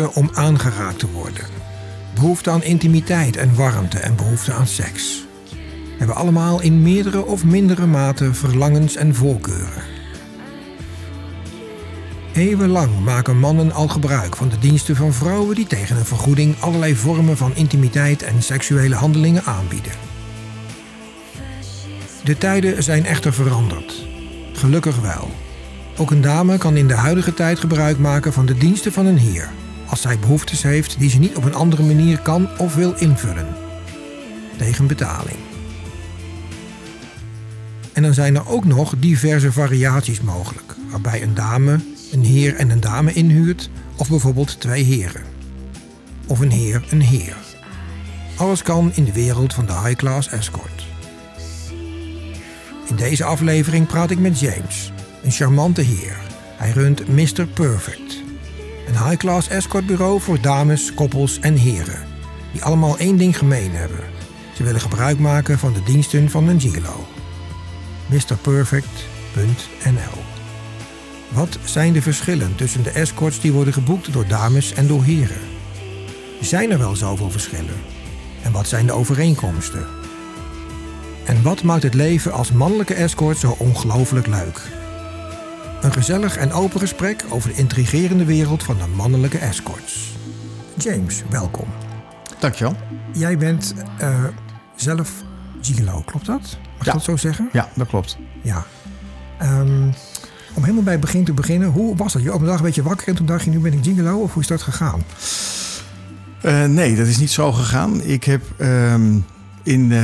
om 0.00 0.30
aangeraakt 0.32 0.98
te 0.98 1.10
worden, 1.10 1.44
behoefte 2.14 2.50
aan 2.50 2.62
intimiteit 2.62 3.36
en 3.36 3.54
warmte 3.54 3.98
en 3.98 4.16
behoefte 4.16 4.52
aan 4.52 4.66
seks. 4.66 5.26
Hebben 5.98 6.16
allemaal 6.16 6.60
in 6.60 6.82
meerdere 6.82 7.24
of 7.24 7.44
mindere 7.44 7.86
mate 7.86 8.34
verlangens 8.34 8.96
en 8.96 9.14
voorkeuren. 9.14 9.82
Eeuwenlang 12.32 13.04
maken 13.04 13.38
mannen 13.38 13.72
al 13.72 13.88
gebruik 13.88 14.36
van 14.36 14.48
de 14.48 14.58
diensten 14.58 14.96
van 14.96 15.12
vrouwen 15.12 15.54
die 15.54 15.66
tegen 15.66 15.96
een 15.96 16.04
vergoeding 16.04 16.60
allerlei 16.60 16.94
vormen 16.94 17.36
van 17.36 17.56
intimiteit 17.56 18.22
en 18.22 18.42
seksuele 18.42 18.94
handelingen 18.94 19.44
aanbieden. 19.44 19.92
De 22.24 22.38
tijden 22.38 22.82
zijn 22.82 23.06
echter 23.06 23.32
veranderd. 23.32 24.06
Gelukkig 24.52 25.00
wel. 25.00 25.30
Ook 25.96 26.10
een 26.10 26.20
dame 26.20 26.58
kan 26.58 26.76
in 26.76 26.88
de 26.88 26.94
huidige 26.94 27.34
tijd 27.34 27.58
gebruik 27.58 27.98
maken 27.98 28.32
van 28.32 28.46
de 28.46 28.58
diensten 28.58 28.92
van 28.92 29.06
een 29.06 29.18
heer, 29.18 29.50
als 29.86 30.00
zij 30.00 30.18
behoeftes 30.18 30.62
heeft 30.62 30.98
die 30.98 31.10
ze 31.10 31.18
niet 31.18 31.36
op 31.36 31.44
een 31.44 31.54
andere 31.54 31.82
manier 31.82 32.20
kan 32.20 32.48
of 32.58 32.74
wil 32.74 32.94
invullen. 32.94 33.48
Tegen 34.56 34.86
betaling. 34.86 35.38
En 37.92 38.02
dan 38.02 38.14
zijn 38.14 38.36
er 38.36 38.48
ook 38.48 38.64
nog 38.64 38.94
diverse 38.98 39.52
variaties 39.52 40.20
mogelijk, 40.20 40.74
waarbij 40.90 41.22
een 41.22 41.34
dame 41.34 41.78
een 42.14 42.24
heer 42.24 42.54
en 42.54 42.70
een 42.70 42.80
dame 42.80 43.12
inhuurt, 43.12 43.70
of 43.96 44.08
bijvoorbeeld 44.08 44.60
twee 44.60 44.84
heren. 44.84 45.22
Of 46.26 46.40
een 46.40 46.50
heer 46.50 46.84
een 46.90 47.00
heer. 47.00 47.36
Alles 48.36 48.62
kan 48.62 48.92
in 48.94 49.04
de 49.04 49.12
wereld 49.12 49.54
van 49.54 49.66
de 49.66 49.72
high-class 49.72 50.28
escort. 50.28 50.86
In 52.88 52.96
deze 52.96 53.24
aflevering 53.24 53.86
praat 53.86 54.10
ik 54.10 54.18
met 54.18 54.40
James, 54.40 54.92
een 55.22 55.30
charmante 55.30 55.80
heer. 55.80 56.16
Hij 56.56 56.70
runt 56.70 57.08
Mr. 57.08 57.46
Perfect. 57.54 58.23
Een 58.94 59.08
high-class 59.08 59.48
escortbureau 59.48 60.20
voor 60.20 60.40
dames, 60.40 60.94
koppels 60.94 61.40
en 61.40 61.56
heren. 61.56 62.06
Die 62.52 62.62
allemaal 62.62 62.98
één 62.98 63.16
ding 63.16 63.38
gemeen 63.38 63.74
hebben. 63.74 64.04
Ze 64.56 64.62
willen 64.62 64.80
gebruik 64.80 65.18
maken 65.18 65.58
van 65.58 65.72
de 65.72 65.82
diensten 65.82 66.30
van 66.30 66.48
een 66.48 66.60
gigolo. 66.60 67.06
MrPerfect.nl 68.06 70.22
Wat 71.28 71.58
zijn 71.64 71.92
de 71.92 72.02
verschillen 72.02 72.56
tussen 72.56 72.82
de 72.82 72.90
escorts 72.90 73.40
die 73.40 73.52
worden 73.52 73.74
geboekt 73.74 74.12
door 74.12 74.26
dames 74.26 74.72
en 74.72 74.86
door 74.86 75.04
heren? 75.04 75.40
Zijn 76.40 76.70
er 76.70 76.78
wel 76.78 76.96
zoveel 76.96 77.30
verschillen? 77.30 77.80
En 78.42 78.52
wat 78.52 78.68
zijn 78.68 78.86
de 78.86 78.92
overeenkomsten? 78.92 79.86
En 81.24 81.42
wat 81.42 81.62
maakt 81.62 81.82
het 81.82 81.94
leven 81.94 82.32
als 82.32 82.52
mannelijke 82.52 82.94
escort 82.94 83.38
zo 83.38 83.56
ongelooflijk 83.58 84.26
leuk? 84.26 84.83
Een 85.84 85.92
gezellig 85.92 86.36
en 86.36 86.52
open 86.52 86.80
gesprek 86.80 87.24
over 87.28 87.48
de 87.50 87.56
intrigerende 87.56 88.24
wereld 88.24 88.62
van 88.62 88.76
de 88.78 88.86
mannelijke 88.86 89.38
escorts. 89.38 90.16
James, 90.78 91.22
welkom. 91.30 91.66
Dankjewel. 92.38 92.76
Jij 93.12 93.38
bent 93.38 93.74
uh, 94.00 94.24
zelf 94.76 95.12
gigolo, 95.60 96.02
klopt 96.04 96.26
dat? 96.26 96.40
Mag 96.76 96.86
ja. 96.86 96.86
ik 96.86 96.92
dat 96.92 97.02
zo 97.02 97.16
zeggen? 97.16 97.48
Ja, 97.52 97.68
dat 97.74 97.86
klopt. 97.86 98.18
Ja. 98.42 98.66
Um, 99.42 99.92
om 100.54 100.62
helemaal 100.62 100.82
bij 100.82 100.92
het 100.92 101.00
begin 101.00 101.24
te 101.24 101.32
beginnen, 101.32 101.68
hoe 101.68 101.96
was 101.96 102.12
dat? 102.12 102.22
Je 102.22 102.34
op 102.34 102.40
een 102.40 102.46
dag 102.46 102.58
een 102.58 102.64
beetje 102.64 102.82
wakker 102.82 103.08
en 103.08 103.14
toen 103.14 103.26
dacht 103.26 103.44
je, 103.44 103.50
nu 103.50 103.58
ben 103.58 103.72
ik 103.72 103.84
gigolo 103.84 104.18
of 104.18 104.32
hoe 104.32 104.42
is 104.42 104.48
dat 104.48 104.62
gegaan? 104.62 105.02
Uh, 106.42 106.64
nee, 106.64 106.96
dat 106.96 107.06
is 107.06 107.18
niet 107.18 107.30
zo 107.30 107.52
gegaan. 107.52 108.02
Ik 108.02 108.24
heb 108.24 108.42
um, 108.58 109.24
in 109.62 109.90
uh, 109.90 110.00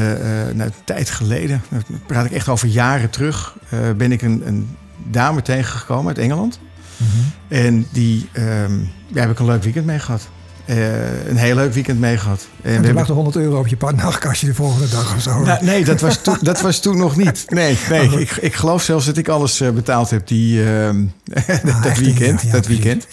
nou, 0.55 0.60
een 0.60 0.72
tijd 0.84 1.10
geleden, 1.10 1.62
praat 2.06 2.25
ik 2.25 2.32
echt 2.32 2.49
over 2.49 2.69
jaren 2.69 3.10
terug, 3.10 3.56
ben 3.97 4.12
ik 4.12 4.22
een, 4.22 4.47
een 4.47 4.76
dame 5.10 5.43
tegengekomen 5.43 6.06
uit 6.06 6.19
Engeland. 6.19 6.59
Mm 6.97 7.06
-hmm. 7.06 7.32
En 7.48 7.87
die 7.91 8.28
um, 8.32 8.91
daar 9.12 9.22
heb 9.22 9.32
ik 9.32 9.38
een 9.38 9.47
leuk 9.47 9.62
weekend 9.62 9.87
mee 9.87 9.98
gehad. 9.98 10.28
Uh, 10.66 11.28
een 11.28 11.37
heel 11.37 11.54
leuk 11.54 11.72
weekend 11.72 12.00
mee 12.00 12.16
gehad. 12.16 12.48
En, 12.62 12.76
en 12.76 12.82
toen 12.82 12.93
lag 12.93 13.09
er 13.09 13.15
100 13.15 13.37
euro 13.37 13.59
op 13.59 13.66
je 13.66 13.76
nachtkastje 13.97 14.47
de 14.47 14.54
volgende 14.54 14.88
dag 14.88 15.15
of 15.15 15.22
zo. 15.22 15.43
Nou, 15.43 15.65
nee, 15.65 15.84
dat 15.84 16.00
was, 16.00 16.22
toen, 16.22 16.38
dat 16.41 16.60
was 16.60 16.81
toen 16.81 16.97
nog 16.97 17.16
niet. 17.16 17.44
Nee, 17.49 17.78
nee 17.88 18.20
ik, 18.20 18.31
ik 18.31 18.54
geloof 18.54 18.82
zelfs 18.82 19.06
dat 19.06 19.16
ik 19.16 19.28
alles 19.28 19.60
uh, 19.60 19.70
betaald 19.70 20.10
heb 20.10 20.26
die, 20.26 20.62
uh, 20.62 20.88
ah, 20.88 20.94
dat 21.82 21.99
weekend. 21.99 22.43
Ja, 22.43 22.50
dat 22.50 22.66
weekend. 22.66 23.06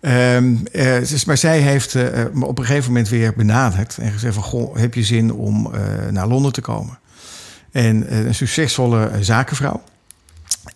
Ja. 0.00 0.36
Um, 0.36 0.62
dus, 0.72 1.24
maar 1.24 1.36
zij 1.36 1.60
heeft 1.60 1.94
me 2.32 2.46
op 2.46 2.58
een 2.58 2.64
gegeven 2.64 2.88
moment 2.88 3.08
weer 3.08 3.34
benaderd 3.36 3.98
en 3.98 4.12
gezegd 4.12 4.34
van... 4.34 4.42
Goh, 4.42 4.76
heb 4.76 4.94
je 4.94 5.02
zin 5.02 5.32
om 5.32 5.70
naar 6.10 6.26
Londen 6.26 6.52
te 6.52 6.60
komen? 6.60 6.98
En 7.72 8.14
een 8.26 8.34
succesvolle 8.34 9.10
zakenvrouw. 9.20 9.82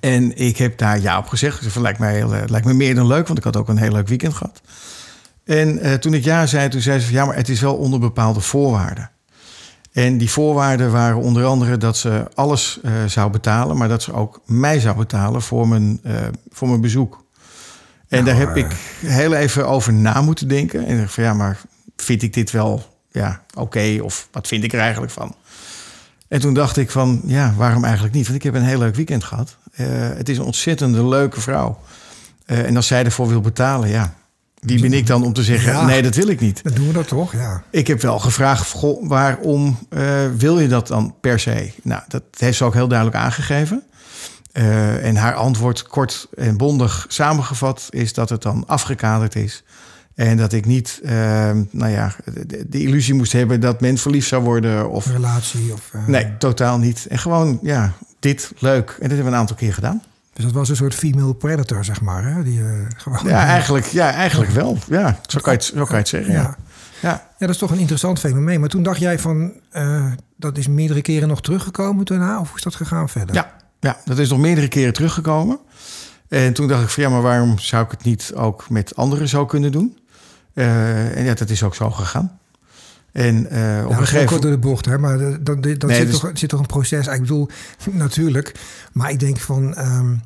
En 0.00 0.37
ik 0.37 0.56
heb 0.56 0.78
daar 0.78 1.00
ja 1.00 1.19
op 1.19 1.26
gezegd. 1.26 1.62
Dus 1.62 1.72
van, 1.72 1.82
lijkt, 1.82 1.99
mij 1.99 2.15
heel, 2.15 2.28
lijkt 2.47 2.66
me 2.66 2.72
meer 2.72 2.94
dan 2.94 3.06
leuk, 3.06 3.26
want 3.26 3.38
ik 3.38 3.44
had 3.44 3.56
ook 3.56 3.69
een 3.69 3.78
heel 3.78 3.93
leuk 3.93 4.09
weekend 4.09 4.34
gehad. 4.34 4.60
En 5.44 5.87
uh, 5.87 5.94
toen 5.94 6.15
ik 6.15 6.25
ja 6.25 6.47
zei, 6.47 6.69
toen 6.69 6.81
zei 6.81 6.99
ze 6.99 7.06
van 7.06 7.15
ja, 7.15 7.25
maar 7.25 7.37
het 7.37 7.49
is 7.49 7.60
wel 7.60 7.75
onder 7.75 8.00
bepaalde 8.00 8.41
voorwaarden. 8.41 9.10
En 9.93 10.19
die 10.19 10.31
voorwaarden 10.31 10.93
waren 10.93 11.16
onder 11.16 11.44
andere 11.44 11.77
dat 11.77 11.97
ze 11.97 12.25
alles 12.34 12.78
uh, 12.82 12.93
zou 13.06 13.31
betalen, 13.31 13.77
maar 13.77 13.88
dat 13.88 14.03
ze 14.03 14.12
ook 14.12 14.41
mij 14.47 14.81
zou 14.81 14.97
betalen 14.97 15.43
voor 15.43 15.69
mijn, 15.69 16.00
uh, 16.06 16.12
voor 16.50 16.69
mijn 16.69 16.81
bezoek. 16.81 17.25
En 18.09 18.25
nou, 18.25 18.25
daar 18.25 18.37
heb 18.37 18.56
ik 18.56 18.77
heel 19.00 19.34
even 19.34 19.69
over 19.69 19.93
na 19.93 20.21
moeten 20.21 20.48
denken. 20.48 20.87
En 20.87 20.98
dacht 20.98 21.15
van 21.15 21.25
ja, 21.25 21.34
maar 21.34 21.60
vind 21.97 22.22
ik 22.22 22.34
dit 22.34 22.50
wel 22.50 22.98
ja, 23.10 23.43
oké? 23.50 23.60
Okay, 23.60 23.98
of 23.98 24.28
wat 24.32 24.47
vind 24.47 24.65
ik 24.65 24.72
er 24.72 24.81
eigenlijk 24.81 25.12
van? 25.12 25.34
En 26.28 26.41
toen 26.41 26.55
dacht 26.55 26.77
ik 26.77 26.91
van 26.91 27.21
ja, 27.25 27.55
waarom 27.56 27.84
eigenlijk 27.84 28.15
niet? 28.15 28.25
Want 28.25 28.37
ik 28.37 28.43
heb 28.43 28.55
een 28.55 28.62
heel 28.62 28.78
leuk 28.78 28.94
weekend 28.94 29.25
gehad. 29.25 29.56
het 29.72 30.28
is 30.28 30.39
een 30.39 30.44
ontzettende 30.44 31.05
leuke 31.05 31.41
vrouw. 31.41 31.78
en 32.44 32.77
als 32.77 32.87
zij 32.87 33.05
ervoor 33.05 33.28
wil 33.28 33.41
betalen, 33.41 33.89
ja, 33.89 34.15
wie 34.61 34.81
ben 34.81 34.93
ik 34.93 35.06
dan 35.06 35.25
om 35.25 35.33
te 35.33 35.43
zeggen, 35.43 35.72
ja, 35.72 35.84
nee, 35.84 36.03
dat 36.03 36.15
wil 36.15 36.28
ik 36.28 36.41
niet. 36.41 36.62
Dan 36.62 36.72
doen 36.72 36.87
we 36.87 36.93
dat 36.93 37.09
toch, 37.09 37.33
ja. 37.33 37.62
Ik 37.71 37.87
heb 37.87 38.00
wel 38.00 38.19
gevraagd, 38.19 38.71
goh, 38.72 39.09
waarom 39.09 39.78
uh, 39.91 40.27
wil 40.37 40.59
je 40.59 40.69
dat 40.69 40.87
dan 40.87 41.15
per 41.21 41.41
se? 41.41 41.72
Nou, 41.83 42.03
dat 42.09 42.22
heeft 42.39 42.56
ze 42.56 42.65
ook 42.65 42.75
heel 42.75 42.89
duidelijk 42.89 43.19
aangegeven. 43.19 43.83
Uh, 44.53 45.05
en 45.05 45.16
haar 45.16 45.34
antwoord, 45.34 45.83
kort 45.83 46.28
en 46.37 46.56
bondig 46.56 47.06
samengevat, 47.09 47.87
is 47.91 48.12
dat 48.12 48.28
het 48.28 48.43
dan 48.43 48.65
afgekaderd 48.66 49.37
is. 49.37 49.65
En 50.18 50.36
dat 50.36 50.52
ik 50.52 50.66
niet, 50.66 51.00
uh, 51.02 51.10
nou 51.70 51.90
ja, 51.90 52.14
de, 52.46 52.68
de, 52.68 52.82
illusie 52.82 53.14
moest 53.14 53.32
hebben 53.32 53.60
dat 53.60 53.80
men 53.80 53.98
verliefd 53.98 54.28
zou 54.28 54.42
worden. 54.42 54.90
Of 54.90 55.06
relatie. 55.06 55.72
Of, 55.72 55.92
Nee, 56.06 56.36
totaal 56.38 56.78
niet. 56.78 57.06
En 57.08 57.18
gewoon, 57.18 57.58
ja, 57.62 57.92
dit 58.18 58.52
leuk. 58.58 58.88
En 58.88 58.96
dat 59.00 59.08
hebben 59.08 59.24
we 59.24 59.30
een 59.32 59.36
aantal 59.38 59.56
keer 59.56 59.74
gedaan. 59.74 60.02
Dus 60.32 60.44
dat 60.44 60.54
was 60.54 60.68
een 60.68 60.76
soort 60.76 60.94
female 60.94 61.34
predator, 61.34 61.84
zeg 61.84 62.00
maar. 62.00 62.24
Hè? 62.24 62.42
Die, 62.42 62.58
uh, 62.58 62.70
gewoon, 62.96 63.20
ja, 63.24 63.44
eigenlijk, 63.44 63.86
ja, 63.86 64.12
eigenlijk 64.12 64.50
wel. 64.50 64.78
Ja, 64.88 65.18
zo 65.26 65.38
kan 65.40 65.52
je 65.52 65.58
het, 65.58 65.68
zo 65.68 65.84
kan 65.84 65.94
je 65.94 65.96
het 65.96 66.08
zeggen. 66.08 66.32
Ja. 66.32 66.40
Ja. 66.40 66.56
ja. 67.00 67.10
Ja. 67.10 67.26
dat 67.38 67.48
is 67.48 67.58
toch 67.58 67.70
een 67.70 67.78
interessant 67.78 68.18
fenomeen. 68.18 68.60
Maar 68.60 68.68
toen 68.68 68.82
dacht 68.82 69.00
jij 69.00 69.18
van, 69.18 69.52
uh, 69.72 70.12
dat 70.36 70.58
is 70.58 70.68
meerdere 70.68 71.02
keren 71.02 71.28
nog 71.28 71.40
teruggekomen 71.40 72.04
daarna? 72.04 72.40
Of 72.40 72.48
hoe 72.48 72.56
is 72.56 72.62
dat 72.62 72.74
gegaan 72.74 73.08
verder? 73.08 73.34
Ja, 73.34 73.54
ja 73.80 73.96
dat 74.04 74.18
is 74.18 74.28
nog 74.28 74.38
meerdere 74.38 74.68
keren 74.68 74.92
teruggekomen. 74.92 75.58
En 76.28 76.52
toen 76.52 76.68
dacht 76.68 76.82
ik 76.82 76.88
van, 76.88 77.02
ja, 77.02 77.08
maar 77.08 77.22
waarom 77.22 77.58
zou 77.58 77.84
ik 77.84 77.90
het 77.90 78.04
niet 78.04 78.32
ook 78.34 78.70
met 78.70 78.96
anderen 78.96 79.28
zo 79.28 79.46
kunnen 79.46 79.72
doen? 79.72 79.96
Uh, 80.58 81.16
en 81.16 81.24
ja, 81.24 81.34
dat 81.34 81.50
is 81.50 81.62
ook 81.62 81.74
zo 81.74 81.91
gegaan. 81.91 82.38
En 83.12 83.34
uh, 83.34 83.84
op 83.84 83.91
een 83.91 83.96
gegeven 83.96 84.24
moment. 84.24 84.42
door 84.42 84.50
de 84.50 84.59
bocht, 84.59 84.84
hè? 84.84 84.98
Maar 84.98 85.18
dat 85.42 85.60
nee, 85.60 85.72
zit, 85.72 86.10
dus... 86.10 86.18
toch, 86.18 86.30
zit 86.34 86.48
toch 86.48 86.60
een 86.60 86.66
proces. 86.66 87.06
Ik 87.06 87.21
bedoel, 87.21 87.48
natuurlijk. 87.92 88.54
Maar 88.92 89.10
ik 89.10 89.21
denk 89.21 89.38
van. 89.38 89.78
Um, 89.78 90.22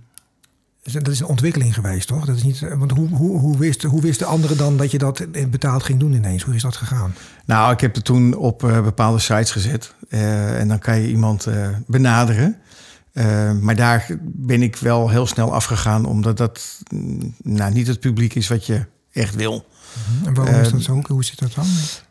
dat 0.82 1.08
is 1.08 1.20
een 1.20 1.26
ontwikkeling 1.26 1.74
geweest, 1.74 2.08
toch? 2.08 2.24
Dat 2.24 2.36
is 2.36 2.42
niet, 2.42 2.60
want 2.76 2.90
hoe, 2.90 3.08
hoe, 3.08 3.38
hoe, 3.38 3.58
wist, 3.58 3.82
hoe 3.82 4.00
wist 4.00 4.18
de 4.18 4.24
andere 4.24 4.56
dan 4.56 4.76
dat 4.76 4.90
je 4.90 4.98
dat 4.98 5.26
betaald 5.50 5.82
ging 5.82 5.98
doen 5.98 6.12
ineens? 6.12 6.42
Hoe 6.42 6.54
is 6.54 6.62
dat 6.62 6.76
gegaan? 6.76 7.14
Nou, 7.44 7.72
ik 7.72 7.80
heb 7.80 7.94
het 7.94 8.04
toen 8.04 8.34
op 8.34 8.62
uh, 8.62 8.82
bepaalde 8.82 9.18
sites 9.18 9.50
gezet. 9.50 9.94
Uh, 10.08 10.60
en 10.60 10.68
dan 10.68 10.78
kan 10.78 11.00
je 11.00 11.08
iemand 11.08 11.48
benaderen. 11.86 12.56
maar 13.60 13.76
daar 13.76 14.06
ben 14.22 14.62
ik 14.62 14.76
wel 14.76 15.10
heel 15.10 15.26
snel 15.26 15.54
afgegaan, 15.54 16.04
omdat 16.04 16.36
dat 16.36 16.82
nou, 17.42 17.72
niet 17.72 17.86
het 17.86 18.00
publiek 18.00 18.34
is 18.34 18.48
wat 18.48 18.66
je 18.66 18.86
echt 19.12 19.34
wil. 19.34 19.64
En 20.24 20.34
waarom 20.34 20.54
is 20.54 20.70
dat 20.70 20.82
zo? 20.82 21.02
Hoe 21.06 21.24
zit 21.24 21.38
dat 21.38 21.54
dan? 21.54 21.66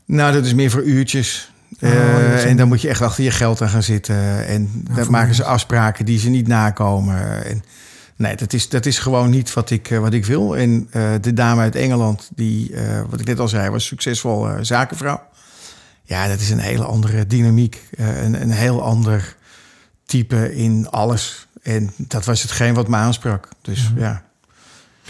Nou, 0.06 0.34
dat 0.34 0.46
is 0.46 0.54
meer 0.54 0.72
voor 0.72 0.84
uurtjes. 0.84 1.52
Oh, 1.80 1.90
uh, 1.90 2.46
en 2.46 2.58
dan 2.58 2.68
moet 2.68 2.82
je 2.82 2.90
echt 2.90 3.02
achter 3.02 3.24
je 3.24 3.32
geld 3.32 3.62
aan 3.62 3.70
gaan 3.70 3.84
zitten. 3.84 4.48
En 4.48 4.84
nou, 4.84 4.96
dan 4.96 5.12
maken 5.12 5.36
ze 5.36 5.44
afspraken 5.44 6.06
die 6.06 6.20
ze 6.20 6.30
niet 6.30 6.48
nakomen. 6.48 7.46
En, 7.46 7.64
nee, 8.16 8.36
dat 8.36 8.54
is, 8.54 8.70
dat 8.70 8.86
is 8.86 9.00
gewoon 9.00 9.30
niet 9.30 9.54
wat 9.54 9.70
ik, 9.70 9.90
uh, 9.90 10.00
wat 10.00 10.14
ik 10.14 10.26
wil. 10.26 10.58
En 10.58 10.90
uh, 10.94 11.12
de 11.22 11.34
dame 11.34 11.62
uit 11.62 11.76
Engeland, 11.76 12.30
die, 12.36 12.76
wat 13.10 13.20
ik 13.20 13.26
net 13.26 13.40
al 13.40 13.48
zei, 13.48 13.70
was 13.70 13.86
succesvol 13.86 14.48
zakenvrouw. 14.62 15.24
Ja, 16.04 16.28
dat 16.28 16.40
is 16.40 16.50
een 16.50 16.60
hele 16.60 16.84
andere 16.84 17.28
dynamiek. 17.28 17.88
een, 17.98 18.42
een 18.42 18.52
heel 18.52 18.84
ander 18.84 19.36
type 20.06 20.56
in 20.56 20.90
alles. 20.90 21.48
En 21.62 21.92
dat 21.98 22.26
was 22.26 22.42
hetgeen 22.42 22.74
wat 22.74 22.88
me 22.88 22.96
aansprak. 22.96 23.48
Dus 23.62 23.82
mm 23.82 23.88
-hmm. 23.88 24.04
ja. 24.04 24.24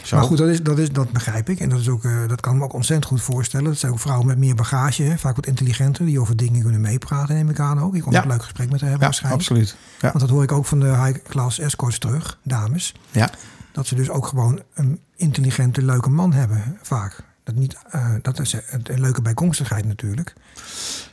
Zo. 0.04 0.16
Maar 0.16 0.26
goed, 0.26 0.38
dat, 0.38 0.48
is, 0.48 0.64
dat, 0.64 0.78
is, 0.78 0.92
dat 0.92 1.12
begrijp 1.12 1.50
ik. 1.50 1.60
En 1.60 1.70
dat, 1.70 1.80
is 1.80 1.90
ook, 1.90 2.04
uh, 2.04 2.28
dat 2.28 2.42
kan 2.42 2.58
me 2.58 2.64
ook 2.64 2.74
ontzettend 2.74 3.12
goed 3.12 3.22
voorstellen. 3.22 3.66
Dat 3.66 3.78
zijn 3.78 3.92
ook 3.92 4.00
vrouwen 4.00 4.28
met 4.28 4.38
meer 4.38 4.56
bagage, 4.56 5.04
hè? 5.04 5.18
vaak 5.18 5.36
wat 5.36 5.46
intelligenter, 5.46 6.06
die 6.06 6.20
over 6.20 6.36
dingen 6.36 6.62
kunnen 6.62 6.82
meepraten, 6.82 7.36
neem 7.36 7.50
ik 7.50 7.60
aan 7.60 7.80
ook. 7.80 7.96
Ik 7.96 8.02
kon 8.02 8.12
ja. 8.12 8.22
een 8.22 8.28
leuk 8.28 8.44
gesprek 8.44 8.70
met 8.70 8.82
haar 8.82 8.90
hebben 8.90 9.08
ja, 9.08 9.14
waarschijnlijk. 9.14 9.42
Absoluut. 9.42 9.76
Ja. 10.00 10.08
Want 10.08 10.20
dat 10.20 10.30
hoor 10.30 10.44
ik 10.44 10.52
ook 10.52 10.66
van 10.66 10.80
de 10.80 10.98
high-class 11.04 11.60
escorts 11.60 11.98
terug, 11.98 12.38
dames. 12.44 12.96
Ja. 13.12 13.30
dat 13.72 13.88
ze 13.88 13.96
dus 13.96 14.10
ook 14.10 14.28
gewoon 14.28 14.62
een 14.74 15.00
intelligente, 15.16 15.82
leuke 15.82 16.10
man 16.10 16.34
hebben, 16.34 16.78
vaak. 16.82 17.24
Dat, 17.44 17.56
niet, 17.56 17.78
uh, 17.96 18.14
dat 18.22 18.40
is 18.40 18.54
een 18.72 19.00
leuke 19.00 19.22
bijkomstigheid 19.22 19.86
natuurlijk. 19.86 20.34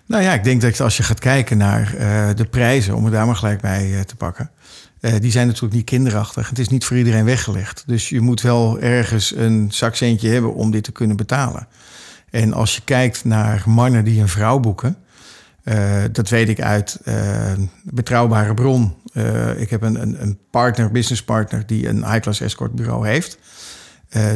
Nou 0.06 0.22
ja, 0.22 0.32
ik 0.32 0.44
denk 0.44 0.60
dat 0.60 0.80
als 0.80 0.96
je 0.96 1.02
gaat 1.02 1.20
kijken 1.20 1.56
naar 1.56 1.94
uh, 1.94 2.28
de 2.34 2.44
prijzen, 2.50 2.94
om 2.94 3.04
het 3.04 3.12
daar 3.12 3.26
maar 3.26 3.36
gelijk 3.36 3.60
bij 3.60 4.04
te 4.04 4.16
pakken. 4.16 4.50
Die 5.00 5.30
zijn 5.30 5.46
natuurlijk 5.46 5.74
niet 5.74 5.84
kinderachtig. 5.84 6.48
Het 6.48 6.58
is 6.58 6.68
niet 6.68 6.84
voor 6.84 6.96
iedereen 6.96 7.24
weggelegd. 7.24 7.82
Dus 7.86 8.08
je 8.08 8.20
moet 8.20 8.40
wel 8.40 8.80
ergens 8.80 9.36
een 9.36 9.68
zakcentje 9.72 10.28
hebben 10.28 10.54
om 10.54 10.70
dit 10.70 10.84
te 10.84 10.92
kunnen 10.92 11.16
betalen. 11.16 11.68
En 12.30 12.52
als 12.52 12.74
je 12.74 12.82
kijkt 12.84 13.24
naar 13.24 13.62
mannen 13.66 14.04
die 14.04 14.20
een 14.20 14.28
vrouw 14.28 14.58
boeken, 14.58 14.96
uh, 15.64 16.02
dat 16.12 16.28
weet 16.28 16.48
ik 16.48 16.60
uit 16.60 17.00
uh, 17.04 17.14
betrouwbare 17.82 18.54
bron. 18.54 18.96
Ik 19.56 19.70
heb 19.70 19.82
een, 19.82 20.02
een, 20.02 20.22
een, 20.22 20.38
partner, 20.50 20.90
business 20.90 21.24
partner, 21.24 21.66
die 21.66 21.88
een 21.88 22.10
high-class 22.10 22.40
escort 22.40 22.74
bureau 22.74 23.08
heeft. 23.08 23.38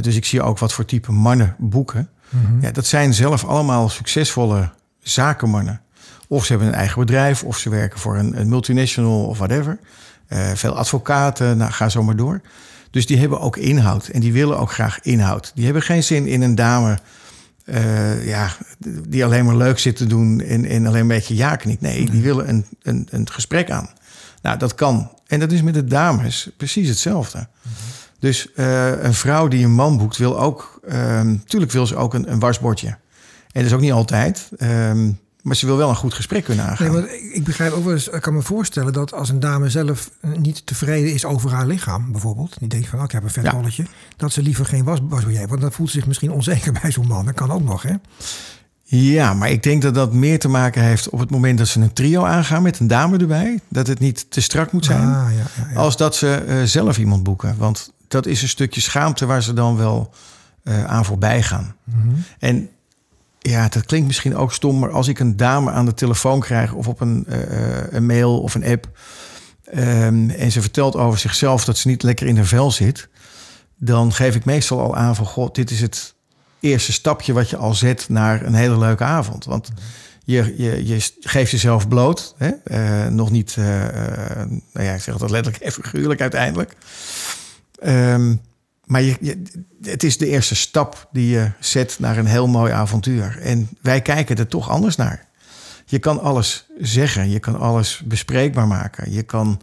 dus 0.01 0.17
ik 0.17 0.25
zie 0.25 0.43
ook 0.43 0.59
wat 0.59 0.73
voor 0.73 0.85
type 0.85 1.13
mannen 1.13 1.55
boeken. 1.59 2.09
Mm 2.29 2.45
-hmm. 2.45 2.61
ja, 2.61 2.71
dat 2.71 2.87
zijn 2.87 3.15
zelf 3.15 3.45
allemaal 3.45 3.89
succesvolle 3.89 4.71
zakenmannen. 5.01 5.81
Of 6.29 6.45
ze 6.45 6.53
hebben 6.53 6.69
een 6.69 6.79
eigen 6.79 6.99
bedrijf, 6.99 7.45
of 7.45 7.59
ze 7.59 7.71
werken 7.71 7.99
voor 7.99 8.17
een, 8.17 8.41
een 8.41 8.49
multinational 8.49 9.25
of 9.25 9.39
whatever. 9.39 9.79
Veel 10.55 10.77
advocaten, 10.77 11.57
nou, 11.57 11.71
ga 11.71 11.89
zo 11.89 12.03
maar 12.03 12.17
door. 12.17 12.41
Dus 12.91 13.07
die 13.07 13.19
hebben 13.19 13.41
ook 13.41 13.57
inhoud 13.57 14.07
en 14.07 14.21
die 14.21 14.33
willen 14.33 14.59
ook 14.59 14.73
graag 14.73 15.01
inhoud. 15.01 15.53
Die 15.55 15.65
hebben 15.65 15.83
geen 15.83 16.05
zin 16.05 16.27
in 16.27 16.43
een 16.43 16.55
dame 16.55 16.99
uh, 17.65 18.27
ja, 18.27 18.51
die 19.09 19.25
alleen 19.25 19.45
maar 19.45 19.57
leuk 19.57 19.79
zit 19.79 19.97
te 19.97 20.07
doen 20.07 20.41
en, 20.41 20.65
en 20.65 20.87
alleen 20.87 21.01
een 21.01 21.09
beetje 21.09 21.37
ja 21.37 21.59
niet. 21.65 21.81
Nee, 21.81 22.11
die 22.11 22.23
willen 22.23 22.49
een, 22.49 22.67
een, 22.83 23.07
een 23.11 23.31
gesprek 23.31 23.71
aan. 23.71 23.91
Nou, 24.43 24.59
dat 24.59 24.75
kan. 24.75 25.11
En 25.27 25.41
dat 25.41 25.53
is 25.53 25.63
met 25.63 25.75
de 25.75 25.85
dames 25.85 26.51
precies 26.57 26.89
hetzelfde. 26.89 27.39
Mhm. 27.39 27.75
Dus 28.19 28.49
uh, 28.57 29.03
een 29.03 29.15
vrouw 29.15 29.49
die 29.49 29.65
een 29.65 29.75
man 29.75 29.99
boekt, 29.99 30.17
wil 30.17 30.41
ook, 30.41 30.81
natuurlijk 30.83 31.53
ehm, 31.53 31.73
wil 31.73 31.87
ze 31.87 31.97
ook 31.97 32.15
een, 32.15 32.33
een 32.33 32.39
wasbordje. 32.39 32.89
En 32.89 32.99
dat 33.53 33.65
is 33.65 33.73
ook 33.73 33.81
niet 33.81 33.93
altijd. 33.93 34.49
Um, 34.59 35.19
maar 35.43 35.57
ze 35.57 35.67
wil 35.67 35.77
wel 35.77 35.89
een 35.89 35.97
goed 35.97 36.15
gesprek 36.15 36.45
kunnen 36.45 36.65
aangaan. 36.65 36.93
Nee, 36.93 37.01
maar 37.01 37.15
ik 37.33 37.45
begrijp 37.45 37.73
ook 37.73 37.85
wel 37.85 37.93
eens, 37.93 38.09
ik 38.09 38.21
kan 38.21 38.35
me 38.35 38.43
voorstellen 38.43 38.93
dat 38.93 39.13
als 39.13 39.29
een 39.29 39.41
dame 39.41 39.71
zelf 39.71 40.11
niet 40.21 40.67
tevreden 40.67 41.13
is 41.13 41.25
over 41.25 41.51
haar 41.51 41.67
lichaam, 41.67 42.13
bijvoorbeeld, 42.13 42.59
die 42.59 42.69
denkt 42.69 42.89
van, 42.89 42.99
oh, 42.99 43.05
ik 43.05 43.13
heb 43.13 43.23
een 43.23 43.31
vet 43.31 43.45
ja. 43.45 43.85
dat 44.17 44.33
ze 44.33 44.43
liever 44.43 44.65
geen 44.65 44.85
was, 44.85 44.99
was 45.03 45.25
jij, 45.29 45.47
want 45.47 45.61
dan 45.61 45.73
voelt 45.73 45.91
ze 45.91 45.97
zich 45.97 46.07
misschien 46.07 46.33
onzeker 46.33 46.73
bij 46.83 46.91
zo'n 46.91 47.07
man. 47.07 47.25
Dat 47.25 47.35
kan 47.35 47.51
ook 47.51 47.65
nog, 47.65 47.83
hè? 47.83 47.95
Ja, 48.95 49.35
maar 49.35 49.51
ik 49.51 49.63
denk 49.63 49.83
dat 49.83 49.95
dat 49.95 50.13
meer 50.13 50.39
te 50.39 50.49
maken 50.49 50.83
heeft 50.83 51.09
op 51.09 51.19
het 51.19 51.31
moment 51.31 51.59
dat 51.59 51.69
ze 51.69 51.81
een 51.81 51.93
trio 51.93 52.25
aangaan 52.25 52.63
met 52.63 52.79
een 52.79 52.87
dame 52.87 53.19
erbij. 53.19 53.61
Dat 53.69 53.87
het 53.87 53.99
niet 53.99 54.31
te 54.31 54.41
strak 54.41 54.73
moet 54.73 54.85
zijn. 54.85 55.09
Ah, 55.09 55.27
ja, 55.37 55.65
ja, 55.73 55.79
als 55.79 55.97
dat 55.97 56.17
ze 56.17 56.45
uh, 56.49 56.63
zelf 56.63 56.99
iemand 56.99 57.23
boeken. 57.23 57.55
Want 57.59 57.93
dat 58.09 58.27
is 58.27 58.43
een 58.43 58.49
stukje 58.49 58.81
schaamte 58.81 59.27
waar 59.27 59.43
ze 59.43 59.53
dan 59.53 59.77
wel 59.77 60.11
uh, 60.65 60.85
aan 60.85 61.05
voorbij 61.05 61.43
gaan. 61.43 61.75
Mm 61.85 62.03
-hmm. 62.03 62.25
En 62.39 62.69
ja, 63.43 63.69
dat 63.69 63.85
klinkt 63.85 64.07
misschien 64.07 64.37
ook 64.37 64.53
stom, 64.53 64.79
maar 64.79 64.91
als 64.91 65.09
ik 65.09 65.19
een 65.19 65.37
dame 65.37 65.71
aan 65.71 65.85
de 65.85 65.95
telefoon 65.95 66.41
krijg 66.41 66.73
of 66.73 66.89
op 66.89 67.01
een, 67.01 67.27
uh, 67.29 67.37
een 67.91 68.07
mail 68.07 68.41
of 68.41 68.55
een 68.55 68.65
app. 68.65 68.89
Um, 69.75 70.31
en 70.31 70.53
ze 70.53 70.61
vertelt 70.61 70.97
over 70.97 71.19
zichzelf 71.19 71.65
dat 71.65 71.79
ze 71.79 71.89
niet 71.89 72.03
lekker 72.03 72.27
in 72.27 72.37
haar 72.37 72.45
vel 72.45 72.71
zit. 72.71 73.09
Dan 73.79 74.13
geef 74.13 74.35
ik 74.35 74.45
meestal 74.45 74.81
al 74.81 74.97
aan 74.97 75.17
van 75.17 75.27
god, 75.27 75.55
dit 75.55 75.71
is 75.71 75.81
het 75.81 76.15
eerste 76.61 76.93
stapje 76.93 77.33
wat 77.33 77.51
je 77.51 77.57
al 77.57 77.75
zet 77.75 78.09
naar 78.09 78.47
een 78.47 78.55
hele 78.55 78.79
leuke 78.79 79.05
avond. 79.05 79.45
Want 79.45 79.71
je, 80.25 80.55
je, 80.57 80.87
je 80.87 81.11
geeft 81.21 81.51
jezelf 81.51 81.89
bloot. 81.89 82.35
Hè? 82.37 82.51
Uh, 82.65 83.13
nog 83.13 83.31
niet, 83.31 83.57
nou 83.57 84.63
ja, 84.73 84.93
ik 84.93 85.03
zeg 85.03 85.17
dat 85.17 85.31
letterlijk 85.31 85.65
en 85.65 85.73
figuurlijk 85.73 86.21
uiteindelijk. 86.21 86.77
Um, 87.87 88.41
maar 88.87 89.03
je, 89.03 89.43
het 89.83 90.03
is 90.03 90.19
de 90.19 90.27
eerste 90.27 90.55
stap 90.55 91.09
die 91.13 91.31
je 91.31 91.51
zet 91.61 91.97
naar 91.99 92.19
een 92.19 92.27
heel 92.27 92.47
mooi 92.47 92.73
avontuur. 92.73 93.39
En 93.41 93.69
wij 93.81 94.01
kijken 94.01 94.37
er 94.37 94.47
toch 94.47 94.69
anders 94.69 94.97
naar. 94.97 95.27
Je 95.85 95.99
kan 95.99 96.21
alles 96.21 96.67
zeggen, 96.79 97.31
je 97.31 97.39
kan 97.39 97.59
alles 97.59 98.03
bespreekbaar 98.05 98.67
maken. 98.67 99.13
Je 99.13 99.23
kan, 99.23 99.61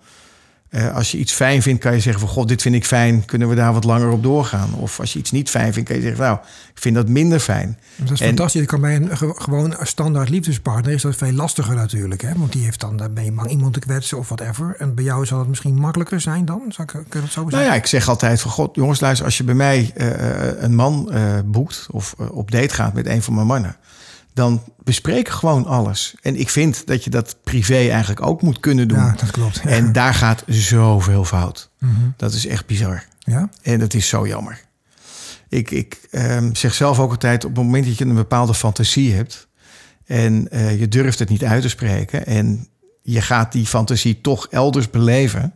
eh, 0.69 0.95
als 0.95 1.11
je 1.11 1.17
iets 1.17 1.33
fijn 1.33 1.61
vindt, 1.61 1.81
kan 1.81 1.93
je 1.93 1.99
zeggen 1.99 2.21
van 2.21 2.29
god, 2.29 2.47
dit 2.47 2.61
vind 2.61 2.75
ik 2.75 2.85
fijn, 2.85 3.25
kunnen 3.25 3.49
we 3.49 3.55
daar 3.55 3.73
wat 3.73 3.83
langer 3.83 4.09
op 4.09 4.23
doorgaan? 4.23 4.73
Of 4.73 4.99
als 4.99 5.13
je 5.13 5.19
iets 5.19 5.31
niet 5.31 5.49
fijn 5.49 5.73
vindt, 5.73 5.89
kan 5.89 5.97
je 5.97 6.03
zeggen, 6.03 6.23
nou, 6.23 6.37
ik 6.73 6.81
vind 6.81 6.95
dat 6.95 7.07
minder 7.07 7.39
fijn. 7.39 7.77
Dat 7.95 8.11
is 8.11 8.21
fantastisch. 8.21 8.65
kan 8.65 8.81
bij 8.81 8.95
een 8.95 9.17
gewoon 9.17 9.75
standaard 9.81 10.29
liefdespartner 10.29 10.93
is 10.93 11.01
dat 11.01 11.15
veel 11.15 11.31
lastiger 11.31 11.75
natuurlijk. 11.75 12.21
Hè? 12.21 12.33
Want 12.35 12.51
die 12.51 12.63
heeft 12.63 12.79
dan, 12.79 12.97
dan 12.97 13.13
ben 13.13 13.25
je 13.25 13.31
bang 13.31 13.49
iemand 13.49 13.73
te 13.73 13.79
kwetsen 13.79 14.17
of 14.17 14.29
whatever. 14.29 14.75
En 14.77 14.95
bij 14.95 15.03
jou 15.03 15.25
zal 15.25 15.39
het 15.39 15.47
misschien 15.47 15.75
makkelijker 15.75 16.21
zijn 16.21 16.45
dan? 16.45 16.61
Zou 16.67 16.87
ik, 16.87 16.93
kun 16.93 17.19
je 17.19 17.19
dat 17.19 17.31
zo 17.31 17.41
zeggen? 17.41 17.51
Nou 17.51 17.63
ja, 17.63 17.73
ik 17.73 17.85
zeg 17.85 18.09
altijd 18.09 18.41
van 18.41 18.51
god, 18.51 18.75
jongens, 18.75 18.99
luister, 18.99 19.25
als 19.25 19.37
je 19.37 19.43
bij 19.43 19.55
mij 19.55 19.91
uh, 19.95 20.61
een 20.61 20.75
man 20.75 21.09
uh, 21.11 21.39
boekt 21.45 21.87
of 21.91 22.13
op 22.31 22.51
date 22.51 22.73
gaat 22.73 22.93
met 22.93 23.07
een 23.07 23.21
van 23.21 23.33
mijn 23.33 23.47
mannen 23.47 23.75
dan 24.33 24.63
bespreken 24.83 25.33
gewoon 25.33 25.65
alles. 25.65 26.15
En 26.21 26.39
ik 26.39 26.49
vind 26.49 26.87
dat 26.87 27.03
je 27.03 27.09
dat 27.09 27.35
privé 27.43 27.89
eigenlijk 27.89 28.25
ook 28.25 28.41
moet 28.41 28.59
kunnen 28.59 28.87
doen. 28.87 28.97
Ja, 28.97 29.15
dat 29.19 29.31
klopt. 29.31 29.61
En 29.65 29.91
daar 29.91 30.13
gaat 30.13 30.43
zoveel 30.47 31.25
fout. 31.25 31.69
Mm 31.79 31.95
-hmm. 31.95 32.13
Dat 32.17 32.33
is 32.33 32.47
echt 32.47 32.65
bizar. 32.65 33.03
Ja? 33.19 33.49
En 33.61 33.79
dat 33.79 33.93
is 33.93 34.07
zo 34.07 34.27
jammer. 34.27 34.61
Ik, 35.49 35.71
ik 35.71 36.07
um, 36.11 36.55
zeg 36.55 36.73
zelf 36.73 36.99
ook 36.99 37.11
altijd, 37.11 37.45
op 37.45 37.55
het 37.55 37.65
moment 37.65 37.85
dat 37.85 37.97
je 37.97 38.05
een 38.05 38.15
bepaalde 38.15 38.53
fantasie 38.53 39.13
hebt... 39.13 39.47
en 40.05 40.47
uh, 40.51 40.79
je 40.79 40.87
durft 40.87 41.19
het 41.19 41.29
niet 41.29 41.43
uit 41.43 41.61
te 41.61 41.69
spreken... 41.69 42.25
en 42.25 42.67
je 43.01 43.21
gaat 43.21 43.51
die 43.51 43.65
fantasie 43.65 44.21
toch 44.21 44.47
elders 44.47 44.89
beleven... 44.89 45.53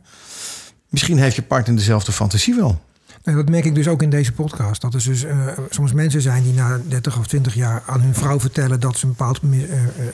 misschien 0.90 1.18
heeft 1.18 1.36
je 1.36 1.42
partner 1.42 1.76
dezelfde 1.76 2.12
fantasie 2.12 2.56
wel. 2.56 2.82
Nee, 3.24 3.36
dat 3.36 3.50
merk 3.50 3.66
ik 3.66 3.76
dus 3.76 3.88
ook 3.88 4.02
in 4.02 4.10
deze 4.10 4.32
podcast. 4.32 4.82
Dat 4.82 4.94
er 4.94 5.04
dus 5.04 5.24
uh, 5.24 5.48
soms 5.70 5.94
mensen 5.94 6.22
zijn 6.22 6.44
die 6.44 6.54
na 6.54 6.82
30 6.88 7.20
of 7.20 7.28
20 7.28 7.54
jaar 7.54 7.84
aan 7.86 8.02
hun 8.02 8.14
vrouw 8.14 8.40
vertellen 8.40 8.80
dat 8.80 8.98
ze 8.98 9.06
een 9.06 9.12
bepaald 9.12 9.40
uh, 9.44 9.62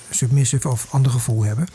submissive 0.09 0.69
of 0.69 0.87
ander 0.89 1.11
gevoel 1.11 1.43
hebben. 1.43 1.67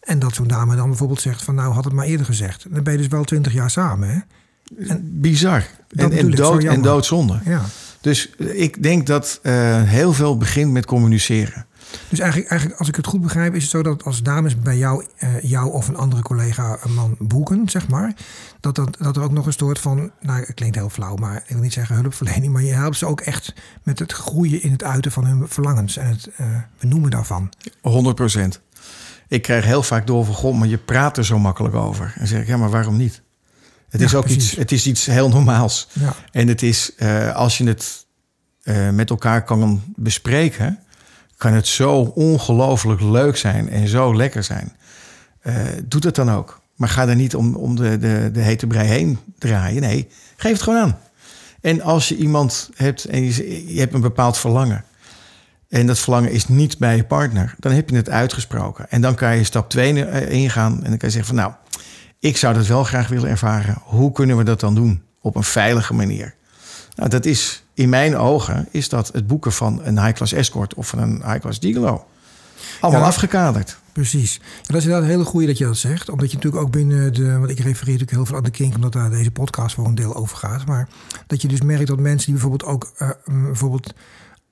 En 0.00 0.18
dat 0.18 0.34
zo'n 0.34 0.46
dame 0.46 0.76
dan 0.76 0.88
bijvoorbeeld 0.88 1.20
zegt 1.20 1.42
van 1.42 1.54
nou 1.54 1.72
had 1.74 1.84
het 1.84 1.92
maar 1.92 2.06
eerder 2.06 2.26
gezegd. 2.26 2.66
Dan 2.70 2.82
ben 2.82 2.92
je 2.92 2.98
dus 2.98 3.08
wel 3.08 3.24
20 3.24 3.52
jaar 3.52 3.70
samen. 3.70 4.08
Hè? 4.08 4.18
En, 4.88 5.20
Bizar. 5.20 5.66
En, 5.96 6.12
en, 6.12 6.30
dood, 6.30 6.64
en 6.64 6.82
doodzonde. 6.82 7.40
Ja. 7.44 7.62
Dus 8.00 8.30
ik 8.38 8.82
denk 8.82 9.06
dat 9.06 9.40
uh, 9.42 9.82
heel 9.82 10.12
veel 10.12 10.36
begint 10.36 10.72
met 10.72 10.86
communiceren. 10.86 11.66
Dus 12.08 12.18
eigenlijk, 12.18 12.50
eigenlijk, 12.50 12.80
als 12.80 12.88
ik 12.88 12.96
het 12.96 13.06
goed 13.06 13.20
begrijp, 13.20 13.54
is 13.54 13.62
het 13.62 13.70
zo 13.70 13.82
dat 13.82 14.04
als 14.04 14.22
dames 14.22 14.60
bij 14.60 14.76
jou, 14.76 15.04
uh, 15.18 15.40
jou 15.42 15.72
of 15.72 15.88
een 15.88 15.96
andere 15.96 16.22
collega 16.22 16.78
een 16.82 16.94
man 16.94 17.16
boeken, 17.18 17.68
zeg 17.68 17.88
maar, 17.88 18.14
dat, 18.60 18.74
dat, 18.74 18.96
dat 19.00 19.16
er 19.16 19.22
ook 19.22 19.32
nog 19.32 19.46
een 19.46 19.52
soort 19.52 19.78
van, 19.78 20.10
nou, 20.20 20.40
het 20.40 20.54
klinkt 20.54 20.76
heel 20.76 20.88
flauw, 20.88 21.14
maar 21.14 21.36
ik 21.36 21.48
wil 21.48 21.62
niet 21.62 21.72
zeggen 21.72 21.96
hulpverlening, 21.96 22.52
maar 22.52 22.62
je 22.62 22.72
helpt 22.72 22.96
ze 22.96 23.06
ook 23.06 23.20
echt 23.20 23.54
met 23.82 23.98
het 23.98 24.12
groeien 24.12 24.62
in 24.62 24.72
het 24.72 24.84
uiten 24.84 25.12
van 25.12 25.24
hun 25.24 25.48
verlangens 25.48 25.96
en 25.96 26.06
het 26.06 26.28
uh, 26.40 26.46
benoemen 26.80 27.10
daarvan. 27.10 27.52
100 27.80 28.16
procent. 28.16 28.60
Ik 29.28 29.42
krijg 29.42 29.64
heel 29.64 29.82
vaak 29.82 30.06
door 30.06 30.24
van, 30.24 30.34
god, 30.34 30.58
maar 30.58 30.68
je 30.68 30.78
praat 30.78 31.16
er 31.16 31.24
zo 31.24 31.38
makkelijk 31.38 31.74
over. 31.74 32.14
En 32.18 32.26
zeg 32.26 32.40
ik, 32.40 32.46
ja, 32.46 32.56
maar 32.56 32.70
waarom 32.70 32.96
niet? 32.96 33.22
Het 33.88 34.00
is 34.00 34.14
ook 34.14 34.26
iets, 34.26 34.56
het 34.56 34.72
is 34.72 34.86
iets 34.86 35.06
heel 35.06 35.28
normaals. 35.28 35.88
Ja. 35.92 36.14
En 36.30 36.48
het 36.48 36.62
is, 36.62 36.92
uh, 36.98 37.34
als 37.34 37.58
je 37.58 37.66
het 37.66 38.06
met 38.92 39.10
elkaar 39.10 39.44
kan 39.44 39.82
bespreken, 39.96 40.78
kan 41.42 41.52
het 41.52 41.66
zo 41.66 42.12
ongelooflijk 42.14 43.00
leuk 43.00 43.36
zijn 43.36 43.68
en 43.68 43.88
zo 43.88 44.16
lekker 44.16 44.42
zijn. 44.42 44.76
Uh, 45.42 45.54
doe 45.84 46.00
het 46.04 46.14
dan 46.14 46.30
ook. 46.30 46.60
Maar 46.76 46.88
ga 46.88 47.08
er 47.08 47.16
niet 47.16 47.34
om, 47.34 47.54
om 47.54 47.76
de, 47.76 47.98
de, 47.98 48.30
de 48.32 48.40
hete 48.40 48.66
brei 48.66 48.88
heen 48.88 49.18
draaien. 49.38 49.80
Nee, 49.80 50.08
geef 50.36 50.52
het 50.52 50.62
gewoon 50.62 50.78
aan. 50.78 50.98
En 51.60 51.80
als 51.80 52.08
je 52.08 52.16
iemand 52.16 52.70
hebt 52.74 53.04
en 53.04 53.24
je, 53.24 53.74
je 53.74 53.80
hebt 53.80 53.94
een 53.94 54.00
bepaald 54.00 54.38
verlangen. 54.38 54.84
En 55.68 55.86
dat 55.86 55.98
verlangen 55.98 56.30
is 56.30 56.48
niet 56.48 56.78
bij 56.78 56.96
je 56.96 57.04
partner. 57.04 57.54
Dan 57.58 57.72
heb 57.72 57.90
je 57.90 57.96
het 57.96 58.10
uitgesproken. 58.10 58.90
En 58.90 59.00
dan 59.00 59.14
kan 59.14 59.36
je 59.36 59.44
stap 59.44 59.70
2 59.70 60.28
ingaan. 60.28 60.72
En 60.72 60.88
dan 60.88 60.98
kan 60.98 61.08
je 61.08 61.14
zeggen 61.14 61.34
van 61.34 61.44
nou, 61.44 61.52
ik 62.18 62.36
zou 62.36 62.54
dat 62.54 62.66
wel 62.66 62.84
graag 62.84 63.08
willen 63.08 63.30
ervaren. 63.30 63.76
Hoe 63.82 64.12
kunnen 64.12 64.36
we 64.36 64.44
dat 64.44 64.60
dan 64.60 64.74
doen? 64.74 65.02
Op 65.20 65.36
een 65.36 65.44
veilige 65.44 65.94
manier. 65.94 66.34
Nou, 66.94 67.08
dat 67.08 67.24
is 67.24 67.64
in 67.82 67.88
mijn 67.88 68.16
ogen 68.16 68.68
is 68.70 68.88
dat 68.88 69.10
het 69.12 69.26
boeken 69.26 69.52
van 69.52 69.80
een 69.84 70.02
high-class 70.04 70.32
escort 70.32 70.74
of 70.74 70.88
van 70.88 70.98
een 70.98 71.22
high-class 71.24 71.58
gigolo. 71.60 72.06
Allemaal 72.80 73.00
ja, 73.00 73.06
afgekaderd. 73.06 73.78
Precies. 73.92 74.34
Ja, 74.34 74.40
dat 74.66 74.76
is 74.76 74.82
inderdaad 74.82 75.02
een 75.02 75.14
hele 75.14 75.24
goede 75.24 75.46
dat 75.46 75.58
je 75.58 75.64
dat 75.64 75.76
zegt. 75.76 76.08
Omdat 76.08 76.30
je 76.30 76.36
natuurlijk 76.36 76.62
ook 76.62 76.70
binnen 76.70 77.14
de... 77.14 77.38
Want 77.38 77.50
ik 77.50 77.58
refereer 77.58 77.92
natuurlijk 77.92 78.10
heel 78.10 78.26
veel 78.26 78.36
aan 78.36 78.42
de 78.42 78.50
kink... 78.50 78.74
omdat 78.74 78.92
daar 78.92 79.10
deze 79.10 79.30
podcast 79.30 79.74
voor 79.74 79.86
een 79.86 79.94
deel 79.94 80.14
over 80.14 80.36
gaat. 80.36 80.66
Maar 80.66 80.88
dat 81.26 81.42
je 81.42 81.48
dus 81.48 81.60
merkt 81.60 81.86
dat 81.86 81.98
mensen 81.98 82.32
die 82.32 82.40
bijvoorbeeld 82.40 82.70
ook... 82.70 82.92
Uh, 82.98 83.10
bijvoorbeeld 83.24 83.94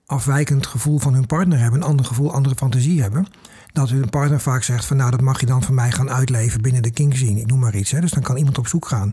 afwijkend 0.06 0.66
gevoel 0.66 0.99
van 0.99 1.14
hun 1.14 1.26
partner 1.26 1.58
hebben... 1.58 1.80
een 1.80 1.87
ander 1.87 2.06
gevoel, 2.06 2.32
andere 2.32 2.54
fantasie 2.54 3.02
hebben 3.02 3.26
dat 3.72 3.90
hun 3.90 4.10
partner 4.10 4.40
vaak 4.40 4.62
zegt 4.62 4.84
van 4.84 4.96
nou 4.96 5.10
dat 5.10 5.20
mag 5.20 5.40
je 5.40 5.46
dan 5.46 5.62
van 5.62 5.74
mij 5.74 5.90
gaan 5.90 6.10
uitleven 6.10 6.62
binnen 6.62 6.82
de 6.82 6.90
kink 6.90 7.16
zien. 7.16 7.36
Ik 7.36 7.46
noem 7.46 7.58
maar 7.58 7.74
iets. 7.74 7.90
Hè. 7.90 8.00
Dus 8.00 8.10
dan 8.10 8.22
kan 8.22 8.36
iemand 8.36 8.58
op 8.58 8.66
zoek 8.66 8.86
gaan. 8.86 9.12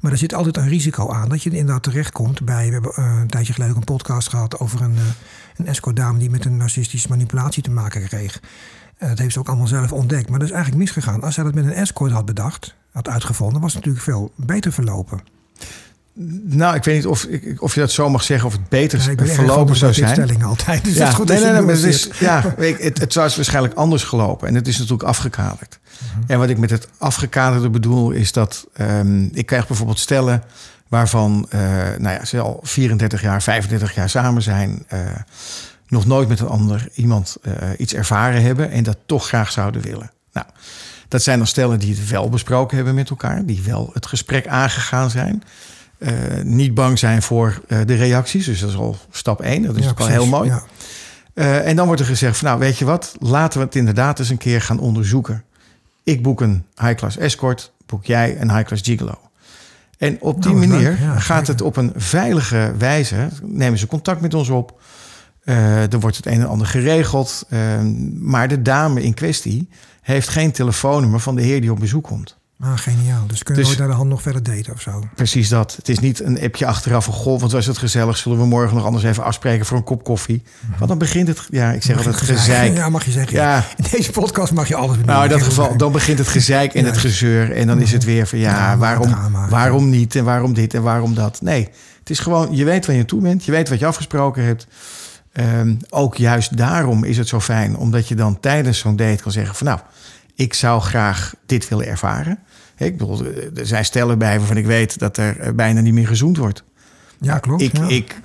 Maar 0.00 0.12
er 0.12 0.18
zit 0.18 0.34
altijd 0.34 0.56
een 0.56 0.68
risico 0.68 1.10
aan 1.10 1.28
dat 1.28 1.42
je 1.42 1.50
inderdaad 1.50 1.82
terechtkomt 1.82 2.44
bij. 2.44 2.66
We 2.66 2.72
hebben 2.72 2.92
uh, 2.98 3.18
een 3.20 3.28
tijdje 3.28 3.52
geleden 3.52 3.76
een 3.76 3.84
podcast 3.84 4.28
gehad 4.28 4.58
over 4.58 4.82
een, 4.82 4.94
uh, 4.94 5.00
een 5.56 5.66
escort 5.66 5.96
dame 5.96 6.18
die 6.18 6.30
met 6.30 6.44
een 6.44 6.56
narcistische 6.56 7.08
manipulatie 7.08 7.62
te 7.62 7.70
maken 7.70 8.08
kreeg. 8.08 8.40
Uh, 8.98 9.08
dat 9.08 9.18
heeft 9.18 9.32
ze 9.32 9.38
ook 9.38 9.48
allemaal 9.48 9.66
zelf 9.66 9.92
ontdekt. 9.92 10.28
Maar 10.28 10.38
dat 10.38 10.48
is 10.48 10.54
eigenlijk 10.54 10.84
misgegaan. 10.84 11.22
Als 11.22 11.34
zij 11.34 11.44
dat 11.44 11.54
met 11.54 11.64
een 11.64 11.72
escort 11.72 12.12
had 12.12 12.26
bedacht, 12.26 12.74
had 12.92 13.08
uitgevonden, 13.08 13.60
was 13.60 13.74
het 13.74 13.84
natuurlijk 13.84 14.04
veel 14.04 14.32
beter 14.36 14.72
verlopen. 14.72 15.20
Nou, 16.44 16.74
ik 16.76 16.84
weet 16.84 16.94
niet 16.94 17.06
of, 17.06 17.26
of 17.58 17.74
je 17.74 17.80
dat 17.80 17.90
zo 17.90 18.10
mag 18.10 18.22
zeggen 18.22 18.46
of 18.46 18.52
het 18.52 18.68
beter 18.68 19.16
ja, 19.26 19.34
verlopen 19.34 19.76
zou 19.76 19.92
zijn. 19.92 20.14
stelling 20.14 20.44
altijd. 20.44 20.84
Dus 20.84 20.94
ja, 20.94 21.04
dat 21.04 21.14
goed 21.14 21.28
nee, 21.28 21.40
nee, 21.40 21.52
nee, 21.52 21.60
maar 21.60 21.74
het 21.74 21.84
is, 21.84 22.08
ja, 22.18 22.54
het, 22.56 22.98
het 22.98 23.14
was 23.14 23.36
waarschijnlijk 23.36 23.74
anders 23.74 24.02
gelopen 24.02 24.48
en 24.48 24.54
het 24.54 24.68
is 24.68 24.78
natuurlijk 24.78 25.08
afgekaderd. 25.08 25.78
Mhm. 25.82 26.22
En 26.26 26.38
wat 26.38 26.48
ik 26.48 26.58
met 26.58 26.70
het 26.70 26.88
afgekaderde 26.98 27.70
bedoel 27.70 28.10
is 28.10 28.32
dat 28.32 28.66
um, 28.80 29.30
ik 29.32 29.46
krijg 29.46 29.66
bijvoorbeeld 29.66 29.98
stellen 29.98 30.42
waarvan 30.88 31.46
uh, 31.54 31.60
nou 31.98 32.14
ja, 32.14 32.24
ze 32.24 32.40
al 32.40 32.60
34 32.62 33.22
jaar, 33.22 33.42
35 33.42 33.94
jaar 33.94 34.10
samen 34.10 34.42
zijn, 34.42 34.86
uh, 34.92 35.00
nog 35.88 36.06
nooit 36.06 36.28
met 36.28 36.40
een 36.40 36.48
ander 36.48 36.88
iemand 36.94 37.36
uh, 37.42 37.52
iets 37.78 37.94
ervaren 37.94 38.42
hebben 38.42 38.70
en 38.70 38.82
dat 38.82 38.96
toch 39.06 39.26
graag 39.26 39.52
zouden 39.52 39.82
willen. 39.82 40.10
Nou, 40.32 40.46
dat 41.08 41.22
zijn 41.22 41.38
dan 41.38 41.46
stellen 41.46 41.78
die 41.78 41.94
het 41.94 42.08
wel 42.08 42.28
besproken 42.28 42.76
hebben 42.76 42.94
met 42.94 43.10
elkaar, 43.10 43.44
die 43.44 43.62
wel 43.62 43.90
het 43.92 44.06
gesprek 44.06 44.46
aangegaan 44.46 45.10
zijn. 45.10 45.42
Uh, 46.04 46.10
niet 46.42 46.74
bang 46.74 46.98
zijn 46.98 47.22
voor 47.22 47.60
uh, 47.68 47.78
de 47.86 47.94
reacties. 47.94 48.44
Dus 48.44 48.60
dat 48.60 48.70
is 48.70 48.76
al 48.76 48.96
stap 49.10 49.40
één. 49.40 49.62
Dat 49.62 49.76
is 49.76 49.84
ja, 49.84 49.92
al 49.96 50.06
heel 50.06 50.26
mooi. 50.26 50.48
Ja. 50.48 50.62
Uh, 51.34 51.68
en 51.68 51.76
dan 51.76 51.86
wordt 51.86 52.00
er 52.00 52.06
gezegd 52.06 52.36
van 52.36 52.48
nou 52.48 52.60
weet 52.60 52.78
je 52.78 52.84
wat, 52.84 53.16
laten 53.18 53.58
we 53.58 53.64
het 53.64 53.74
inderdaad 53.74 54.18
eens 54.18 54.28
een 54.28 54.38
keer 54.38 54.60
gaan 54.60 54.78
onderzoeken. 54.78 55.44
Ik 56.02 56.22
boek 56.22 56.40
een 56.40 56.64
high-class 56.80 57.16
escort, 57.16 57.72
boek 57.86 58.04
jij 58.04 58.40
een 58.40 58.54
high-class 58.54 58.82
gigolo. 58.82 59.18
En 59.98 60.16
op 60.20 60.42
die 60.42 60.54
nou, 60.54 60.66
manier 60.66 61.00
ja, 61.00 61.18
gaat 61.18 61.46
het 61.46 61.60
op 61.60 61.76
een 61.76 61.92
veilige 61.96 62.72
wijze, 62.78 63.28
nemen 63.42 63.78
ze 63.78 63.86
contact 63.86 64.20
met 64.20 64.34
ons 64.34 64.48
op. 64.48 64.80
Uh, 65.44 65.92
er 65.92 66.00
wordt 66.00 66.16
het 66.16 66.26
een 66.26 66.40
en 66.40 66.48
ander 66.48 66.66
geregeld. 66.66 67.46
Uh, 67.48 67.58
maar 68.18 68.48
de 68.48 68.62
dame 68.62 69.02
in 69.02 69.14
kwestie 69.14 69.68
heeft 70.00 70.28
geen 70.28 70.52
telefoonnummer 70.52 71.20
van 71.20 71.36
de 71.36 71.42
heer 71.42 71.60
die 71.60 71.72
op 71.72 71.78
bezoek 71.78 72.04
komt. 72.04 72.36
Ah, 72.64 72.78
geniaal. 72.78 73.26
Dus 73.26 73.42
kunnen 73.42 73.62
we 73.62 73.68
dus, 73.68 73.78
naar 73.78 73.88
de 73.88 73.94
hand 73.94 74.08
nog 74.08 74.22
verder 74.22 74.42
daten 74.42 74.72
of 74.72 74.80
zo? 74.80 75.04
Precies 75.14 75.48
dat. 75.48 75.74
Het 75.76 75.88
is 75.88 75.98
niet 75.98 76.20
een 76.20 76.40
appje 76.40 76.66
achteraf 76.66 77.04
van... 77.04 77.14
goh, 77.14 77.40
want 77.40 77.52
was 77.52 77.66
het 77.66 77.78
gezellig. 77.78 78.16
Zullen 78.16 78.38
we 78.38 78.46
morgen 78.46 78.76
nog 78.76 78.84
anders 78.84 79.04
even 79.04 79.24
afspreken 79.24 79.66
voor 79.66 79.76
een 79.76 79.84
kop 79.84 80.04
koffie? 80.04 80.42
Mm 80.60 80.74
Want 80.76 80.88
dan 80.88 80.98
begint 80.98 81.28
het... 81.28 81.46
Ja, 81.50 81.70
ik 81.70 81.82
zeg 81.82 81.96
altijd 81.96 82.16
gezeik. 82.16 82.76
Ja, 82.76 82.88
mag 82.88 83.04
je 83.04 83.10
zeggen. 83.10 83.36
Ja. 83.36 83.64
In 83.76 83.84
deze 83.90 84.10
podcast 84.10 84.52
mag 84.52 84.68
je 84.68 84.74
alles 84.74 84.90
benoemen. 84.90 85.14
Nou, 85.14 85.24
in 85.24 85.30
dat 85.30 85.42
geval, 85.42 85.76
dan 85.76 85.92
begint 85.92 86.18
het 86.18 86.28
gezeik 86.28 86.74
en 86.74 86.84
het 86.84 86.98
gezeur. 86.98 87.52
En 87.52 87.66
dan 87.66 87.80
is 87.80 87.92
het 87.92 88.04
weer 88.04 88.26
van... 88.26 88.38
ja, 88.38 88.76
waarom, 88.76 89.14
waarom 89.48 89.90
niet 89.90 90.16
en 90.16 90.24
waarom 90.24 90.54
dit 90.54 90.74
en 90.74 90.82
waarom 90.82 91.14
dat? 91.14 91.40
Nee, 91.40 91.68
het 91.98 92.10
is 92.10 92.18
gewoon... 92.18 92.56
je 92.56 92.64
weet 92.64 92.86
waar 92.86 92.96
je 92.96 93.04
toe 93.04 93.20
bent. 93.20 93.44
Je 93.44 93.50
weet 93.50 93.68
wat 93.68 93.78
je 93.78 93.86
afgesproken 93.86 94.44
hebt. 94.44 94.66
Um, 95.32 95.78
ook 95.90 96.16
juist 96.16 96.56
daarom 96.56 97.04
is 97.04 97.16
het 97.16 97.28
zo 97.28 97.40
fijn. 97.40 97.76
Omdat 97.76 98.08
je 98.08 98.14
dan 98.14 98.40
tijdens 98.40 98.78
zo'n 98.78 98.96
date 98.96 99.22
kan 99.22 99.32
zeggen 99.32 99.54
van... 99.54 99.66
nou 99.66 99.78
ik 100.34 100.54
zou 100.54 100.80
graag 100.80 101.34
dit 101.46 101.68
willen 101.68 101.86
ervaren. 101.86 102.38
Ik 102.76 102.96
bedoel, 102.96 103.24
er 103.54 103.66
zijn 103.66 103.84
stellen 103.84 104.18
bij 104.18 104.38
waarvan 104.38 104.56
ik 104.56 104.66
weet 104.66 104.98
dat 104.98 105.16
er 105.16 105.38
eh, 105.38 105.52
bijna 105.52 105.80
niet 105.80 105.94
meer 105.94 106.06
gezoend 106.06 106.36
wordt. 106.36 106.64
Ja, 107.20 107.38
klopt. 107.38 107.62
Ik, 107.62 107.76
ja. 107.76 107.88
Ik, 107.88 108.20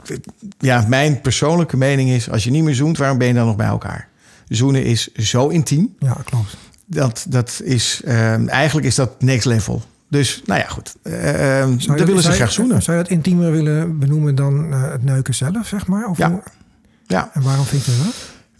ja, 0.58 0.86
mijn 0.88 1.22
persoonlijke 1.22 1.78
mening 1.78 2.10
is: 2.10 2.30
als 2.30 2.44
je 2.44 2.52
niet 2.52 2.64
meer 2.64 2.76
zoent, 2.76 2.98
waarom 2.98 3.18
ben 3.18 3.28
je 3.28 3.34
dan 3.34 3.46
nog 3.46 3.56
bij 3.56 3.68
elkaar? 3.68 4.08
Zoenen 4.48 4.84
is 4.84 5.14
zo 5.14 5.48
intiem. 5.48 5.96
Ja, 6.00 6.18
klopt. 6.26 6.58
Dat, 6.86 7.26
dat 7.30 7.62
is, 7.64 8.02
uh, 8.06 8.50
eigenlijk 8.50 8.88
is 8.88 8.96
dat 8.96 9.22
next 9.22 9.46
level. 9.46 9.82
Dus, 10.08 10.42
nou 10.46 10.60
ja, 10.60 10.68
goed. 10.68 10.96
Uh, 11.04 11.14
dan 11.86 12.06
willen 12.06 12.24
ze 12.24 12.32
graag 12.32 12.52
zoenen. 12.52 12.82
Zou 12.82 12.98
je 12.98 13.04
dat 13.04 13.12
intiemer 13.12 13.52
willen 13.52 14.00
benoemen 14.00 14.36
dan 14.36 14.74
uh, 14.74 14.92
het 14.92 15.04
neuken 15.04 15.36
zelf, 15.36 15.68
zeg 15.68 15.88
maar? 15.88 16.08
Of 16.08 16.18
ja. 16.18 16.42
ja. 17.08 17.30
En 17.34 17.42
waarom 17.42 17.66
vind 17.66 17.86
je 17.86 17.92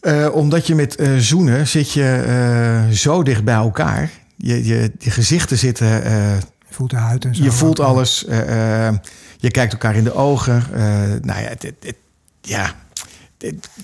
dat? 0.02 0.34
Omdat 0.34 0.68
je 0.68 0.76
met 0.76 0.98
zoenen 1.18 1.68
zit 1.68 1.92
je 1.92 2.88
zo 2.92 3.24
dicht 3.24 3.44
bij 3.44 3.56
elkaar. 3.56 4.10
Je, 4.42 4.66
je, 4.66 4.92
je 5.00 5.12
gezichten 5.12 5.58
zitten. 5.58 5.88
je 5.88 6.40
voelt 6.70 6.90
de 6.90 6.96
huid 6.96 7.26
en 7.26 7.36
zo. 7.36 7.44
Je 7.44 7.52
voelt 7.52 7.80
alles. 7.80 8.26
je 9.38 9.52
kijkt 9.52 9.72
elkaar 9.72 9.96
in 9.96 10.04
de 10.04 10.14
ogen. 10.14 10.64
nou 11.22 11.42
ja 12.42 12.76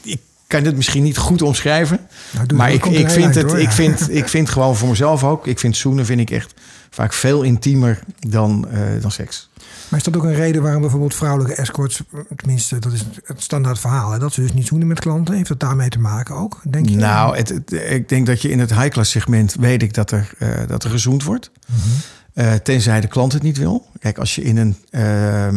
ik 0.03 0.19
kan 0.47 0.63
het 0.63 0.75
misschien 0.75 1.03
niet 1.03 1.17
goed 1.17 1.41
omschrijven. 1.41 1.99
Nou, 2.31 2.53
maar 2.53 2.71
ik, 2.71 2.85
ik, 2.85 3.09
vind 3.09 3.35
het, 3.35 3.53
ik, 3.53 3.71
vind, 3.71 4.13
ik 4.13 4.27
vind 4.27 4.49
gewoon 4.49 4.75
voor 4.75 4.89
mezelf 4.89 5.23
ook. 5.23 5.47
Ik 5.47 5.59
vind 5.59 5.77
zoenen 5.77 6.05
vind 6.05 6.19
ik 6.19 6.31
echt 6.31 6.53
vaak 6.89 7.13
veel 7.13 7.41
intiemer 7.41 7.99
dan, 8.19 8.67
dan 9.01 9.11
seks. 9.11 9.49
Maar 9.89 9.99
is 9.99 10.05
dat 10.05 10.15
ook 10.17 10.23
een 10.23 10.35
reden 10.35 10.61
waarom 10.61 10.81
bijvoorbeeld 10.81 11.15
vrouwelijke 11.15 11.55
escorts, 11.61 12.03
tenminste, 12.35 12.79
dat 12.79 12.93
is 12.93 13.05
het 13.23 13.43
standaard 13.43 13.79
verhaal, 13.79 14.11
hè, 14.11 14.19
dat 14.19 14.33
ze 14.33 14.41
dus 14.41 14.53
niet 14.53 14.67
zoenen 14.67 14.87
met 14.87 14.99
klanten? 14.99 15.35
Heeft 15.35 15.47
dat 15.47 15.59
daarmee 15.59 15.89
te 15.89 15.99
maken 15.99 16.35
ook? 16.35 16.61
Denk 16.63 16.89
je? 16.89 16.95
Nou, 16.95 17.37
het, 17.37 17.71
ik 17.71 18.09
denk 18.09 18.25
dat 18.25 18.41
je 18.41 18.49
in 18.49 18.59
het 18.59 18.73
high-class 18.73 19.11
segment 19.11 19.55
weet 19.59 19.81
ik 19.81 19.93
dat 19.93 20.11
er, 20.11 20.33
uh, 20.39 20.49
dat 20.67 20.83
er 20.83 20.89
gezoend 20.89 21.23
wordt. 21.23 21.51
Mm 21.67 21.75
-hmm. 21.75 22.43
uh, 22.45 22.53
tenzij 22.53 23.01
de 23.01 23.07
klant 23.07 23.33
het 23.33 23.43
niet 23.43 23.57
wil. 23.57 23.85
Kijk, 23.99 24.17
als 24.17 24.35
je 24.35 24.41
in 24.41 24.57
een, 24.57 24.77
uh, 24.91 25.47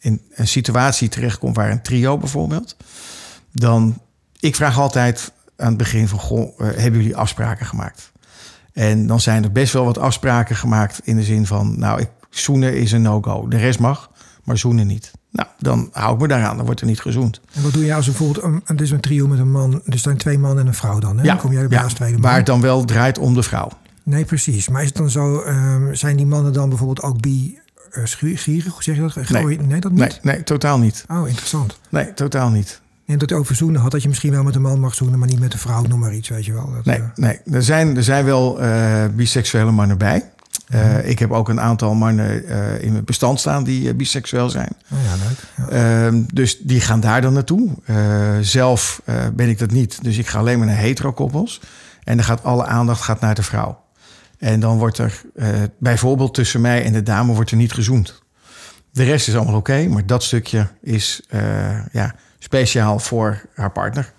in 0.00 0.20
een 0.34 0.48
situatie 0.48 1.08
terechtkomt 1.08 1.56
waar 1.56 1.70
een 1.70 1.82
trio 1.82 2.18
bijvoorbeeld, 2.18 2.76
dan 3.52 4.00
ik 4.40 4.56
vraag 4.56 4.78
altijd 4.78 5.32
aan 5.56 5.68
het 5.68 5.76
begin 5.76 6.08
van, 6.08 6.18
goh, 6.18 6.60
uh, 6.60 6.66
hebben 6.76 7.00
jullie 7.00 7.16
afspraken 7.16 7.66
gemaakt? 7.66 8.12
En 8.72 9.06
dan 9.06 9.20
zijn 9.20 9.44
er 9.44 9.52
best 9.52 9.72
wel 9.72 9.84
wat 9.84 9.98
afspraken 9.98 10.56
gemaakt 10.56 11.00
in 11.04 11.16
de 11.16 11.22
zin 11.22 11.46
van, 11.46 11.78
nou, 11.78 12.00
ik 12.00 12.08
zoenen 12.38 12.76
is 12.76 12.92
een 12.92 13.02
no-go. 13.02 13.48
De 13.48 13.56
rest 13.56 13.78
mag, 13.78 14.10
maar 14.44 14.58
zoenen 14.58 14.86
niet. 14.86 15.10
Nou, 15.30 15.48
dan 15.58 15.88
hou 15.92 16.14
ik 16.14 16.20
me 16.20 16.28
daaraan. 16.28 16.56
Dan 16.56 16.66
wordt 16.66 16.80
er 16.80 16.86
niet 16.86 17.00
gezoend. 17.00 17.40
En 17.52 17.62
wat 17.62 17.72
doe 17.72 17.84
je 17.84 17.94
als 17.94 18.06
bijvoorbeeld... 18.06 18.44
Een, 18.44 18.62
het 18.64 18.80
is 18.80 18.90
een 18.90 19.00
trio 19.00 19.26
met 19.26 19.38
een 19.38 19.50
man. 19.50 19.82
Er 19.86 19.98
zijn 19.98 20.16
twee 20.16 20.38
mannen 20.38 20.60
en 20.60 20.66
een 20.66 20.74
vrouw 20.74 20.98
dan. 20.98 21.16
Hè? 21.16 21.22
Ja, 21.22 21.28
dan 21.28 21.38
kom 21.38 21.52
jij 21.52 21.62
erbij 21.62 21.78
ja, 21.78 21.84
als 21.84 21.92
tweede 21.92 22.14
man. 22.14 22.22
waar 22.22 22.36
het 22.36 22.46
dan 22.46 22.60
wel 22.60 22.84
draait 22.84 23.18
om 23.18 23.34
de 23.34 23.42
vrouw. 23.42 23.68
Nee, 24.02 24.24
precies. 24.24 24.68
Maar 24.68 24.82
is 24.82 24.88
het 24.88 24.96
dan 24.96 25.10
zo... 25.10 25.42
Um, 25.42 25.94
zijn 25.94 26.16
die 26.16 26.26
mannen 26.26 26.52
dan 26.52 26.68
bijvoorbeeld 26.68 27.02
ook 27.02 27.20
bi... 27.20 27.58
Uh, 27.92 28.04
gierig, 28.36 28.72
hoe 28.72 28.82
zeg 28.82 28.94
je 28.94 29.00
dat? 29.00 29.28
Nee. 29.28 29.58
nee, 29.60 29.80
dat 29.80 29.92
niet? 29.92 29.98
Nee, 30.00 30.34
nee, 30.34 30.42
totaal 30.42 30.78
niet. 30.78 31.04
Oh, 31.08 31.28
interessant. 31.28 31.78
Nee, 31.88 32.14
totaal 32.14 32.50
niet. 32.50 32.80
En 33.06 33.18
dat 33.18 33.32
over 33.32 33.54
zoenen 33.54 33.80
had 33.80 33.90
dat 33.90 34.02
je 34.02 34.08
misschien 34.08 34.30
wel 34.30 34.42
met 34.42 34.54
een 34.54 34.62
man 34.62 34.80
mag 34.80 34.94
zoenen, 34.94 35.18
maar 35.18 35.28
niet 35.28 35.40
met 35.40 35.52
een 35.52 35.58
vrouw, 35.58 35.82
noem 35.82 35.98
maar 35.98 36.14
iets, 36.14 36.28
weet 36.28 36.44
je 36.44 36.52
wel. 36.52 36.72
Dat, 36.74 36.84
nee, 36.84 36.98
uh... 36.98 37.04
nee. 37.14 37.38
Er, 37.52 37.62
zijn, 37.62 37.96
er 37.96 38.02
zijn 38.02 38.24
wel 38.24 38.62
uh, 38.62 39.04
biseksuele 39.14 39.70
mannen 39.70 39.98
bij. 39.98 40.30
Uh, 40.74 41.08
ik 41.08 41.18
heb 41.18 41.32
ook 41.32 41.48
een 41.48 41.60
aantal 41.60 41.94
mannen 41.94 42.44
uh, 42.44 42.82
in 42.82 42.92
mijn 42.92 43.04
bestand 43.04 43.40
staan 43.40 43.64
die 43.64 43.88
uh, 43.88 43.94
biseksueel 43.94 44.50
zijn. 44.50 44.70
Oh 44.92 44.98
ja, 45.04 45.14
leuk. 45.28 45.70
Ja. 45.70 46.06
Ehm, 46.06 46.22
dus 46.32 46.58
die 46.58 46.80
gaan 46.80 47.00
daar 47.00 47.20
dan 47.20 47.32
naartoe. 47.32 47.70
zelf 48.40 49.02
ben 49.32 49.48
ik 49.48 49.58
dat 49.58 49.70
niet. 49.70 49.98
Dus 50.02 50.18
ik 50.18 50.26
ga 50.26 50.38
alleen 50.38 50.58
maar 50.58 50.66
naar 50.66 50.76
hetero-koppels. 50.76 51.60
En 52.04 52.16
dan 52.16 52.24
gaat 52.24 52.44
alle 52.44 52.64
aandacht 52.64 53.02
gaat 53.02 53.20
naar 53.20 53.34
de 53.34 53.42
vrouw. 53.42 53.84
En 54.38 54.60
dan 54.60 54.78
wordt 54.78 54.98
er 54.98 55.22
bijvoorbeeld 55.78 56.34
tussen 56.34 56.60
mij 56.60 56.84
en 56.84 56.92
de 56.92 57.02
dame 57.02 57.32
wordt 57.32 57.50
er 57.50 57.56
niet 57.56 57.72
gezoend. 57.72 58.22
De 58.92 59.04
rest 59.04 59.28
is 59.28 59.34
allemaal 59.34 59.56
oké, 59.56 59.72
okay, 59.72 59.86
maar 59.86 60.06
dat 60.06 60.22
stukje 60.22 60.66
is 60.82 61.22
ja, 61.92 62.14
speciaal 62.38 62.98
voor 62.98 63.40
haar 63.54 63.72
partner. 63.72 64.12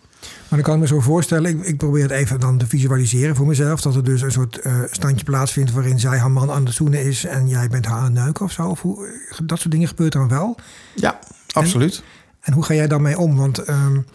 Maar 0.49 0.59
dan 0.59 0.61
kan 0.61 0.73
ik 0.73 0.79
me 0.79 0.87
zo 0.87 0.99
voorstellen, 0.99 1.49
ik, 1.49 1.65
ik, 1.65 1.77
probeer 1.77 2.01
het 2.01 2.11
even 2.11 2.39
dan 2.39 2.57
te 2.57 2.67
visualiseren 2.67 3.35
voor 3.35 3.47
mezelf. 3.47 3.81
Dat 3.81 3.95
er 3.95 4.03
dus 4.03 4.21
een 4.21 4.31
soort 4.31 4.59
uh, 4.65 4.81
standje 4.91 5.25
plaatsvindt 5.25 5.71
waarin 5.71 5.99
zij 5.99 6.17
haar 6.17 6.31
man 6.31 6.51
aan 6.51 6.65
het 6.65 6.73
zoenen 6.73 7.03
is 7.03 7.25
en 7.25 7.47
jij 7.47 7.67
bent 7.67 7.85
haar 7.85 7.97
aan 7.97 8.03
het 8.03 8.13
neuken 8.13 8.45
of 8.45 8.51
zo. 8.51 8.67
Of 8.67 8.81
hoe, 8.81 9.07
dat 9.43 9.59
soort 9.59 9.71
dingen 9.71 9.87
gebeurt 9.87 10.13
dan 10.13 10.27
wel. 10.27 10.57
Ja, 10.95 11.19
absoluut. 11.51 11.95
En, 11.95 12.03
en 12.41 12.53
hoe 12.53 12.63
ga 12.63 12.73
jij 12.73 12.87
daarmee 12.87 13.17
om? 13.17 13.35
Want 13.35 13.69
um, 13.69 14.05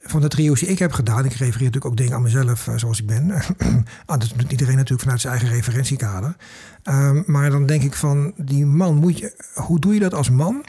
van 0.00 0.20
de 0.20 0.28
trio's 0.28 0.60
die 0.60 0.68
ik 0.68 0.78
heb 0.78 0.92
gedaan, 0.92 1.24
ik 1.24 1.30
refereer 1.30 1.48
natuurlijk 1.48 1.84
ook 1.84 1.96
dingen 1.96 2.14
aan 2.14 2.22
mezelf 2.22 2.66
uh, 2.66 2.76
zoals 2.76 3.00
ik 3.00 3.06
ben. 3.06 3.30
ah, 4.06 4.18
dat 4.18 4.32
doet 4.36 4.50
iedereen 4.50 4.76
natuurlijk 4.76 5.02
vanuit 5.02 5.20
zijn 5.20 5.32
eigen 5.32 5.54
referentiekader. 5.54 6.36
Um, 6.84 7.22
maar 7.26 7.50
dan 7.50 7.66
denk 7.66 7.82
ik 7.82 7.94
van, 7.94 8.32
die 8.36 8.66
man, 8.66 8.94
moet 8.94 9.18
je, 9.18 9.32
hoe 9.54 9.78
doe 9.78 9.94
je 9.94 10.00
dat 10.00 10.14
als 10.14 10.30
man? 10.30 10.64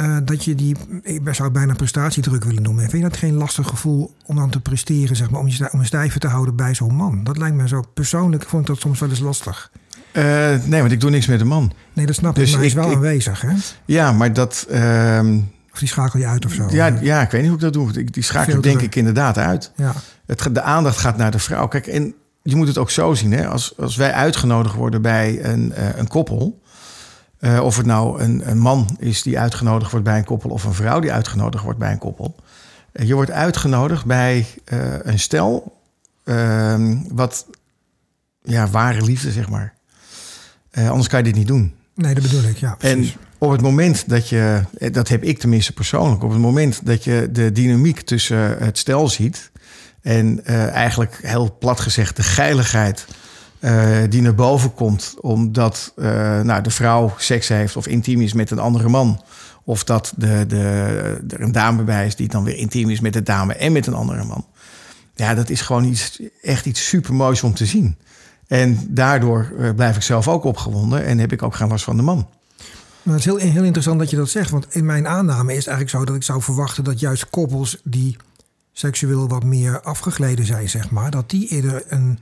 Uh, 0.00 0.16
dat 0.24 0.44
je 0.44 0.54
die, 0.54 0.76
ik 1.02 1.20
zou 1.22 1.42
het 1.42 1.52
bijna 1.52 1.74
prestatiedruk 1.74 2.44
willen 2.44 2.62
noemen. 2.62 2.90
Vind 2.90 3.02
je 3.02 3.08
dat 3.08 3.18
geen 3.18 3.34
lastig 3.34 3.68
gevoel 3.68 4.14
om 4.24 4.36
dan 4.36 4.50
te 4.50 4.60
presteren, 4.60 5.16
zeg 5.16 5.30
maar, 5.30 5.40
om 5.40 5.48
je, 5.48 5.68
om 5.72 5.80
je 5.80 5.86
stijven 5.86 6.20
te 6.20 6.26
houden 6.26 6.56
bij 6.56 6.74
zo'n 6.74 6.94
man? 6.94 7.24
Dat 7.24 7.36
lijkt 7.36 7.56
me 7.56 7.68
zo 7.68 7.84
persoonlijk, 7.94 8.42
vond 8.42 8.62
ik 8.62 8.68
dat 8.68 8.80
soms 8.80 9.00
wel 9.00 9.08
eens 9.08 9.18
lastig. 9.18 9.70
Uh, 10.12 10.24
nee, 10.64 10.80
want 10.80 10.92
ik 10.92 11.00
doe 11.00 11.10
niks 11.10 11.26
met 11.26 11.40
een 11.40 11.46
man. 11.46 11.72
Nee, 11.92 12.06
dat 12.06 12.14
snap 12.14 12.34
dus 12.34 12.44
ik, 12.44 12.50
maar 12.50 12.58
hij 12.58 12.68
is 12.68 12.74
wel 12.74 12.90
ik, 12.90 12.94
aanwezig, 12.94 13.40
hè? 13.40 13.52
Ja, 13.84 14.12
maar 14.12 14.32
dat... 14.32 14.66
Uh, 14.70 15.20
of 15.72 15.78
die 15.78 15.88
schakel 15.88 16.18
je 16.18 16.26
uit 16.26 16.44
of 16.44 16.52
zo? 16.52 16.66
Ja, 16.70 16.86
ja 17.00 17.22
ik 17.22 17.30
weet 17.30 17.40
niet 17.40 17.50
hoe 17.50 17.58
ik 17.58 17.64
dat 17.64 17.72
doe. 17.72 18.04
Die 18.04 18.22
schakel 18.22 18.54
ik 18.54 18.62
denk 18.62 18.80
ik 18.80 18.94
inderdaad 18.94 19.38
uit. 19.38 19.72
Ja. 19.76 19.94
Het, 20.26 20.48
de 20.52 20.62
aandacht 20.62 20.98
gaat 20.98 21.16
naar 21.16 21.30
de 21.30 21.38
vrouw. 21.38 21.68
Kijk, 21.68 21.86
en 21.86 22.14
je 22.42 22.56
moet 22.56 22.68
het 22.68 22.78
ook 22.78 22.90
zo 22.90 23.14
zien, 23.14 23.32
hè? 23.32 23.48
Als, 23.48 23.72
als 23.78 23.96
wij 23.96 24.12
uitgenodigd 24.12 24.74
worden 24.74 25.02
bij 25.02 25.44
een, 25.44 25.72
uh, 25.78 25.96
een 25.96 26.08
koppel 26.08 26.60
uh, 27.40 27.64
of 27.64 27.76
het 27.76 27.86
nou 27.86 28.20
een, 28.20 28.50
een, 28.50 28.58
man 28.58 28.96
is 28.98 29.22
die 29.22 29.38
uitgenodigd 29.38 29.90
wordt 29.90 30.06
bij 30.06 30.18
een 30.18 30.24
koppel 30.24 30.50
of 30.50 30.64
een 30.64 30.74
vrouw 30.74 31.00
die 31.00 31.12
uitgenodigd 31.12 31.64
wordt 31.64 31.78
bij 31.78 31.92
een 31.92 31.98
koppel. 31.98 32.34
Uh, 32.92 33.06
je 33.06 33.14
wordt 33.14 33.30
uitgenodigd 33.30 34.04
bij 34.04 34.46
uh, 34.72 34.78
een 35.02 35.18
stel 35.18 35.76
ehm, 36.24 36.96
wat 37.08 37.46
ja, 38.42 38.68
ware 38.68 39.02
liefde, 39.02 39.32
zeg 39.32 39.48
maar. 39.48 39.74
anders 40.74 41.08
kan 41.08 41.18
je 41.18 41.24
dit 41.24 41.34
niet 41.34 41.46
doen. 41.46 41.74
Nee, 41.94 42.14
dat 42.14 42.22
bedoel 42.22 42.42
ik, 42.42 42.56
ja. 42.56 42.74
Precies. 42.74 43.12
En 43.12 43.20
op 43.38 43.50
het 43.50 43.60
moment 43.60 44.08
dat 44.08 44.28
je, 44.28 44.62
dat 44.92 45.08
heb 45.08 45.22
ik 45.22 45.38
tenminste 45.38 45.72
persoonlijk, 45.72 46.22
op 46.22 46.30
het 46.30 46.40
moment 46.40 46.86
dat 46.86 47.04
je 47.04 47.28
de 47.32 47.52
dynamiek 47.52 48.00
tussen 48.00 48.58
het 48.58 48.78
stel 48.78 49.08
ziet 49.08 49.50
en 50.02 50.44
eigenlijk 50.72 51.18
heel 51.22 51.56
plat 51.58 51.80
gezegd 51.80 52.16
de 52.16 52.22
geiligheid 52.22 53.06
die 54.08 54.22
naar 54.22 54.34
boven 54.34 54.74
komt 54.74 55.14
omdat 55.20 55.92
nou, 56.42 56.62
de 56.62 56.70
vrouw 56.70 57.14
seks 57.18 57.48
heeft 57.48 57.76
of 57.76 57.86
intiem 57.86 58.20
is 58.20 58.32
met 58.32 58.50
een 58.50 58.58
andere 58.58 58.88
man. 58.88 59.22
Of 59.64 59.84
dat 59.84 60.12
de, 60.16 60.44
de, 60.48 60.58
er 61.28 61.40
een 61.40 61.52
dame 61.52 61.82
bij 61.82 62.06
is 62.06 62.16
die 62.16 62.28
dan 62.28 62.44
weer 62.44 62.56
intiem 62.56 62.90
is 62.90 63.00
met 63.00 63.12
de 63.12 63.22
dame 63.22 63.54
en 63.54 63.72
met 63.72 63.86
een 63.86 63.94
andere 63.94 64.24
man. 64.24 64.46
Ja, 65.14 65.34
dat 65.34 65.50
is 65.50 65.60
gewoon 65.60 65.84
iets, 65.84 66.20
echt 66.42 66.66
iets 66.66 66.88
super 66.88 67.14
moois 67.14 67.42
om 67.42 67.54
te 67.54 67.66
zien. 67.66 67.96
En 68.46 68.86
daardoor 68.88 69.52
blijf 69.76 69.96
ik 69.96 70.02
zelf 70.02 70.28
ook 70.28 70.44
opgewonden 70.44 71.04
en 71.04 71.18
heb 71.18 71.32
ik 71.32 71.42
ook 71.42 71.54
geen 71.54 71.68
last 71.68 71.84
van 71.84 71.96
de 71.96 72.02
man. 72.02 72.28
Nou, 73.02 73.18
het 73.18 73.18
is 73.18 73.24
heel, 73.24 73.52
heel 73.52 73.64
interessant 73.64 73.98
dat 73.98 74.10
je 74.10 74.16
dat 74.16 74.28
zegt. 74.28 74.50
Want 74.50 74.74
in 74.74 74.84
mijn 74.84 75.08
aanname 75.08 75.50
is 75.50 75.58
het 75.58 75.66
eigenlijk 75.66 75.90
zo 75.90 76.04
dat 76.04 76.16
ik 76.16 76.22
zou 76.22 76.42
verwachten 76.42 76.84
dat 76.84 77.00
juist 77.00 77.30
koppels 77.30 77.80
die 77.84 78.16
seksueel 78.72 79.28
wat 79.28 79.44
meer 79.44 79.80
afgegleden 79.80 80.44
zijn, 80.44 80.68
zeg 80.68 80.90
maar, 80.90 81.10
dat 81.10 81.30
die 81.30 81.48
eerder 81.48 81.82
een 81.88 82.18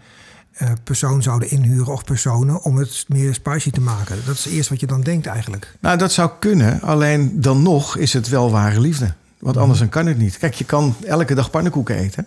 persoon 0.85 1.23
zouden 1.23 1.51
inhuren 1.51 1.93
of 1.93 2.05
personen 2.05 2.63
om 2.63 2.77
het 2.77 3.05
meer 3.09 3.35
spicy 3.35 3.71
te 3.71 3.81
maken. 3.81 4.17
Dat 4.27 4.35
is 4.35 4.47
eerst 4.47 4.69
wat 4.69 4.81
je 4.81 4.87
dan 4.87 5.01
denkt 5.01 5.27
eigenlijk. 5.27 5.77
Nou, 5.81 5.99
dat 5.99 6.13
zou 6.13 6.31
kunnen. 6.39 6.81
Alleen 6.81 7.41
dan 7.41 7.63
nog 7.63 7.97
is 7.97 8.13
het 8.13 8.29
wel 8.29 8.51
ware 8.51 8.81
liefde. 8.81 9.13
Want 9.39 9.55
mhm. 9.55 9.63
anders 9.63 9.81
dan 9.81 9.89
kan 9.89 10.07
het 10.07 10.19
niet. 10.19 10.39
Kijk, 10.39 10.55
je 10.55 10.65
kan 10.65 10.95
elke 11.07 11.35
dag 11.35 11.51
pannenkoeken 11.51 11.97
eten. 11.97 12.27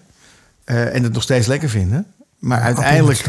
Uh, 0.65 0.95
en 0.95 1.03
het 1.03 1.13
nog 1.13 1.23
steeds 1.23 1.47
lekker 1.47 1.69
vinden. 1.69 2.05
Maar 2.41 2.61
uiteindelijk. 2.61 3.25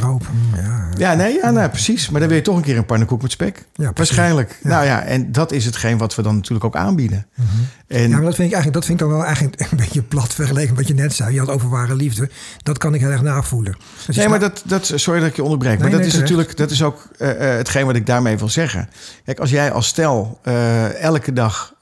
Ja, 0.55 0.89
ja, 0.99 1.15
nee, 1.15 1.35
ja, 1.35 1.51
nou, 1.51 1.69
precies. 1.69 2.11
Maar 2.11 2.21
dan 2.21 2.29
wil 2.29 2.39
je 2.39 2.45
toch 2.45 2.57
een 2.57 2.63
keer 2.63 2.77
een 2.77 2.87
pannenkoek 2.87 3.23
met 3.23 3.31
spek. 3.31 3.65
Ja, 3.75 3.91
Waarschijnlijk. 3.95 4.59
Nou 4.63 4.85
ja, 4.85 5.03
en 5.03 5.33
dat 5.33 5.53
is 5.53 5.65
hetgeen 5.65 5.99
wat 5.99 6.15
we 6.15 6.23
dan 6.23 6.35
natuurlijk 6.35 6.65
ook 6.65 6.77
aanbieden. 6.77 7.27
En, 7.87 8.09
ja, 8.09 8.09
maar 8.09 8.23
dat 8.23 8.35
vind 8.35 8.49
ik 8.49 8.55
eigenlijk, 8.55 8.73
dat 8.73 8.85
vind 8.85 9.01
ik 9.01 9.07
dan 9.07 9.17
wel 9.17 9.25
eigenlijk 9.25 9.61
een 9.71 9.77
beetje 9.77 10.03
plat 10.03 10.35
vergeleken 10.35 10.69
met 10.69 10.79
wat 10.79 10.97
je 10.97 11.03
net 11.03 11.15
zei. 11.15 11.33
Je 11.33 11.39
had 11.39 11.49
over 11.49 11.69
ware 11.69 11.95
liefde. 11.95 12.31
Dat 12.63 12.79
kan 12.79 12.95
ik 12.95 13.01
heel 13.01 13.11
erg 13.11 13.23
navoelen. 13.23 13.77
Dus 14.07 14.17
nee, 14.17 14.29
maar 14.29 14.41
dat, 14.41 14.63
dat, 14.67 14.93
sorry 14.95 15.21
dat 15.21 15.29
ik 15.29 15.37
je 15.37 15.43
onderbreek. 15.43 15.79
maar 15.79 15.91
dat 15.91 16.05
is 16.05 16.15
natuurlijk, 16.15 16.57
dat 16.57 16.71
is 16.71 16.83
ook 16.83 17.09
uh, 17.19 17.29
hetgeen 17.39 17.87
wat 17.87 17.97
ik 17.97 18.07
daarmee 18.07 18.39
wil 18.39 18.49
zeggen. 18.49 18.89
Kijk, 19.25 19.39
als 19.39 19.51
jij 19.51 19.73
als 19.73 19.87
stel 19.87 20.41
uh, 20.45 21.03
elke 21.03 21.33
dag 21.33 21.75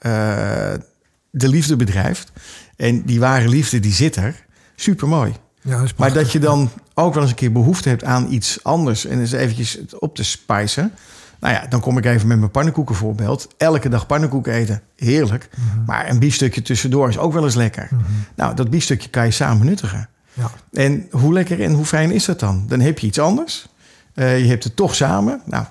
de 1.31 1.47
liefde 1.47 1.75
bedrijft. 1.75 2.31
En 2.75 3.01
die 3.01 3.19
ware 3.19 3.47
liefde 3.47 3.79
die 3.79 3.93
zit 3.93 4.15
er. 4.15 4.45
Super 4.75 5.07
mooi. 5.07 5.33
Ja, 5.61 5.83
maar 5.97 6.13
dat 6.13 6.31
je 6.31 6.39
dan 6.39 6.71
ook 7.01 7.13
wel 7.13 7.21
eens 7.21 7.31
een 7.31 7.37
keer 7.37 7.51
behoefte 7.51 7.89
hebt 7.89 8.03
aan 8.03 8.31
iets 8.31 8.63
anders 8.63 9.05
en 9.05 9.19
eens 9.19 9.31
eventjes 9.31 9.79
op 9.99 10.15
te 10.15 10.23
spijzen. 10.23 10.91
Nou 11.39 11.53
ja, 11.53 11.65
dan 11.69 11.79
kom 11.79 11.97
ik 11.97 12.05
even 12.05 12.27
met 12.27 12.39
mijn 12.39 12.51
pannenkoeken 12.51 12.95
voorbeeld. 12.95 13.47
Elke 13.57 13.89
dag 13.89 14.05
pannenkoeken 14.05 14.53
eten, 14.53 14.81
heerlijk. 14.95 15.49
Mhm. 15.55 15.85
Maar 15.85 16.09
een 16.09 16.19
biefstukje 16.19 16.61
tussendoor 16.61 17.09
is 17.09 17.17
ook 17.17 17.33
wel 17.33 17.43
eens 17.43 17.55
lekker. 17.55 17.87
Mhm. 17.91 18.03
Nou, 18.35 18.55
dat 18.55 18.69
biefstukje 18.69 19.09
kan 19.09 19.25
je 19.25 19.31
samen 19.31 19.65
nuttigen. 19.65 20.09
Ja. 20.33 20.51
En 20.71 21.07
hoe 21.11 21.33
lekker 21.33 21.61
en 21.61 21.73
hoe 21.73 21.85
fijn 21.85 22.11
is 22.11 22.25
dat 22.25 22.39
dan? 22.39 22.65
Dan 22.67 22.79
heb 22.79 22.99
je 22.99 23.07
iets 23.07 23.19
anders. 23.19 23.67
Uh, 24.15 24.39
je 24.39 24.47
hebt 24.47 24.63
het 24.63 24.75
toch 24.75 24.95
samen. 24.95 25.41
Nou, 25.45 25.65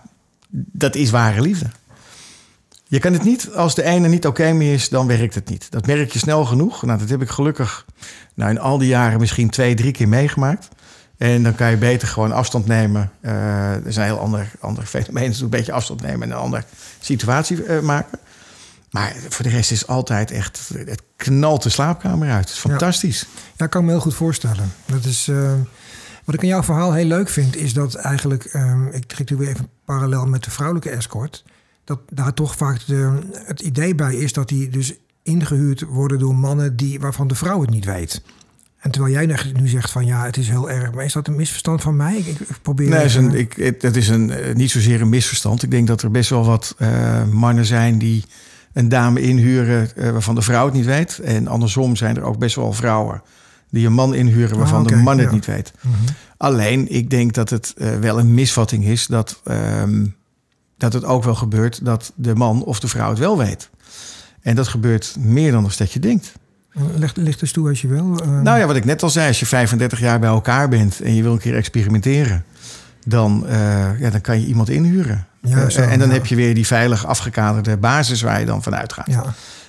dat 0.51 0.95
is 0.95 1.11
ware 1.11 1.41
liefde. 1.41 1.67
Je 2.87 2.99
kan 2.99 3.13
het 3.13 3.25
niet, 3.25 3.55
als 3.55 3.75
de 3.75 3.83
ene 3.83 4.09
niet 4.09 4.27
oké 4.27 4.53
meer 4.53 4.73
is, 4.73 4.89
dan 4.89 5.07
werkt 5.07 5.35
het 5.35 5.49
niet. 5.49 5.71
Dat 5.71 5.87
merk 5.87 6.13
je 6.13 6.19
snel 6.19 6.45
genoeg. 6.45 6.83
Nou, 6.83 6.99
dat 6.99 7.09
heb 7.09 7.23
ik 7.23 7.29
gelukkig 7.29 7.87
nou, 8.35 8.51
in 8.51 8.61
al 8.61 8.79
die 8.79 8.89
jaren 8.89 9.21
misschien 9.21 9.51
twee, 9.51 9.75
drie 9.75 9.93
keer 9.93 10.09
meegemaakt. 10.09 10.69
En 11.21 11.43
dan 11.43 11.55
kan 11.55 11.71
je 11.71 11.77
beter 11.77 12.09
gewoon 12.09 12.33
afstand 12.33 12.67
nemen. 12.67 13.11
Uh, 13.23 13.73
er 13.73 13.87
is 13.87 13.97
een 13.97 14.03
heel 14.03 14.19
ander, 14.19 14.51
ander 14.61 14.85
fenomeen. 14.85 15.29
Dus 15.29 15.41
een 15.41 15.49
beetje 15.49 15.73
afstand 15.73 16.03
nemen 16.03 16.23
en 16.23 16.31
een 16.31 16.43
andere 16.43 16.65
situatie 17.01 17.65
uh, 17.65 17.81
maken. 17.81 18.19
Maar 18.91 19.17
voor 19.29 19.45
de 19.45 19.51
rest 19.51 19.71
is 19.71 19.87
altijd 19.87 20.31
echt... 20.31 20.71
Het 20.75 21.03
knalt 21.17 21.63
de 21.63 21.69
slaapkamer 21.69 22.31
uit. 22.31 22.45
Het 22.45 22.53
is 22.53 22.59
fantastisch. 22.59 23.21
Ja, 23.21 23.41
ja 23.57 23.67
kan 23.67 23.81
ik 23.81 23.87
me 23.87 23.93
heel 23.93 24.03
goed 24.03 24.15
voorstellen. 24.15 24.73
Dat 24.87 25.05
is... 25.05 25.29
Uh, 25.29 25.53
wat 26.25 26.35
ik 26.35 26.43
in 26.43 26.49
jouw 26.49 26.63
verhaal 26.63 26.93
heel 26.93 27.05
leuk 27.05 27.29
vind, 27.29 27.57
is 27.57 27.73
dat 27.73 27.95
eigenlijk... 27.95 28.45
ik 28.91 29.05
trek 29.05 29.31
nu 29.31 29.37
weer 29.37 29.49
even 29.49 29.69
parallel 29.85 30.27
met 30.27 30.45
de 30.45 30.51
vrouwelijke 30.51 30.91
escort... 30.91 31.45
dat 31.85 32.01
daar 32.09 32.35
toch 32.35 32.57
vaak 32.57 32.87
de, 32.87 33.19
het 33.33 33.61
idee 33.61 33.95
bij 33.95 34.15
is 34.15 34.33
dat 34.33 34.49
die 34.49 34.69
dus 34.69 34.95
ingehuurd 35.23 35.81
worden 35.81 36.19
door 36.19 36.35
mannen 36.35 36.77
die, 36.77 37.01
waarvan 37.01 37.29
de 37.29 37.35
vrouw 37.35 37.61
het 37.61 37.71
niet 37.71 37.85
weet. 37.85 38.23
En 38.81 38.91
terwijl 38.91 39.15
jij 39.15 39.53
nu 39.53 39.69
zegt 39.69 39.91
van 39.91 40.07
ja, 40.07 40.25
het 40.25 40.37
is 40.37 40.49
heel 40.49 40.71
erg. 40.71 40.93
Maar 40.93 41.05
is 41.05 41.13
dat 41.13 41.29
een 41.29 41.37
misverstand 41.37 41.83
van 41.83 41.97
mij? 41.97 42.17
Ik, 42.17 42.39
probeer. 42.63 42.89
Nee, 42.89 43.05
is 43.05 43.15
een, 43.15 43.35
ik, 43.35 43.77
het 43.81 43.97
is 43.97 44.09
een, 44.09 44.31
eh, 44.31 44.55
niet 44.55 44.71
zozeer 44.71 45.01
een 45.01 45.09
misverstand. 45.09 45.63
Ik 45.63 45.71
denk 45.71 45.87
dat 45.87 46.03
er 46.03 46.11
best 46.11 46.31
wel 46.31 46.45
wat 46.45 46.75
uh, 46.79 47.25
mannen 47.25 47.65
zijn 47.65 47.99
die 47.99 48.25
een 48.73 48.89
dame 48.89 49.21
inhuren 49.21 49.91
uh, 49.97 50.11
waarvan 50.11 50.35
de 50.35 50.43
vrouw 50.43 50.65
het 50.65 50.75
niet 50.75 50.85
weet. 50.85 51.19
En 51.19 51.47
andersom 51.47 51.97
zijn 51.97 52.17
er 52.17 52.23
ook 52.23 52.39
best 52.39 52.57
wel 52.57 52.73
vrouwen 52.73 53.23
die 53.71 53.87
een 53.87 53.93
man 53.93 54.15
inhuren 54.15 54.59
waarvan 54.59 54.83
ah, 54.83 54.89
de 54.89 54.97
man 54.97 55.19
het 55.19 55.31
niet 55.31 55.47
weet. 55.47 55.73
Mhm. 55.81 55.95
Alleen, 56.37 56.93
ik 56.93 57.11
denk 57.11 57.33
dat 57.33 57.51
het 57.51 57.75
uh, 57.77 57.99
wel 57.99 58.19
een 58.19 58.35
misvatting 58.35 58.85
is 58.85 59.07
dat, 59.07 59.41
um, 59.45 60.17
dat 60.77 60.93
het 60.93 61.05
ook 61.05 61.25
wel 61.25 61.35
gebeurt 61.35 61.85
dat 61.85 62.13
de 62.15 62.35
man 62.35 62.65
of 62.65 62.81
de 62.81 62.89
vrouw 62.89 63.11
het 63.11 63.19
wel 63.19 63.39
weet. 63.39 63.71
En 64.41 64.57
dat 64.57 64.69
gebeurt 64.69 65.17
meer 65.19 65.53
dan 65.53 65.71
dat 65.77 65.93
je 65.93 66.01
denkt. 66.01 66.33
Leg, 66.73 67.15
leg 67.15 67.37
dus 67.37 67.53
toe 67.53 67.69
als 67.69 67.81
je 67.81 67.89
wil. 67.89 68.21
Uh... 68.25 68.41
Nou 68.41 68.59
ja, 68.59 68.67
wat 68.67 68.77
ik 68.77 68.85
net 68.85 69.03
al 69.03 69.11
zei, 69.11 69.29
als 69.29 69.41
je 69.41 69.47
35 69.47 70.01
jaar 70.01 70.19
bij 70.19 70.29
elkaar 70.29 70.69
bent 70.69 71.01
en 71.01 71.15
je 71.15 71.23
wil 71.23 71.33
een 71.33 71.39
keer 71.39 71.57
experimenteren, 71.57 72.45
dan, 73.07 73.45
uh, 73.47 74.01
ja, 74.01 74.11
dan 74.11 74.21
kan 74.21 74.41
je 74.41 74.47
iemand 74.47 74.69
inhuren. 74.69 75.27
Ja, 75.41 75.69
uh, 75.69 75.93
en 75.93 75.99
dan 75.99 76.11
heb 76.11 76.27
je 76.27 76.37
weer 76.37 76.55
die 76.55 76.67
veilig 76.67 77.07
afgekaderde 77.07 77.77
basis 77.77 78.23
waar 78.23 78.41
je 78.41 78.47
dan 78.47 78.63
vanuit 78.63 78.93
gaat. 78.93 79.07
Ja. 79.07 79.25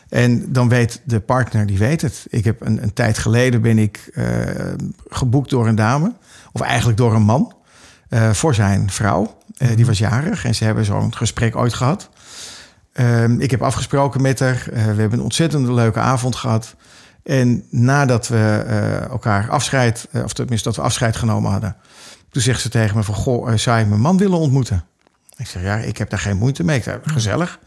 En 0.10 0.54
dan 0.54 0.70
weet 0.70 1.02
de 1.04 1.20
partner, 1.20 1.66
die 1.66 1.78
weet 1.78 2.02
het. 2.02 2.26
Ik 2.30 2.44
heb 2.44 2.62
een, 2.62 2.84
een 2.84 2.94
tijd 2.94 3.18
geleden 3.18 3.62
ben 3.62 3.78
ik 3.78 4.10
geboekt 5.10 5.50
door 5.50 5.68
een 5.68 5.76
dame, 5.76 6.14
of 6.52 6.62
eigenlijk 6.62 6.98
door 6.98 7.14
een 7.16 7.22
man, 7.22 7.54
voor 8.32 8.56
zijn 8.56 8.92
vrouw. 8.92 9.38
Die 9.58 9.78
mhm. 9.78 9.86
was 9.86 9.98
jarig 9.98 10.46
en 10.46 10.56
ze 10.56 10.64
hebben 10.64 10.86
zo'n 10.86 11.16
gesprek 11.16 11.56
ooit 11.56 11.74
gehad. 11.74 12.10
Ehm, 12.94 13.40
ik 13.40 13.52
heb 13.52 13.62
afgesproken 13.62 14.22
met 14.22 14.40
haar. 14.40 14.64
we 14.74 14.80
hebben 14.80 15.14
een 15.14 15.22
ontzettend 15.22 15.68
leuke 15.68 16.00
avond 16.00 16.36
gehad. 16.36 16.76
En 17.24 17.64
nadat 17.70 18.28
we 18.28 18.64
uh, 18.68 19.02
elkaar 19.02 19.50
afscheid, 19.50 20.08
uh, 20.12 20.24
of 20.24 20.34
tenminste 20.34 20.68
dat 20.68 20.78
we 20.78 20.84
afscheid 20.84 21.16
genomen 21.16 21.52
hadden, 21.52 21.76
toen 22.30 22.42
zegt 22.42 22.62
ze 22.62 22.70
tegen 22.70 22.98
me 22.98 23.04
van, 23.04 23.16
goh, 23.16 23.50
uh, 23.50 23.58
zou 23.58 23.80
je 23.80 23.86
mijn 23.86 24.02
man 24.02 24.18
willen 24.18 24.38
ontmoeten? 24.38 24.84
Ik 25.38 25.48
zeg, 25.48 25.62
ja, 25.62 25.76
ik 25.76 25.98
heb 25.98 26.10
daar 26.10 26.20
geen 26.20 26.38
moeite 26.38 26.64
mee. 26.64 26.84
Gezellig. 27.04 27.60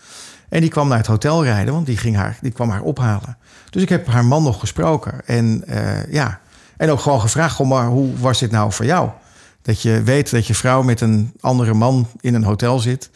En 0.48 0.60
die 0.60 0.70
kwam 0.70 0.88
naar 0.88 0.98
het 0.98 1.06
hotel 1.06 1.44
rijden, 1.44 1.74
want 1.74 1.86
die, 1.86 1.96
ging 1.96 2.16
haar, 2.16 2.38
die 2.40 2.52
kwam 2.52 2.70
haar 2.70 2.82
ophalen. 2.82 3.36
Dus 3.70 3.82
ik 3.82 3.88
heb 3.88 4.06
haar 4.06 4.24
man 4.24 4.42
nog 4.42 4.60
gesproken. 4.60 5.26
En 5.26 5.64
ja, 6.08 6.40
en 6.76 6.90
ook 6.90 7.00
gewoon 7.00 7.20
gevraagd, 7.20 7.54
goh, 7.54 7.68
maar 7.68 7.86
hoe 7.86 8.18
was 8.18 8.38
dit 8.38 8.50
nou 8.50 8.72
voor 8.72 8.84
jou? 8.84 9.10
Dat 9.62 9.82
je 9.82 10.02
weet 10.02 10.30
dat 10.30 10.46
je 10.46 10.54
vrouw 10.54 10.82
met 10.82 11.00
een 11.00 11.32
andere 11.40 11.74
man 11.74 12.08
in 12.20 12.34
een 12.34 12.44
hotel 12.44 12.78
zit. 12.78 13.10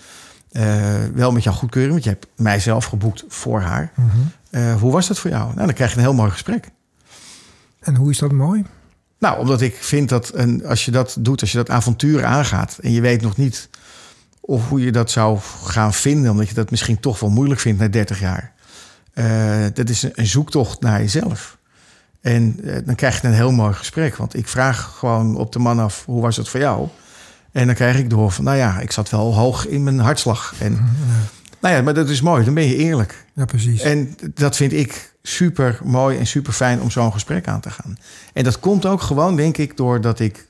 wel 1.15 1.33
met 1.33 1.43
jouw 1.43 1.53
goedkeuring, 1.53 1.93
want 1.93 2.05
je 2.05 2.11
hebt 2.11 2.27
mijzelf 2.37 2.85
geboekt 2.85 3.25
voor 3.29 3.61
haar. 3.61 3.93
Mhm. 3.95 4.19
Uh, 4.51 4.81
hoe 4.81 4.93
was 4.93 5.09
dat 5.09 5.19
voor 5.19 5.31
jou? 5.31 5.55
Nou, 5.55 5.67
dan 5.67 5.75
krijg 5.75 5.91
je 5.91 5.97
een 5.97 6.03
heel 6.03 6.15
mooi 6.15 6.31
gesprek. 6.31 6.71
En 7.81 7.95
hoe 7.95 8.11
is 8.11 8.19
dat 8.19 8.33
mooi? 8.33 8.65
Nou, 9.19 9.39
omdat 9.39 9.61
ik 9.61 9.77
vind 9.81 10.09
dat 10.09 10.31
een, 10.35 10.67
als 10.67 10.85
je 10.85 10.91
dat 10.91 11.17
doet, 11.21 11.41
als 11.41 11.53
je 11.53 11.57
dat 11.57 11.71
avontuur 11.71 12.25
aangaat 12.25 12.79
en 12.83 12.93
je 12.93 13.01
weet 13.01 13.23
nog 13.23 13.37
niet 13.37 13.69
of 14.41 14.69
hoe 14.69 14.85
je 14.85 14.93
dat 14.93 15.11
zou 15.11 15.39
gaan 15.65 15.93
vinden, 15.93 16.31
omdat 16.31 16.49
je 16.49 16.55
dat 16.55 16.71
misschien 16.71 17.01
toch 17.01 17.21
wel 17.21 17.31
moeilijk 17.31 17.61
vindt 17.61 17.81
na 17.81 17.89
30 17.89 18.21
jaar. 18.21 18.53
Uh, 19.15 19.67
dat 19.75 19.89
is 19.89 20.03
een, 20.13 20.27
zoektocht 20.27 20.81
naar 20.81 21.01
jezelf. 21.01 21.59
En 22.21 22.57
uh, 22.61 22.77
dan 22.85 22.95
krijg 22.95 23.21
je 23.21 23.27
een 23.27 23.35
heel 23.35 23.53
mooi 23.53 23.75
gesprek. 23.75 24.17
Want 24.17 24.37
ik 24.37 24.49
vraag 24.49 24.95
gewoon 24.99 25.37
op 25.37 25.53
de 25.53 25.59
man 25.59 25.79
af, 25.79 26.05
hoe 26.05 26.23
was 26.23 26.37
het 26.37 26.49
voor 26.49 26.61
jou? 26.61 26.89
En 27.53 27.67
dan 27.67 27.75
krijg 27.75 27.99
ik 27.99 28.11
door 28.11 28.31
van, 28.31 28.45
nou 28.45 28.57
ja, 28.57 28.81
ik 28.81 28.93
zat 28.93 29.11
wel 29.11 29.35
hoog 29.35 29.67
in 29.67 29.83
mijn 29.83 29.99
hartslag. 29.99 30.55
En 30.59 30.73
ja. 30.73 31.38
Nou 31.61 31.75
ja, 31.75 31.83
maar 31.83 31.95
dat 31.95 32.09
is 32.09 32.21
mooi. 32.21 32.45
Dan 32.45 32.55
ben 32.55 32.67
je 32.67 32.77
eerlijk. 32.77 33.25
Ja, 33.35 33.45
precies. 33.45 33.81
En 33.81 34.17
dat 34.35 34.57
vind 34.57 34.73
ik 34.73 35.15
super 35.23 35.79
mooi 35.85 36.19
en 36.19 36.27
super 36.27 36.53
fijn 36.53 36.81
om 36.81 36.91
zo'n 36.91 37.13
gesprek 37.13 37.49
aan 37.49 37.61
te 37.61 37.71
gaan. 37.71 37.99
En 38.33 38.45
dat 38.45 38.61
komt 38.61 38.87
ook 38.87 39.01
gewoon, 39.01 39.37
denk 39.37 39.57
ik, 39.57 39.77
doordat 39.77 40.21
ik 40.21 40.49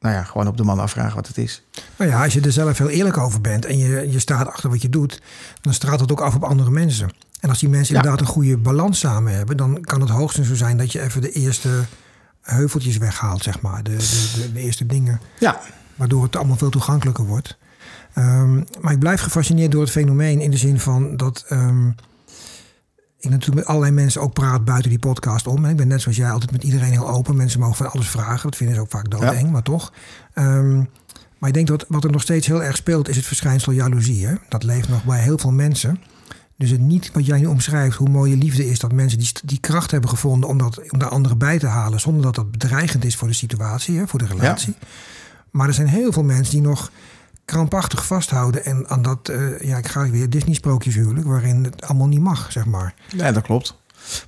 nou 0.00 0.14
ja, 0.14 0.22
gewoon 0.22 0.46
op 0.46 0.56
de 0.56 0.64
man 0.64 0.78
afvraag 0.78 1.14
wat 1.14 1.26
het 1.26 1.38
is. 1.38 1.62
Nou 1.96 2.10
ja, 2.10 2.24
als 2.24 2.32
je 2.32 2.40
er 2.40 2.52
zelf 2.52 2.78
heel 2.78 2.88
eerlijk 2.88 3.16
over 3.16 3.40
bent 3.40 3.64
en 3.64 3.78
je, 3.78 4.10
je 4.10 4.18
staat 4.18 4.46
achter 4.46 4.70
wat 4.70 4.82
je 4.82 4.88
doet, 4.88 5.22
dan 5.60 5.74
straalt 5.74 6.00
het 6.00 6.12
ook 6.12 6.20
af 6.20 6.34
op 6.34 6.44
andere 6.44 6.70
mensen. 6.70 7.10
En 7.40 7.48
als 7.48 7.58
die 7.58 7.68
mensen 7.68 7.94
inderdaad 7.94 8.20
een 8.20 8.26
goede 8.26 8.56
balans 8.56 8.98
samen 8.98 9.34
hebben, 9.34 9.56
dan 9.56 9.80
kan 9.80 10.00
het 10.00 10.10
hoogstens 10.10 10.48
zo 10.48 10.54
zijn 10.54 10.76
dat 10.76 10.92
je 10.92 11.00
even 11.00 11.20
de 11.20 11.32
eerste 11.32 11.68
heuveltjes 12.40 12.96
weghaalt, 12.96 13.42
zeg 13.42 13.60
maar. 13.60 13.82
De, 13.82 13.96
de, 13.96 14.52
de 14.52 14.60
eerste 14.60 14.86
dingen. 14.86 15.20
Ja. 15.38 15.60
Waardoor 15.94 16.22
het 16.22 16.36
allemaal 16.36 16.56
veel 16.56 16.70
toegankelijker 16.70 17.24
wordt. 17.24 17.58
Um, 18.14 18.64
maar 18.80 18.92
ik 18.92 18.98
blijf 18.98 19.20
gefascineerd 19.20 19.72
door 19.72 19.80
het 19.80 19.90
fenomeen 19.90 20.40
in 20.40 20.50
de 20.50 20.56
zin 20.56 20.80
van 20.80 21.16
dat 21.16 21.46
um, 21.50 21.94
ik 23.18 23.30
natuurlijk 23.30 23.56
met 23.56 23.66
allerlei 23.66 23.92
mensen 23.92 24.20
ook 24.20 24.32
praat 24.32 24.64
buiten 24.64 24.90
die 24.90 24.98
podcast 24.98 25.46
om. 25.46 25.64
En 25.64 25.70
ik 25.70 25.76
ben 25.76 25.88
net 25.88 26.00
zoals 26.00 26.16
jij 26.16 26.30
altijd 26.30 26.52
met 26.52 26.62
iedereen 26.62 26.90
heel 26.90 27.08
open. 27.08 27.36
Mensen 27.36 27.60
mogen 27.60 27.76
van 27.76 27.90
alles 27.90 28.08
vragen. 28.08 28.42
Dat 28.42 28.56
vinden 28.56 28.76
ze 28.76 28.82
ook 28.82 28.90
vaak 28.90 29.10
doodeng, 29.10 29.40
ja. 29.42 29.50
maar 29.50 29.62
toch. 29.62 29.92
Um, 30.34 30.88
maar 31.38 31.48
ik 31.48 31.54
denk 31.54 31.66
dat 31.66 31.84
wat 31.88 32.04
er 32.04 32.10
nog 32.10 32.22
steeds 32.22 32.46
heel 32.46 32.62
erg 32.62 32.76
speelt 32.76 33.08
is 33.08 33.16
het 33.16 33.26
verschijnsel 33.26 33.72
jaloezie. 33.72 34.26
Hè? 34.26 34.34
Dat 34.48 34.62
leeft 34.62 34.88
nog 34.88 35.04
bij 35.04 35.22
heel 35.22 35.38
veel 35.38 35.52
mensen. 35.52 36.00
Dus 36.56 36.70
het 36.70 36.80
niet 36.80 37.10
wat 37.12 37.26
jij 37.26 37.38
nu 37.38 37.46
omschrijft, 37.46 37.96
hoe 37.96 38.08
mooie 38.08 38.36
liefde 38.36 38.66
is 38.66 38.78
dat 38.78 38.92
mensen 38.92 39.18
die, 39.18 39.32
die 39.44 39.60
kracht 39.60 39.90
hebben 39.90 40.10
gevonden 40.10 40.48
om, 40.48 40.58
dat, 40.58 40.90
om 40.90 40.98
daar 40.98 41.08
anderen 41.08 41.38
bij 41.38 41.58
te 41.58 41.66
halen, 41.66 42.00
zonder 42.00 42.22
dat 42.22 42.34
dat 42.34 42.50
bedreigend 42.50 43.04
is 43.04 43.16
voor 43.16 43.28
de 43.28 43.34
situatie, 43.34 43.98
hè, 43.98 44.06
voor 44.06 44.18
de 44.18 44.26
relatie. 44.26 44.74
Ja. 44.80 44.86
Maar 45.50 45.68
er 45.68 45.74
zijn 45.74 45.88
heel 45.88 46.12
veel 46.12 46.22
mensen 46.22 46.54
die 46.54 46.62
nog 46.62 46.90
krampachtig 47.48 48.06
vasthouden. 48.06 48.64
En 48.64 48.88
aan 48.88 49.02
dat, 49.02 49.28
uh, 49.30 49.60
ja, 49.60 49.76
ik 49.76 49.88
ga 49.88 50.10
weer 50.10 50.30
Disney-sprookjes 50.30 50.94
huwelijk, 50.94 51.26
waarin 51.26 51.64
het 51.64 51.82
allemaal 51.82 52.06
niet 52.06 52.20
mag, 52.20 52.52
zeg 52.52 52.66
maar. 52.66 52.94
Ja, 53.08 53.32
dat 53.32 53.42
klopt. 53.42 53.76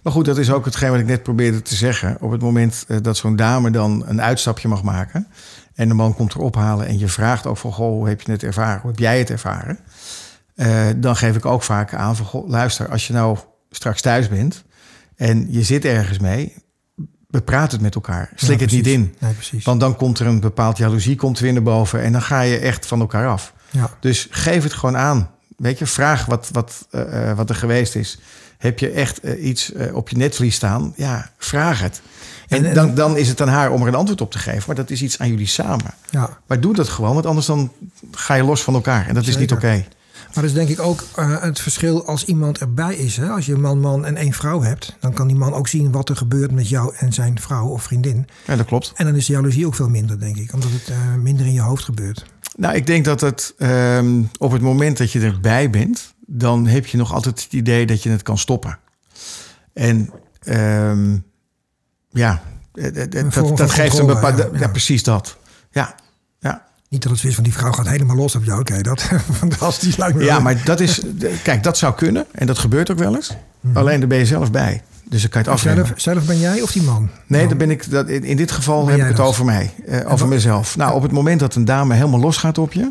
Maar 0.02 0.12
goed, 0.12 0.24
dat 0.24 0.38
is 0.38 0.50
ook 0.50 0.64
hetgeen 0.64 0.90
wat 0.90 1.00
ik 1.00 1.06
net 1.06 1.22
probeerde 1.22 1.62
te 1.62 1.74
zeggen. 1.74 2.16
Op 2.20 2.30
het 2.30 2.40
moment 2.40 2.84
uh, 2.88 2.96
dat 3.02 3.16
zo'n 3.16 3.36
dame 3.36 3.70
dan 3.70 4.02
een 4.06 4.22
uitstapje 4.22 4.68
mag 4.68 4.82
maken. 4.82 5.26
en 5.74 5.88
de 5.88 5.94
man 5.94 6.14
komt 6.14 6.32
er 6.32 6.40
ophalen 6.40 6.86
en 6.86 6.98
je 6.98 7.08
vraagt 7.08 7.46
ook 7.46 7.56
van: 7.56 7.72
Goh, 7.72 7.90
hoe 7.90 8.08
heb 8.08 8.20
je 8.20 8.32
het 8.32 8.42
ervaren? 8.42 8.80
Hoe 8.80 8.90
heb 8.90 8.98
jij 8.98 9.18
het 9.18 9.30
ervaren? 9.30 9.78
Uh, 10.56 10.86
dan 10.96 11.16
geef 11.16 11.36
ik 11.36 11.46
ook 11.46 11.62
vaak 11.62 11.94
aan 11.94 12.16
van: 12.16 12.26
Goh, 12.26 12.48
luister, 12.48 12.88
als 12.88 13.06
je 13.06 13.12
nou 13.12 13.38
straks 13.70 14.00
thuis 14.00 14.28
bent. 14.28 14.64
en 15.16 15.46
je 15.52 15.62
zit 15.62 15.84
ergens 15.84 16.18
mee 16.18 16.54
bepraat 17.30 17.72
het 17.72 17.80
met 17.80 17.94
elkaar. 17.94 18.30
Slik 18.34 18.60
het 18.60 18.70
niet 18.70 18.86
in. 18.86 19.14
Nee, 19.18 19.62
Want 19.62 19.80
dan 19.80 19.96
komt 19.96 20.18
er 20.18 20.26
een 20.26 20.40
bepaald 20.40 20.78
jaloezie 20.78 21.16
komt 21.16 21.38
weer 21.38 21.52
naar 21.52 21.62
boven 21.62 22.02
en 22.02 22.12
dan 22.12 22.22
ga 22.22 22.40
je 22.40 22.58
echt 22.58 22.86
van 22.86 23.00
elkaar 23.00 23.28
af. 23.28 23.52
Ja. 23.70 23.90
Dus 24.00 24.26
geef 24.30 24.62
het 24.62 24.72
gewoon 24.72 24.96
aan. 24.96 25.30
Weet 25.56 25.78
je, 25.78 25.86
vraag 25.86 26.26
wat, 26.26 26.48
wat, 26.52 26.86
uh, 26.90 27.32
wat 27.32 27.48
er 27.48 27.54
geweest 27.54 27.94
is. 27.94 28.18
Heb 28.58 28.78
je 28.78 28.90
echt 28.90 29.24
uh, 29.24 29.44
iets 29.44 29.72
uh, 29.72 29.94
op 29.94 30.08
je 30.08 30.16
netvlies 30.16 30.54
staan? 30.54 30.92
Ja, 30.96 31.30
vraag 31.38 31.80
het. 31.80 32.00
En, 32.48 32.64
en, 32.64 32.74
dan, 32.74 32.94
dan 32.94 33.16
is 33.16 33.28
het 33.28 33.40
aan 33.40 33.48
haar 33.48 33.70
om 33.70 33.82
er 33.82 33.88
een 33.88 33.94
antwoord 33.94 34.20
op 34.20 34.30
te 34.30 34.38
geven. 34.38 34.62
Maar 34.66 34.76
dat 34.76 34.90
is 34.90 35.02
iets 35.02 35.18
aan 35.18 35.28
jullie 35.28 35.46
samen. 35.46 35.94
Ja. 36.10 36.38
Maar 36.46 36.60
doe 36.60 36.74
dat 36.74 36.88
gewoon, 36.88 37.14
want 37.14 37.26
anders 37.26 37.46
dan 37.46 37.72
ga 38.12 38.34
je 38.34 38.42
los 38.42 38.62
van 38.62 38.74
elkaar. 38.74 39.06
En 39.06 39.14
dat 39.14 39.24
Zeker. 39.24 39.40
is 39.40 39.46
niet 39.46 39.52
oké. 39.52 39.66
Okay. 39.66 39.88
Maar 40.34 40.44
dat 40.44 40.44
is 40.44 40.52
denk 40.52 40.68
ik 40.68 40.80
ook 40.80 41.04
uh, 41.18 41.42
het 41.42 41.60
verschil 41.60 42.06
als 42.06 42.24
iemand 42.24 42.58
erbij 42.58 42.94
is. 42.94 43.16
Hè? 43.16 43.28
Als 43.28 43.46
je 43.46 43.52
een 43.52 43.60
man, 43.60 43.80
man 43.80 44.04
en 44.04 44.16
één 44.16 44.32
vrouw 44.32 44.62
hebt, 44.62 44.96
dan 45.00 45.12
kan 45.12 45.26
die 45.26 45.36
man 45.36 45.52
ook 45.52 45.68
zien 45.68 45.92
wat 45.92 46.08
er 46.08 46.16
gebeurt 46.16 46.52
met 46.52 46.68
jou 46.68 46.94
en 46.96 47.12
zijn 47.12 47.40
vrouw 47.40 47.66
of 47.66 47.82
vriendin. 47.82 48.26
Ja, 48.46 48.56
dat 48.56 48.66
klopt. 48.66 48.92
En 48.96 49.04
dan 49.04 49.14
is 49.14 49.26
de 49.26 49.32
jaloezie 49.32 49.66
ook 49.66 49.74
veel 49.74 49.88
minder, 49.88 50.20
denk 50.20 50.36
ik, 50.36 50.52
omdat 50.52 50.70
het 50.70 50.88
uh, 50.88 51.14
minder 51.14 51.46
in 51.46 51.52
je 51.52 51.60
hoofd 51.60 51.84
gebeurt. 51.84 52.24
Nou, 52.56 52.74
ik 52.74 52.86
denk 52.86 53.04
dat 53.04 53.20
het 53.20 53.54
um, 53.58 54.30
op 54.38 54.50
het 54.52 54.62
moment 54.62 54.98
dat 54.98 55.12
je 55.12 55.20
erbij 55.20 55.70
bent, 55.70 56.14
dan 56.26 56.66
heb 56.66 56.86
je 56.86 56.96
nog 56.96 57.12
altijd 57.12 57.42
het 57.42 57.52
idee 57.52 57.86
dat 57.86 58.02
je 58.02 58.10
het 58.10 58.22
kan 58.22 58.38
stoppen. 58.38 58.78
En 59.72 60.10
um, 60.44 61.24
ja, 62.10 62.42
dat, 62.72 63.12
dat, 63.12 63.56
dat 63.56 63.70
geeft 63.70 63.98
een 63.98 64.06
bepaalde. 64.06 64.42
Ja, 64.42 64.48
ja. 64.52 64.58
ja, 64.58 64.68
precies 64.68 65.02
dat. 65.02 65.36
Ja. 65.70 65.94
Niet 66.90 67.02
dat 67.02 67.12
het 67.12 67.24
is 67.24 67.34
van 67.34 67.44
die 67.44 67.52
vrouw 67.52 67.72
gaat 67.72 67.88
helemaal 67.88 68.16
los 68.16 68.34
op 68.34 68.44
jou. 68.44 68.60
Oké, 68.60 68.80
dat 68.80 69.02
fantastisch 69.32 69.96
lijkt 69.96 70.16
me. 70.16 70.24
Ja, 70.24 70.32
wel. 70.32 70.42
maar 70.42 70.64
dat 70.64 70.80
is. 70.80 71.00
Kijk, 71.42 71.62
dat 71.62 71.78
zou 71.78 71.94
kunnen. 71.94 72.26
En 72.32 72.46
dat 72.46 72.58
gebeurt 72.58 72.90
ook 72.90 72.98
wel 72.98 73.14
eens. 73.14 73.36
Mm-hmm. 73.60 73.78
Alleen 73.78 73.98
daar 74.00 74.08
ben 74.08 74.18
je 74.18 74.26
zelf 74.26 74.50
bij. 74.50 74.82
Dus 75.04 75.20
dan 75.20 75.30
kan 75.30 75.42
je 75.42 75.48
het 75.48 75.56
afnemen. 75.56 75.86
Zelf, 75.86 76.00
zelf 76.00 76.24
ben 76.24 76.38
jij 76.38 76.60
of 76.62 76.72
die 76.72 76.82
man? 76.82 77.10
Nee, 77.26 77.46
dan 77.46 77.58
ben 77.58 77.70
ik, 77.70 77.90
dat, 77.90 78.08
in, 78.08 78.24
in 78.24 78.36
dit 78.36 78.50
geval 78.50 78.84
ben 78.84 78.90
heb 78.90 79.00
ik 79.00 79.06
het 79.06 79.16
dat? 79.16 79.26
over 79.26 79.44
mij. 79.44 79.74
Uh, 79.88 80.12
over 80.12 80.28
mezelf. 80.28 80.76
Nou, 80.76 80.94
op 80.94 81.02
het 81.02 81.12
moment 81.12 81.40
dat 81.40 81.54
een 81.54 81.64
dame 81.64 81.94
helemaal 81.94 82.20
los 82.20 82.36
gaat 82.36 82.58
op 82.58 82.72
je. 82.72 82.90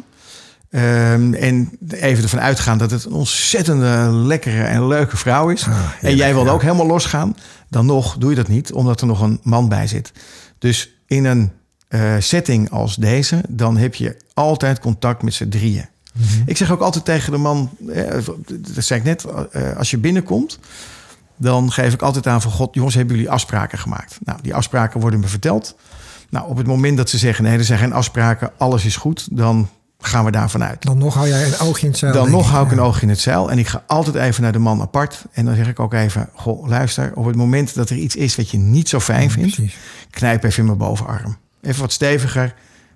Um, 0.69 1.33
en 1.33 1.77
even 1.89 2.23
ervan 2.23 2.41
uitgaan 2.41 2.77
dat 2.77 2.91
het 2.91 3.05
een 3.05 3.11
ontzettende 3.11 4.11
lekkere 4.11 4.63
en 4.63 4.87
leuke 4.87 5.17
vrouw 5.17 5.49
is. 5.49 5.67
Ah, 5.67 5.79
en 6.01 6.15
jij 6.15 6.33
wilt 6.33 6.45
ja. 6.45 6.51
ook 6.51 6.61
helemaal 6.61 6.87
losgaan. 6.87 7.35
Dan 7.69 7.85
nog 7.85 8.17
doe 8.17 8.29
je 8.29 8.35
dat 8.35 8.47
niet, 8.47 8.73
omdat 8.73 9.01
er 9.01 9.07
nog 9.07 9.21
een 9.21 9.39
man 9.43 9.69
bij 9.69 9.87
zit. 9.87 10.11
Dus 10.57 10.89
in 11.07 11.25
een 11.25 11.51
uh, 11.89 12.15
setting 12.19 12.71
als 12.71 12.95
deze, 12.95 13.43
dan 13.47 13.77
heb 13.77 13.95
je 13.95 14.17
altijd 14.33 14.79
contact 14.79 15.23
met 15.23 15.33
z'n 15.33 15.49
drieën. 15.49 15.85
Mm-hmm. 16.13 16.43
Ik 16.45 16.57
zeg 16.57 16.71
ook 16.71 16.81
altijd 16.81 17.05
tegen 17.05 17.31
de 17.31 17.37
man, 17.37 17.69
eh, 17.87 18.17
dat 18.73 18.83
zei 18.83 18.99
ik 18.99 19.05
net, 19.05 19.25
uh, 19.55 19.77
als 19.77 19.91
je 19.91 19.97
binnenkomt, 19.97 20.59
dan 21.37 21.71
geef 21.71 21.93
ik 21.93 22.01
altijd 22.01 22.27
aan 22.27 22.41
van 22.41 22.51
God, 22.51 22.73
jongens, 22.73 22.95
hebben 22.95 23.15
jullie 23.15 23.31
afspraken 23.31 23.77
gemaakt? 23.77 24.17
Nou, 24.23 24.39
die 24.41 24.55
afspraken 24.55 24.99
worden 24.99 25.19
me 25.19 25.27
verteld. 25.27 25.75
Nou, 26.29 26.49
op 26.49 26.57
het 26.57 26.67
moment 26.67 26.97
dat 26.97 27.09
ze 27.09 27.17
zeggen, 27.17 27.43
nee, 27.43 27.57
er 27.57 27.63
zijn 27.63 27.79
geen 27.79 27.93
afspraken, 27.93 28.51
alles 28.57 28.85
is 28.85 28.95
goed, 28.95 29.27
dan 29.31 29.69
gaan 29.99 30.25
we 30.25 30.31
daarvan 30.31 30.63
uit. 30.63 30.81
Dan 30.81 30.97
nog 30.97 31.13
hou 31.13 31.27
jij 31.27 31.47
een 31.47 31.59
oogje 31.59 31.85
in 31.85 31.91
het 31.91 31.99
zeil. 31.99 32.13
Dan 32.13 32.31
nog 32.31 32.49
hou 32.49 32.65
ik 32.65 32.71
een 32.71 32.81
oogje 32.81 33.01
in 33.01 33.09
het 33.09 33.19
zeil. 33.19 33.51
En 33.51 33.59
ik 33.59 33.67
ga 33.67 33.83
altijd 33.87 34.15
even 34.15 34.43
naar 34.43 34.51
de 34.51 34.59
man 34.59 34.81
apart. 34.81 35.25
En 35.31 35.45
dan 35.45 35.55
zeg 35.55 35.67
ik 35.67 35.79
ook 35.79 35.93
even, 35.93 36.29
goh, 36.33 36.67
luister, 36.67 37.11
op 37.15 37.25
het 37.25 37.35
moment 37.35 37.75
dat 37.75 37.89
er 37.89 37.95
iets 37.95 38.15
is 38.15 38.35
wat 38.35 38.49
je 38.49 38.57
niet 38.57 38.89
zo 38.89 38.99
fijn 38.99 39.23
ja, 39.23 39.29
vindt, 39.29 39.55
precies. 39.55 39.77
knijp 40.09 40.43
even 40.43 40.59
in 40.59 40.65
mijn 40.65 40.77
bovenarm 40.77 41.37
even 41.61 41.81
wat 41.81 41.91
steviger. 41.91 42.53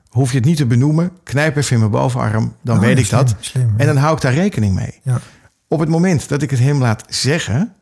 Hoef 0.09 0.31
je 0.31 0.37
het 0.37 0.45
niet 0.45 0.57
te 0.57 0.65
benoemen. 0.65 1.11
Knijp 1.23 1.57
even 1.57 1.73
in 1.73 1.79
mijn 1.79 1.91
bovenarm. 1.91 2.55
Dan 2.61 2.75
oh, 2.75 2.81
weet 2.81 2.99
ik 2.99 3.05
slim, 3.05 3.19
dat. 3.19 3.35
Slim, 3.39 3.73
en 3.77 3.85
dan 3.85 3.97
hou 3.97 4.15
ik 4.15 4.21
daar 4.21 4.33
rekening 4.33 4.75
mee. 4.75 4.99
Ja. 5.03 5.19
Op 5.67 5.79
het 5.79 5.89
moment 5.89 6.29
dat 6.29 6.41
ik 6.41 6.49
het 6.49 6.59
hem 6.59 6.79
laat 6.79 7.03
zeggen. 7.07 7.73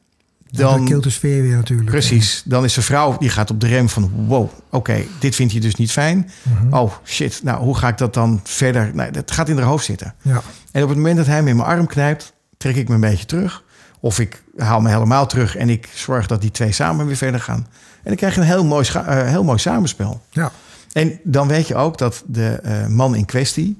Dan, 0.49 0.75
dan 0.75 0.85
kilt 0.85 1.03
de 1.03 1.09
sfeer 1.09 1.41
weer 1.41 1.55
natuurlijk. 1.55 1.89
Precies. 1.89 2.41
Dan 2.45 2.63
is 2.63 2.73
de 2.73 2.81
vrouw 2.81 3.17
die 3.17 3.29
gaat 3.29 3.49
op 3.49 3.59
de 3.59 3.67
rem 3.67 3.89
van... 3.89 4.11
wow, 4.27 4.41
oké, 4.43 4.53
okay, 4.69 5.07
dit 5.19 5.35
vindt 5.35 5.51
hij 5.51 5.61
dus 5.61 5.75
niet 5.75 5.91
fijn. 5.91 6.29
Mhm. 6.41 6.73
Oh, 6.73 6.93
shit. 7.05 7.43
Nou, 7.43 7.63
hoe 7.63 7.77
ga 7.77 7.87
ik 7.87 7.97
dat 7.97 8.13
dan 8.13 8.39
verder... 8.43 8.91
Nee, 8.93 9.11
dat 9.11 9.31
gaat 9.31 9.49
in 9.49 9.57
haar 9.57 9.65
hoofd 9.65 9.85
zitten. 9.85 10.13
Ja. 10.21 10.41
En 10.71 10.83
op 10.83 10.89
het 10.89 10.97
moment 10.97 11.17
dat 11.17 11.25
hij 11.25 11.43
me 11.43 11.49
in 11.49 11.55
mijn 11.55 11.67
arm 11.67 11.87
knijpt... 11.87 12.33
trek 12.57 12.75
ik 12.75 12.87
me 12.87 12.93
een 12.93 12.99
beetje 12.99 13.25
terug. 13.25 13.63
Of 13.99 14.19
ik 14.19 14.43
haal 14.57 14.81
me 14.81 14.89
helemaal 14.89 15.27
terug... 15.27 15.55
en 15.55 15.69
ik 15.69 15.89
zorg 15.93 16.27
dat 16.27 16.41
die 16.41 16.51
twee 16.51 16.71
samen 16.71 17.05
weer 17.05 17.17
verder 17.17 17.39
gaan. 17.39 17.67
En 17.95 18.03
dan 18.03 18.15
krijg 18.15 18.35
je 18.35 18.41
een 18.41 18.47
heel 18.47 18.65
mooi, 18.65 18.87
uh, 18.95 19.03
heel 19.05 19.43
mooi 19.43 19.57
samenspel. 19.57 20.21
Ja. 20.29 20.51
En 20.93 21.19
dan 21.23 21.47
weet 21.47 21.67
je 21.67 21.75
ook 21.75 21.97
dat 21.97 22.23
de 22.27 22.59
uh, 22.65 22.87
man 22.87 23.15
in 23.15 23.25
kwestie, 23.25 23.77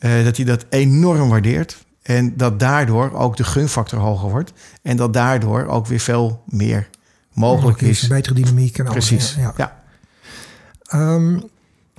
uh, 0.00 0.24
dat 0.24 0.36
hij 0.36 0.44
dat 0.44 0.64
enorm 0.68 1.28
waardeert. 1.28 1.84
En 2.02 2.36
dat 2.36 2.60
daardoor 2.60 3.12
ook 3.12 3.36
de 3.36 3.44
gunfactor 3.44 3.98
hoger 3.98 4.30
wordt. 4.30 4.52
En 4.82 4.96
dat 4.96 5.12
daardoor 5.12 5.66
ook 5.66 5.86
weer 5.86 6.00
veel 6.00 6.42
meer 6.48 6.88
mogelijk 7.32 7.80
is. 7.80 8.02
Een 8.02 8.08
betere 8.08 8.34
dynamiek 8.34 8.78
en 8.78 8.86
alles. 8.86 9.06
Precies, 9.06 9.34
ja. 9.38 9.54
ja. 9.56 9.82
Um, 10.94 11.42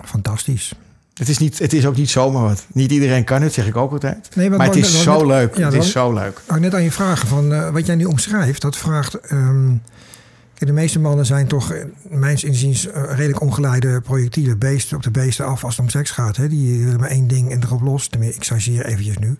fantastisch. 0.03 0.73
Het 1.13 1.29
is, 1.29 1.37
niet, 1.37 1.59
het 1.59 1.73
is 1.73 1.85
ook 1.85 1.95
niet 1.95 2.09
zomaar 2.09 2.43
wat. 2.43 2.65
Niet 2.71 2.91
iedereen 2.91 3.23
kan 3.23 3.41
het, 3.41 3.53
zeg 3.53 3.67
ik 3.67 3.75
ook 3.75 3.91
altijd. 3.91 4.29
Nee, 4.35 4.49
maar, 4.49 4.57
maar 4.57 4.67
het 4.67 4.75
is 4.75 5.03
zo 5.03 5.17
net, 5.17 5.25
leuk. 5.25 5.57
Ja, 5.57 5.65
het 5.65 5.83
is 5.83 5.91
zo 5.91 6.13
leuk. 6.13 6.41
Net 6.59 6.73
aan 6.73 6.83
je 6.83 6.91
vragen 6.91 7.27
van 7.27 7.51
uh, 7.51 7.69
wat 7.69 7.85
jij 7.85 7.95
nu 7.95 8.05
omschrijft, 8.05 8.61
dat 8.61 8.77
vraagt... 8.77 9.31
Um, 9.31 9.81
Kijk, 9.81 10.14
de 10.55 10.73
meeste 10.73 10.99
mannen 10.99 11.25
zijn 11.25 11.47
toch, 11.47 11.73
mijns 12.09 12.43
inziens, 12.43 12.87
redelijk 12.93 13.41
ongeleide 13.41 14.01
projectielen. 14.01 14.59
Beesten 14.59 14.97
op 14.97 15.03
de 15.03 15.11
beesten 15.11 15.45
af 15.45 15.63
als 15.63 15.75
het 15.75 15.85
om 15.85 15.91
seks 15.91 16.11
gaat. 16.11 16.37
Hè. 16.37 16.47
Die 16.47 16.83
willen 16.83 16.99
maar 16.99 17.09
één 17.09 17.27
ding 17.27 17.51
en 17.51 17.63
erop 17.63 17.81
los. 17.81 18.07
Tenminste, 18.07 18.37
ik 18.37 18.45
chargeer 18.45 18.85
eventjes 18.85 19.17
nu. 19.17 19.37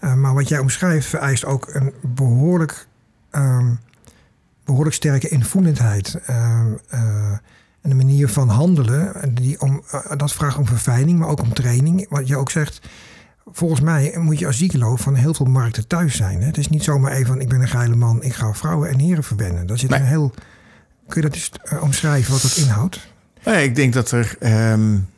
Uh, 0.00 0.14
maar 0.14 0.34
wat 0.34 0.48
jij 0.48 0.58
omschrijft 0.58 1.06
vereist 1.06 1.44
ook 1.44 1.74
een 1.74 1.92
behoorlijk, 2.00 2.86
um, 3.32 3.78
behoorlijk 4.64 4.94
sterke 4.94 5.28
invoelendheid. 5.28 6.18
Uh, 6.30 6.60
uh, 6.94 7.32
en 7.80 7.90
een 7.90 7.96
manier 7.96 8.28
van 8.28 8.48
handelen. 8.48 9.34
Die 9.34 9.60
om, 9.60 9.82
dat 10.16 10.32
vraagt 10.32 10.58
om 10.58 10.66
verfijning, 10.66 11.18
maar 11.18 11.28
ook 11.28 11.40
om 11.42 11.52
training. 11.52 12.06
Wat 12.08 12.28
je 12.28 12.36
ook 12.36 12.50
zegt, 12.50 12.88
volgens 13.46 13.80
mij 13.80 14.16
moet 14.20 14.38
je 14.38 14.46
als 14.46 14.58
ziekelo 14.58 14.96
van 14.96 15.14
heel 15.14 15.34
veel 15.34 15.46
markten 15.46 15.86
thuis 15.86 16.16
zijn. 16.16 16.40
Hè? 16.40 16.46
Het 16.46 16.58
is 16.58 16.68
niet 16.68 16.82
zomaar 16.84 17.12
even 17.12 17.26
van 17.26 17.40
ik 17.40 17.48
ben 17.48 17.60
een 17.60 17.68
geile 17.68 17.96
man, 17.96 18.22
ik 18.22 18.34
ga 18.34 18.54
vrouwen 18.54 18.88
en 18.88 18.98
heren 18.98 19.24
verwennen. 19.24 19.66
Dat 19.66 19.78
zit 19.78 19.90
nee. 19.90 20.00
een 20.00 20.06
heel... 20.06 20.32
Kun 21.08 21.22
je 21.22 21.28
dat 21.28 21.36
eens 21.36 21.50
uh, 21.72 21.82
omschrijven 21.82 22.32
wat 22.32 22.42
dat 22.42 22.56
inhoudt? 22.56 23.00
Nee, 23.44 23.64
ik 23.64 23.74
denk 23.74 23.92
dat 23.92 24.10
er. 24.10 24.36
Um, 24.72 25.08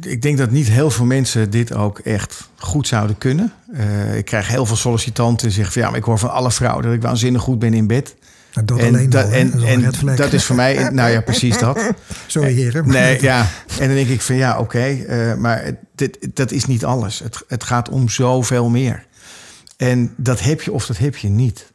ik 0.00 0.22
denk 0.22 0.38
dat 0.38 0.50
niet 0.50 0.68
heel 0.68 0.90
veel 0.90 1.04
mensen 1.04 1.50
dit 1.50 1.74
ook 1.74 1.98
echt 1.98 2.48
goed 2.56 2.86
zouden 2.86 3.18
kunnen. 3.18 3.52
Uh, 3.72 4.16
ik 4.16 4.24
krijg 4.24 4.48
heel 4.48 4.66
veel 4.66 4.76
sollicitanten 4.76 5.46
die 5.46 5.56
zeggen 5.56 5.72
van 5.72 5.82
ja, 5.82 5.88
maar 5.88 5.98
ik 5.98 6.04
hoor 6.04 6.18
van 6.18 6.30
alle 6.30 6.50
vrouwen 6.50 6.84
dat 6.84 6.92
ik 6.92 7.02
waanzinnig 7.02 7.42
goed 7.42 7.58
ben 7.58 7.74
in 7.74 7.86
bed. 7.86 8.16
Nou, 8.52 8.66
dat 8.66 8.78
en 8.78 8.86
alleen 8.86 9.10
dat, 9.10 9.24
al, 9.24 9.32
en, 9.32 9.62
en 9.62 10.16
dat 10.16 10.32
is 10.32 10.44
voor 10.44 10.56
mij, 10.56 10.90
nou 10.90 11.10
ja, 11.10 11.20
precies 11.20 11.58
dat. 11.58 11.80
Sorry 12.26 12.54
heren. 12.54 12.88
Nee, 12.88 13.22
ja. 13.22 13.46
En 13.78 13.86
dan 13.86 13.96
denk 13.96 14.08
ik 14.08 14.20
van 14.20 14.36
ja, 14.36 14.52
oké, 14.52 14.60
okay, 14.62 15.30
uh, 15.30 15.34
maar 15.34 15.74
dit, 15.94 16.18
dat 16.34 16.50
is 16.50 16.64
niet 16.64 16.84
alles. 16.84 17.18
Het, 17.18 17.44
het 17.48 17.64
gaat 17.64 17.88
om 17.88 18.08
zoveel 18.08 18.68
meer. 18.68 19.06
En 19.76 20.12
dat 20.16 20.40
heb 20.40 20.62
je 20.62 20.72
of 20.72 20.86
dat 20.86 20.98
heb 20.98 21.16
je 21.16 21.28
niet. 21.28 21.72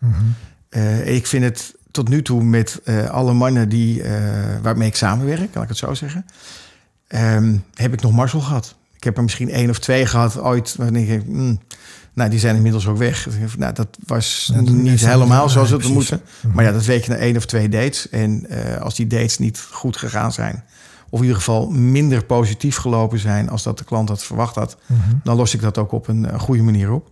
Uh, 0.70 1.08
ik 1.08 1.28
vind 1.28 1.44
het 1.44 1.74
tot 1.94 2.10
nu 2.10 2.22
toe 2.22 2.44
met 2.44 2.82
uh, 2.86 3.10
alle 3.10 3.34
mannen 3.34 3.70
die, 3.70 4.04
uh, 4.04 4.12
waarmee 4.62 4.88
ik 4.88 4.96
samenwerk, 4.96 5.54
laat 5.54 5.64
ik 5.64 5.70
het 5.70 5.78
zo 5.78 5.94
zeggen, 5.94 6.26
um, 7.08 7.64
heb 7.74 7.94
ik 7.94 8.02
nog 8.02 8.12
Marcel 8.12 8.40
gehad. 8.40 8.76
Ik 8.96 9.04
heb 9.04 9.18
er 9.18 9.24
misschien 9.24 9.50
één 9.50 9.70
of 9.70 9.80
twee 9.80 10.06
gehad 10.06 10.40
ooit. 10.40 10.78
Denk 10.78 11.08
ik, 11.08 11.28
mm, 11.28 11.60
nou, 12.14 12.30
die 12.30 12.40
zijn 12.40 12.56
inmiddels 12.56 12.88
ook 12.88 12.98
weg. 12.98 13.28
Nou, 13.58 13.74
dat 13.74 13.88
was 14.06 14.52
ja, 14.54 14.62
niet 14.62 15.06
helemaal 15.06 15.50
zoals 15.50 15.70
het 15.70 15.88
moeten. 15.88 16.22
Mhm. 16.42 16.56
Maar 16.56 16.66
ja, 16.66 16.72
dat 16.72 16.86
weet 16.86 17.06
je 17.06 17.12
na 17.12 17.18
één 17.18 17.38
of 17.38 17.46
twee 17.46 17.70
dates. 17.70 18.10
En 18.10 18.46
uh, 18.50 18.82
als 18.82 18.96
die 18.96 19.08
dates 19.08 19.38
niet 19.38 19.68
goed 19.72 19.98
gegaan 19.98 20.32
zijn, 20.32 20.64
of 21.10 21.20
in 21.20 21.26
ieder 21.26 21.38
geval 21.38 21.70
minder 21.70 22.26
positief 22.26 22.76
gelopen 22.76 23.20
zijn 23.20 23.50
als 23.50 23.64
dat 23.64 23.78
de 23.78 23.84
klant 23.84 24.10
had 24.10 24.24
verwacht 24.24 24.56
had, 24.56 24.78
mm-hmm. 24.86 25.22
dan 25.24 25.36
los 25.36 25.54
ik 25.54 25.62
dat 25.62 25.78
ook 25.78 25.92
op 25.92 26.08
een, 26.08 26.34
een 26.34 26.40
goede 26.40 26.64
manier 26.64 26.92
op. 26.92 27.12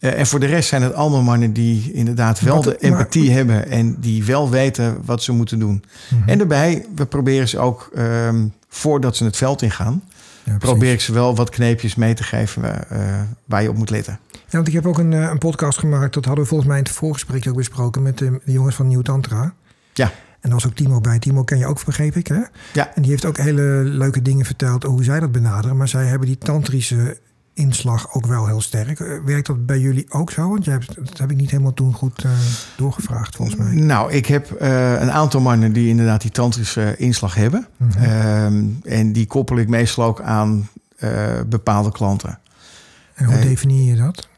Uh, 0.00 0.18
en 0.18 0.26
voor 0.26 0.40
de 0.40 0.46
rest 0.46 0.68
zijn 0.68 0.82
het 0.82 0.94
allemaal 0.94 1.22
mannen 1.22 1.52
die 1.52 1.92
inderdaad 1.92 2.40
wel 2.40 2.62
de 2.62 2.78
empathie 2.78 3.24
maar, 3.24 3.34
hebben 3.34 3.68
en 3.68 3.96
die 4.00 4.24
wel 4.24 4.50
weten 4.50 4.98
wat 5.04 5.22
ze 5.22 5.32
moeten 5.32 5.58
doen. 5.58 5.84
Mhm. 6.14 6.28
En 6.28 6.38
daarbij, 6.38 6.86
we 6.94 7.06
proberen 7.06 7.48
ze 7.48 7.58
ook 7.58 7.90
um, 7.98 8.52
voordat 8.68 9.16
ze 9.16 9.24
het 9.24 9.36
veld 9.36 9.62
ingaan, 9.62 10.02
ja, 10.44 10.56
probeer 10.58 10.92
ik 10.92 11.00
ze 11.00 11.12
wel 11.12 11.34
wat 11.34 11.50
kneepjes 11.50 11.94
mee 11.94 12.14
te 12.14 12.22
geven 12.22 12.62
uh, 12.92 12.98
waar 13.44 13.62
je 13.62 13.68
op 13.68 13.76
moet 13.76 13.90
letten. 13.90 14.18
Ja, 14.32 14.40
want 14.50 14.68
ik 14.68 14.74
heb 14.74 14.86
ook 14.86 14.98
een, 14.98 15.12
een 15.12 15.38
podcast 15.38 15.78
gemaakt, 15.78 16.14
dat 16.14 16.24
hadden 16.24 16.42
we 16.42 16.48
volgens 16.48 16.68
mij 16.68 16.78
in 16.78 16.84
het 16.84 16.92
voorgesprek 16.92 17.48
ook 17.48 17.56
besproken 17.56 18.02
met 18.02 18.18
de, 18.18 18.40
de 18.44 18.52
jongens 18.52 18.74
van 18.74 18.86
Nieuw 18.86 19.02
Tantra. 19.02 19.54
Ja. 19.92 20.12
En 20.40 20.50
was 20.50 20.66
ook 20.66 20.74
Timo 20.74 21.00
bij. 21.00 21.18
Timo 21.18 21.44
ken 21.44 21.58
je 21.58 21.66
ook, 21.66 21.84
begreep 21.84 22.16
ik, 22.16 22.26
hè? 22.26 22.40
Ja. 22.72 22.94
En 22.94 23.02
die 23.02 23.10
heeft 23.10 23.24
ook 23.24 23.36
hele 23.36 23.82
leuke 23.84 24.22
dingen 24.22 24.46
verteld 24.46 24.82
hoe 24.82 25.04
zij 25.04 25.20
dat 25.20 25.32
benaderen. 25.32 25.76
Maar 25.76 25.88
zij 25.88 26.04
hebben 26.04 26.26
die 26.26 26.38
tantrische 26.38 27.18
inslag 27.60 28.14
ook 28.14 28.26
wel 28.26 28.46
heel 28.46 28.60
sterk. 28.60 29.00
Eh, 29.00 29.06
Werkt 29.24 29.46
dat 29.46 29.66
bij 29.66 29.78
jullie 29.78 30.06
ook 30.08 30.30
zo? 30.30 30.48
Want 30.48 30.64
jij 30.64 30.74
hebt, 30.74 30.94
dat 30.94 31.18
heb 31.18 31.30
ik 31.30 31.36
niet 31.36 31.50
helemaal 31.50 31.74
toen 31.74 31.92
goed 31.92 32.24
uh, 32.24 32.30
doorgevraagd, 32.76 33.36
volgens 33.36 33.56
mij. 33.56 33.72
Nou, 33.72 34.12
ik 34.12 34.26
heb 34.26 34.62
uh, 34.62 35.00
een 35.00 35.12
aantal 35.12 35.40
mannen 35.40 35.72
die 35.72 35.88
inderdaad 35.88 36.20
die 36.20 36.30
tantrische 36.30 36.94
inslag 36.96 37.34
hebben. 37.34 37.66
Mm 37.76 37.90
-hmm. 37.90 38.44
um, 38.44 38.80
en 38.84 39.12
die 39.12 39.26
koppel 39.26 39.56
ik 39.56 39.68
meestal 39.68 40.04
ook 40.04 40.20
aan 40.20 40.68
bepaalde 41.46 41.92
klanten. 41.92 42.38
En 43.14 43.24
hoe 43.24 43.40
definieer 43.40 43.94
je 43.94 44.02
dat? 44.02 44.28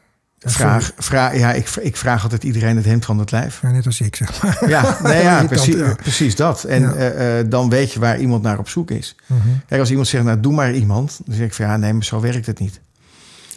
Vraag, 0.45 0.91
vraag, 0.97 1.37
ja, 1.37 1.53
ik, 1.53 1.69
ik 1.69 1.97
vraag 1.97 2.23
altijd 2.23 2.43
iedereen 2.43 2.75
het 2.75 2.85
hemd 2.85 3.05
van 3.05 3.19
het 3.19 3.31
lijf. 3.31 3.59
Ja, 3.61 3.71
net 3.71 3.85
als 3.85 4.01
ik, 4.01 4.15
zeg 4.15 4.41
maar. 4.41 4.69
Ja, 4.69 4.97
nee, 5.03 5.21
ja, 5.21 5.45
precies, 5.45 5.75
ja. 5.75 5.93
precies 5.93 6.35
dat. 6.35 6.63
En 6.63 6.81
ja. 6.81 6.95
uh, 6.95 7.39
uh, 7.39 7.49
dan 7.49 7.69
weet 7.69 7.91
je 7.91 7.99
waar 7.99 8.19
iemand 8.19 8.43
naar 8.43 8.59
op 8.59 8.69
zoek 8.69 8.91
is. 8.91 9.15
Mm 9.25 9.39
-hmm. 9.41 9.61
Kijk, 9.67 9.79
als 9.79 9.89
iemand 9.89 10.07
zegt, 10.07 10.23
nou, 10.23 10.39
doe 10.39 10.53
maar 10.53 10.73
iemand. 10.73 11.21
Dan 11.25 11.35
zeg 11.35 11.45
ik 11.45 11.53
van, 11.53 11.65
ja, 11.65 11.77
nee, 11.77 11.93
maar 11.93 12.03
zo 12.03 12.19
werkt 12.19 12.45
het 12.45 12.59
niet. 12.59 12.81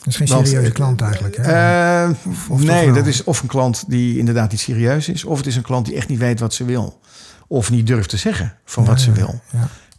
Dat 0.06 0.14
is 0.14 0.20
geen 0.20 0.36
Want, 0.36 0.48
serieuze 0.48 0.72
klant 0.72 1.00
eigenlijk, 1.00 1.36
hè? 1.36 2.04
Uh, 2.04 2.10
of, 2.26 2.50
of 2.50 2.62
nee, 2.62 2.92
dat 2.92 3.06
is 3.06 3.24
of 3.24 3.42
een 3.42 3.48
klant 3.48 3.84
die 3.88 4.18
inderdaad 4.18 4.50
niet 4.50 4.60
serieus 4.60 5.08
is... 5.08 5.24
of 5.24 5.36
het 5.36 5.46
is 5.46 5.56
een 5.56 5.62
klant 5.62 5.86
die 5.86 5.94
echt 5.94 6.08
niet 6.08 6.18
weet 6.18 6.40
wat 6.40 6.54
ze 6.54 6.64
wil. 6.64 7.00
Of 7.46 7.70
niet 7.70 7.86
durft 7.86 8.08
te 8.08 8.16
zeggen 8.16 8.54
van 8.64 8.84
wat 8.84 9.00
ze 9.00 9.12
wil. 9.12 9.40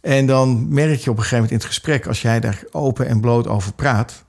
En 0.00 0.26
dan 0.26 0.68
merk 0.68 0.98
je 0.98 1.10
op 1.10 1.16
een 1.16 1.22
gegeven 1.22 1.34
moment 1.34 1.50
in 1.50 1.56
het 1.56 1.66
gesprek... 1.66 2.06
als 2.06 2.22
jij 2.22 2.40
daar 2.40 2.62
open 2.70 3.06
en 3.06 3.20
bloot 3.20 3.46
over 3.46 3.72
praat 3.72 4.24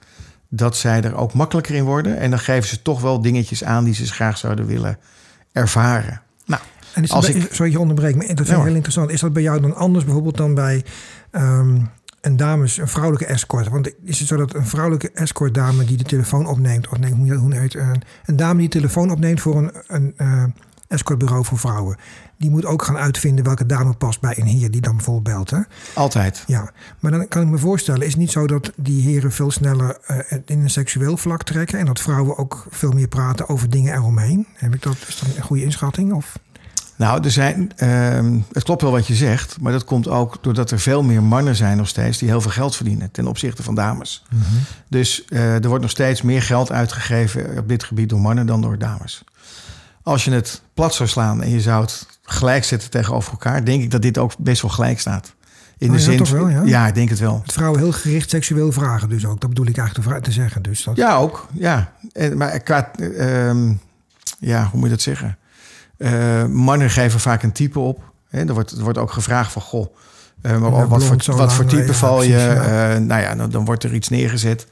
dat 0.49 0.77
zij 0.77 1.01
er 1.01 1.15
ook 1.15 1.33
makkelijker 1.33 1.75
in 1.75 1.83
worden. 1.83 2.17
En 2.17 2.29
dan 2.29 2.39
geven 2.39 2.69
ze 2.69 2.81
toch 2.81 3.01
wel 3.01 3.21
dingetjes 3.21 3.63
aan 3.63 3.83
die 3.83 3.93
ze 3.93 4.05
graag 4.05 4.37
zouden 4.37 4.65
willen 4.65 4.97
ervaren. 5.51 6.21
Nou, 6.45 6.61
en 6.93 7.03
is 7.03 7.11
als 7.11 7.31
bij, 7.31 7.41
ik, 7.41 7.53
sorry, 7.53 7.71
je 7.71 7.79
onderbreek, 7.79 8.15
maar 8.15 8.27
dat 8.27 8.45
vind 8.45 8.57
ik 8.57 8.63
heel 8.63 8.73
interessant. 8.73 9.11
Is 9.11 9.19
dat 9.19 9.33
bij 9.33 9.41
jou 9.41 9.61
dan 9.61 9.75
anders 9.75 10.05
bijvoorbeeld 10.05 10.37
dan 10.37 10.53
bij 10.53 10.83
um, 11.31 11.89
een 12.21 12.37
dames, 12.37 12.77
een 12.77 12.87
vrouwelijke 12.87 13.25
escort? 13.25 13.67
Want 13.67 13.91
is 14.03 14.19
het 14.19 14.27
zo 14.27 14.35
dat 14.35 14.53
een 14.53 14.65
vrouwelijke 14.65 15.11
escort 15.11 15.53
dame 15.53 15.85
die 15.85 15.97
de 15.97 16.03
telefoon 16.03 16.47
opneemt, 16.47 16.87
of 16.87 16.99
nee, 16.99 17.13
hoe, 17.13 17.33
hoe 17.33 17.55
heet 17.55 17.73
een, 17.73 18.01
een 18.25 18.35
dame 18.35 18.59
die 18.59 18.69
de 18.69 18.77
telefoon 18.77 19.11
opneemt 19.11 19.41
voor 19.41 19.57
een, 19.57 19.71
een 19.87 20.13
uh, 20.17 20.43
escortbureau 20.87 21.45
voor 21.45 21.57
vrouwen, 21.57 21.97
die 22.37 22.49
moet 22.49 22.65
ook 22.65 22.83
gaan 22.83 22.97
uitvinden 22.97 23.45
welke 23.45 23.65
dame 23.65 23.93
past 23.93 24.21
bij 24.21 24.37
een 24.39 24.45
heer 24.45 24.71
die 24.71 24.81
dan 24.81 24.95
bijvoorbeeld 24.95 25.35
belt. 25.35 25.49
Hè? 25.49 25.59
Altijd. 25.93 26.43
Ja, 26.47 26.71
maar 26.99 27.11
dan 27.11 27.27
kan 27.27 27.41
ik 27.41 27.47
me 27.47 27.57
voorstellen, 27.57 28.01
is 28.01 28.11
het 28.11 28.17
niet 28.17 28.31
zo 28.31 28.47
dat 28.47 28.71
die 28.75 29.01
heren 29.01 29.31
veel 29.31 29.51
sneller 29.51 29.97
uh, 30.11 30.17
in 30.45 30.59
een 30.59 30.69
seksueel 30.69 31.17
vlak 31.17 31.43
trekken 31.43 31.79
en 31.79 31.85
dat 31.85 31.99
vrouwen 31.99 32.37
ook 32.37 32.65
veel 32.69 32.91
meer 32.91 33.07
praten 33.07 33.49
over 33.49 33.69
dingen 33.69 33.93
eromheen? 33.93 34.47
Heb 34.53 34.73
ik 34.73 34.81
dat, 34.81 34.97
is 35.07 35.19
dat 35.19 35.35
een 35.35 35.43
goede 35.43 35.63
inschatting? 35.63 36.13
Of? 36.13 36.39
Nou, 36.99 37.23
er 37.23 37.31
zijn, 37.31 37.71
uh, 37.77 38.41
het 38.51 38.63
klopt 38.63 38.81
wel 38.81 38.91
wat 38.91 39.07
je 39.07 39.15
zegt, 39.15 39.61
maar 39.61 39.71
dat 39.71 39.83
komt 39.83 40.07
ook 40.07 40.37
doordat 40.41 40.71
er 40.71 40.79
veel 40.79 41.03
meer 41.03 41.23
mannen 41.23 41.55
zijn 41.55 41.77
nog 41.77 41.87
steeds 41.87 42.17
die 42.17 42.29
heel 42.29 42.41
veel 42.41 42.51
geld 42.51 42.75
verdienen 42.75 43.11
ten 43.11 43.27
opzichte 43.27 43.63
van 43.63 43.75
dames. 43.75 44.25
Mm 44.29 44.41
-hmm. 44.41 44.59
Dus 44.87 45.25
uh, 45.29 45.53
er 45.53 45.67
wordt 45.67 45.81
nog 45.81 45.91
steeds 45.91 46.21
meer 46.21 46.41
geld 46.41 46.71
uitgegeven 46.71 47.57
op 47.57 47.67
dit 47.67 47.83
gebied 47.83 48.09
door 48.09 48.19
mannen 48.19 48.45
dan 48.45 48.61
door 48.61 48.77
dames. 48.77 49.23
Als 50.03 50.25
je 50.25 50.31
het 50.31 50.61
plat 50.73 50.93
zou 50.93 51.09
slaan 51.09 51.43
en 51.43 51.49
je 51.49 51.61
zou 51.61 51.81
het 51.81 52.07
gelijk 52.23 52.63
zetten 52.63 52.89
tegenover 52.89 53.31
elkaar, 53.31 53.65
denk 53.65 53.83
ik 53.83 53.91
dat 53.91 54.01
dit 54.01 54.17
ook 54.17 54.31
best 54.37 54.61
wel 54.61 54.71
gelijk 54.71 54.99
staat. 54.99 55.33
In 55.77 55.87
oh, 55.87 55.93
de 55.93 55.99
ja, 55.99 56.05
zin, 56.05 56.17
toch 56.17 56.29
wel, 56.29 56.49
ja? 56.49 56.61
ja, 56.63 56.87
ik 56.87 56.95
denk 56.95 57.09
het 57.09 57.19
wel. 57.19 57.41
Het 57.43 57.53
vrouwen 57.53 57.79
heel 57.79 57.91
gericht 57.91 58.29
seksueel 58.29 58.71
vragen 58.71 59.09
dus 59.09 59.25
ook. 59.25 59.41
Dat 59.41 59.49
bedoel 59.49 59.67
ik 59.67 59.77
eigenlijk 59.77 60.23
te 60.23 60.31
zeggen. 60.31 60.61
Dus 60.61 60.83
dat... 60.83 60.95
Ja, 60.95 61.15
ook. 61.15 61.47
Ja. 61.53 61.93
En, 62.13 62.37
maar 62.37 62.59
qua, 62.59 62.91
uh, 62.99 63.71
ja, 64.39 64.63
hoe 64.63 64.79
moet 64.79 64.83
je 64.83 64.95
dat 64.95 65.01
zeggen? 65.01 65.37
Uh, 65.99 66.45
mannen 66.45 66.89
geven 66.89 67.19
vaak 67.19 67.43
een 67.43 67.51
type 67.51 67.79
op. 67.79 68.03
Hè? 68.29 68.39
Er, 68.39 68.53
wordt, 68.53 68.71
er 68.71 68.83
wordt 68.83 68.97
ook 68.97 69.11
gevraagd 69.11 69.51
van, 69.51 69.61
goh, 69.61 69.95
uh, 70.41 70.57
maar 70.57 70.71
ja, 70.71 70.87
wat, 70.87 71.03
voor, 71.03 71.35
wat 71.35 71.53
voor 71.53 71.65
type 71.65 71.85
ja, 71.85 71.93
val 71.93 72.21
je? 72.21 72.29
Ja. 72.29 72.93
uh, 72.93 72.99
nou 72.99 73.21
ja, 73.21 73.35
dan, 73.35 73.49
dan, 73.49 73.65
wordt 73.65 73.83
er 73.83 73.93
iets 73.93 74.09
neergezet. 74.09 74.67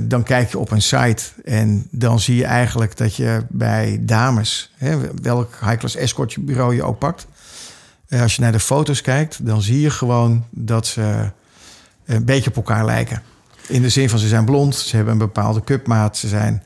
Dan 0.00 0.22
kijk 0.22 0.50
je 0.50 0.58
op 0.58 0.70
een 0.70 0.82
site 0.82 1.22
en 1.44 1.86
dan 1.90 2.20
zie 2.20 2.36
je 2.36 2.44
eigenlijk 2.44 2.96
dat 2.96 3.16
je 3.16 3.44
bij 3.48 3.98
dames, 4.00 4.72
hè, 4.76 4.98
welk 5.22 5.58
high-class 5.60 5.96
escort 5.96 6.36
bureau 6.40 6.74
je 6.74 6.82
ook 6.82 6.98
pakt, 6.98 7.26
als 8.20 8.36
je 8.36 8.42
naar 8.42 8.52
de 8.52 8.60
foto's 8.60 9.00
kijkt, 9.00 9.46
dan 9.46 9.62
zie 9.62 9.80
je 9.80 9.90
gewoon 9.90 10.44
dat 10.50 10.86
ze 10.86 11.30
een 12.04 12.24
beetje 12.24 12.50
op 12.50 12.56
elkaar 12.56 12.84
lijken. 12.84 13.22
In 13.68 13.82
de 13.82 13.88
zin 13.88 14.08
van 14.08 14.18
ze 14.18 14.28
zijn 14.28 14.44
blond, 14.44 14.76
ze 14.76 14.96
hebben 14.96 15.12
een 15.12 15.18
bepaalde 15.18 15.64
cupmaat, 15.64 16.16
ze 16.16 16.28
zijn, 16.28 16.62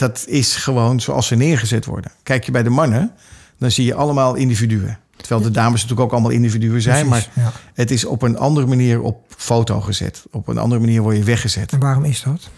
dat 0.00 0.24
is 0.26 0.56
gewoon 0.56 1.00
zoals 1.00 1.26
ze 1.26 1.34
neergezet 1.34 1.84
worden. 1.84 2.12
Kijk 2.22 2.44
je 2.44 2.50
bij 2.50 2.62
de 2.62 2.70
mannen, 2.70 3.12
dan 3.58 3.70
zie 3.70 3.84
je 3.84 3.94
allemaal 3.94 4.34
individuen. 4.34 4.98
Terwijl 5.16 5.40
de 5.40 5.50
dames 5.50 5.82
natuurlijk 5.82 6.00
ook 6.00 6.12
allemaal 6.12 6.30
individuen 6.30 6.82
zijn. 6.82 7.08
Precies, 7.08 7.30
maar 7.34 7.44
ja. 7.44 7.52
het 7.74 7.90
is 7.90 8.04
op 8.04 8.22
een 8.22 8.38
andere 8.38 8.66
manier 8.66 9.00
op 9.00 9.26
foto 9.36 9.80
gezet. 9.80 10.24
Op 10.30 10.48
een 10.48 10.58
andere 10.58 10.80
manier 10.80 11.02
word 11.02 11.16
je 11.16 11.22
weggezet. 11.22 11.72
En 11.72 11.78
waarom 11.78 12.04
is 12.04 12.22
dat? 12.22 12.48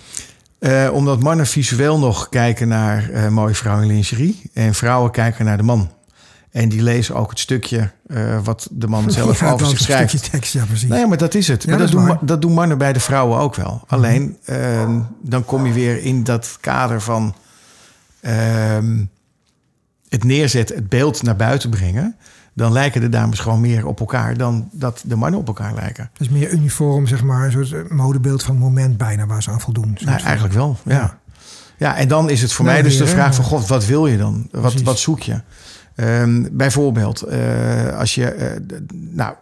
Uh, 0.61 0.93
omdat 0.93 1.21
mannen 1.21 1.47
visueel 1.47 1.99
nog 1.99 2.29
kijken 2.29 2.69
naar 2.69 3.11
uh, 3.11 3.29
mooie 3.29 3.55
vrouwen 3.55 3.89
in 3.89 3.95
lingerie. 3.95 4.43
En 4.53 4.75
vrouwen 4.75 5.11
kijken 5.11 5.45
naar 5.45 5.57
de 5.57 5.63
man. 5.63 5.91
En 6.53 6.69
die 6.69 6.83
lezen 6.83 7.15
ook 7.15 7.31
het 7.31 7.39
stukje 7.39 7.91
uh, 8.07 8.39
wat 8.45 8.69
de 8.71 8.89
man 8.89 9.11
zelf 9.21 9.41
ja, 9.41 9.51
over 9.51 9.67
zich 9.67 9.79
schrijft. 9.79 10.31
tekst, 10.31 10.53
ja 10.53 10.65
precies. 10.65 10.89
Nee, 10.89 11.07
maar 11.07 11.19
dat 11.19 11.35
is 11.35 11.49
het. 11.49 11.63
Ja, 11.63 11.71
maar 11.71 11.79
dat 11.79 11.91
doen, 11.91 12.19
dat 12.21 12.43
doen 12.43 12.53
mannen 12.53 12.79
bij 12.79 12.93
de 12.93 13.01
vrouwen 13.01 13.39
ook 13.39 13.55
wel. 13.55 13.85
Alleen, 13.87 14.37
ehm, 14.45 15.01
dan 15.23 15.45
kom 15.45 15.67
je 15.67 15.73
weer 15.73 16.03
in 16.03 16.25
dat 16.25 16.57
kader 16.61 17.01
van... 17.01 17.35
ehm, 18.21 19.05
het 20.09 20.25
neerzetten, 20.25 20.77
het 20.77 20.89
beeld 20.89 21.23
naar 21.23 21.37
buiten 21.37 21.71
brengen 21.71 22.17
dan 22.55 22.73
lijken 22.73 23.01
de 23.01 23.09
dames 23.09 23.39
gewoon 23.39 23.61
meer 23.61 23.87
op 23.87 24.01
elkaar 24.01 24.37
dan 24.37 24.69
dat 24.73 25.03
de 25.05 25.17
mannen 25.17 25.41
op 25.41 25.47
elkaar 25.47 25.75
lijken. 25.75 26.11
Dus 26.19 26.29
meer 26.29 26.51
uniform, 26.51 27.07
zeg 27.07 27.23
maar, 27.23 27.45
een 27.55 27.67
soort 27.67 27.91
modebeeld 27.91 28.43
van 28.43 28.55
het 28.55 28.65
moment 28.65 28.97
bijna 28.97 29.27
waar 29.27 29.43
ze 29.43 29.51
aan 29.51 29.61
voldoen. 29.61 29.97
Nou, 30.05 30.23
eigenlijk 30.23 30.55
wel, 30.55 30.77
ja. 30.85 30.93
ja. 30.93 31.19
ja. 31.79 31.97
en 31.97 32.09
dan 32.09 32.31
is 32.31 32.43
het 32.43 32.53
voor 32.53 32.65
mij 32.65 32.83
dus 32.83 32.97
de 32.97 33.07
vraag 33.07 33.35
van 33.35 33.45
God, 33.45 33.67
wat 33.67 33.87
wil 33.87 34.07
je 34.07 34.17
dan? 34.17 34.49
Wat, 34.51 34.83
wat 34.83 34.99
zoek 34.99 35.21
je? 35.21 35.41
Ehm, 35.95 36.47
bijvoorbeeld, 36.53 37.23
eh, 37.23 37.99
als 37.99 38.15
je 38.15 38.27
eh, 38.31 38.61
nou, 38.93 39.35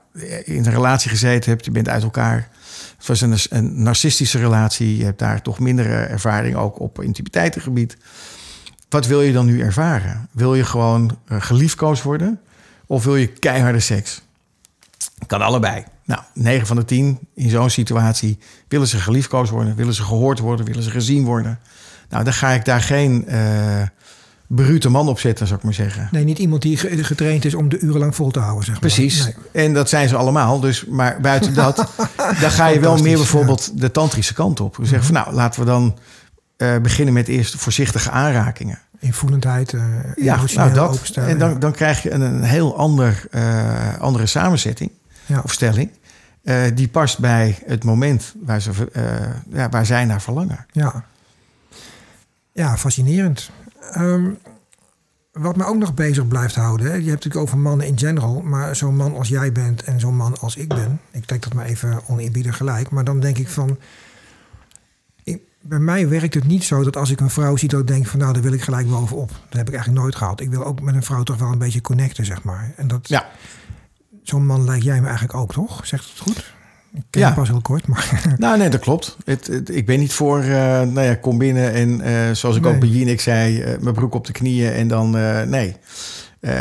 in 0.44 0.66
een 0.66 0.70
relatie 0.70 1.10
gezeten 1.10 1.50
hebt, 1.50 1.64
je 1.64 1.70
bent 1.70 1.88
uit 1.88 2.02
elkaar. 2.02 2.48
Het 2.98 3.06
was 3.06 3.20
een, 3.20 3.36
een 3.50 3.82
narcistische 3.82 4.38
relatie. 4.38 4.96
Je 4.96 5.04
hebt 5.04 5.18
daar 5.18 5.42
toch 5.42 5.58
mindere 5.58 5.94
ervaring 5.94 6.56
ook 6.56 6.80
op 6.80 7.02
intimiteitengebied. 7.02 7.96
Wat 8.88 9.06
wil 9.06 9.20
je 9.20 9.32
dan 9.32 9.46
nu 9.46 9.60
ervaren? 9.60 10.28
Wil 10.32 10.54
je 10.54 10.64
gewoon 10.64 11.18
eh, 11.26 11.40
geliefkoosd 11.40 12.02
worden? 12.02 12.40
Of 12.86 13.04
wil 13.04 13.16
je 13.16 13.26
keiharde 13.26 13.80
seks? 13.80 14.22
Kan 15.26 15.42
allebei. 15.42 15.84
Nou, 16.04 16.22
9 16.34 16.66
van 16.66 16.76
de 16.76 16.84
10 16.84 17.18
in 17.34 17.50
zo'n 17.50 17.70
situatie 17.70 18.38
willen 18.68 18.86
ze 18.86 18.98
geliefkoosd 18.98 19.50
worden, 19.50 19.76
willen 19.76 19.94
ze 19.94 20.02
gehoord 20.02 20.38
worden, 20.38 20.66
willen 20.66 20.82
ze 20.82 20.90
gezien 20.90 21.24
worden. 21.24 21.58
Nou, 22.08 22.24
dan 22.24 22.32
ga 22.32 22.50
ik 22.50 22.64
daar 22.64 22.80
geen 22.80 23.28
brute 24.54 24.88
man 24.88 25.08
op 25.08 25.18
zetten, 25.20 25.46
zou 25.46 25.58
ik 25.58 25.64
maar 25.64 25.74
zeggen. 25.74 26.08
Nee, 26.10 26.24
niet 26.24 26.38
iemand 26.38 26.62
die 26.62 26.76
ge- 26.76 27.04
getraind 27.04 27.44
is 27.44 27.54
om 27.54 27.68
de 27.68 27.78
urenlang 27.78 28.14
vol 28.14 28.30
te 28.30 28.38
houden, 28.38 28.64
zeg 28.64 28.70
maar. 28.72 28.80
Precies. 28.80 29.24
Nee. 29.24 29.34
En 29.64 29.74
dat 29.74 29.88
zijn 29.88 30.08
ze 30.08 30.16
allemaal. 30.16 30.60
Dus, 30.60 30.84
maar 30.86 31.20
buiten 31.20 31.54
dat, 31.54 31.76
dan 32.40 32.50
ga 32.50 32.66
je 32.66 32.80
wel 32.80 32.96
meer 32.96 33.16
bijvoorbeeld 33.16 33.80
de 33.80 33.90
tantrische 33.90 34.34
kant 34.34 34.60
op. 34.60 34.76
We 34.76 34.86
zeggen 34.86 35.04
van 35.06 35.14
nou, 35.14 35.34
laten 35.34 35.60
we 35.60 35.66
dan 35.66 35.98
uh, 36.56 36.78
beginnen 36.78 37.14
met 37.14 37.28
eerst 37.28 37.54
voorzichtige 37.56 38.10
aanrakingen. 38.10 38.78
Invoelendheid, 38.98 39.72
uh, 39.72 39.82
Ja, 40.16 40.40
nou 40.54 40.72
dat. 40.74 41.10
En 41.14 41.38
dan, 41.38 41.50
ja. 41.50 41.54
dan 41.58 41.72
krijg 41.72 42.02
je 42.02 42.10
een, 42.10 42.20
een 42.20 42.42
heel 42.42 42.76
ander, 42.76 43.24
uh, 43.30 43.98
andere 43.98 44.26
samenzetting 44.26 44.90
Ja. 45.26 45.40
of 45.44 45.52
stelling. 45.52 45.90
Die 46.74 46.88
past 46.88 47.18
bij 47.18 47.58
het 47.66 47.84
moment 47.84 48.34
waar, 48.44 48.60
ze, 48.60 48.70
ja, 49.52 49.68
waar 49.68 49.86
zij 49.86 50.04
naar 50.04 50.22
verlangen. 50.22 50.66
Ja, 50.72 51.04
ja 52.52 52.76
fascinerend. 52.76 53.50
Um, 53.96 54.38
wat 55.32 55.56
me 55.56 55.64
ook 55.64 55.76
nog 55.76 55.94
bezig 55.94 56.28
blijft 56.28 56.54
houden, 56.54 56.86
hè, 56.86 56.92
je 56.92 56.96
hebt 56.96 57.06
het 57.06 57.14
natuurlijk 57.24 57.42
over 57.42 57.58
mannen 57.58 57.86
in 57.86 57.98
general, 57.98 58.40
maar 58.40 58.76
zo'n 58.76 58.96
man 58.96 59.16
als 59.16 59.28
jij 59.28 59.52
bent 59.52 59.82
en 59.82 60.00
zo'n 60.00 60.16
man 60.16 60.38
als 60.38 60.56
ik 60.56 60.68
ben, 60.68 61.00
ik 61.10 61.24
trek 61.24 61.42
dat 61.42 61.54
maar 61.54 61.64
even 61.64 62.00
oneerbiedig 62.08 62.56
gelijk, 62.56 62.90
maar 62.90 63.04
dan 63.04 63.20
denk 63.20 63.38
ik 63.38 63.48
van, 63.48 63.78
ik, 65.22 65.42
bij 65.62 65.78
mij 65.78 66.08
werkt 66.08 66.34
het 66.34 66.46
niet 66.46 66.64
zo 66.64 66.82
dat 66.82 66.96
als 66.96 67.10
ik 67.10 67.20
een 67.20 67.30
vrouw 67.30 67.56
zie, 67.56 67.68
dat 67.68 67.80
ik 67.80 67.86
denk 67.86 68.06
van 68.06 68.18
nou, 68.18 68.32
daar 68.32 68.42
wil 68.42 68.52
ik 68.52 68.62
gelijk 68.62 68.88
bovenop. 68.88 69.28
Dat 69.28 69.58
heb 69.58 69.68
ik 69.68 69.74
eigenlijk 69.74 70.02
nooit 70.02 70.16
gehad. 70.16 70.40
Ik 70.40 70.50
wil 70.50 70.64
ook 70.64 70.80
met 70.80 70.94
een 70.94 71.02
vrouw 71.02 71.22
toch 71.22 71.36
wel 71.38 71.52
een 71.52 71.58
beetje 71.58 71.80
connecten, 71.80 72.24
zeg 72.24 72.42
maar. 72.42 72.72
En 72.76 72.88
dat, 72.88 73.08
Ja. 73.08 73.28
zo'n 74.22 74.46
man 74.46 74.64
lijkt 74.64 74.84
jij 74.84 75.00
me 75.00 75.06
eigenlijk 75.06 75.38
ook, 75.38 75.52
toch? 75.52 75.86
Zegt 75.86 76.08
het 76.10 76.18
goed? 76.18 76.54
Ik 76.94 77.02
ken 77.10 77.20
Ja. 77.20 77.30
pas 77.32 77.48
heel 77.48 77.60
kort, 77.60 77.86
maar 77.86 78.22
Nou, 78.38 78.58
nee, 78.58 78.68
dat 78.68 78.80
klopt. 78.80 79.16
Het, 79.24 79.46
het- 79.46 79.74
ik 79.74 79.86
ben 79.86 79.98
niet 79.98 80.12
voor, 80.12 80.38
uh, 80.44 80.48
nou 80.80 81.00
ja, 81.00 81.14
kom 81.14 81.38
binnen 81.38 81.72
en 81.72 82.00
uh, 82.00 82.30
zoals 82.32 82.56
ik 82.56 82.62
Nee. 82.62 82.72
ook 82.74 82.80
bij 82.80 82.88
Jinek 82.88 83.20
zei, 83.20 83.58
uh, 83.62 83.78
mijn 83.80 83.94
broek 83.94 84.14
op 84.14 84.26
de 84.26 84.32
knieën 84.32 84.72
en 84.72 84.88
dan, 84.88 85.10
nee. 85.50 85.76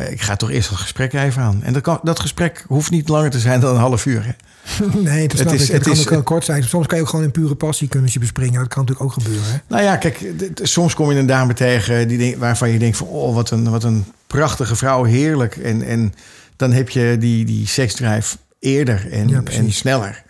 Ik 0.09 0.21
ga 0.21 0.35
toch 0.35 0.49
eerst 0.51 0.69
het 0.69 0.77
gesprek 0.77 1.13
even 1.13 1.41
aan. 1.41 1.63
En 1.63 1.73
dat, 1.73 1.81
kan, 1.81 1.99
dat 2.03 2.19
gesprek 2.19 2.63
hoeft 2.67 2.91
niet 2.91 3.09
langer 3.09 3.29
te 3.29 3.39
zijn 3.39 3.59
dan 3.59 3.73
een 3.75 3.79
half 3.81 4.05
uur. 4.05 4.25
Hè? 4.25 4.31
Nee, 5.01 5.27
dat 5.27 5.39
Het 5.39 5.51
is- 5.51 5.61
ik. 5.61 5.67
Het 5.67 5.85
het 5.85 5.93
kan 5.93 6.03
ook 6.03 6.09
heel 6.09 6.23
kort 6.23 6.45
zijn. 6.45 6.63
Soms 6.63 6.87
kan 6.87 6.97
je 6.97 7.03
ook 7.03 7.09
gewoon 7.09 7.25
in 7.25 7.31
pure 7.31 7.55
passie 7.55 7.87
kunnen 7.87 8.09
je 8.13 8.19
bespringen. 8.19 8.59
Dat 8.59 8.67
kan 8.67 8.85
natuurlijk 8.85 9.09
ook 9.09 9.23
gebeuren. 9.23 9.51
Hè? 9.51 9.57
Nou 9.67 9.83
ja, 9.83 9.95
kijk, 9.97 10.31
soms 10.61 10.93
kom 10.93 11.11
je 11.11 11.19
een 11.19 11.25
dame 11.25 11.53
tegen 11.53 12.07
die 12.07 12.17
denk, 12.17 12.37
waarvan 12.37 12.69
je 12.69 12.79
denkt 12.79 12.97
van, 12.97 13.07
oh, 13.07 13.33
wat 13.35 13.49
een, 13.51 13.69
wat 13.69 13.83
een 13.83 14.05
prachtige 14.27 14.75
vrouwen, 14.75 15.09
heerlijk. 15.09 15.55
En, 15.57 15.81
en 15.83 16.13
dan 16.55 16.71
heb 16.71 16.89
je 16.89 17.15
die, 17.19 17.45
die 17.45 17.67
seksdrive 17.67 18.35
eerder 18.59 19.11
en, 19.11 19.27
Ja, 19.27 19.41
en 19.43 19.71
sneller. 19.71 20.23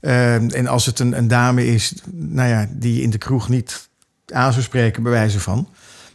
Ehm, 0.00 0.48
en 0.48 0.66
als 0.66 0.86
het 0.86 0.98
een, 0.98 1.16
een 1.18 1.28
dame 1.28 1.66
is, 1.66 1.94
nou 2.12 2.48
ja, 2.48 2.66
die 2.70 2.94
je 2.94 3.02
in 3.02 3.10
de 3.10 3.18
kroeg 3.18 3.48
niet 3.48 3.88
aan 4.32 4.52
zou 4.52 4.64
spreken, 4.64 5.02
bij 5.02 5.12
wijze 5.12 5.40
van. 5.40 5.68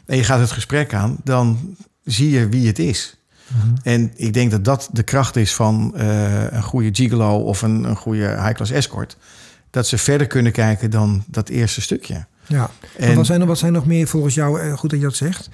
En 0.06 0.18
je 0.18 0.24
gaat 0.24 0.40
het 0.40 0.52
gesprek 0.52 0.94
aan, 0.94 1.18
dan 1.24 1.76
zie 2.04 2.30
je 2.30 2.50
wie 2.50 2.68
het 2.68 2.80
is. 2.80 3.18
Mhm. 3.48 3.68
En 3.84 4.12
ik 4.16 4.34
denk 4.34 4.52
dat 4.52 4.66
dat 4.66 4.90
de 4.92 5.04
kracht 5.04 5.36
is 5.36 5.54
van 5.56 5.94
eh, 5.96 6.52
een 6.52 6.64
goede 6.64 6.90
gigolo 6.92 7.38
of 7.38 7.62
een, 7.62 7.84
een 7.84 7.96
goede 7.96 8.28
high-class 8.28 8.72
escort. 8.72 9.18
Dat 9.70 9.88
ze 9.88 9.98
verder 9.98 10.28
kunnen 10.28 10.52
kijken 10.52 10.90
dan 10.92 11.24
dat 11.28 11.50
eerste 11.50 11.82
stukje. 11.82 12.26
Ja, 12.48 12.70
En- 12.98 13.08
en 13.10 13.16
wat 13.16 13.26
zijn, 13.26 13.42
er, 13.42 13.48
wat 13.48 13.58
zijn 13.58 13.74
nog 13.74 13.86
meer 13.86 14.08
volgens 14.08 14.34
jou, 14.36 14.62
eh, 14.62 14.74
goed 14.78 14.90
dat 14.90 15.00
je 15.00 15.06
dat 15.06 15.16
zegt, 15.16 15.50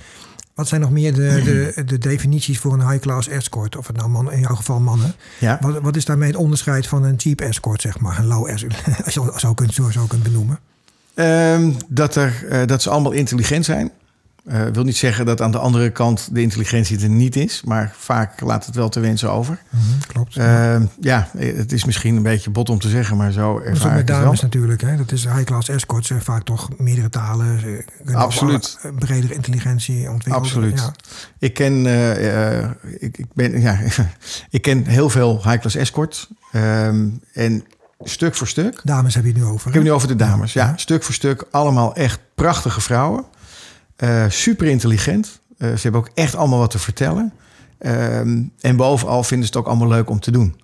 wat 0.55 0.67
zijn 0.67 0.81
nog 0.81 0.91
meer 0.91 1.13
de, 1.13 1.41
de, 1.43 1.83
de 1.91 1.97
definities 1.97 2.59
voor 2.59 2.73
een 2.73 2.89
high-class 2.89 3.27
escort? 3.27 3.77
Of 3.77 3.87
het 3.87 3.95
nou 3.95 4.09
man, 4.09 4.31
in 4.31 4.39
jouw 4.39 4.55
geval 4.55 4.79
mannen. 4.79 5.13
Ja, 5.39 5.57
Wat, 5.61 5.81
wat 5.81 5.95
is 5.95 6.05
daarmee 6.05 6.27
het 6.29 6.37
onderscheid 6.37 6.87
van 6.87 7.03
een 7.03 7.19
cheap 7.19 7.41
escort, 7.41 7.81
zeg 7.81 7.99
maar? 7.99 8.19
Een 8.19 8.25
low 8.25 8.49
escort, 8.49 8.83
als 9.05 9.13
je 9.13 9.21
het 9.21 9.39
zo 9.39 9.53
kunt, 9.53 9.73
zo, 9.73 9.89
zo 9.89 10.05
kunt 10.05 10.23
benoemen. 10.23 10.59
Ehm, 11.13 11.71
dat, 11.87 12.15
er, 12.15 12.47
eh, 12.49 12.67
dat 12.67 12.81
ze 12.81 12.89
allemaal 12.89 13.11
intelligent 13.11 13.65
zijn. 13.65 13.91
Eh 14.45 14.63
wil 14.73 14.83
niet 14.83 14.97
zeggen 14.97 15.25
dat 15.25 15.41
aan 15.41 15.51
de 15.51 15.57
andere 15.57 15.89
kant 15.89 16.29
de 16.31 16.41
intelligentie 16.41 17.01
er 17.01 17.09
niet 17.09 17.35
is, 17.35 17.61
maar 17.63 17.93
vaak 17.97 18.41
laat 18.41 18.65
het 18.65 18.75
wel 18.75 18.89
te 18.89 18.99
wensen 18.99 19.31
over. 19.31 19.61
Klopt. 20.07 20.37
Ehm, 20.37 20.85
ja, 20.99 21.29
het 21.37 21.71
is 21.71 21.85
misschien 21.85 22.15
een 22.15 22.23
beetje 22.23 22.49
bot 22.49 22.69
om 22.69 22.79
te 22.79 22.89
zeggen, 22.89 23.17
maar 23.17 23.31
zo 23.31 23.53
dat 23.53 23.63
ervaar 23.63 23.89
met 23.89 23.97
het 23.97 24.09
wel. 24.09 24.19
dames 24.19 24.41
natuurlijk. 24.41 24.81
Hè? 24.81 24.97
Dat 24.97 25.11
is 25.11 25.23
high-class 25.23 25.69
escorts, 25.69 26.09
eh, 26.09 26.17
vaak 26.19 26.43
toch 26.43 26.69
meerdere 26.77 27.09
talen. 27.09 27.59
Absoluut. 28.13 28.79
bredere 28.99 29.33
intelligentie 29.33 30.09
ontwikkelen. 30.09 30.37
Absoluut. 30.37 30.79
Ja. 30.79 30.93
Ik 31.39 31.53
ken, 31.53 31.85
eh, 31.85 32.59
eh, 32.59 32.69
ik, 32.99 33.17
ik, 33.17 33.27
ben, 33.33 33.61
ja, 33.61 33.79
ik 34.49 34.61
ken 34.61 34.85
heel 34.85 35.09
veel 35.09 35.41
high-class 35.43 35.75
escorts. 35.75 36.29
Ehm, 36.51 37.07
en 37.33 37.63
stuk 37.99 38.35
voor 38.35 38.47
stuk 38.47 38.81
Dames 38.83 39.15
heb 39.15 39.23
je 39.23 39.29
het 39.29 39.39
nu 39.39 39.45
over. 39.45 39.67
Ik 39.67 39.73
heb 39.73 39.73
het 39.73 39.83
nu 39.83 39.91
over 39.91 40.07
de 40.07 40.15
dames. 40.15 40.53
Ja, 40.53 40.73
stuk 40.75 41.03
voor 41.03 41.13
stuk 41.13 41.45
allemaal 41.51 41.95
echt 41.95 42.19
prachtige 42.35 42.81
vrouwen. 42.81 43.25
Eh, 43.95 44.25
super 44.29 44.67
intelligent. 44.67 45.39
Eh, 45.57 45.69
ze 45.69 45.81
hebben 45.81 46.01
ook 46.01 46.09
echt 46.13 46.35
allemaal 46.35 46.59
wat 46.59 46.71
te 46.71 46.79
vertellen. 46.79 47.33
Ehm, 47.77 48.41
en 48.59 48.75
bovenal 48.75 49.23
vinden 49.23 49.47
ze 49.47 49.53
het 49.53 49.61
ook 49.61 49.67
allemaal 49.69 49.87
leuk 49.87 50.09
om 50.09 50.19
te 50.19 50.31
doen. 50.31 50.55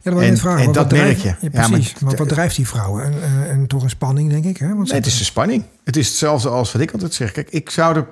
Ja, 0.00 0.10
dat 0.10 0.22
En- 0.22 0.36
vragen. 0.36 0.66
en 0.66 0.72
dat 0.72 0.90
merk 0.92 1.18
je. 1.18 1.28
Ja, 1.28 1.36
Ja, 1.40 1.48
maar- 1.52 1.70
precies. 1.70 1.98
maar, 1.98 2.16
wat 2.16 2.28
drijft 2.28 2.56
die 2.56 2.68
vrouwen? 2.68 3.04
En, 3.04 3.48
en, 3.48 3.66
toch 3.66 3.82
een 3.82 3.90
spanning, 3.90 4.30
denk 4.30 4.44
ik. 4.44 4.56
Hè? 4.56 4.74
Want 4.74 4.88
Nee, 4.88 4.96
het 4.98 5.06
is 5.06 5.18
de 5.18 5.24
spanning. 5.24 5.64
Het 5.84 5.96
is 5.96 6.08
hetzelfde 6.08 6.48
als 6.48 6.72
wat 6.72 6.82
ik 6.82 6.90
altijd 6.92 7.14
zeg. 7.14 7.32
Kijk, 7.32 7.50
ik 7.50 7.70
zou 7.70 7.96
er 7.96 8.06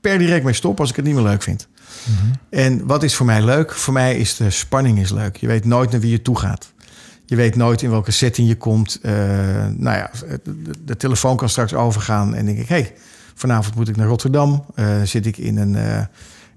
per 0.00 0.18
direct 0.18 0.44
mee 0.44 0.52
stoppen 0.54 0.80
als 0.80 0.90
ik 0.90 0.96
het 0.96 1.04
niet 1.04 1.14
meer 1.14 1.22
leuk 1.24 1.42
vind. 1.42 1.68
Mhm. 2.04 2.32
En 2.50 2.86
wat 2.86 3.02
is 3.02 3.14
voor 3.14 3.26
mij 3.26 3.42
leuk? 3.44 3.72
Voor 3.72 3.92
mij 3.92 4.16
is 4.16 4.36
de 4.36 4.50
spanning 4.50 4.98
is 4.98 5.10
leuk. 5.10 5.36
Je 5.36 5.46
weet 5.46 5.64
nooit 5.64 5.90
naar 5.90 6.00
wie 6.00 6.10
je 6.10 6.22
toe 6.22 6.38
gaat. 6.38 6.72
Je 7.26 7.36
weet 7.36 7.56
nooit 7.56 7.82
in 7.82 7.90
welke 7.90 8.10
setting 8.10 8.48
je 8.48 8.56
komt. 8.56 8.98
Eh, 9.02 9.12
nou 9.76 9.96
ja, 9.96 10.10
de, 10.44 10.70
de 10.84 10.96
telefoon 10.96 11.36
kan 11.36 11.48
straks 11.48 11.74
overgaan 11.74 12.34
en 12.34 12.46
denk 12.46 12.58
ik... 12.58 12.68
hey, 12.68 12.92
vanavond 13.40 13.74
moet 13.74 13.88
ik 13.88 13.96
naar 13.96 14.06
Rotterdam. 14.06 14.64
Eh, 14.74 15.02
zit 15.02 15.26
ik 15.26 15.36
in 15.36 15.58
een, 15.58 15.76
eh, 15.76 16.00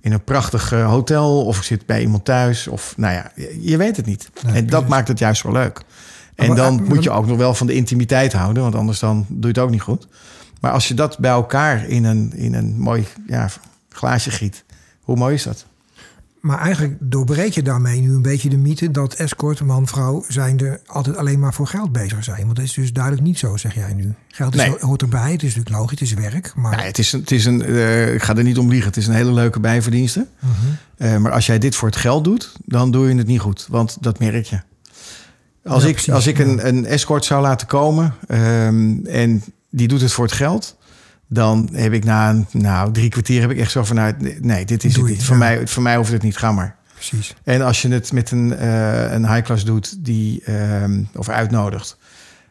in 0.02 0.12
een 0.12 0.24
prachtig 0.24 0.72
eh, 0.72 0.88
hotel 0.90 1.46
of 1.46 1.58
ik 1.58 1.64
zit 1.64 1.86
bij 1.86 2.02
iemand 2.02 2.26
thuis. 2.26 2.68
Of 2.68 2.94
nou 2.98 3.14
ja, 3.14 3.32
je, 3.36 3.58
je 3.62 3.78
weet 3.78 3.98
het 3.98 4.06
niet. 4.06 4.30
Nee, 4.34 4.54
en 4.54 4.60
dat 4.62 4.70
precies. 4.70 4.90
maakt 4.90 5.08
het 5.08 5.20
juist 5.20 5.44
wel 5.44 5.52
leuk. 5.54 5.82
En 6.36 6.48
Maar- 6.48 6.56
dan 6.56 6.76
maar- 6.76 6.84
moet 6.84 7.04
je 7.04 7.12
ook 7.12 7.28
nog 7.28 7.38
wel 7.38 7.54
van 7.54 7.68
de 7.68 7.74
intimiteit 7.74 8.34
houden, 8.34 8.64
want 8.64 8.76
anders 8.76 9.00
dan 9.00 9.26
doe 9.30 9.42
je 9.42 9.48
het 9.48 9.58
ook 9.58 9.70
niet 9.70 9.82
goed. 9.82 10.08
Maar 10.62 10.72
als 10.72 10.88
je 10.88 10.94
dat 10.94 11.18
bij 11.20 11.32
elkaar 11.32 11.88
in 11.88 12.04
een, 12.04 12.34
in 12.36 12.54
een 12.54 12.80
mooi 12.80 13.08
ja, 13.28 13.50
glaasje 13.90 14.32
giet, 14.32 14.64
hoe 15.02 15.16
mooi 15.16 15.34
is 15.34 15.44
dat? 15.44 15.66
Maar 16.44 16.60
eigenlijk 16.60 16.98
doorbreek 17.00 17.54
je 17.54 17.62
daarmee 17.62 18.02
nu 18.02 18.14
een 18.14 18.22
beetje 18.22 18.50
de 18.50 18.58
mythe 18.58 18.92
dat 18.92 19.14
escort, 19.14 19.62
man, 19.62 19.88
vrouw, 19.88 20.26
zijnde 20.28 20.80
altijd 20.86 21.18
alleen 21.18 21.40
maar 21.40 21.54
voor 21.54 21.68
geld 21.68 21.92
bezig 21.92 22.24
zijn. 22.24 22.44
Want 22.46 22.56
dat 22.56 22.66
is 22.66 22.74
dus 22.74 22.94
duidelijk 22.94 23.24
niet 23.24 23.40
zo, 23.40 23.58
zeg 23.58 23.74
jij 23.76 23.94
nu. 23.94 24.14
Geld 24.28 24.56
is, 24.56 24.62
Nee. 24.62 24.76
hoort 24.80 25.02
erbij, 25.02 25.32
het 25.32 25.44
is 25.44 25.56
natuurlijk 25.56 25.76
logisch, 25.76 26.00
het 26.00 26.10
is 26.10 26.14
werk. 26.14 26.54
Maar 26.56 26.86
het 26.86 26.98
is 26.98 27.12
het 27.12 27.32
is 27.32 27.46
een 27.46 27.62
eh, 27.62 28.14
ik 28.14 28.24
ga 28.24 28.36
er 28.36 28.44
niet 28.44 28.58
om 28.58 28.70
liegen, 28.70 28.88
het 28.88 28.98
is 28.98 29.08
een 29.08 29.14
hele 29.14 29.32
leuke 29.34 29.60
bijverdienste. 29.60 30.28
Mhm. 30.40 30.52
Eh, 30.98 31.18
maar 31.18 31.32
als 31.32 31.46
jij 31.46 31.60
dit 31.60 31.76
voor 31.76 31.88
het 31.88 31.98
geld 31.98 32.24
doet, 32.24 32.52
dan 32.66 32.92
doe 32.92 33.10
je 33.10 33.16
het 33.16 33.28
niet 33.28 33.40
goed, 33.40 33.68
want 33.70 33.98
dat 34.02 34.20
merk 34.20 34.46
je. 34.46 34.62
Als 35.64 35.84
Ja, 35.84 35.90
ik, 35.90 35.94
precies, 35.96 36.14
als 36.14 36.28
ik 36.28 36.38
ja. 36.38 36.44
een, 36.44 36.68
een 36.68 36.86
escort 36.86 37.26
zou 37.26 37.42
laten 37.42 37.68
komen 37.68 38.14
ehm, 38.28 39.06
en 39.06 39.44
die 39.70 39.88
doet 39.88 40.02
het 40.02 40.12
voor 40.12 40.26
het 40.26 40.34
geld, 40.34 40.78
dan 41.34 41.70
heb 41.74 41.94
ik 41.94 42.04
na 42.04 42.30
een, 42.30 42.46
nou, 42.52 42.92
drie 42.92 43.10
kwartier 43.10 43.42
heb 43.42 43.52
ik 43.52 43.58
echt 43.58 43.72
zo 43.72 43.84
vanuit, 43.84 44.42
nee, 44.44 44.66
dit 44.66 44.84
is 44.84 44.96
het 44.96 45.06
niet. 45.06 45.24
Voor, 45.24 45.36
ja. 45.36 45.40
mij, 45.40 45.68
voor 45.68 45.84
mij 45.84 45.96
hoeft 45.96 46.12
het 46.12 46.22
niet, 46.22 46.38
ga 46.38 46.52
maar. 46.52 46.76
precies. 46.94 47.34
En 47.44 47.62
als 47.62 47.82
je 47.82 47.90
het 47.90 48.12
met 48.12 48.32
een, 48.32 48.56
eh, 48.56 49.12
een 49.12 49.28
high 49.28 49.42
class 49.42 49.66
doet 49.66 50.06
die 50.06 50.44
ehm, 50.44 51.04
of 51.16 51.30
uitnodigt, 51.30 51.98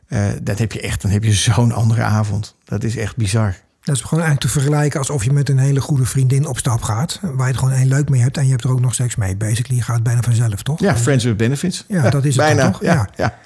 eh, 0.08 0.26
dan 0.42 0.54
heb 0.58 0.72
je 0.72 0.80
echt 0.80 1.02
dan 1.02 1.10
heb 1.10 1.24
je 1.24 1.32
zo'n 1.32 1.72
andere 1.72 2.02
avond. 2.02 2.56
Dat 2.64 2.84
is 2.84 2.96
echt 2.96 3.16
bizar. 3.16 3.56
Dat 3.84 3.94
is 3.96 4.00
gewoon 4.00 4.24
eigenlijk 4.24 4.52
te 4.52 4.60
vergelijken 4.60 4.98
alsof 4.98 5.24
je 5.24 5.32
met 5.32 5.48
een 5.48 5.58
hele 5.58 5.80
goede 5.80 6.04
vriendin 6.04 6.46
op 6.46 6.58
stap 6.58 6.82
gaat. 6.82 7.18
Waar 7.22 7.36
je 7.46 7.52
het 7.52 7.56
gewoon 7.56 7.74
één 7.74 7.88
leuk 7.88 8.08
mee 8.08 8.20
hebt 8.20 8.36
en 8.36 8.44
je 8.44 8.50
hebt 8.50 8.64
er 8.64 8.70
ook 8.70 8.80
nog 8.80 8.94
seks 8.94 9.16
mee. 9.16 9.36
Basically 9.36 9.80
gaat 9.80 9.94
het 9.94 10.04
bijna 10.04 10.22
vanzelf, 10.22 10.62
toch? 10.62 10.80
Ja, 10.80 10.96
friends 10.96 11.24
with 11.24 11.36
benefits. 11.36 11.84
Ja, 11.88 12.10
dat 12.10 12.24
is 12.24 12.36
het 12.36 12.44
bijna. 12.44 12.62
dan 12.62 12.72
toch? 12.72 12.82
Ja, 12.82 13.08
Ja. 13.16 13.38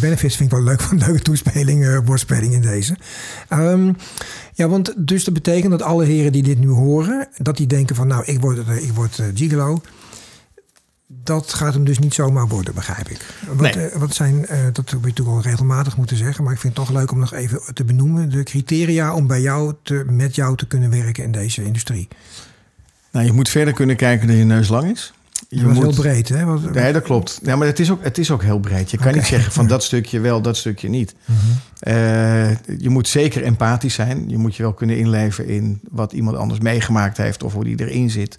benefits 0.00 0.36
vind 0.36 0.50
ik 0.52 0.56
wel 0.56 0.64
leuk, 0.66 0.80
een 0.90 0.98
leuke 0.98 1.22
toespeling, 1.22 1.84
eh 1.86 1.98
woordspeling 2.04 2.52
in 2.52 2.60
deze. 2.60 2.96
Ehm, 3.48 3.92
ja, 4.52 4.68
want 4.68 4.94
dus 4.96 5.24
dat 5.24 5.34
betekent 5.34 5.70
dat 5.70 5.82
alle 5.82 6.04
heren 6.04 6.32
die 6.32 6.42
dit 6.42 6.58
nu 6.58 6.68
horen, 6.68 7.28
dat 7.36 7.56
die 7.56 7.66
denken 7.66 7.96
van 7.96 8.06
nou, 8.06 8.24
ik 8.24 8.40
word, 8.40 8.58
eh, 8.68 8.82
ik 8.82 8.92
word 8.92 9.18
eh, 9.18 9.26
gigolo. 9.34 9.80
Dat 11.24 11.54
gaat 11.54 11.74
hem 11.74 11.84
dus 11.84 11.98
niet 11.98 12.14
zomaar 12.14 12.48
worden, 12.48 12.74
begrijp 12.74 13.08
ik. 13.08 13.34
Wat, 13.46 13.74
Nee. 13.74 13.88
eh, 13.88 13.98
wat 13.98 14.14
zijn, 14.14 14.46
eh, 14.46 14.58
dat 14.64 14.76
heb 14.76 14.88
je 14.88 14.94
natuurlijk 15.06 15.36
al 15.36 15.42
regelmatig 15.42 15.96
moeten 15.96 16.16
zeggen, 16.16 16.44
maar 16.44 16.52
ik 16.52 16.58
vind 16.58 16.76
het 16.76 16.86
toch 16.86 16.96
leuk 16.96 17.10
om 17.10 17.18
nog 17.18 17.32
even 17.32 17.60
te 17.74 17.84
benoemen. 17.84 18.30
De 18.30 18.42
criteria 18.42 19.14
om 19.14 19.26
bij 19.26 19.40
jou 19.40 19.74
te, 19.82 20.04
met 20.06 20.34
jou 20.34 20.56
te 20.56 20.66
kunnen 20.66 20.90
werken 20.90 21.24
in 21.24 21.32
deze 21.32 21.64
industrie. 21.64 22.08
Nou, 23.10 23.26
je 23.26 23.32
moet 23.32 23.48
verder 23.48 23.74
kunnen 23.74 23.96
kijken 23.96 24.26
dat 24.26 24.36
je 24.36 24.44
neus 24.44 24.68
lang 24.68 24.90
is. 24.90 25.12
Je 25.48 25.64
was 25.64 25.74
moet, 25.74 25.82
heel 25.82 25.94
breed, 25.94 26.28
hè? 26.28 26.44
Wat, 26.44 26.72
Nee, 26.72 26.92
dat 26.92 27.02
klopt. 27.02 27.40
Ja, 27.42 27.56
maar 27.56 27.66
het 27.66 27.80
is 27.80 27.90
ook, 27.90 28.04
het 28.04 28.18
is 28.18 28.30
ook 28.30 28.42
heel 28.42 28.58
breed. 28.58 28.90
Je 28.90 28.98
kan 28.98 29.14
niet 29.14 29.24
zeggen 29.26 29.52
van 29.52 29.66
dat 29.66 29.82
stukje 29.84 30.20
wel, 30.20 30.40
dat 30.42 30.56
stukje 30.56 30.88
niet. 30.88 31.14
Mhm. 31.24 31.38
Eh, 31.78 32.50
je 32.78 32.88
moet 32.88 33.08
zeker 33.08 33.42
empathisch 33.42 33.94
zijn. 33.94 34.24
Je 34.28 34.38
moet 34.38 34.56
je 34.56 34.62
wel 34.62 34.72
kunnen 34.72 34.98
inleven 34.98 35.46
in 35.46 35.80
wat 35.90 36.12
iemand 36.12 36.36
anders 36.36 36.60
meegemaakt 36.60 37.16
heeft 37.16 37.42
of 37.42 37.52
hoe 37.52 37.64
die 37.64 37.80
erin 37.80 38.10
zit. 38.10 38.38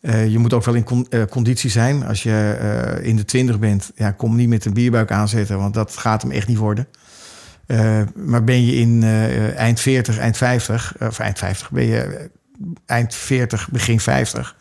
Eh, 0.00 0.28
je 0.28 0.38
moet 0.38 0.52
ook 0.52 0.64
wel 0.64 0.74
in 0.74 0.84
con- 0.84 1.06
eh, 1.10 1.22
conditie 1.30 1.70
zijn. 1.70 2.06
Als 2.06 2.22
je 2.22 2.56
eh, 2.60 3.06
in 3.08 3.16
de 3.16 3.24
twintig 3.24 3.58
bent, 3.58 3.90
ja, 3.94 4.10
kom 4.10 4.36
niet 4.36 4.48
met 4.48 4.64
een 4.64 4.72
bierbuik 4.72 5.10
aanzetten, 5.10 5.58
want 5.58 5.74
dat 5.74 5.96
gaat 5.96 6.22
hem 6.22 6.30
echt 6.30 6.48
niet 6.48 6.58
worden. 6.58 6.86
Maar 8.14 8.44
ben 8.44 8.64
je 8.66 8.74
in 8.74 9.02
eind 9.56 9.80
40, 9.80 10.18
eind 10.18 10.36
50, 10.36 10.94
of 11.00 11.18
eind 11.18 11.38
50, 11.38 11.70
ben 11.70 11.84
je 11.84 12.30
eind 12.86 13.14
40, 13.14 13.68
begin 13.70 14.00
50, 14.00 14.56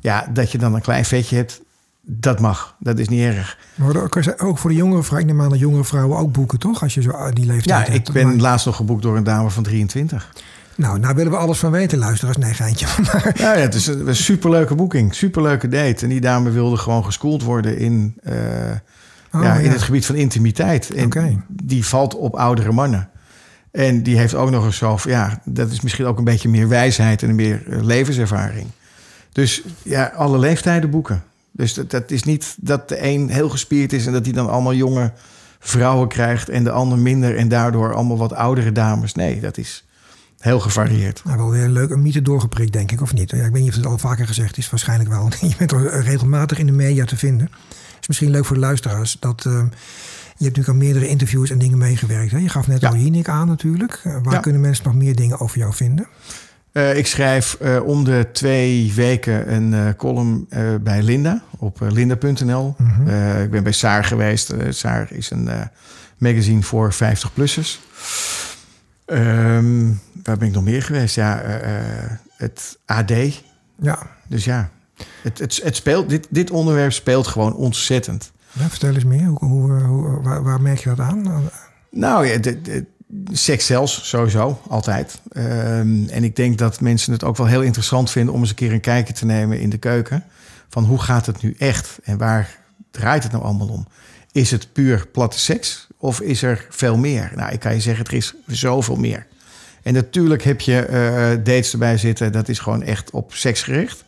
ja, 0.00 0.26
dat 0.32 0.52
je 0.52 0.58
dan 0.58 0.74
een 0.74 0.80
klein 0.80 1.04
vetje 1.04 1.36
hebt, 1.36 1.60
dat 2.02 2.40
mag. 2.40 2.76
Dat 2.78 2.98
is 2.98 3.08
niet 3.08 3.20
erg. 3.22 3.58
Maar 3.74 4.02
ook, 4.02 4.18
ook 4.42 4.58
voor 4.58 4.70
de 4.70 4.76
jongere 4.76 5.02
vrouwen, 5.02 5.28
ik 5.28 5.34
neem 5.34 5.44
aan 5.44 5.50
dat 5.50 5.58
jongere 5.58 5.84
vrouwen 5.84 6.18
ook 6.18 6.32
boeken, 6.32 6.58
toch? 6.58 6.82
Als 6.82 6.94
je 6.94 7.02
zo 7.02 7.30
die 7.32 7.46
leeftijd 7.46 7.86
Ja, 7.86 7.92
hebt. 7.92 8.08
ik 8.08 8.14
ben 8.14 8.26
Maar- 8.26 8.34
laatst 8.36 8.66
nog 8.66 8.76
geboekt 8.76 9.02
door 9.02 9.16
een 9.16 9.24
dame 9.24 9.50
van 9.50 9.62
23. 9.62 10.32
Nou, 10.76 10.98
nou 10.98 11.14
willen 11.14 11.32
we 11.32 11.38
alles 11.38 11.58
van 11.58 11.70
weten, 11.70 11.98
luisteraars. 11.98 12.36
Nee, 12.36 12.54
geintje. 12.54 12.86
Maar, 13.12 13.32
Ja, 13.34 13.54
ja, 13.54 13.60
het 13.60 13.74
is 13.74 13.86
een, 13.86 14.16
superleuke 14.16 14.74
boeking, 14.74 15.14
superleuke 15.14 15.68
date. 15.68 16.02
En 16.02 16.08
die 16.08 16.20
dame 16.20 16.50
wilde 16.50 16.76
gewoon 16.76 17.04
geschoold 17.04 17.42
worden 17.42 17.78
in, 17.78 18.14
eh, 18.22 18.34
Oh, 19.36 19.42
ja, 19.42 19.54
ja. 19.54 19.60
in 19.60 19.70
het 19.70 19.82
gebied 19.82 20.06
van 20.06 20.14
intimiteit. 20.14 20.90
En 20.90 21.44
die 21.48 21.86
valt 21.86 22.14
op 22.14 22.34
oudere 22.34 22.72
mannen. 22.72 23.08
En 23.70 24.02
die 24.02 24.18
heeft 24.18 24.34
ook 24.34 24.50
nog 24.50 24.64
eens 24.64 24.76
zo 24.76 24.98
ja, 25.04 25.40
dat 25.44 25.70
is 25.70 25.80
misschien 25.80 26.06
ook 26.06 26.18
een 26.18 26.24
beetje 26.24 26.48
meer 26.48 26.68
wijsheid 26.68 27.22
en 27.22 27.34
meer 27.34 27.62
eh, 27.68 27.82
levenservaring. 27.82 28.66
Dus 29.32 29.62
ja, 29.82 30.12
alle 30.14 30.38
leeftijden 30.38 30.90
boeken. 30.90 31.22
Dus 31.52 31.74
dat, 31.74 31.90
dat 31.90 32.10
is 32.10 32.22
niet 32.22 32.56
dat 32.58 32.88
de 32.88 33.02
een 33.02 33.28
heel 33.28 33.48
gespierd 33.48 33.92
is 33.92 34.06
en 34.06 34.12
dat 34.12 34.24
hij 34.24 34.34
dan 34.34 34.50
allemaal 34.50 34.74
jonge 34.74 35.12
vrouwen 35.58 36.08
krijgt 36.08 36.48
en 36.48 36.64
de 36.64 36.70
ander 36.70 36.98
minder 36.98 37.36
en 37.36 37.48
daardoor 37.48 37.94
allemaal 37.94 38.18
wat 38.18 38.32
oudere 38.32 38.72
dames. 38.72 39.14
Nee, 39.14 39.40
dat 39.40 39.58
is 39.58 39.85
heel 40.46 40.60
gevarieerd. 40.60 41.22
nou, 41.24 41.36
wel 41.38 41.50
weer 41.50 41.62
een 41.64 41.72
leuke 41.72 41.96
mythe 41.96 42.22
doorgeprikt, 42.22 42.72
denk 42.72 42.92
ik, 42.92 43.00
of 43.02 43.12
niet? 43.14 43.30
Ja, 43.30 43.44
ik 43.44 43.52
weet 43.52 43.60
niet 43.62 43.70
of 43.70 43.76
het 43.76 43.86
al 43.86 43.98
vaker 43.98 44.26
gezegd 44.26 44.58
is, 44.58 44.70
waarschijnlijk 44.70 45.10
wel. 45.10 45.30
Je 45.40 45.54
bent 45.58 45.72
er 45.72 46.02
regelmatig 46.02 46.58
in 46.58 46.66
de 46.66 46.72
media 46.72 47.04
te 47.04 47.16
vinden. 47.16 47.50
is 48.00 48.06
misschien 48.08 48.30
leuk 48.30 48.44
voor 48.44 48.54
de 48.56 48.62
luisteraars 48.62 49.16
dat... 49.20 49.44
eh, 49.46 49.52
je 49.52 49.58
hebt 50.44 50.56
natuurlijk 50.56 50.68
aan 50.68 50.76
meerdere 50.76 51.08
interviews 51.08 51.50
en 51.50 51.58
dingen 51.58 51.78
meegewerkt. 51.78 52.30
Hè? 52.30 52.38
Je 52.38 52.48
gaf 52.48 52.66
net 52.66 52.80
Ja. 52.80 52.88
al 52.88 52.96
Jinek 52.96 53.28
aan 53.28 53.46
natuurlijk. 53.48 54.00
Eh, 54.04 54.16
waar 54.22 54.34
Ja. 54.34 54.40
kunnen 54.40 54.60
mensen 54.60 54.84
nog 54.84 54.94
meer 54.94 55.14
dingen 55.14 55.40
over 55.40 55.58
jou 55.58 55.74
vinden? 55.74 56.06
Eh, 56.72 56.96
ik 56.96 57.06
schrijf 57.06 57.54
eh, 57.60 57.82
om 57.86 58.04
de 58.04 58.28
twee 58.32 58.92
weken 58.94 59.52
een 59.54 59.74
eh, 59.74 59.94
column 59.96 60.46
eh, 60.48 60.62
bij 60.80 61.02
Linda 61.02 61.42
op 61.58 61.82
eh, 61.82 61.90
linda.nl. 61.90 62.74
Mhm. 62.78 63.08
Eh, 63.08 63.42
ik 63.42 63.50
ben 63.50 63.62
bij 63.62 63.72
Saar 63.72 64.04
geweest. 64.04 64.50
Eh, 64.50 64.66
Saar 64.70 65.12
is 65.12 65.30
een 65.30 65.48
eh, 65.48 65.60
magazine 66.18 66.62
voor 66.62 66.92
50-plussers. 66.94 67.80
Ehm, 69.04 69.90
waar 70.26 70.36
ben 70.36 70.48
ik 70.48 70.54
nog 70.54 70.64
meer 70.64 70.82
geweest? 70.82 71.14
Ja, 71.14 71.40
eh, 71.40 71.78
eh, 71.78 72.10
het 72.36 72.78
AD. 72.84 73.12
Ja. 73.80 73.98
Dus 74.26 74.44
ja, 74.44 74.70
het, 75.22 75.38
het, 75.38 75.60
het 75.62 75.76
speelt, 75.76 76.08
dit, 76.08 76.26
dit 76.30 76.50
onderwerp 76.50 76.92
speelt 76.92 77.26
gewoon 77.26 77.54
ontzettend. 77.54 78.32
Ja, 78.52 78.68
vertel 78.68 78.94
eens 78.94 79.04
meer. 79.04 79.26
Hoe, 79.26 79.48
hoe, 79.48 79.80
hoe 79.80 80.22
waar, 80.22 80.42
waar, 80.42 80.60
merk 80.60 80.78
je 80.78 80.88
dat 80.88 81.00
aan? 81.00 81.50
Nou 81.90 82.26
ja, 82.26 82.38
de, 82.38 82.62
de, 82.62 82.86
seks 83.32 83.66
zelfs, 83.66 84.08
sowieso, 84.08 84.60
altijd. 84.68 85.20
Um, 85.36 86.08
en 86.08 86.24
ik 86.24 86.36
denk 86.36 86.58
dat 86.58 86.80
mensen 86.80 87.12
het 87.12 87.24
ook 87.24 87.36
wel 87.36 87.46
heel 87.46 87.62
interessant 87.62 88.10
vinden 88.10 88.34
om 88.34 88.40
eens 88.40 88.48
een 88.48 88.54
keer 88.54 88.72
een 88.72 88.80
kijkje 88.80 89.12
te 89.12 89.24
nemen 89.24 89.60
in 89.60 89.70
de 89.70 89.78
keuken. 89.78 90.24
Van 90.68 90.84
hoe 90.84 90.98
gaat 90.98 91.26
het 91.26 91.42
nu 91.42 91.54
echt 91.58 91.98
en 92.02 92.18
waar 92.18 92.58
draait 92.90 93.22
het 93.22 93.32
nou 93.32 93.44
allemaal 93.44 93.68
om? 93.68 93.86
Is 94.32 94.50
het 94.50 94.72
puur 94.72 95.06
platte 95.06 95.38
seks 95.38 95.86
of 95.96 96.20
is 96.20 96.42
er 96.42 96.66
veel 96.70 96.96
meer? 96.96 97.32
Nou, 97.34 97.52
ik 97.52 97.60
kan 97.60 97.74
je 97.74 97.80
zeggen, 97.80 98.04
er 98.04 98.14
is 98.14 98.34
zoveel 98.46 98.96
meer. 98.96 99.26
En 99.86 99.92
natuurlijk 99.92 100.42
heb 100.42 100.60
je 100.60 100.86
uh, 100.90 101.44
dates 101.44 101.72
erbij 101.72 101.98
zitten, 101.98 102.32
dat 102.32 102.48
is 102.48 102.58
gewoon 102.58 102.82
echt 102.82 103.10
op 103.10 103.34
seks 103.34 103.62
gericht. 103.62 104.04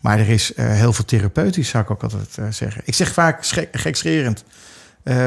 Maar 0.00 0.18
er 0.18 0.28
is 0.28 0.52
uh, 0.56 0.66
heel 0.72 0.92
veel 0.92 1.04
therapeutisch, 1.04 1.68
zou 1.68 1.84
ik 1.84 1.90
ook 1.90 2.02
altijd 2.02 2.36
uh, 2.40 2.46
zeggen. 2.50 2.82
Ik 2.84 2.94
zeg 2.94 3.12
vaak 3.12 3.44
gekscherend. 3.72 4.44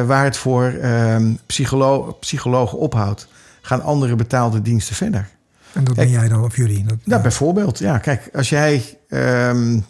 Waar 0.05 0.23
het 0.23 0.37
voor 0.37 0.71
uh, 0.71 1.17
psycholo 1.45 2.17
psychologen 2.19 2.77
ophoudt, 2.77 3.27
gaan 3.61 3.81
andere 3.81 4.15
betaalde 4.15 4.61
diensten 4.61 4.95
verder. 4.95 5.29
En 5.73 5.83
dat 5.83 5.95
ben 5.95 6.09
jij 6.09 6.27
dan, 6.27 6.43
of 6.43 6.55
jullie? 6.55 6.83
Dat, 6.83 6.97
ja, 7.03 7.21
bijvoorbeeld. 7.21 7.79
Ja, 7.79 7.97
kijk, 7.97 8.29
als 8.33 8.49
jij 8.49 8.97
um, 9.09 9.85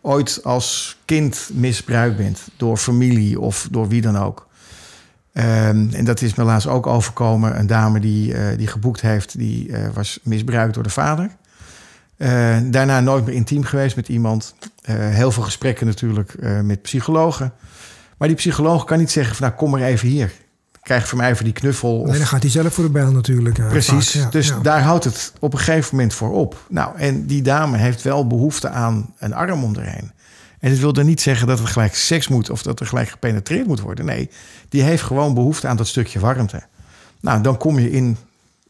ooit 0.00 0.40
als 0.44 0.98
kind 1.04 1.50
misbruikt 1.52 2.16
bent 2.16 2.40
door 2.56 2.76
familie 2.76 3.40
of 3.40 3.68
door 3.70 3.88
wie 3.88 4.00
dan 4.00 4.18
ook. 4.18 4.43
Um, 5.36 5.88
en 5.92 6.04
dat 6.04 6.22
is 6.22 6.34
me 6.34 6.44
laatst 6.44 6.66
ook 6.66 6.86
overkomen. 6.86 7.58
Een 7.58 7.66
dame 7.66 8.00
die, 8.00 8.34
uh, 8.34 8.40
die 8.56 8.66
geboekt 8.66 9.00
heeft, 9.00 9.38
die 9.38 9.68
uh, 9.68 9.78
was 9.94 10.18
misbruikt 10.22 10.74
door 10.74 10.82
de 10.82 10.90
vader. 10.90 11.30
Uh, 12.16 12.56
daarna 12.64 13.00
nooit 13.00 13.26
meer 13.26 13.34
intiem 13.34 13.64
geweest 13.64 13.96
met 13.96 14.08
iemand. 14.08 14.54
heel 14.90 15.30
veel 15.30 15.42
gesprekken 15.42 15.86
natuurlijk 15.86 16.36
met 16.62 16.82
psychologen. 16.82 17.52
Maar 18.18 18.28
die 18.28 18.36
psycholoog 18.36 18.84
kan 18.84 18.98
niet 18.98 19.10
zeggen 19.10 19.36
van 19.36 19.46
nou 19.46 19.58
kom 19.58 19.70
maar 19.70 19.80
even 19.80 20.08
hier. 20.08 20.32
Krijg 20.82 21.08
van 21.08 21.18
mij 21.18 21.30
even 21.30 21.44
die 21.44 21.52
knuffel. 21.52 22.00
Of... 22.00 22.08
Nee, 22.08 22.18
dan 22.18 22.26
gaat 22.26 22.42
hij 22.42 22.50
zelf 22.50 22.74
voor 22.74 22.84
de 22.84 22.90
bijl 22.90 23.12
natuurlijk. 23.12 23.68
Precies, 23.68 24.12
ja, 24.12 24.28
dus 24.30 24.48
ja. 24.48 24.58
daar 24.58 24.82
houdt 24.82 25.04
het 25.04 25.32
op 25.40 25.52
een 25.52 25.58
gegeven 25.58 25.96
moment 25.96 26.14
voor 26.14 26.32
op. 26.32 26.66
Nou, 26.68 26.96
en 26.96 27.26
die 27.26 27.42
dame 27.42 27.76
heeft 27.76 28.02
wel 28.02 28.26
behoefte 28.26 28.68
aan 28.68 29.14
een 29.18 29.34
arm 29.34 29.64
om 29.64 29.76
erheen. 29.76 30.12
En 30.64 30.70
het 30.70 30.78
wil 30.78 30.94
er 30.94 31.04
niet 31.04 31.20
zeggen 31.20 31.46
dat 31.46 31.58
er 31.58 31.66
gelijk 31.66 31.94
seks 31.94 32.28
moet 32.28 32.50
of 32.50 32.62
dat 32.62 32.80
er 32.80 32.86
gelijk 32.86 33.08
gepenetreerd 33.08 33.66
moet 33.66 33.80
worden. 33.80 34.04
Nee, 34.04 34.30
die 34.68 34.82
heeft 34.82 35.02
gewoon 35.02 35.34
behoefte 35.34 35.68
aan 35.68 35.76
dat 35.76 35.86
stukje 35.86 36.20
warmte. 36.20 36.62
Nou, 37.20 37.42
dan 37.42 37.56
kom 37.56 37.78
je 37.78 37.90
in 37.90 38.16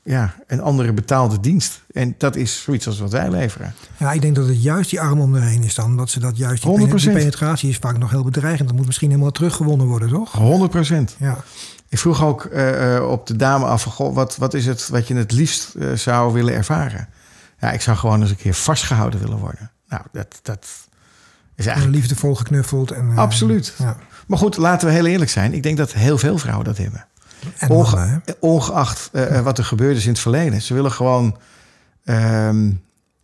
ja, 0.03 0.35
een 0.47 0.61
andere 0.61 0.93
betaalde 0.93 1.41
dienst. 1.41 1.83
En 1.93 2.15
dat 2.19 2.37
is 2.37 2.63
zoiets 2.63 2.87
als 2.87 2.99
wat 2.99 3.13
wij 3.13 3.31
leveren. 3.31 3.75
Ja, 3.97 4.13
ik 4.13 4.21
denk 4.21 4.35
dat 4.35 4.47
het 4.47 4.63
juist 4.63 4.91
die 4.91 5.01
arm 5.01 5.21
om 5.21 5.33
de 5.33 5.41
heen 5.41 5.63
is 5.63 5.75
dan. 5.75 5.97
Dat 5.97 6.11
ze 6.11 6.21
dat 6.21 6.37
juist, 6.37 6.63
die, 6.63 6.89
100%. 6.89 7.13
penetratie 7.13 7.69
is 7.69 7.77
vaak 7.77 7.99
nog 7.99 8.11
heel 8.11 8.25
bedreigend. 8.25 8.69
Dat 8.69 8.77
moet 8.77 8.87
misschien 8.87 9.11
helemaal 9.11 9.31
teruggewonnen 9.31 9.87
worden, 9.87 10.09
toch? 10.09 10.33
100 10.33 10.71
procent. 10.71 11.17
Ja. 11.19 11.37
Ik 11.89 11.99
vroeg 11.99 12.25
ook 12.25 12.45
uh, 12.45 13.09
op 13.11 13.27
de 13.27 13.37
dame 13.37 13.65
af, 13.65 13.83
goh, 13.83 14.15
wat, 14.15 14.37
wat 14.37 14.55
is 14.55 14.67
het 14.67 14.89
wat 14.89 15.09
je 15.09 15.15
het 15.15 15.33
liefst 15.33 15.73
uh, 15.75 15.93
zou 15.93 16.33
willen 16.33 16.55
ervaren? 16.55 17.09
Ja, 17.61 17.71
ik 17.71 17.81
zou 17.81 17.97
gewoon 17.97 18.21
eens 18.21 18.31
een 18.31 18.37
keer 18.37 18.55
vastgehouden 18.55 19.21
willen 19.21 19.39
worden. 19.39 19.71
Nou, 19.89 20.03
dat, 20.13 20.39
dat 20.43 20.67
is 21.57 21.67
eigenlijk... 21.67 21.97
Liefdevol 21.97 22.35
geknuffeld. 22.35 22.91
En, 22.91 23.11
uh, 23.11 23.19
Absoluut. 23.19 23.75
Ja. 23.79 23.97
Maar 24.27 24.39
goed, 24.39 24.57
laten 24.57 24.89
we 24.89 24.95
heel 24.95 25.07
eerlijk 25.07 25.31
zijn. 25.31 25.53
Ik 25.53 25.63
denk 25.63 25.77
dat 25.77 25.93
heel 25.93 26.19
veel 26.19 26.39
vrouwen 26.39 26.65
dat 26.65 26.77
hebben. 26.77 27.07
Onge 27.69 28.23
ongeacht 28.41 29.11
uh, 29.13 29.41
wat 29.41 29.59
er 29.59 29.65
gebeurd 29.65 29.97
is 29.97 30.05
in 30.05 30.11
het 30.11 30.21
verleden. 30.21 30.63
Ze 30.63 30.75
willen 30.75 30.93
gewoon 30.93 31.37
uh, 32.05 32.51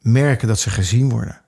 merken 0.01 0.49
dat 0.49 0.59
ze 0.59 0.71
gezien 0.71 1.09
worden. 1.09 1.41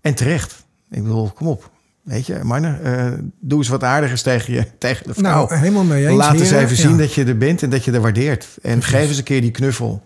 En 0.00 0.14
terecht. 0.14 0.64
Ik 0.90 1.02
bedoel, 1.02 1.30
kom 1.30 1.46
op. 1.46 1.70
Weet 2.02 2.26
je, 2.26 2.40
mannen, 2.42 2.80
uh, 2.84 3.18
doe 3.40 3.58
eens 3.58 3.68
wat 3.68 3.82
aardigers 3.82 4.22
tegen, 4.22 4.54
je, 4.54 4.66
tegen 4.78 5.06
de 5.06 5.14
vrouw. 5.14 5.46
Nou, 5.46 5.54
helemaal 5.54 5.84
mee 5.84 6.06
eens. 6.06 6.16
Laat 6.16 6.40
eens 6.40 6.50
even 6.50 6.76
zien 6.76 6.98
dat 6.98 7.14
je 7.14 7.24
er 7.24 7.38
bent 7.38 7.62
en 7.62 7.70
dat 7.70 7.84
je 7.84 7.92
er 7.92 8.00
waardeert. 8.00 8.48
En 8.62 8.82
geef 8.82 9.08
eens 9.08 9.18
een 9.18 9.24
keer 9.24 9.40
die 9.40 9.50
knuffel. 9.50 10.02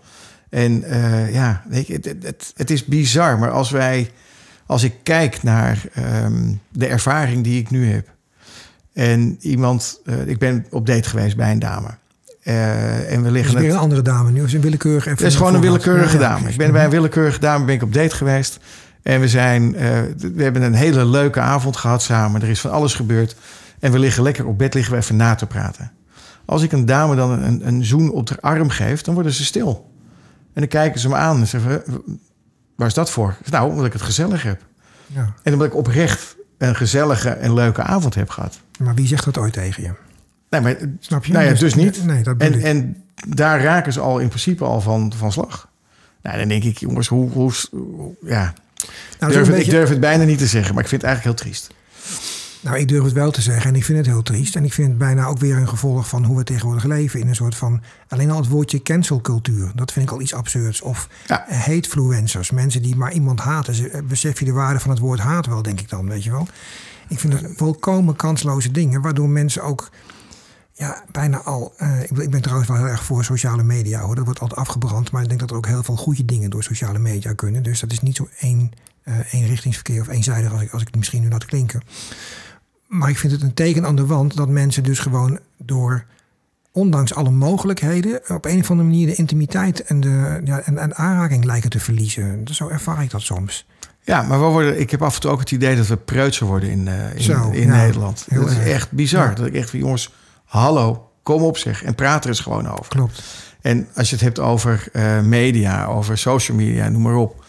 En 0.49 0.83
uh, 0.83 1.33
ja, 1.33 1.63
weet 1.67 1.87
je, 1.87 1.93
het, 1.93 2.05
het, 2.05 2.53
het, 2.55 2.69
is 2.69 2.85
bizar. 2.85 3.39
Maar 3.39 3.51
als 3.51 3.71
wij, 3.71 4.11
als 4.69 4.83
ik 4.83 4.93
kijk 5.03 5.43
naar 5.43 5.83
um, 6.23 6.61
de 6.71 6.87
ervaring 6.87 7.43
die 7.43 7.59
ik 7.59 7.69
nu 7.69 7.91
heb. 7.91 8.07
En 8.93 9.37
iemand, 9.41 10.01
uh, 10.05 10.27
ik 10.27 10.37
ben 10.37 10.65
op 10.69 10.85
date 10.85 11.09
geweest 11.09 11.35
bij 11.35 11.51
een 11.51 11.59
dame. 11.59 11.87
Uh, 12.43 13.11
en 13.11 13.23
we 13.23 13.31
liggen. 13.31 13.55
is 13.55 13.61
weer 13.61 13.71
een 13.71 13.77
andere 13.77 14.01
dame 14.01 14.31
nu, 14.31 14.43
is 14.43 14.53
een 14.53 14.61
willekeurige. 14.61 15.09
Het 15.09 15.21
is 15.21 15.35
gewoon 15.35 15.55
een 15.55 15.61
willekeurige 15.61 16.17
ja, 16.17 16.29
dame. 16.29 16.43
Ja, 16.43 16.49
ik 16.49 16.57
ben 16.57 16.71
bij 16.71 16.83
een 16.83 16.89
willekeurige 16.89 17.39
dame 17.39 17.65
ben 17.65 17.75
ik 17.75 17.83
op 17.83 17.93
date 17.93 18.15
geweest. 18.15 18.59
En 19.03 19.19
we 19.19 19.27
zijn, 19.27 19.73
uh, 19.73 19.79
we 20.17 20.43
hebben 20.43 20.61
een 20.61 20.73
hele 20.73 21.05
leuke 21.05 21.39
avond 21.39 21.77
gehad 21.77 22.01
samen. 22.01 22.41
Er 22.41 22.49
is 22.49 22.61
van 22.61 22.71
alles 22.71 22.93
gebeurd. 22.93 23.35
En 23.79 23.91
we 23.91 23.99
liggen 23.99 24.23
lekker 24.23 24.47
op 24.47 24.57
bed, 24.57 24.73
liggen 24.73 24.93
we 24.93 24.99
even 24.99 25.15
na 25.15 25.35
te 25.35 25.45
praten. 25.45 25.91
Als 26.45 26.63
ik 26.63 26.71
een 26.71 26.85
dame 26.85 27.15
dan 27.15 27.43
een, 27.43 27.67
een 27.67 27.85
zoen 27.85 28.11
op 28.11 28.27
de 28.27 28.41
arm 28.41 28.69
geef, 28.69 29.01
dan 29.01 29.13
worden 29.13 29.33
ze 29.33 29.45
stil. 29.45 29.91
En 30.53 30.61
dan 30.61 30.67
kijken 30.67 30.99
ze 30.99 31.09
me 31.09 31.15
aan 31.15 31.39
en 31.39 31.47
zeggen: 31.47 31.83
Waar 32.79 32.87
is 32.87 32.93
dat 32.93 33.09
voor? 33.09 33.35
Nou, 33.49 33.69
omdat 33.69 33.85
ik 33.85 33.93
het 33.93 34.01
gezellig 34.01 34.43
heb. 34.43 34.61
Ja. 35.05 35.33
En 35.43 35.53
omdat 35.53 35.67
ik 35.67 35.75
oprecht 35.75 36.35
een 36.57 36.75
gezellige 36.75 37.29
en 37.29 37.53
leuke 37.53 37.81
avond 37.81 38.15
heb 38.15 38.29
gehad. 38.29 38.59
Maar 38.77 38.95
wie 38.95 39.07
zegt 39.07 39.25
dat 39.25 39.37
ooit 39.37 39.53
tegen 39.53 39.83
je? 39.83 39.91
Nee, 40.49 40.61
maar, 40.61 40.75
Snap 40.99 41.25
je? 41.25 41.33
Nou 41.33 41.45
ja, 41.45 41.53
dus 41.53 41.75
niet. 41.75 42.05
Nee, 42.05 42.23
dat 42.23 42.37
en, 42.37 42.61
en 42.61 43.03
daar 43.27 43.61
raken 43.61 43.93
ze 43.93 43.99
al 43.99 44.19
in 44.19 44.27
principe 44.27 44.63
al 44.63 44.81
van, 44.81 45.13
van 45.15 45.31
slag. 45.31 45.69
Nou, 46.21 46.37
dan 46.37 46.47
denk 46.47 46.63
ik, 46.63 46.77
jongens, 46.77 47.07
hoe... 47.07 47.29
hoe, 47.29 47.51
ja, 48.21 48.53
nou, 49.19 49.31
durf 49.31 49.47
het, 49.47 49.55
beetje... 49.55 49.71
Ik 49.71 49.77
durf 49.77 49.89
het 49.89 49.99
bijna 49.99 50.23
niet 50.23 50.37
te 50.37 50.47
zeggen, 50.47 50.73
maar 50.73 50.83
ik 50.83 50.89
vind 50.89 51.01
het 51.01 51.11
eigenlijk 51.11 51.37
heel 51.37 51.45
triest. 51.45 51.73
Nou, 52.61 52.77
ik 52.77 52.87
durf 52.87 53.03
het 53.03 53.13
wel 53.13 53.31
te 53.31 53.41
zeggen 53.41 53.69
en 53.69 53.75
ik 53.75 53.85
vind 53.85 53.97
het 53.97 54.07
heel 54.07 54.21
triest. 54.21 54.55
En 54.55 54.65
ik 54.65 54.73
vind 54.73 54.87
het 54.87 54.97
bijna 54.97 55.25
ook 55.25 55.37
weer 55.37 55.57
een 55.57 55.67
gevolg 55.67 56.07
van 56.07 56.25
hoe 56.25 56.37
we 56.37 56.43
tegenwoordig 56.43 56.83
leven. 56.83 57.19
In 57.19 57.27
een 57.27 57.35
soort 57.35 57.55
van, 57.55 57.81
alleen 58.07 58.31
al 58.31 58.37
het 58.37 58.47
woordje 58.47 58.81
cancelcultuur. 58.81 59.71
Dat 59.75 59.91
vind 59.91 60.05
ik 60.05 60.11
al 60.11 60.21
iets 60.21 60.33
absurds. 60.33 60.81
Of 60.81 61.07
ja. 61.27 61.45
hatefluencers, 61.47 62.51
mensen 62.51 62.81
die 62.81 62.95
maar 62.95 63.13
iemand 63.13 63.39
haten. 63.39 64.07
Besef 64.07 64.39
je 64.39 64.45
de 64.45 64.51
waarde 64.51 64.79
van 64.79 64.89
het 64.89 64.99
woord 64.99 65.19
haat 65.19 65.45
wel, 65.45 65.61
denk 65.61 65.79
ik 65.79 65.89
dan, 65.89 66.07
weet 66.07 66.23
je 66.23 66.31
wel. 66.31 66.47
Ik 67.07 67.19
vind 67.19 67.33
het 67.33 67.51
volkomen 67.55 68.15
kansloze 68.15 68.71
dingen, 68.71 69.01
waardoor 69.01 69.29
mensen 69.29 69.63
ook 69.63 69.89
ja, 70.73 71.03
bijna 71.11 71.37
al. 71.37 71.73
Uh, 71.77 72.01
ik, 72.01 72.09
ik, 72.09 72.29
ben 72.29 72.41
trouwens 72.41 72.69
wel 72.69 72.77
heel 72.77 72.87
erg 72.87 73.03
voor 73.03 73.23
sociale 73.23 73.63
media 73.63 73.99
hoor. 73.99 74.15
Dat 74.15 74.25
wordt 74.25 74.39
altijd 74.39 74.59
afgebrand. 74.59 75.11
Maar 75.11 75.21
ik 75.21 75.27
denk 75.27 75.39
dat 75.39 75.49
er 75.49 75.55
ook 75.55 75.67
heel 75.67 75.83
veel 75.83 75.95
goede 75.95 76.25
dingen 76.25 76.49
door 76.49 76.63
sociale 76.63 76.99
media 76.99 77.33
kunnen. 77.33 77.63
Dus 77.63 77.79
dat 77.79 77.91
is 77.91 77.99
niet 77.99 78.15
zo 78.15 78.27
één, 78.39 78.71
uh, 79.05 79.33
eenrichtingsverkeer 79.33 80.01
of 80.01 80.07
eenzijdig 80.07 80.51
als 80.51 80.61
ik, 80.61 80.71
als 80.71 80.81
ik 80.81 80.87
het 80.87 80.97
misschien 80.97 81.21
nu 81.21 81.29
laat 81.29 81.45
klinken. 81.45 81.81
Maar 82.89 83.09
ik 83.09 83.17
vind 83.17 83.33
het 83.33 83.41
een 83.41 83.53
teken 83.53 83.85
aan 83.85 83.95
de 83.95 84.05
wand 84.05 84.35
dat 84.35 84.47
mensen 84.47 84.83
dus 84.83 84.99
gewoon 84.99 85.39
door. 85.57 86.05
Ondanks 86.71 87.13
alle 87.13 87.29
mogelijkheden, 87.29 88.21
op 88.27 88.45
een 88.45 88.59
of 88.59 88.69
andere 88.69 88.89
manier 88.89 89.07
de 89.07 89.15
intimiteit 89.15 89.83
en 89.83 89.99
de 89.99 90.41
ja, 90.43 90.59
en, 90.59 90.77
en 90.77 90.95
aanraking 90.95 91.45
lijken 91.45 91.69
te 91.69 91.79
verliezen. 91.79 92.47
Zo 92.51 92.67
ervaar 92.67 93.03
ik 93.03 93.09
dat 93.09 93.21
soms. 93.21 93.65
Ja, 94.01 94.21
maar 94.21 94.39
we 94.39 94.45
worden, 94.45 94.79
ik 94.79 94.91
heb 94.91 95.01
af 95.01 95.15
en 95.15 95.21
toe 95.21 95.31
ook 95.31 95.39
het 95.39 95.51
idee 95.51 95.75
dat 95.75 95.87
we 95.87 95.97
preutser 95.97 96.45
worden 96.45 96.69
in, 96.69 96.85
uh, 96.87 97.15
in, 97.15 97.21
Zo, 97.21 97.49
in 97.49 97.67
ja, 97.67 97.75
Nederland. 97.75 98.25
Dat 98.29 98.51
is 98.51 98.57
echt 98.57 98.91
bizar. 98.91 99.29
Ja. 99.29 99.33
Dat 99.33 99.45
ik 99.45 99.53
echt 99.53 99.69
van 99.69 99.79
jongens, 99.79 100.13
hallo, 100.45 101.09
kom 101.23 101.43
op 101.43 101.57
zeg 101.57 101.83
en 101.83 101.95
praat 101.95 102.23
er 102.23 102.29
eens 102.29 102.39
gewoon 102.39 102.67
over. 102.67 102.87
Klopt. 102.87 103.23
En 103.61 103.87
als 103.95 104.09
je 104.09 104.15
het 104.15 104.23
hebt 104.23 104.39
over 104.39 104.87
uh, 104.93 105.21
media, 105.21 105.85
over 105.85 106.17
social 106.17 106.57
media, 106.57 106.89
noem 106.89 107.01
maar 107.01 107.15
op. 107.15 107.43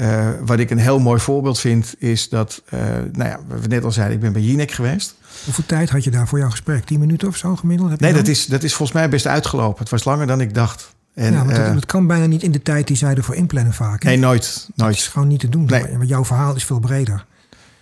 Uh, 0.00 0.28
wat 0.44 0.58
ik 0.58 0.70
een 0.70 0.78
heel 0.78 0.98
mooi 0.98 1.20
voorbeeld 1.20 1.58
vind, 1.58 1.94
is 1.98 2.28
dat, 2.28 2.62
uh, 2.74 2.80
nou 3.12 3.30
ja, 3.30 3.40
we 3.60 3.66
net 3.66 3.84
al 3.84 3.92
zeiden, 3.92 4.16
ik 4.16 4.22
ben 4.22 4.32
bij 4.32 4.42
Jinek 4.42 4.70
geweest. 4.70 5.14
Hoeveel 5.44 5.66
tijd 5.66 5.90
had 5.90 6.04
je 6.04 6.10
daar 6.10 6.28
voor 6.28 6.38
jouw 6.38 6.50
gesprek? 6.50 6.84
10 6.84 7.00
minuten 7.00 7.28
of 7.28 7.36
zo 7.36 7.56
gemiddeld? 7.56 7.90
Heb 7.90 8.00
nee, 8.00 8.12
dat 8.12 8.26
is, 8.26 8.46
dat 8.46 8.62
is 8.62 8.74
volgens 8.74 8.98
mij 8.98 9.08
best 9.08 9.26
uitgelopen. 9.26 9.78
Het 9.78 9.90
was 9.90 10.04
langer 10.04 10.26
dan 10.26 10.40
ik 10.40 10.54
dacht. 10.54 10.94
En, 11.14 11.32
ja, 11.32 11.44
want 11.44 11.56
het, 11.56 11.74
het, 11.74 11.86
kan 11.86 12.06
bijna 12.06 12.26
niet 12.26 12.42
in 12.42 12.52
de 12.52 12.62
tijd 12.62 12.86
die 12.86 12.96
zij 12.96 13.14
ervoor 13.14 13.34
inplannen 13.34 13.72
vaak. 13.72 14.04
Nee, 14.04 14.16
nooit. 14.16 14.68
nooit. 14.74 14.90
Dat 14.90 14.90
is 14.90 15.08
gewoon 15.08 15.28
niet 15.28 15.40
te 15.40 15.48
doen. 15.48 15.64
Nee. 15.64 15.86
Want 15.96 16.08
jouw 16.08 16.24
verhaal 16.24 16.54
is 16.54 16.64
veel 16.64 16.78
breder. 16.78 17.24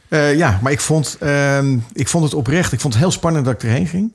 Uh, 0.08 0.36
ja, 0.36 0.58
maar 0.62 0.72
ik 0.72 0.80
vond, 0.80 1.18
uh, 1.22 1.58
ik 1.92 2.08
vond 2.08 2.24
het 2.24 2.34
oprecht. 2.34 2.72
Ik 2.72 2.80
vond 2.80 2.94
het 2.94 3.02
heel 3.02 3.12
spannend 3.12 3.44
dat 3.44 3.54
ik 3.54 3.62
erheen 3.62 3.86
ging. 3.86 4.12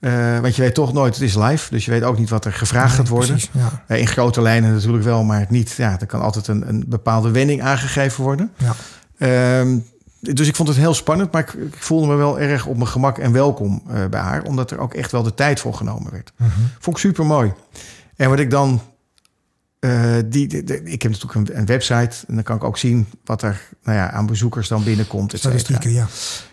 Uh, 0.00 0.38
want 0.38 0.56
je 0.56 0.62
weet 0.62 0.74
toch 0.74 0.92
nooit, 0.92 1.14
het 1.14 1.22
is 1.22 1.34
live. 1.34 1.70
Dus 1.70 1.84
je 1.84 1.90
weet 1.90 2.02
ook 2.02 2.18
niet 2.18 2.30
wat 2.30 2.44
er 2.44 2.52
gevraagd 2.52 2.88
nee, 2.88 2.96
gaat 2.96 3.08
worden. 3.08 3.30
Precies, 3.30 3.50
ja. 3.52 3.84
uh, 3.88 3.98
in 3.98 4.06
grote 4.06 4.40
lijnen 4.40 4.72
natuurlijk 4.72 5.04
wel, 5.04 5.24
maar 5.24 5.46
niet. 5.48 5.70
Ja, 5.70 6.00
er 6.00 6.06
kan 6.06 6.20
altijd 6.20 6.46
een, 6.46 6.68
een 6.68 6.84
bepaalde 6.86 7.30
wending 7.30 7.62
aangegeven 7.62 8.24
worden. 8.24 8.52
Ja. 8.56 8.74
Uh, 9.62 9.78
dus 10.20 10.48
ik 10.48 10.56
vond 10.56 10.68
het 10.68 10.76
heel 10.76 10.94
spannend, 10.94 11.32
maar 11.32 11.42
ik, 11.42 11.52
ik, 11.52 11.82
voelde 11.82 12.06
me 12.06 12.14
wel 12.14 12.40
erg 12.40 12.66
op 12.66 12.76
mijn 12.76 12.88
gemak 12.88 13.18
en 13.18 13.32
welkom 13.32 13.82
uh, 13.88 14.06
bij 14.06 14.20
haar. 14.20 14.42
Omdat 14.42 14.70
er 14.70 14.78
ook 14.78 14.94
echt 14.94 15.12
wel 15.12 15.22
de 15.22 15.34
tijd 15.34 15.60
voor 15.60 15.74
genomen 15.74 16.12
werd. 16.12 16.32
-huh. 16.36 16.48
Vond 16.78 16.96
ik 16.96 17.02
super 17.02 17.26
mooi. 17.26 17.52
En 18.16 18.28
wat 18.28 18.38
ik 18.38 18.50
dan 18.50 18.80
uh, 19.80 20.14
die, 20.26 20.48
de, 20.48 20.64
de, 20.64 20.82
ik 20.82 21.02
heb 21.02 21.12
natuurlijk 21.12 21.48
een, 21.48 21.58
een, 21.58 21.66
website 21.66 22.16
en 22.28 22.34
dan 22.34 22.42
kan 22.42 22.56
ik 22.56 22.64
ook 22.64 22.78
zien 22.78 23.06
wat 23.24 23.42
er 23.42 23.60
nou 23.82 23.98
ja, 23.98 24.10
aan 24.10 24.26
bezoekers 24.26 24.68
dan 24.68 24.84
binnenkomt. 24.84 25.32
Statistieken, 25.36 25.92
ja. 25.92 26.06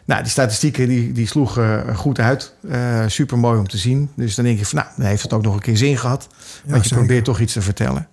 Nou, 0.06 0.22
die 0.22 0.32
statistieken 0.32 0.88
die, 0.88 1.12
die 1.12 1.28
sloegen 1.28 1.96
goed 1.96 2.20
uit. 2.20 2.54
Uh, 2.62 3.04
super 3.08 3.38
mooi 3.38 3.60
om 3.60 3.68
te 3.68 3.78
zien. 3.78 4.10
Dus 4.16 4.36
dan 4.36 4.46
denk 4.46 4.60
je 4.60 4.66
van, 4.66 4.80
nou, 4.80 4.92
dan 4.98 5.06
heeft 5.06 5.22
het 5.22 5.34
ook 5.34 5.44
nog 5.44 5.54
een 5.54 5.62
keer 5.62 5.78
zin 5.78 5.98
gehad. 5.98 6.28
Ja, 6.32 6.72
want 6.72 6.82
je 6.82 6.88
zeker. 6.88 7.06
probeert 7.06 7.26
toch 7.26 7.40
iets 7.40 7.54
te 7.54 7.62
vertellen. 7.62 8.08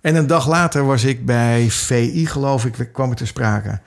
En 0.00 0.14
een 0.14 0.26
dag 0.26 0.48
later 0.48 0.84
was 0.84 1.04
ik 1.04 1.26
bij 1.26 1.70
VI, 1.70 2.26
geloof 2.26 2.64
ik, 2.64 2.88
kwam 2.92 3.10
ik 3.10 3.16
te 3.16 3.26
sprake. 3.26 3.80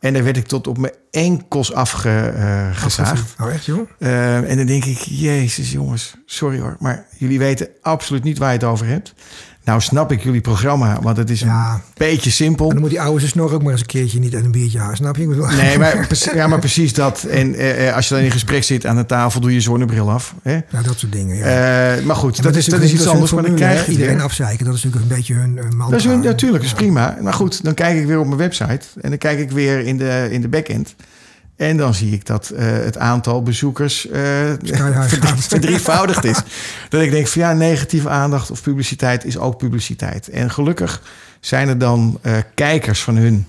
En 0.00 0.12
daar 0.12 0.24
werd 0.24 0.36
ik 0.36 0.46
tot 0.46 0.66
op 0.66 0.78
mijn 0.78 0.92
enkels 1.10 1.72
afgezaagd. 1.72 3.34
Uh, 3.40 3.46
oh, 3.46 3.52
echt, 3.52 3.64
joh? 3.64 3.88
Uh, 3.98 4.50
en 4.50 4.56
dan 4.56 4.66
denk 4.66 4.84
ik, 4.84 4.98
jezus 4.98 5.72
jongens, 5.72 6.16
sorry 6.26 6.58
hoor. 6.60 6.76
Maar 6.78 7.06
jullie 7.18 7.38
weten 7.38 7.68
absoluut 7.82 8.22
niet 8.22 8.38
waar 8.38 8.52
je 8.52 8.58
het 8.58 8.64
over 8.64 8.86
hebt. 8.86 9.14
Nou 9.64 9.80
snap 9.80 10.12
ik 10.12 10.22
jullie 10.22 10.40
programma, 10.40 10.98
want 11.02 11.16
het 11.16 11.30
is 11.30 11.42
een 11.42 11.80
beetje 11.94 12.30
simpel. 12.30 12.66
En 12.66 12.72
dan 12.72 12.80
moet 12.80 12.90
die 12.90 13.00
oude 13.00 13.26
snor 13.26 13.52
ook 13.52 13.62
maar 13.62 13.72
eens 13.72 13.80
een 13.80 13.86
keertje 13.86 14.18
niet 14.18 14.34
uit 14.34 14.44
een 14.44 14.50
biertje 14.50 14.78
halen. 14.78 14.96
Snap 14.96 15.16
je? 15.16 15.26
Nee, 15.26 15.78
maar, 15.78 16.08
ja, 16.34 16.46
maar 16.46 16.58
precies 16.58 16.92
dat. 16.92 17.22
En 17.22 17.54
eh, 17.54 17.94
als 17.94 18.08
je 18.08 18.14
dan 18.14 18.24
in 18.24 18.30
gesprek 18.30 18.64
zit 18.64 18.86
aan 18.86 18.96
de 18.96 19.06
tafel, 19.06 19.40
doe 19.40 19.52
je 19.52 19.60
zonnebril 19.60 20.10
af. 20.10 20.34
Hè? 20.42 20.58
Nou, 20.70 20.84
dat 20.84 20.98
soort 20.98 21.12
dingen, 21.12 21.36
ja. 21.36 21.96
Uh, 21.96 22.04
maar 22.04 22.16
goed, 22.16 22.42
dat, 22.42 22.56
is, 22.56 22.66
dat 22.66 22.80
is 22.80 22.92
iets 22.92 23.06
anders. 23.06 23.32
Maar 23.32 23.42
dan 23.42 23.54
krijg 23.54 23.86
je 23.86 23.92
iedereen 23.92 24.20
afzeiken. 24.20 24.64
Dat 24.64 24.74
is 24.74 24.82
natuurlijk 24.82 25.10
een 25.10 25.16
beetje 25.16 25.34
hun 25.34 25.56
uh, 25.56 25.62
mantra. 25.62 25.90
Dat 25.90 25.98
is 25.98 26.04
hun, 26.04 26.20
natuurlijk, 26.20 26.62
dat 26.62 26.72
is 26.72 26.78
prima. 26.78 27.18
Maar 27.20 27.34
goed, 27.34 27.64
dan 27.64 27.74
kijk 27.74 27.98
ik 27.98 28.06
weer 28.06 28.18
op 28.18 28.26
mijn 28.26 28.38
website. 28.38 28.86
En 29.00 29.08
dan 29.08 29.18
kijk 29.18 29.38
ik 29.38 29.50
weer 29.50 29.80
in 29.80 29.98
de, 29.98 30.28
in 30.30 30.40
de 30.40 30.48
backend. 30.48 30.94
En 31.56 31.76
dan 31.76 31.94
zie 31.94 32.12
ik 32.12 32.26
dat 32.26 32.52
uh, 32.52 32.60
het 32.60 32.98
aantal 32.98 33.42
bezoekers 33.42 34.06
uh, 34.06 34.18
verdrievoudigd 35.36 36.24
is. 36.24 36.42
dat 36.88 37.02
ik 37.02 37.10
denk 37.10 37.26
van 37.26 37.42
ja, 37.42 37.52
negatieve 37.52 38.08
aandacht 38.08 38.50
of 38.50 38.62
publiciteit 38.62 39.24
is 39.24 39.38
ook 39.38 39.58
publiciteit. 39.58 40.28
En 40.28 40.50
gelukkig 40.50 41.02
zijn 41.40 41.68
er 41.68 41.78
dan 41.78 42.18
uh, 42.22 42.36
kijkers 42.54 43.02
van 43.02 43.16
hun 43.16 43.46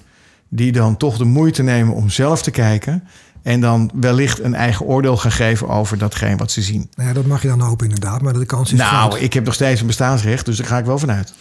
die 0.50 0.72
dan 0.72 0.98
toch 0.98 1.18
de 1.18 1.26
moeite 1.26 1.64
nemen 1.64 1.94
om 1.94 2.10
zelf 2.10 2.42
te 2.42 2.52
kijken. 2.52 3.04
En 3.42 3.62
dan 3.62 3.92
wellicht 3.94 4.40
een 4.40 4.56
eigen 4.56 4.86
oordeel 4.86 5.18
gaan 5.18 5.32
geven 5.32 5.68
over 5.68 5.98
datgene 5.98 6.36
wat 6.36 6.52
ze 6.52 6.62
zien. 6.62 6.90
Nou 6.96 7.08
ja, 7.08 7.14
dat 7.14 7.26
mag 7.26 7.42
je 7.42 7.48
dan 7.48 7.60
hopen 7.60 7.86
inderdaad, 7.86 8.22
maar 8.22 8.34
de 8.34 8.46
kans 8.46 8.72
is 8.72 8.80
Nou, 8.80 9.20
ik 9.20 9.34
heb 9.34 9.46
nog 9.46 9.54
steeds 9.54 9.82
een 9.82 9.88
bestaansrecht, 9.88 10.46
dus 10.46 10.58
daar 10.58 10.68
ga 10.68 10.78
ik 10.78 10.86
wel 10.86 11.00
vanuit. 11.00 11.34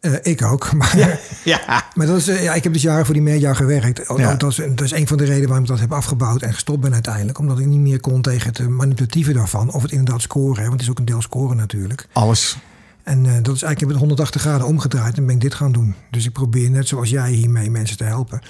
Uh, 0.00 0.14
ik 0.22 0.42
ook. 0.42 0.72
Maar, 0.80 0.98
ja, 0.98 1.18
ja. 1.44 1.84
maar 1.94 2.06
dat 2.06 2.16
is, 2.16 2.28
uh, 2.28 2.42
ja, 2.42 2.54
ik 2.54 2.64
heb 2.64 2.72
dus 2.72 2.82
jaren 2.82 3.04
voor 3.04 3.14
die 3.14 3.22
media 3.22 3.54
gewerkt. 3.54 4.00
Ja. 4.16 4.34
Dat, 4.34 4.50
is, 4.50 4.56
dat 4.56 4.80
is 4.80 4.90
een 4.90 5.06
van 5.06 5.16
de 5.16 5.24
redenen 5.24 5.46
waarom 5.46 5.64
ik 5.64 5.70
dat 5.70 5.80
heb 5.80 5.92
afgebouwd 5.92 6.42
en 6.42 6.52
gestopt 6.52 6.80
ben 6.80 6.92
uiteindelijk. 6.92 7.38
Omdat 7.38 7.58
ik 7.58 7.66
niet 7.66 7.80
meer 7.80 8.00
kon 8.00 8.22
tegen 8.22 8.48
het 8.48 8.68
manipulatieve 8.68 9.32
daarvan. 9.32 9.72
Of 9.72 9.82
het 9.82 9.90
inderdaad 9.90 10.22
scoren. 10.22 10.62
Hè, 10.62 10.68
want 10.68 10.72
het 10.72 10.82
is 10.82 10.90
ook 10.90 10.98
een 10.98 11.04
deel 11.04 11.22
scoren 11.22 11.56
natuurlijk. 11.56 12.06
Alles. 12.12 12.58
En 13.02 13.24
uh, 13.24 13.24
dat 13.24 13.34
is 13.34 13.62
eigenlijk, 13.62 13.72
ik 13.72 13.80
heb 13.80 13.88
het 13.88 13.98
180 13.98 14.40
graden 14.40 14.66
omgedraaid 14.66 15.16
en 15.16 15.26
ben 15.26 15.34
ik 15.34 15.40
dit 15.40 15.54
gaan 15.54 15.72
doen. 15.72 15.94
Dus 16.10 16.26
ik 16.26 16.32
probeer 16.32 16.70
net 16.70 16.88
zoals 16.88 17.10
jij 17.10 17.30
hiermee 17.30 17.70
mensen 17.70 17.96
te 17.96 18.04
helpen. 18.04 18.40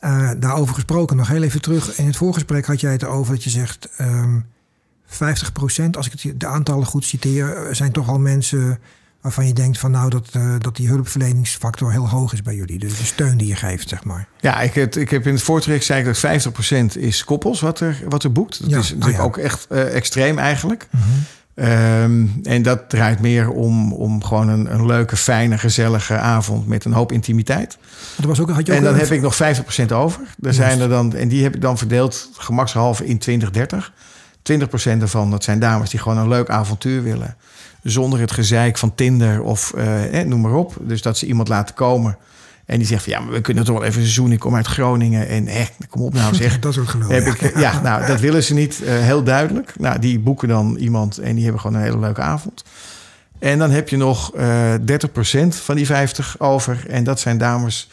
Ja. 0.00 0.34
daarover 0.34 0.74
gesproken, 0.74 1.16
nog 1.16 1.28
heel 1.28 1.42
even 1.42 1.60
terug. 1.60 1.98
In 1.98 2.06
het 2.06 2.16
voorgesprek 2.16 2.66
had 2.66 2.80
jij 2.80 2.92
het 2.92 3.02
erover 3.02 3.34
dat 3.34 3.44
je 3.44 3.50
zegt... 3.50 3.88
Um, 4.00 4.46
50%, 5.06 5.16
als 5.90 6.08
ik 6.10 6.40
de 6.40 6.46
aantallen 6.46 6.86
goed 6.86 7.04
citeer, 7.04 7.68
zijn 7.70 7.92
toch 7.92 8.08
al 8.08 8.18
mensen 8.18 8.78
waarvan 9.24 9.46
je 9.46 9.52
denkt 9.52 9.78
van 9.78 9.90
nou 9.90 10.10
dat, 10.10 10.30
uh, 10.36 10.54
dat 10.58 10.76
die 10.76 10.88
hulpverleningsfactor 10.88 11.92
heel 11.92 12.08
hoog 12.08 12.32
is 12.32 12.42
bij 12.42 12.54
jullie. 12.54 12.78
Dus 12.78 12.98
de 12.98 13.04
steun 13.04 13.36
die 13.36 13.46
je 13.46 13.56
geeft, 13.56 13.88
zeg 13.88 14.04
maar. 14.04 14.28
Ja, 14.40 14.60
ik, 14.60 14.74
heb, 14.74 14.96
ik 14.96 15.10
heb 15.10 15.26
in 15.26 15.32
het 15.32 15.42
voortrek 15.42 15.82
zei 15.82 16.00
ik 16.00 16.06
dat 16.06 16.46
50% 16.96 16.98
is 16.98 17.24
koppels 17.24 17.60
wat 17.60 17.80
er, 17.80 18.02
wat 18.08 18.24
er 18.24 18.32
boekt. 18.32 18.60
Dat 18.60 18.70
ja, 18.70 18.78
is 18.78 18.88
natuurlijk 18.88 19.10
oh 19.10 19.20
ja. 19.20 19.24
ook 19.24 19.36
echt 19.36 19.66
uh, 19.70 19.94
extreem 19.94 20.38
eigenlijk. 20.38 20.88
Mm 20.90 21.00
-hmm. 21.00 21.64
um, 21.64 22.40
en 22.42 22.62
dat 22.62 22.88
draait 22.88 23.20
meer 23.20 23.50
om, 23.50 23.92
om 23.92 24.24
gewoon 24.24 24.48
een, 24.48 24.74
een, 24.74 24.86
leuke, 24.86 25.16
fijne, 25.16 25.58
gezellige 25.58 26.16
avond 26.16 26.66
met 26.66 26.84
een 26.84 26.92
hoop 26.92 27.12
intimiteit. 27.12 27.78
Dat 28.16 28.26
was 28.26 28.40
ook, 28.40 28.50
had 28.50 28.66
je 28.66 28.72
ook 28.72 28.78
en 28.78 28.84
dan 28.84 28.94
heb 28.94 29.10
ik 29.10 29.20
nog 29.20 29.38
50% 29.88 29.92
over. 29.92 30.20
Daar 30.36 30.54
zijn 30.54 30.80
er 30.80 30.88
dan, 30.88 31.14
en 31.14 31.28
die 31.28 31.42
heb 31.42 31.54
ik 31.54 31.60
dan 31.60 31.78
verdeeld 31.78 32.30
gemakshalve 32.36 33.06
in 33.06 33.18
2030. 33.18 33.92
20% 34.52 34.98
daarvan, 34.98 35.30
dat 35.30 35.44
zijn 35.44 35.58
dames 35.58 35.90
die 35.90 36.00
gewoon 36.00 36.18
een 36.18 36.28
leuk 36.28 36.48
avontuur 36.48 37.02
willen 37.02 37.36
zonder 37.84 38.20
het 38.20 38.32
gezeik 38.32 38.78
van 38.78 38.94
Tinder 38.94 39.42
of 39.42 39.72
eh, 39.72 40.22
noem 40.24 40.40
maar 40.40 40.54
op. 40.54 40.76
Dus 40.80 41.02
dat 41.02 41.18
ze 41.18 41.26
iemand 41.26 41.48
laten 41.48 41.74
komen. 41.74 42.16
En 42.66 42.78
die 42.78 42.86
zegt 42.86 43.02
van 43.02 43.12
ja, 43.12 43.20
maar 43.20 43.32
we 43.32 43.40
kunnen 43.40 43.64
toch 43.64 43.78
wel 43.78 43.84
even 43.84 44.00
een 44.00 44.06
seizoen. 44.06 44.32
Ik 44.32 44.38
kom 44.38 44.54
uit 44.54 44.66
Groningen 44.66 45.28
en 45.28 45.46
echt, 45.46 45.72
kom 45.88 46.02
op 46.02 46.14
nou 46.14 46.34
zeg. 46.34 46.58
dat 46.60 46.72
is 46.72 46.78
ook 46.78 46.88
geloof. 46.88 47.08
Heb 47.08 47.26
ik, 47.26 47.58
ja, 47.58 47.80
nou 47.80 48.06
dat 48.06 48.20
willen 48.20 48.44
ze 48.44 48.54
niet. 48.54 48.80
Uh, 48.82 48.88
heel 48.88 49.22
duidelijk. 49.22 49.74
Nou, 49.78 49.98
die 49.98 50.18
boeken 50.18 50.48
dan 50.48 50.76
iemand 50.76 51.18
en 51.18 51.34
die 51.34 51.42
hebben 51.44 51.60
gewoon 51.60 51.76
een 51.76 51.82
hele 51.82 51.98
leuke 51.98 52.20
avond. 52.20 52.64
En 53.38 53.58
dan 53.58 53.70
heb 53.70 53.88
je 53.88 53.96
nog 53.96 54.36
uh, 54.36 54.74
30% 54.74 54.78
van 55.48 55.76
die 55.76 55.86
50 55.86 56.40
over. 56.40 56.84
En 56.88 57.04
dat 57.04 57.20
zijn 57.20 57.38
dames 57.38 57.90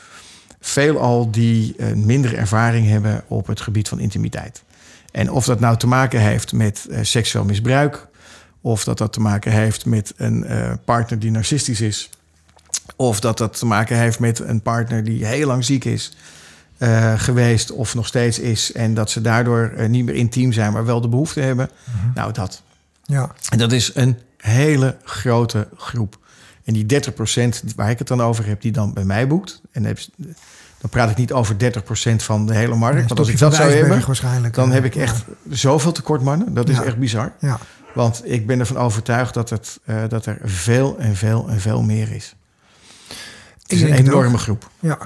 veelal 0.59 1.31
die 1.31 1.73
uh, 1.77 1.93
minder 1.93 2.35
ervaring 2.37 2.87
hebben 2.87 3.23
op 3.27 3.47
het 3.47 3.61
gebied 3.61 3.87
van 3.87 3.99
intimiteit. 3.99 4.63
En 5.11 5.31
of 5.31 5.45
dat 5.45 5.59
nou 5.59 5.77
te 5.77 5.87
maken 5.87 6.19
heeft 6.19 6.53
met 6.53 6.87
uh, 6.89 6.99
seksueel 7.01 7.45
misbruik, 7.45 8.07
of 8.61 8.83
dat 8.83 8.97
dat 8.97 9.13
te 9.13 9.21
maken 9.21 9.51
heeft 9.51 9.85
met 9.85 10.13
een 10.17 10.45
uh, 10.51 10.73
partner 10.85 11.19
die 11.19 11.31
narcistisch 11.31 11.81
is. 11.81 12.09
Of 12.95 13.19
dat 13.19 13.37
dat 13.37 13.57
te 13.57 13.65
maken 13.65 13.97
heeft 13.97 14.19
met 14.19 14.39
een 14.39 14.61
partner 14.61 15.03
die 15.03 15.25
heel 15.25 15.47
lang 15.47 15.65
ziek 15.65 15.85
is 15.85 16.15
uh, 16.77 17.19
geweest 17.19 17.71
of 17.71 17.95
nog 17.95 18.07
steeds 18.07 18.39
is. 18.39 18.71
En 18.71 18.93
dat 18.93 19.09
ze 19.09 19.21
daardoor 19.21 19.73
niet 19.89 20.05
meer 20.05 20.15
intiem 20.15 20.51
zijn, 20.51 20.73
maar 20.73 20.85
wel 20.85 21.01
de 21.01 21.07
behoefte 21.07 21.39
hebben. 21.39 21.69
Mm 21.83 22.01
-hmm. 22.01 22.11
Nou, 22.15 22.33
dat. 22.33 22.61
Ja. 23.03 23.31
En 23.49 23.57
dat 23.57 23.71
is 23.71 23.91
een 23.93 24.17
hele 24.37 24.97
grote 25.03 25.67
groep. 25.75 26.19
En 26.63 26.73
die 26.73 27.01
30% 27.11 27.75
waar 27.75 27.89
ik 27.89 27.99
het 27.99 28.07
dan 28.07 28.21
over 28.21 28.45
heb, 28.45 28.61
die 28.61 28.71
dan 28.71 28.93
bij 28.93 29.03
mij 29.03 29.27
boekt. 29.27 29.61
En 29.71 29.97
dan 30.81 30.89
praat 30.89 31.09
ik 31.09 31.17
niet 31.17 31.33
over 31.33 31.55
30% 31.55 32.15
van 32.15 32.45
de 32.45 32.53
hele 32.53 32.75
markt. 32.75 33.07
Want 33.07 33.19
als 33.19 33.27
ik 33.27 33.37
dat 33.37 33.55
zou 33.55 33.71
hebben, 33.71 34.51
dan 34.51 34.71
heb 34.71 34.85
ik 34.85 34.95
echt 34.95 35.23
zoveel 35.49 35.91
tekort 35.91 36.21
mannen. 36.21 36.53
Dat 36.53 36.69
is 36.69 36.79
echt 36.79 36.97
bizar. 36.97 37.33
Ja. 37.39 37.59
Want 37.93 38.21
ik 38.23 38.47
ben 38.47 38.59
ervan 38.59 38.77
overtuigd 38.77 39.33
dat, 39.33 39.49
het, 39.49 39.79
uh, 39.85 40.03
dat 40.09 40.25
er 40.25 40.37
veel 40.43 40.97
en 40.97 41.15
veel 41.15 41.49
en 41.49 41.59
veel 41.59 41.81
meer 41.81 42.11
is. 42.11 42.35
Het 43.61 43.71
is 43.71 43.81
een 43.81 43.93
enorme 43.93 44.37
groep. 44.37 44.69
Ja. 44.79 44.97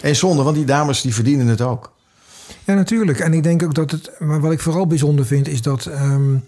En 0.00 0.16
zonde, 0.16 0.42
want 0.42 0.56
die 0.56 0.64
dames 0.64 1.00
die 1.00 1.14
verdienen 1.14 1.46
het 1.46 1.60
ook. 1.60 1.92
Ja, 2.64 2.74
natuurlijk. 2.74 3.20
En 3.20 3.34
ik 3.34 3.42
denk 3.42 3.62
ook 3.62 3.74
dat 3.74 3.90
het... 3.90 4.10
Maar 4.18 4.40
wat 4.40 4.52
ik 4.52 4.60
vooral 4.60 4.86
bijzonder 4.86 5.26
vind, 5.26 5.48
is 5.48 5.62
dat... 5.62 5.86
Um, 5.86 6.44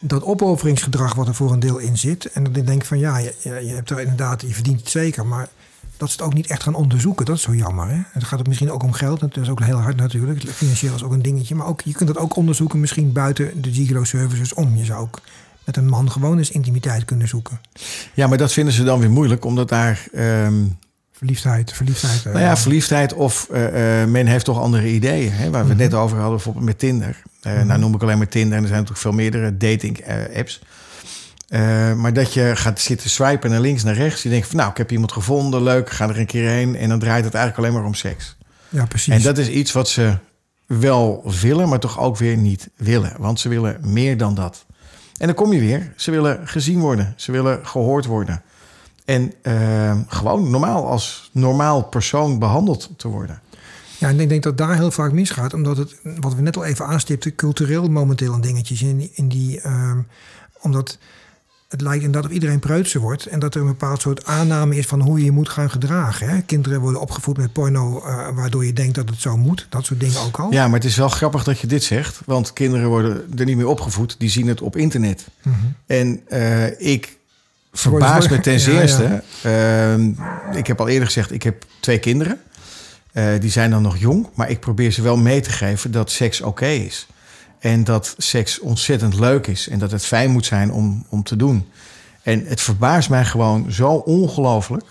dat 0.00 0.22
opofferingsgedrag 0.22 1.14
wat 1.14 1.28
er 1.28 1.34
voor 1.34 1.52
een 1.52 1.60
deel 1.60 1.78
in 1.78 1.98
zit. 1.98 2.24
En 2.24 2.44
dat 2.44 2.56
ik 2.56 2.66
denk 2.66 2.84
van 2.84 2.98
ja, 2.98 3.18
je, 3.18 3.34
je 3.42 3.74
hebt 3.74 3.90
er 3.90 4.00
inderdaad, 4.00 4.40
je 4.40 4.54
verdient 4.54 4.80
het 4.80 4.88
zeker. 4.88 5.26
Maar 5.26 5.48
dat 5.96 6.10
ze 6.10 6.16
het 6.16 6.26
ook 6.26 6.34
niet 6.34 6.46
echt 6.46 6.62
gaan 6.62 6.74
onderzoeken. 6.74 7.26
Dat 7.26 7.36
is 7.36 7.42
zo 7.42 7.54
jammer. 7.54 7.88
Hè? 7.88 7.98
Het 8.12 8.24
gaat 8.24 8.46
misschien 8.46 8.70
ook 8.70 8.82
om 8.82 8.92
geld. 8.92 9.20
Dat 9.20 9.36
is 9.36 9.48
ook 9.48 9.64
heel 9.64 9.80
hard 9.80 9.96
natuurlijk. 9.96 10.48
Financieel 10.48 10.94
is 10.94 11.02
ook 11.02 11.12
een 11.12 11.22
dingetje. 11.22 11.54
Maar 11.54 11.66
ook, 11.66 11.80
je 11.80 11.92
kunt 11.92 12.08
dat 12.08 12.18
ook 12.18 12.36
onderzoeken 12.36 12.80
misschien 12.80 13.12
buiten 13.12 13.62
de 13.62 13.72
Gigolo 13.72 14.04
services 14.04 14.54
om. 14.54 14.76
Je 14.76 14.84
zou 14.84 15.00
ook 15.00 15.20
met 15.64 15.76
een 15.76 15.88
man 15.88 16.10
gewoon 16.10 16.38
eens 16.38 16.50
intimiteit 16.50 17.04
kunnen 17.04 17.28
zoeken. 17.28 17.60
Ja, 18.14 18.26
maar 18.26 18.38
dat 18.38 18.52
vinden 18.52 18.74
ze 18.74 18.84
dan 18.84 19.00
weer 19.00 19.10
moeilijk. 19.10 19.44
Omdat 19.44 19.68
daar... 19.68 20.06
Um... 20.14 20.78
Verliefdheid, 21.12 21.72
verliefdheid. 21.72 22.24
Nou 22.24 22.38
ja, 22.38 22.56
verliefdheid 22.56 23.12
of 23.14 23.48
uh, 23.52 23.62
uh, 23.62 24.08
men 24.08 24.26
heeft 24.26 24.44
toch 24.44 24.60
andere 24.60 24.88
ideeën. 24.88 25.32
Hè? 25.32 25.50
Waar 25.50 25.50
we 25.50 25.56
het 25.56 25.64
mm 25.64 25.70
-hmm. 25.70 25.90
net 25.90 25.94
over 25.94 26.16
hadden, 26.16 26.34
bijvoorbeeld 26.34 26.64
met 26.64 26.78
Tinder. 26.78 27.08
Uh, 27.08 27.52
mm 27.52 27.58
-hmm. 27.58 27.66
Nou 27.66 27.80
noem 27.80 27.94
ik 27.94 28.02
alleen 28.02 28.18
maar 28.18 28.28
Tinder. 28.28 28.56
En 28.56 28.62
er 28.62 28.68
zijn 28.68 28.80
natuurlijk 28.80 29.00
veel 29.00 29.12
meerdere 29.12 29.56
dating 29.56 30.04
apps. 30.34 30.60
Uh, 31.48 31.94
maar 31.94 32.12
dat 32.12 32.32
je 32.32 32.52
gaat 32.54 32.80
zitten 32.80 33.10
swipen 33.10 33.50
naar 33.50 33.60
links, 33.60 33.82
naar 33.82 33.94
rechts. 33.94 34.22
Je 34.22 34.28
denkt 34.28 34.46
van 34.46 34.56
nou, 34.56 34.70
ik 34.70 34.76
heb 34.76 34.92
iemand 34.92 35.12
gevonden, 35.12 35.62
leuk, 35.62 35.90
ga 35.90 36.08
er 36.08 36.18
een 36.18 36.26
keer 36.26 36.48
heen. 36.48 36.76
En 36.76 36.88
dan 36.88 36.98
draait 36.98 37.24
het 37.24 37.34
eigenlijk 37.34 37.64
alleen 37.64 37.78
maar 37.78 37.88
om 37.88 37.94
seks. 37.94 38.36
Ja, 38.68 38.84
precies. 38.84 39.14
En 39.14 39.22
dat 39.22 39.38
is 39.38 39.48
iets 39.48 39.72
wat 39.72 39.88
ze 39.88 40.18
wel 40.66 41.32
willen, 41.40 41.68
maar 41.68 41.78
toch 41.78 41.98
ook 41.98 42.16
weer 42.16 42.36
niet 42.36 42.70
willen. 42.76 43.12
Want 43.18 43.40
ze 43.40 43.48
willen 43.48 43.78
meer 43.82 44.16
dan 44.16 44.34
dat. 44.34 44.66
En 45.18 45.26
dan 45.26 45.34
kom 45.34 45.52
je 45.52 45.60
weer. 45.60 45.92
Ze 45.96 46.10
willen 46.10 46.48
gezien 46.48 46.80
worden. 46.80 47.14
Ze 47.16 47.32
willen 47.32 47.66
gehoord 47.66 48.04
worden. 48.04 48.42
En 49.04 49.32
uh, 49.42 49.96
gewoon 50.06 50.50
normaal 50.50 50.86
als 50.86 51.30
normaal 51.32 51.82
persoon 51.82 52.38
behandeld 52.38 52.90
te 52.96 53.08
worden. 53.08 53.40
Ja, 53.98 54.08
en 54.08 54.20
ik 54.20 54.28
denk 54.28 54.42
dat 54.42 54.58
daar 54.58 54.74
heel 54.74 54.90
vaak 54.90 55.12
misgaat. 55.12 55.54
Omdat 55.54 55.76
het, 55.76 55.96
wat 56.02 56.34
we 56.34 56.42
net 56.42 56.56
al 56.56 56.64
even 56.64 56.86
aanstipten, 56.86 57.34
cultureel 57.34 57.88
momenteel 57.88 58.32
een 58.32 58.40
dingetje 58.40 58.88
in, 58.88 59.10
in 59.14 59.28
die... 59.28 59.60
Uh, 59.66 59.92
omdat 60.60 60.98
het 61.68 61.80
lijkt 61.80 62.04
inderdaad 62.04 62.30
of 62.30 62.34
iedereen 62.34 62.58
preutser 62.58 63.00
wordt. 63.00 63.26
En 63.26 63.38
dat 63.38 63.54
er 63.54 63.60
een 63.60 63.66
bepaald 63.66 64.00
soort 64.00 64.24
aanname 64.24 64.76
is 64.76 64.86
van 64.86 65.00
hoe 65.00 65.18
je 65.18 65.24
je 65.24 65.30
moet 65.30 65.48
gaan 65.48 65.70
gedragen. 65.70 66.28
Hè? 66.28 66.40
Kinderen 66.40 66.80
worden 66.80 67.00
opgevoed 67.00 67.36
met 67.36 67.52
porno, 67.52 68.02
uh, 68.06 68.28
waardoor 68.34 68.66
je 68.66 68.72
denkt 68.72 68.94
dat 68.94 69.08
het 69.08 69.20
zo 69.20 69.36
moet. 69.36 69.66
Dat 69.68 69.84
soort 69.84 70.00
dingen 70.00 70.20
ook 70.20 70.38
al. 70.38 70.52
Ja, 70.52 70.64
maar 70.66 70.78
het 70.78 70.88
is 70.88 70.96
wel 70.96 71.08
grappig 71.08 71.44
dat 71.44 71.58
je 71.58 71.66
dit 71.66 71.82
zegt. 71.82 72.20
Want 72.24 72.52
kinderen 72.52 72.88
worden 72.88 73.24
er 73.36 73.44
niet 73.44 73.56
meer 73.56 73.66
opgevoed. 73.66 74.14
Die 74.18 74.30
zien 74.30 74.46
het 74.46 74.60
op 74.60 74.76
internet. 74.76 75.26
Mm 75.42 75.52
-hmm. 75.52 75.74
En 75.86 76.20
uh, 76.28 76.80
ik 76.80 77.16
verbaas 77.72 78.28
me 78.28 78.40
ten 78.40 78.60
zeerste. 78.60 79.02
Ja, 79.42 79.50
ja. 79.50 79.96
Uh, 79.96 80.56
ik 80.56 80.66
heb 80.66 80.80
al 80.80 80.88
eerder 80.88 81.06
gezegd, 81.06 81.32
ik 81.32 81.42
heb 81.42 81.64
twee 81.80 81.98
kinderen. 81.98 82.40
Uh, 83.12 83.40
die 83.40 83.50
zijn 83.50 83.70
dan 83.70 83.82
nog 83.82 83.96
jong. 83.96 84.28
Maar 84.34 84.50
ik 84.50 84.60
probeer 84.60 84.90
ze 84.90 85.02
wel 85.02 85.16
mee 85.16 85.40
te 85.40 85.50
geven 85.50 85.90
dat 85.90 86.10
seks 86.10 86.40
oké 86.40 86.48
okay 86.48 86.76
is. 86.76 87.06
En 87.58 87.84
dat 87.84 88.14
seks 88.18 88.60
ontzettend 88.60 89.18
leuk 89.18 89.46
is. 89.46 89.68
En 89.68 89.78
dat 89.78 89.90
het 89.90 90.04
fijn 90.04 90.30
moet 90.30 90.46
zijn 90.46 90.72
om, 90.72 91.06
om 91.08 91.22
te 91.22 91.36
doen. 91.36 91.68
En 92.22 92.44
het 92.46 92.60
verbaast 92.60 93.10
mij 93.10 93.24
gewoon 93.24 93.72
zo 93.72 93.92
ongelooflijk. 93.92 94.84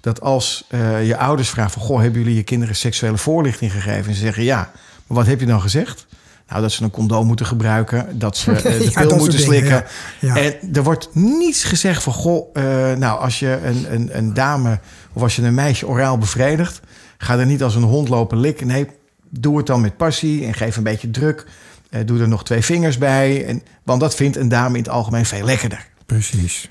Dat 0.00 0.20
als 0.20 0.64
uh, 0.70 1.06
je 1.06 1.16
ouders 1.16 1.48
vragen 1.48 1.70
van... 1.72 1.82
Goh, 1.82 2.00
hebben 2.00 2.20
jullie 2.20 2.36
je 2.36 2.42
kinderen 2.42 2.76
seksuele 2.76 3.16
voorlichting 3.16 3.72
gegeven? 3.72 4.08
En 4.08 4.14
ze 4.14 4.20
zeggen 4.20 4.42
ja. 4.42 4.70
Maar 5.06 5.16
wat 5.16 5.26
heb 5.26 5.40
je 5.40 5.46
dan 5.46 5.60
gezegd? 5.60 6.06
Nou, 6.48 6.62
dat 6.62 6.72
ze 6.72 6.82
een 6.82 6.90
condoom 6.90 7.26
moeten 7.26 7.46
gebruiken, 7.46 8.18
dat 8.18 8.36
ze 8.36 8.50
uh, 8.56 8.62
de 8.62 8.90
pil 8.94 9.16
moeten 9.16 9.38
slikken. 9.38 9.84
ja. 10.18 10.36
En 10.36 10.54
er 10.72 10.82
wordt 10.82 11.08
niets 11.14 11.64
gezegd 11.64 12.02
van, 12.02 12.12
goh, 12.12 12.54
uh, 12.54 12.64
nou, 12.92 13.20
als 13.20 13.38
je 13.38 13.60
een, 13.64 13.94
een, 13.94 14.16
een 14.16 14.34
dame 14.34 14.78
of 15.12 15.22
als 15.22 15.36
je 15.36 15.42
een 15.42 15.54
meisje 15.54 15.86
oraal 15.86 16.18
bevredigt, 16.18 16.80
ga 17.18 17.38
er 17.38 17.46
niet 17.46 17.62
als 17.62 17.74
een 17.74 17.82
hond 17.82 18.08
lopen 18.08 18.38
likken. 18.38 18.66
Nee, 18.66 18.86
doe 19.28 19.56
het 19.56 19.66
dan 19.66 19.80
met 19.80 19.96
passie 19.96 20.46
en 20.46 20.54
geef 20.54 20.76
een 20.76 20.82
beetje 20.82 21.10
druk. 21.10 21.46
Uh, 21.90 22.00
doe 22.06 22.20
er 22.20 22.28
nog 22.28 22.44
twee 22.44 22.64
vingers 22.64 22.98
bij. 22.98 23.46
En, 23.46 23.62
want 23.82 24.00
dat 24.00 24.14
vindt 24.14 24.36
een 24.36 24.48
dame 24.48 24.76
in 24.76 24.82
het 24.82 24.92
algemeen 24.92 25.26
veel 25.26 25.44
lekkerder. 25.44 25.88
Precies. 26.06 26.70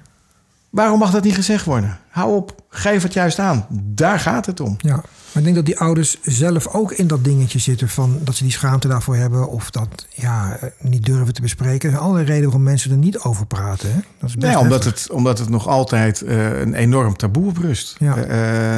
Waarom 0.70 1.00
mag 1.00 1.12
dat 1.12 1.24
niet 1.24 1.36
gezegd 1.36 1.66
worden? 1.66 2.00
Hou 2.10 2.36
op, 2.36 2.64
geef 2.70 3.04
het 3.04 3.14
juist 3.14 3.40
aan. 3.40 3.66
Daar 3.70 4.20
gaat 4.20 4.46
het 4.46 4.60
om. 4.60 4.76
Ja, 4.78 4.96
maar 4.96 5.38
ik 5.38 5.44
denk 5.44 5.56
dat 5.56 5.66
die 5.66 5.80
ouders 5.80 6.18
zelf 6.22 6.68
ook 6.68 6.92
in 6.92 7.08
dat 7.08 7.24
dingetje 7.24 7.60
zitten 7.60 7.90
van 7.90 8.20
dat 8.24 8.36
ze 8.36 8.44
die 8.44 8.52
schaamte 8.52 8.88
daarvoor 8.88 9.16
hebben 9.16 9.50
of 9.50 9.72
dat 9.72 10.08
ja, 10.10 10.60
niet 10.80 11.06
durven 11.06 11.34
te 11.34 11.42
bespreken. 11.42 11.90
Er 11.90 11.96
zijn 11.96 12.02
allerlei 12.02 12.26
redenen 12.26 12.50
waarom 12.50 12.64
mensen 12.64 12.92
er 12.92 12.98
niet 12.98 13.20
over 13.20 13.46
praten. 13.46 13.90
Hè? 13.90 14.00
Dat 14.20 14.30
is 14.30 14.36
best 14.36 14.54
nee, 14.54 14.60
omdat 14.60 14.84
het, 14.84 15.08
omdat 15.12 15.40
het 15.40 15.50
nog 15.50 15.68
altijd 15.68 16.22
uh, 16.22 16.60
een 16.60 16.74
enorm 16.74 17.18
taboe 17.18 17.48
op 17.48 17.58
rust. 17.58 17.96
Ja. 18.00 18.18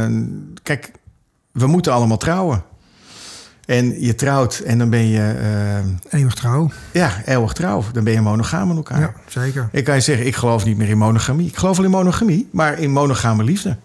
Uh, 0.09 0.17
kijk, 0.63 0.91
we 1.51 1.67
moeten 1.67 1.93
allemaal 1.93 2.17
trouwen. 2.17 2.63
En 3.71 4.01
je 4.01 4.15
trouwt 4.15 4.59
en 4.59 4.77
dan 4.77 4.89
ben 4.89 5.07
je... 5.07 5.35
Uh, 6.11 6.19
eeuwig 6.19 6.33
trouw. 6.33 6.71
Ja, 6.91 7.21
eeuwig 7.25 7.53
trouw. 7.53 7.83
Dan 7.93 8.03
ben 8.03 8.13
je 8.13 8.21
monogaam 8.21 8.67
met 8.67 8.77
elkaar. 8.77 8.99
Ja, 8.99 9.13
zeker. 9.27 9.69
Ik 9.71 9.83
kan 9.83 9.95
je 9.95 10.01
zeggen, 10.01 10.25
ik 10.25 10.35
geloof 10.35 10.65
niet 10.65 10.77
meer 10.77 10.89
in 10.89 10.97
monogamie. 10.97 11.47
Ik 11.47 11.57
geloof 11.57 11.75
wel 11.75 11.85
in 11.85 11.91
monogamie, 11.91 12.49
maar 12.51 12.79
in 12.79 12.91
monogame 12.91 13.43
liefde. 13.43 13.77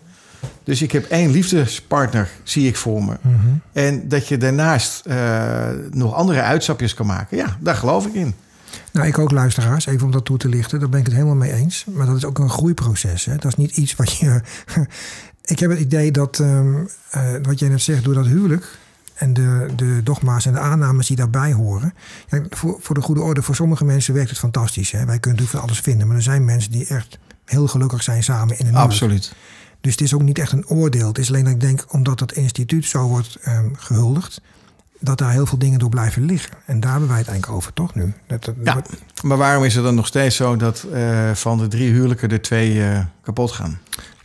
Dus 0.64 0.82
ik 0.82 0.92
heb 0.92 1.04
één 1.04 1.30
liefdespartner, 1.30 2.28
zie 2.42 2.68
ik 2.68 2.76
voor 2.76 3.04
me. 3.04 3.16
Mm 3.20 3.40
-hmm. 3.40 3.60
En 3.72 4.08
dat 4.08 4.28
je 4.28 4.36
daarnaast 4.36 5.02
uh, 5.06 5.68
nog 5.90 6.14
andere 6.14 6.40
uitstapjes 6.40 6.94
kan 6.94 7.06
maken. 7.06 7.36
Ja, 7.36 7.56
daar 7.60 7.76
geloof 7.76 8.06
ik 8.06 8.14
in. 8.14 8.34
Nou, 8.92 9.06
ik 9.06 9.18
ook 9.18 9.30
luisteraars, 9.30 9.86
even 9.86 10.06
om 10.06 10.12
dat 10.12 10.24
toe 10.24 10.38
te 10.38 10.48
lichten. 10.48 10.80
Daar 10.80 10.88
ben 10.88 11.00
ik 11.00 11.06
het 11.06 11.14
helemaal 11.14 11.36
mee 11.36 11.52
eens. 11.52 11.84
Maar 11.92 12.06
dat 12.06 12.16
is 12.16 12.24
ook 12.24 12.38
een 12.38 12.50
groeiproces. 12.50 13.24
Hè? 13.24 13.36
Dat 13.36 13.44
is 13.44 13.56
niet 13.56 13.76
iets 13.76 13.96
wat 13.96 14.12
je... 14.12 14.40
ik 15.44 15.58
heb 15.58 15.70
het 15.70 15.80
idee 15.80 16.10
dat, 16.10 16.38
um, 16.38 16.88
uh, 17.16 17.22
wat 17.42 17.58
jij 17.58 17.68
net 17.68 17.80
zegt, 17.80 18.04
door 18.04 18.14
dat 18.14 18.26
huwelijk 18.26 18.66
en 19.16 19.32
de, 19.32 19.66
de 19.76 20.00
dogma's 20.04 20.46
en 20.46 20.52
de 20.52 20.58
aannames 20.58 21.06
die 21.06 21.16
daarbij 21.16 21.52
horen. 21.52 21.94
Ja, 22.28 22.42
voor, 22.50 22.78
voor 22.80 22.94
de 22.94 23.00
goede 23.00 23.20
orde, 23.20 23.42
voor 23.42 23.54
sommige 23.54 23.84
mensen 23.84 24.14
werkt 24.14 24.30
het 24.30 24.38
fantastisch. 24.38 24.90
Hè? 24.90 25.04
Wij 25.04 25.18
kunnen 25.18 25.22
natuurlijk 25.22 25.50
van 25.50 25.60
alles 25.60 25.80
vinden, 25.80 26.06
maar 26.06 26.16
er 26.16 26.22
zijn 26.22 26.44
mensen 26.44 26.70
die 26.70 26.86
echt 26.86 27.18
heel 27.44 27.66
gelukkig 27.66 28.02
zijn 28.02 28.22
samen 28.22 28.58
in 28.58 28.66
een 28.66 28.74
Absoluut. 28.74 29.34
Dus 29.80 29.92
het 29.92 30.00
is 30.00 30.14
ook 30.14 30.22
niet 30.22 30.38
echt 30.38 30.52
een 30.52 30.66
oordeel. 30.66 31.08
Het 31.08 31.18
is 31.18 31.28
alleen 31.28 31.44
dat 31.44 31.52
ik 31.52 31.60
denk, 31.60 31.84
omdat 31.88 32.18
dat 32.18 32.32
instituut 32.32 32.86
zo 32.86 33.08
wordt 33.08 33.38
um, 33.48 33.74
gehuldigd, 33.76 34.40
dat 35.00 35.18
daar 35.18 35.30
heel 35.30 35.46
veel 35.46 35.58
dingen 35.58 35.78
door 35.78 35.88
blijven 35.88 36.24
liggen. 36.24 36.56
En 36.64 36.80
daar 36.80 36.90
hebben 36.90 37.08
wij 37.08 37.18
het 37.18 37.28
eigenlijk 37.28 37.58
over, 37.58 37.72
toch 37.72 37.94
nu? 37.94 38.12
Dat, 38.26 38.44
dat, 38.44 38.54
ja, 38.64 38.82
maar 39.22 39.36
waarom 39.36 39.64
is 39.64 39.74
het 39.74 39.84
dan 39.84 39.94
nog 39.94 40.06
steeds 40.06 40.36
zo 40.36 40.56
dat 40.56 40.86
uh, 40.92 41.30
van 41.34 41.58
de 41.58 41.68
drie 41.68 41.92
huwelijken 41.92 42.30
er 42.30 42.42
twee 42.42 42.74
uh, 42.74 42.98
kapot 43.22 43.50
gaan? 43.50 43.78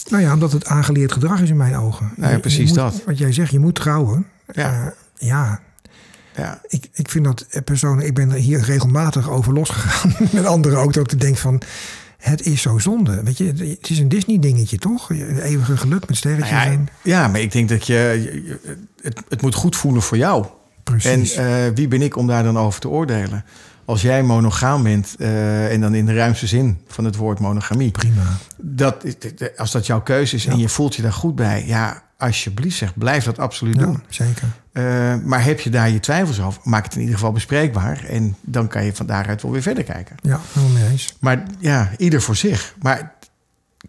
Nou 0.09 0.23
ja, 0.23 0.33
omdat 0.33 0.51
het 0.51 0.65
aangeleerd 0.65 1.11
gedrag 1.11 1.41
is 1.41 1.49
in 1.49 1.57
mijn 1.57 1.75
ogen. 1.75 2.11
Nou 2.15 2.31
ja, 2.31 2.39
precies 2.39 2.67
moet, 2.67 2.77
dat. 2.77 3.01
Wat 3.05 3.17
jij 3.17 3.33
zegt, 3.33 3.51
je 3.51 3.59
moet 3.59 3.75
trouwen. 3.75 4.25
Ja. 4.51 4.93
Ja. 5.17 5.59
ja. 6.35 6.61
Ik, 6.67 6.89
ik 6.93 7.09
vind 7.09 7.25
dat 7.25 7.45
persoonlijk, 7.63 8.07
ik 8.07 8.13
ben 8.13 8.31
er 8.31 8.37
hier 8.37 8.61
regelmatig 8.61 9.29
over 9.29 9.53
losgegaan. 9.53 10.15
Met 10.31 10.45
anderen 10.45 10.79
ook, 10.79 10.93
dat 10.93 11.11
ik 11.11 11.21
denk 11.21 11.37
van. 11.37 11.61
Het 12.17 12.45
is 12.45 12.61
zo 12.61 12.77
zonde. 12.77 13.23
Weet 13.23 13.37
je, 13.37 13.45
het 13.45 13.89
is 13.89 13.99
een 13.99 14.09
Disney-dingetje, 14.09 14.77
toch? 14.77 15.11
Eeuwige 15.11 15.77
geluk 15.77 16.07
met 16.07 16.17
sterretjes. 16.17 16.51
Nou 16.51 16.71
ja, 16.71 16.79
ja, 17.01 17.27
maar 17.27 17.39
ik 17.39 17.51
denk 17.51 17.69
dat 17.69 17.87
je. 17.87 17.95
Het, 19.01 19.21
het 19.29 19.41
moet 19.41 19.55
goed 19.55 19.75
voelen 19.75 20.01
voor 20.01 20.17
jou. 20.17 20.45
Precies. 20.83 21.33
En 21.33 21.45
uh, 21.45 21.75
wie 21.75 21.87
ben 21.87 22.01
ik 22.01 22.15
om 22.15 22.27
daar 22.27 22.43
dan 22.43 22.57
over 22.57 22.79
te 22.79 22.89
oordelen? 22.89 23.45
Als 23.85 24.01
jij 24.01 24.23
monogaam 24.23 24.83
bent, 24.83 25.15
uh, 25.17 25.71
en 25.73 25.81
dan 25.81 25.95
in 25.95 26.05
de 26.05 26.13
ruimste 26.13 26.47
zin 26.47 26.77
van 26.87 27.05
het 27.05 27.15
woord 27.15 27.39
monogamie. 27.39 27.91
Prima. 27.91 28.37
Dat, 28.57 29.05
als 29.57 29.71
dat 29.71 29.85
jouw 29.85 30.01
keuze 30.01 30.35
is 30.35 30.43
ja. 30.43 30.51
en 30.51 30.57
je 30.57 30.69
voelt 30.69 30.95
je 30.95 31.01
daar 31.01 31.13
goed 31.13 31.35
bij, 31.35 31.63
ja, 31.67 32.03
alsjeblieft 32.21 32.77
zeg, 32.77 32.97
blijf 32.97 33.23
dat 33.23 33.39
absoluut 33.39 33.75
ja, 33.75 33.81
doen. 33.81 34.03
Zeker. 34.09 34.47
Uh, 34.73 35.15
maar 35.23 35.43
heb 35.43 35.59
je 35.59 35.69
daar 35.69 35.89
je 35.89 35.99
twijfels 35.99 36.41
over, 36.41 36.61
maak 36.63 36.83
het 36.83 36.93
in 36.93 36.99
ieder 36.99 37.15
geval 37.15 37.31
bespreekbaar. 37.31 38.05
En 38.05 38.35
dan 38.41 38.67
kan 38.67 38.85
je 38.85 38.95
van 38.95 39.05
daaruit 39.05 39.41
wel 39.41 39.51
weer 39.51 39.61
verder 39.61 39.83
kijken. 39.83 40.15
Ja, 40.21 40.39
helemaal 40.53 40.79
mee 40.79 40.89
eens. 40.89 41.15
Maar 41.19 41.43
ja, 41.59 41.91
ieder 41.97 42.21
voor 42.21 42.35
zich. 42.35 42.75
Maar 42.81 43.13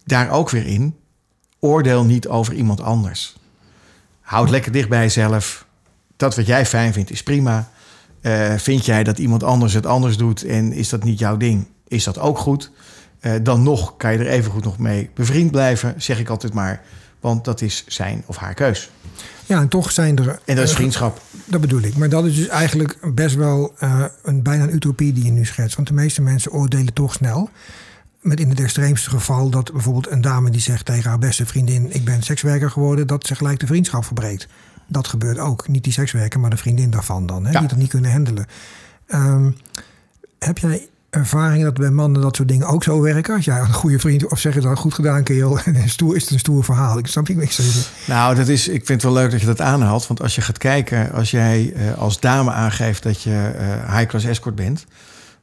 daar 0.05 0.31
ook 0.31 0.51
weer 0.51 0.67
in, 0.67 0.97
oordeel 1.59 2.05
niet 2.05 2.29
over 2.29 2.55
iemand 2.55 2.81
anders. 2.81 3.37
Houd 4.21 4.51
lekker 4.51 4.73
dicht 4.73 4.89
bij 4.89 5.03
jezelf. 5.03 5.67
Dat 6.17 6.37
wat 6.37 6.47
jij 6.47 6.67
fijn 6.67 6.93
vindt 6.93 7.11
is 7.11 7.23
prima. 7.23 7.69
Uh, 8.23 8.55
vind 8.57 8.85
jij 8.85 9.05
dat 9.05 9.19
iemand 9.19 9.43
anders 9.43 9.73
het 9.73 9.87
anders 9.87 10.17
doet 10.17 10.45
en 10.45 10.73
is 10.73 10.89
dat 10.89 11.05
niet 11.05 11.19
jouw 11.19 11.37
ding, 11.37 11.67
is 11.89 12.05
dat 12.05 12.19
ook 12.19 12.39
goed. 12.39 12.71
Uh, 13.21 13.33
dan 13.43 13.63
nog 13.63 13.97
kan 13.97 14.13
je 14.13 14.19
er 14.19 14.27
even 14.27 14.51
goed 14.51 14.65
nog 14.65 14.79
mee 14.79 15.11
bevriend 15.15 15.51
blijven, 15.51 15.95
zeg 15.97 16.19
ik 16.19 16.29
altijd 16.29 16.55
maar. 16.55 16.83
Want 17.23 17.45
dat 17.45 17.61
is 17.61 17.85
zijn 17.87 18.23
of 18.27 18.37
haar 18.37 18.55
keus. 18.55 18.91
Ja, 19.47 19.61
en 19.61 19.69
toch 19.69 19.93
zijn 19.93 20.19
er... 20.19 20.41
En 20.45 20.57
dat 20.57 20.65
is 20.65 20.73
vriendschap. 20.73 21.21
Dat 21.45 21.61
bedoel 21.61 21.81
ik. 21.81 21.97
Maar 21.97 22.09
dat 22.09 22.25
is 22.25 22.35
dus 22.35 22.49
eigenlijk 22.49 23.15
best 23.15 23.35
wel 23.35 23.75
uh, 23.81 24.05
een, 24.23 24.43
bijna 24.43 24.63
een 24.63 24.75
utopie 24.75 25.13
die 25.13 25.25
je 25.25 25.31
nu 25.31 25.45
schetst. 25.45 25.77
Want 25.77 25.89
de 25.89 25.95
meeste 25.95 26.23
mensen 26.23 26.53
oordelen 26.53 26.93
toch 26.93 27.13
snel. 27.13 27.51
Met 28.21 28.41
in 28.41 28.49
het 28.49 28.61
extreemste 28.61 29.11
geval 29.11 29.51
dat 29.51 29.73
bijvoorbeeld 29.73 30.11
een 30.11 30.21
dame 30.21 30.51
die 30.51 30.61
zegt 30.61 30.85
tegen 30.85 31.11
haar 31.11 31.19
beste 31.19 31.47
vriendin... 31.47 31.95
ik 31.95 32.05
ben 32.05 32.23
sekswerker 32.23 32.71
geworden, 32.71 33.07
dat 33.07 33.27
ze 33.27 33.35
gelijk 33.35 33.61
de 33.61 33.67
vriendschap 33.67 34.05
verbreekt. 34.05 34.49
Dat 34.87 35.09
gebeurt 35.09 35.39
ook. 35.39 35.69
Niet 35.69 35.85
die 35.85 35.93
sekswerker, 35.93 36.41
maar 36.41 36.51
de 36.51 36.57
vriendin 36.57 36.91
daarvan 36.91 37.27
dan. 37.27 37.45
Hè, 37.45 37.53
ja. 37.53 37.59
Die 37.59 37.69
dat 37.69 37.79
niet 37.79 37.91
kunnen 37.91 38.13
handelen. 38.13 38.47
Um, 39.09 39.57
heb 40.39 40.59
jij 40.59 40.89
ervaring 41.13 41.63
dat 41.63 41.75
bij 41.75 41.91
mannen 41.91 42.23
dat 42.23 42.37
soort 42.37 42.49
dingen 42.49 42.67
ook 42.67 42.83
zo 42.83 43.01
werken? 43.01 43.35
Als 43.35 43.45
jij 43.45 43.59
een 43.59 43.73
goede 43.73 43.99
vriend 43.99 44.27
of 44.27 44.39
zeg 44.39 44.55
je 44.55 44.61
dan 44.61 44.77
goed 44.77 44.95
gedaan, 44.95 45.23
kerel, 45.23 45.59
en 45.65 45.89
stoer 45.89 46.17
is 46.17 46.23
het 46.23 46.31
een 46.31 46.39
stoer 46.39 46.65
verhaal. 46.65 46.99
Ik 46.99 47.07
snap 47.07 47.27
je 47.27 47.35
niks. 47.35 47.61
Nou, 48.07 48.35
dat 48.35 48.49
is, 48.49 48.69
ik 48.69 48.87
vind 48.87 49.03
het 49.03 49.13
wel 49.13 49.23
leuk 49.23 49.31
dat 49.31 49.41
je 49.41 49.47
dat 49.47 49.61
aanhaalt. 49.61 50.07
Want 50.07 50.23
als 50.23 50.35
je 50.35 50.41
gaat 50.41 50.59
kijken, 50.59 51.13
als 51.13 51.31
jij 51.31 51.73
uh, 51.77 51.99
als 51.99 52.21
dame 52.21 52.51
aangeeft 52.51 53.03
dat 53.03 53.23
je 53.23 53.53
uh, 53.57 53.97
high-class 53.97 54.25
escort 54.25 54.55
bent, 54.55 54.87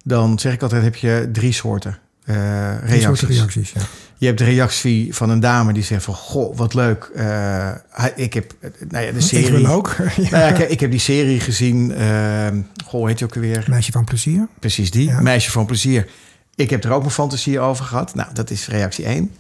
dan 0.04 0.40
zeg 0.40 0.54
ik 0.54 0.62
altijd: 0.62 0.84
heb 0.84 0.96
je 0.96 1.30
drie 1.32 1.54
soorten. 1.54 1.98
Uh, 2.30 2.36
reacties. 2.84 3.38
Reacties 3.38 3.72
ja. 3.72 3.82
Je 4.18 4.26
hebt 4.26 4.38
de 4.38 4.46
reactie 4.46 5.16
van 5.16 5.30
een 5.30 5.40
dame 5.40 5.74
die 5.74 5.84
zegt 5.84 6.04
van... 6.04 6.14
Goh, 6.14 6.58
wat 6.58 6.74
leuk. 6.74 7.12
Uh, 7.16 7.72
ik 8.16 8.34
heb 8.34 8.54
nou 8.90 9.06
ja, 9.06 9.12
de 9.12 9.22
serie... 9.22 9.46
Ik 9.46 9.66
wil 9.66 9.66
ook. 9.66 9.96
ja. 9.98 10.30
nou 10.30 10.44
ja, 10.44 10.48
ik, 10.48 10.70
ik, 10.70 10.80
heb 10.80 10.92
die 10.92 11.00
serie 11.00 11.40
gezien. 11.40 11.92
Uh, 11.92 12.48
goh, 12.86 13.08
heet 13.08 13.20
je 13.20 13.26
ook 13.26 13.34
weer? 13.34 13.66
Meisje 13.68 13.92
van 13.92 14.04
plezier. 14.04 14.48
Precies 14.60 14.92
die. 14.92 15.12
Meisje 15.12 15.52
van 15.52 15.66
plezier. 15.66 16.08
Ik 16.56 16.70
heb 16.70 16.84
er 16.84 16.92
ook 16.92 17.02
mijn 17.02 17.12
fantasie 17.12 17.60
over 17.60 17.86
gehad. 17.86 18.16
Nou, 18.16 18.34
dat 18.34 18.50
is 18.50 18.68
reactie 18.68 19.06
1. 19.06 19.32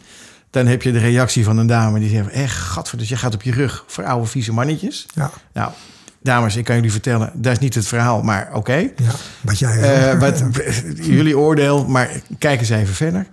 Dan 0.49 0.65
heb 0.65 0.81
je 0.81 0.91
de 0.91 0.99
reactie 0.99 1.43
van 1.43 1.57
een 1.57 1.67
dame 1.67 1.99
die 1.99 2.09
zegt... 2.09 2.29
Echt, 2.29 2.57
gadver, 2.57 2.97
dus 2.97 3.09
je 3.09 3.17
gaat 3.17 3.33
op 3.33 3.41
je 3.41 3.51
rug 3.51 3.83
voor 3.87 4.03
oude 4.05 4.27
vieze 4.27 4.53
mannetjes. 4.53 5.05
Ja. 5.15 5.31
Nou, 5.53 5.71
dames, 6.21 6.55
ik 6.55 6.65
kan 6.65 6.75
jullie 6.75 6.91
vertellen... 6.91 7.31
dat 7.33 7.51
is 7.51 7.59
niet 7.59 7.75
het 7.75 7.87
verhaal, 7.87 8.21
maar 8.21 8.47
oké. 8.47 8.57
Okay. 8.57 8.93
Ja, 8.95 9.11
wat 9.41 9.59
jij... 9.59 10.13
Uh, 10.13 10.19
wat, 10.19 10.43
jullie 10.95 11.37
oordeel, 11.37 11.85
maar 11.87 12.09
kijk 12.37 12.59
eens 12.59 12.69
even 12.69 12.93
verder. 12.93 13.27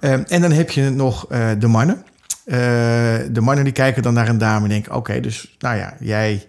Uh, 0.00 0.12
en 0.12 0.40
dan 0.40 0.52
heb 0.52 0.70
je 0.70 0.90
nog 0.90 1.32
uh, 1.32 1.48
de 1.58 1.66
mannen. 1.66 2.04
De 2.44 3.40
mannen 3.40 3.64
die 3.64 3.72
kijken 3.72 4.02
dan 4.02 4.14
naar 4.14 4.28
een 4.28 4.38
dame 4.38 4.62
en 4.62 4.68
denken... 4.68 4.90
oké, 4.90 4.98
okay, 4.98 5.20
dus 5.20 5.54
nou 5.58 5.76
ja, 5.76 5.94
jij 6.00 6.46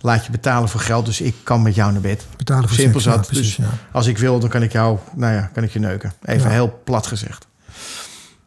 laat 0.00 0.24
je 0.24 0.30
betalen 0.30 0.68
voor 0.68 0.80
geld... 0.80 1.06
dus 1.06 1.20
ik 1.20 1.34
kan 1.42 1.62
met 1.62 1.74
jou 1.74 1.92
naar 1.92 2.00
bed. 2.00 2.26
Betalen 2.36 2.68
voor 2.68 2.78
Simpel 2.78 3.00
zat. 3.00 3.14
ja, 3.14 3.20
precies, 3.20 3.56
dus 3.56 3.66
ja. 3.66 3.72
als 3.92 4.06
ik 4.06 4.18
wil, 4.18 4.38
dan 4.38 4.48
kan 4.48 4.62
ik 4.62 4.72
jou, 4.72 4.98
nou 5.14 5.34
ja, 5.34 5.50
kan 5.52 5.62
ik 5.62 5.72
je 5.72 5.78
neuken. 5.78 6.12
Even 6.24 6.48
Ja. 6.48 6.54
heel 6.54 6.80
plat 6.84 7.06
gezegd. 7.06 7.46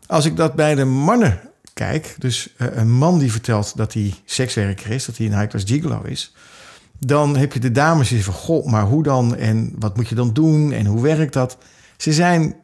Als 0.07 0.25
ik 0.25 0.35
dat 0.35 0.53
bij 0.53 0.75
de 0.75 0.85
mannen 0.85 1.39
kijk... 1.73 2.15
dus 2.17 2.49
een 2.57 2.91
man 2.91 3.19
die 3.19 3.31
vertelt 3.31 3.77
dat 3.77 3.93
hij 3.93 4.13
sekswerker 4.25 4.91
is... 4.91 5.05
dat 5.05 5.17
hij 5.17 5.25
een 5.25 5.37
high-class 5.37 5.65
gigolo 5.67 6.01
is... 6.03 6.33
dan 6.99 7.37
heb 7.37 7.53
je 7.53 7.59
de 7.59 7.71
dames 7.71 8.09
die 8.09 8.23
van... 8.23 8.33
goh, 8.33 8.65
maar 8.65 8.83
hoe 8.83 9.03
dan? 9.03 9.35
En 9.35 9.73
wat 9.79 9.95
moet 9.95 10.07
je 10.07 10.15
dan 10.15 10.33
doen? 10.33 10.71
En 10.71 10.85
hoe 10.85 11.01
werkt 11.01 11.33
dat? 11.33 11.57
Ze 11.97 12.13
zijn 12.13 12.55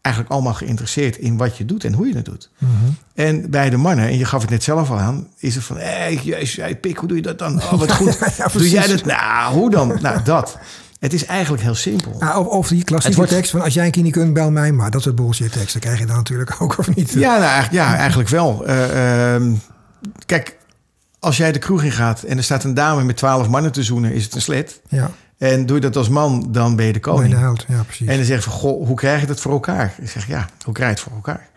eigenlijk 0.00 0.34
allemaal 0.34 0.54
geïnteresseerd 0.54 1.16
in 1.16 1.36
wat 1.36 1.56
je 1.56 1.64
doet 1.64 1.84
en 1.84 1.92
hoe 1.92 2.08
je 2.08 2.14
het 2.14 2.24
doet. 2.24 2.50
Mm 2.58 2.68
-hmm. 2.68 2.96
En 3.14 3.50
bij 3.50 3.70
de 3.70 3.76
mannen, 3.76 4.06
en 4.06 4.18
je 4.18 4.24
gaf 4.24 4.40
het 4.40 4.50
net 4.50 4.62
zelf 4.62 4.90
al 4.90 4.98
aan, 4.98 5.28
is 5.38 5.54
het 5.54 5.64
van, 5.64 5.76
hé, 5.76 5.84
hey, 5.84 6.14
jezus, 6.14 6.56
hey, 6.56 6.76
pik, 6.76 6.96
hoe 6.96 7.08
doe 7.08 7.16
je 7.16 7.22
dat 7.22 7.38
dan? 7.38 7.56
Oh, 7.56 7.72
wat 7.72 7.92
goed. 7.92 8.18
ja, 8.38 8.48
doe 8.52 8.70
jij 8.70 8.86
dat? 8.86 9.04
Nou, 9.04 9.54
hoe 9.54 9.70
dan? 9.70 9.98
nou, 10.00 10.22
dat. 10.22 10.58
Het 10.98 11.12
is 11.12 11.24
eigenlijk 11.24 11.62
heel 11.62 11.74
simpel. 11.74 12.12
Of, 12.12 12.46
of 12.46 12.68
die 12.68 12.84
klassieke 12.84 13.16
wordt... 13.16 13.30
tekst 13.30 13.50
van 13.50 13.60
als 13.60 13.74
jij 13.74 13.84
een 13.84 13.90
knie 13.90 14.04
niet 14.04 14.12
kunt, 14.12 14.32
bel 14.32 14.50
mij 14.50 14.72
maar. 14.72 14.90
Dat 14.90 15.02
soort 15.02 15.14
bullshit 15.14 15.52
tekst. 15.52 15.72
Dan 15.72 15.80
krijg 15.80 15.98
je 15.98 16.06
dan 16.06 16.16
natuurlijk 16.16 16.56
ook, 16.58 16.78
of 16.78 16.94
niet? 16.94 17.12
Ja, 17.12 17.30
nou, 17.30 17.42
eigenlijk, 17.42 17.72
ja 17.72 17.96
eigenlijk 17.96 18.28
wel. 18.28 18.68
Uh, 18.68 19.36
uh, 19.36 19.52
kijk, 20.26 20.57
als 21.20 21.36
jij 21.36 21.52
de 21.52 21.58
kroeg 21.58 21.82
in 21.82 21.92
gaat 21.92 22.22
en 22.22 22.36
er 22.36 22.44
staat 22.44 22.64
een 22.64 22.74
dame 22.74 23.04
met 23.04 23.16
twaalf 23.16 23.48
mannen 23.48 23.72
te 23.72 23.82
zoenen, 23.82 24.12
is 24.12 24.24
het 24.24 24.34
een 24.34 24.40
slet. 24.40 24.80
Ja. 24.88 25.10
En 25.38 25.66
doe 25.66 25.76
je 25.76 25.82
dat 25.82 25.96
als 25.96 26.08
man, 26.08 26.46
dan 26.52 26.76
ben 26.76 26.86
je 26.86 26.92
de 26.92 27.00
koning. 27.00 27.22
Ben 27.22 27.30
je 27.30 27.36
de 27.36 27.42
held, 27.42 27.64
ja, 27.68 27.82
precies. 27.82 28.06
En 28.08 28.16
dan 28.16 28.24
zeg 28.24 28.36
je 28.36 28.50
van, 28.50 28.52
goh, 28.52 28.86
hoe 28.86 28.96
krijg 28.96 29.20
je 29.20 29.26
dat 29.26 29.40
voor 29.40 29.52
elkaar? 29.52 29.94
Ik 30.00 30.10
zeg, 30.10 30.26
ja, 30.26 30.48
hoe 30.64 30.74
krijg 30.74 30.90
je 30.90 30.94
het 30.96 31.04
voor 31.04 31.14
elkaar? 31.16 31.48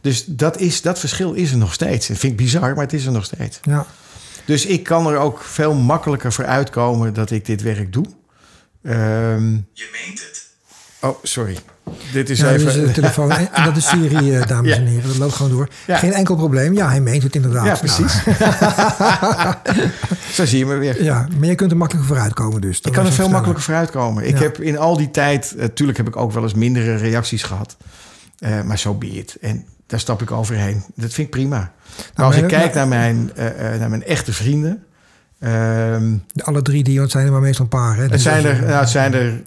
Dus 0.00 0.24
dat, 0.24 0.60
is, 0.60 0.82
dat 0.82 0.98
verschil 0.98 1.32
is 1.32 1.50
er 1.50 1.56
nog 1.56 1.72
steeds. 1.72 2.06
Dat 2.06 2.18
vind 2.18 2.32
ik 2.32 2.38
bizar, 2.38 2.74
maar 2.74 2.84
het 2.84 2.92
is 2.92 3.06
er 3.06 3.12
nog 3.12 3.24
steeds. 3.24 3.58
Ja. 3.62 3.86
Dus 4.44 4.66
ik 4.66 4.82
kan 4.82 5.06
er 5.06 5.18
ook 5.18 5.42
veel 5.42 5.74
makkelijker 5.74 6.32
voor 6.32 6.46
uitkomen 6.46 7.14
dat 7.14 7.30
ik 7.30 7.44
dit 7.44 7.62
werk 7.62 7.92
doe. 7.92 8.06
Ehm, 8.82 9.52
Je 9.72 9.88
meent 9.92 10.20
het. 10.20 10.45
Oh, 11.08 11.16
sorry. 11.22 11.58
Dit 12.12 12.30
is 12.30 12.42
even... 12.42 12.64
dus 12.64 12.74
de 12.74 12.90
telefoon. 12.90 13.30
En 13.52 13.64
dat 13.64 13.76
is 13.76 13.88
Siri, 13.88 14.34
eh, 14.36 14.46
dames 14.46 14.70
Ja. 14.70 14.76
en 14.76 14.86
heren. 14.86 15.08
Dat 15.08 15.16
loopt 15.16 15.34
gewoon 15.34 15.52
door. 15.52 15.68
Ja. 15.86 15.96
Geen 15.96 16.12
enkel 16.12 16.36
probleem. 16.36 16.74
Ja, 16.74 16.88
hij 16.88 17.00
meent 17.00 17.22
het 17.22 17.34
inderdaad. 17.34 17.64
ja, 17.64 17.68
Nou, 17.72 17.78
precies. 17.78 18.22
Zo 20.36 20.44
zie 20.44 20.58
je 20.58 20.66
me 20.66 20.74
weer. 20.74 21.02
ja, 21.02 21.28
maar 21.38 21.48
je 21.48 21.54
kunt 21.54 21.70
er 21.70 21.76
makkelijker 21.76 22.12
vooruit 22.14 22.34
komen 22.34 22.60
dus. 22.60 22.80
Ik 22.80 22.92
kan 22.92 23.06
er 23.06 23.12
veel 23.12 23.28
makkelijker 23.28 23.64
vooruit 23.64 23.90
komen. 23.90 24.26
Ik 24.28 24.36
Ja. 24.36 24.42
heb 24.42 24.60
in 24.60 24.78
al 24.78 24.96
die 24.96 25.10
tijd, 25.10 25.54
natuurlijk 25.56 25.98
heb 25.98 26.08
ik 26.08 26.16
ook 26.16 26.32
wel 26.32 26.42
eens 26.42 26.54
mindere 26.54 26.94
reacties 26.96 27.42
gehad. 27.42 27.76
Eh, 28.38 28.62
maar 28.62 28.78
zo 28.78 28.94
be 28.94 29.06
it. 29.06 29.36
En 29.40 29.64
daar 29.86 30.00
stap 30.00 30.22
ik 30.22 30.30
overheen. 30.30 30.82
Dat 30.94 31.12
vind 31.12 31.26
ik 31.26 31.30
prima. 31.30 31.72
Maar 32.16 32.26
als 32.26 32.34
maar- 32.34 32.44
ik 32.44 32.50
kijk 32.50 32.74
naar 32.74 32.88
mijn, 32.88 33.30
eh, 33.34 33.74
eh, 33.74 33.80
naar 33.80 33.88
mijn 33.90 34.04
echte 34.04 34.32
vrienden. 34.32 34.82
De 35.38 36.42
alle 36.44 36.62
drie 36.62 36.82
die, 36.84 37.08
zijn 37.08 37.26
er 37.26 37.32
maar 37.32 37.40
meestal 37.40 37.64
een 37.64 37.70
paar. 37.70 37.96
Hè? 37.96 38.02
het, 38.02 38.10
Dus 38.12 38.22
zijn 38.22 38.44
er, 38.44 38.60
nou, 38.60 38.80
het 38.80 38.88
zijn 38.88 39.14
er 39.14 39.42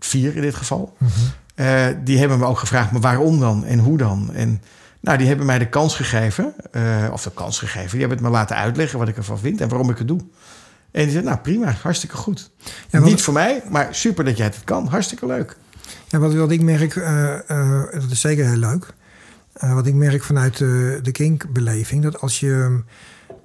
vier 0.00 0.36
in 0.36 0.42
dit 0.42 0.54
geval. 0.54 0.96
Mhm. 0.98 1.10
Eh, 1.54 1.86
die 2.04 2.18
hebben 2.18 2.38
me 2.38 2.44
ook 2.46 2.58
gevraagd, 2.58 2.92
maar 2.92 3.00
waarom 3.00 3.40
dan? 3.40 3.64
En 3.64 3.78
hoe 3.78 3.98
dan? 3.98 4.30
En 4.34 4.62
nou, 5.00 5.18
die 5.18 5.26
hebben 5.26 5.46
mij 5.46 5.58
de 5.58 5.68
kans 5.68 5.96
gegeven. 5.96 6.54
eh, 6.70 7.08
of 7.12 7.22
de 7.22 7.30
kans 7.34 7.58
gegeven. 7.58 7.90
Die 7.90 8.00
hebben 8.00 8.18
het 8.18 8.26
me 8.26 8.32
laten 8.32 8.56
uitleggen 8.56 8.98
wat 8.98 9.08
ik 9.08 9.16
ervan 9.16 9.38
vind 9.38 9.60
en 9.60 9.68
waarom 9.68 9.90
ik 9.90 9.98
het 9.98 10.08
doe. 10.08 10.20
En 10.90 11.02
die 11.02 11.10
zei, 11.12 11.24
nou 11.24 11.36
prima, 11.38 11.74
hartstikke 11.82 12.16
goed. 12.16 12.50
Ja, 12.88 13.00
Niet 13.00 13.22
voor 13.22 13.32
mij, 13.34 13.62
maar 13.70 13.88
super 13.90 14.24
dat 14.24 14.36
jij 14.36 14.46
het 14.46 14.64
kan. 14.64 14.86
Hartstikke 14.86 15.26
leuk. 15.26 15.56
Ja, 16.08 16.18
wat, 16.18 16.34
wat 16.34 16.50
ik 16.50 16.62
merk, 16.62 16.96
eh, 16.96 17.38
dat 17.92 18.10
is 18.10 18.20
zeker 18.20 18.46
heel 18.46 18.56
leuk. 18.56 18.86
Wat 19.52 19.86
ik 19.86 19.94
merk 19.94 20.22
vanuit 20.22 20.58
de 20.58 21.08
kinkbeleving, 21.12 22.02
dat 22.02 22.20
als 22.20 22.40
je 22.40 22.82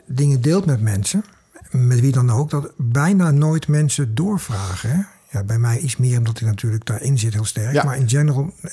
dingen 0.07 0.41
deelt 0.41 0.65
met 0.65 0.81
mensen, 0.81 1.23
met 1.71 1.99
wie 1.99 2.11
dan 2.11 2.31
ook, 2.31 2.49
dat 2.49 2.71
bijna 2.75 3.31
nooit 3.31 3.67
mensen 3.67 4.15
doorvragen. 4.15 4.89
Hè? 4.89 5.01
Ja, 5.31 5.43
bij 5.43 5.57
mij 5.57 5.79
iets 5.79 5.97
meer 5.97 6.17
omdat 6.17 6.39
ik 6.39 6.45
natuurlijk 6.45 6.85
daarin 6.85 7.17
zit 7.17 7.33
heel 7.33 7.45
sterk. 7.45 7.73
Ja. 7.73 7.83
Maar 7.83 7.97
in 7.97 8.09
general, 8.09 8.53
eh, 8.61 8.71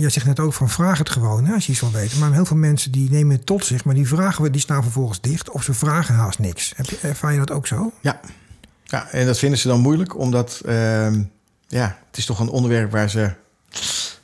jij 0.00 0.10
zegt 0.10 0.26
net 0.26 0.40
ook 0.40 0.52
van 0.52 0.68
vraag 0.68 0.98
het 0.98 1.10
gewoon 1.10 1.44
hè, 1.44 1.54
als 1.54 1.66
je 1.66 1.72
iets 1.72 1.80
wil 1.80 1.92
weten. 1.92 2.18
Maar 2.18 2.32
heel 2.32 2.44
veel 2.44 2.56
mensen 2.56 2.92
die 2.92 3.10
nemen 3.10 3.36
het 3.36 3.46
tot 3.46 3.64
zich, 3.64 3.84
maar 3.84 3.94
die 3.94 4.08
vragen 4.08 4.42
we, 4.42 4.50
die 4.50 4.60
staan 4.60 4.82
vervolgens 4.82 5.20
dicht 5.20 5.50
of 5.50 5.62
ze 5.62 5.74
vragen 5.74 6.14
haast 6.14 6.38
niks. 6.38 6.72
Heb 6.76 6.86
je, 6.86 6.98
ervaar 7.02 7.32
je 7.32 7.38
dat 7.38 7.50
ook 7.50 7.66
zo? 7.66 7.92
Ja. 8.00 8.20
ja, 8.84 9.10
en 9.10 9.26
dat 9.26 9.38
vinden 9.38 9.58
ze 9.58 9.68
dan 9.68 9.80
moeilijk, 9.80 10.18
omdat 10.18 10.60
ehm, 10.64 11.22
ja, 11.66 11.98
het 12.06 12.16
is 12.16 12.26
toch 12.26 12.38
een 12.38 12.48
onderwerp 12.48 12.90
waar 12.90 13.10
ze. 13.10 13.32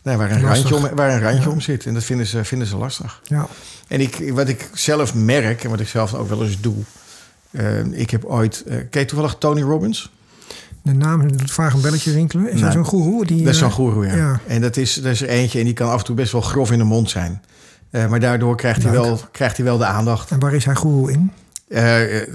Nee, 0.02 0.16
waar 0.16 0.30
een 0.30 0.42
Lastig. 0.42 0.70
randje, 0.70 0.88
om, 0.90 0.96
waar 0.96 1.10
een 1.12 1.20
randje 1.20 1.42
Ja. 1.42 1.48
om 1.50 1.60
zit. 1.60 1.86
En 1.86 1.94
dat 1.94 2.04
vinden 2.04 2.26
ze, 2.26 2.44
vinden 2.44 2.66
ze 2.68 2.76
lastig. 2.76 3.20
Ja. 3.24 3.46
En 3.88 4.00
ik, 4.00 4.30
wat 4.32 4.48
ik 4.48 4.68
zelf 4.74 5.14
merk 5.14 5.64
en 5.64 5.70
wat 5.70 5.80
ik 5.80 5.88
zelf 5.88 6.14
ook 6.14 6.28
wel 6.28 6.44
eens 6.44 6.60
doe. 6.60 6.74
eh, 7.50 7.84
ik 7.84 8.10
heb 8.10 8.24
ooit. 8.24 8.64
ken 8.66 9.00
je 9.00 9.04
toevallig 9.04 9.36
Tony 9.38 9.62
Robbins? 9.62 10.10
De 10.82 10.92
naam 10.92 11.28
doet 11.28 11.56
een 11.56 11.80
belletje 11.80 12.12
rinkelen. 12.12 12.44
Is 12.46 12.52
dat 12.52 12.60
Nee. 12.62 12.72
zo'n 12.72 12.84
goeroe? 12.84 13.26
Die, 13.26 13.42
Dat 13.44 13.52
is 13.52 13.58
zo'n 13.58 13.68
eh, 13.68 13.74
goeroe, 13.74 14.06
ja. 14.06 14.14
ja. 14.16 14.40
En 14.46 14.60
dat 14.60 14.76
is, 14.76 14.94
dat 14.94 15.12
is 15.12 15.22
er 15.22 15.28
eentje 15.28 15.58
en 15.58 15.64
die 15.64 15.74
kan 15.74 15.90
af 15.90 15.98
en 15.98 16.04
toe 16.04 16.14
best 16.14 16.32
wel 16.32 16.40
grof 16.40 16.70
in 16.72 16.78
de 16.78 16.84
mond 16.84 17.10
zijn. 17.10 17.42
Maar 17.90 18.20
daardoor 18.20 18.56
krijgt 18.56 18.82
hij, 18.82 18.92
wel, 18.92 19.20
krijgt 19.32 19.56
hij 19.56 19.64
wel 19.66 19.78
de 19.78 19.84
aandacht. 19.84 20.30
En 20.30 20.38
waar 20.38 20.54
is 20.54 20.64
hij 20.64 20.74
goeroe 20.74 21.12
in? 21.12 21.32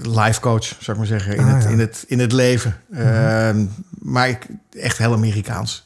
Life 0.02 0.40
coach, 0.40 0.64
zou 0.64 0.78
ik 0.90 0.96
maar 0.96 1.06
zeggen, 1.06 1.36
in, 1.36 1.44
Ah, 1.44 1.54
het, 1.54 1.62
ja. 1.62 1.68
in, 1.68 1.78
het, 1.78 2.04
in 2.06 2.18
het 2.18 2.32
leven. 2.32 2.76
Eh, 2.92 3.50
Maar 3.98 4.28
ik, 4.28 4.46
echt 4.78 4.98
heel 4.98 5.12
Amerikaans. 5.12 5.82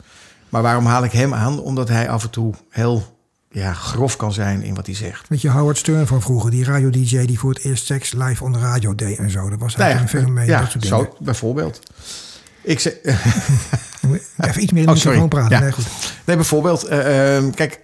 Maar 0.51 0.63
waarom 0.63 0.87
haal 0.87 1.05
ik 1.05 1.13
hem 1.13 1.35
aan? 1.35 1.61
Omdat 1.61 1.89
hij 1.89 2.09
af 2.09 2.23
en 2.25 2.31
toe 2.31 2.55
heel 2.71 3.19
ja, 3.51 3.73
grof 3.73 4.17
kan 4.17 4.33
zijn 4.33 4.63
in 4.63 4.75
wat 4.75 4.87
hij 4.87 4.95
zegt. 4.95 5.29
Weet 5.29 5.41
je, 5.41 5.51
Howard 5.51 5.79
Stern 5.79 6.07
van 6.07 6.23
vroeger, 6.23 6.51
die 6.51 6.65
radio-dj 6.65 7.25
die 7.25 7.39
voor 7.39 7.51
het 7.51 7.65
eerst 7.65 7.87
seks 7.87 8.13
live 8.13 8.45
on 8.45 8.53
de 8.53 8.59
radio 8.59 8.95
deed 8.95 9.19
en 9.19 9.31
zo. 9.31 9.51
Dat 9.51 9.59
was 9.59 9.77
Nou 9.77 9.83
eigenlijk 9.91 10.13
een 10.13 10.21
fenomeen, 10.21 10.47
ja, 10.47 10.61
dat 10.61 10.71
soort 10.71 10.85
zo 10.87 11.17
bijvoorbeeld. 11.21 11.81
Ik 12.63 12.81
zeg, 12.81 12.93
Even 14.39 14.63
iets 14.63 14.73
meer 14.73 14.81
in 14.83 14.87
de 14.87 14.93
Oh, 14.93 14.99
sorry. 14.99 15.19
microfoon 15.19 15.29
praten. 15.29 15.51
Ja. 15.51 15.61
Nee, 15.63 15.73
goed. 15.73 15.87
Nee, 16.25 16.37
bijvoorbeeld, 16.37 16.85
eh, 16.85 17.37
ehm, 17.37 17.51
kijk, 17.51 17.81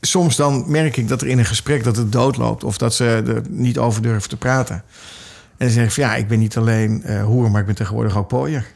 soms 0.00 0.36
dan 0.36 0.64
merk 0.70 0.96
ik 0.96 1.08
dat 1.08 1.20
er 1.20 1.26
in 1.28 1.38
een 1.38 1.44
gesprek 1.44 1.84
dat 1.84 1.96
het 1.96 2.12
doodloopt 2.12 2.64
of 2.64 2.78
dat 2.78 2.94
ze 2.94 3.04
er 3.26 3.42
niet 3.48 3.78
over 3.78 4.02
durven 4.02 4.28
te 4.28 4.36
praten. 4.36 4.74
En 5.56 5.66
dan 5.66 5.70
zeg 5.70 5.84
ik 5.84 5.90
van 5.92 6.02
ja, 6.02 6.14
ik 6.14 6.28
ben 6.28 6.38
niet 6.38 6.56
alleen 6.56 7.02
eh 7.04 7.24
hoer, 7.24 7.50
maar 7.50 7.60
ik 7.60 7.66
ben 7.66 7.74
tegenwoordig 7.74 8.16
ook 8.16 8.28
pooier. 8.28 8.66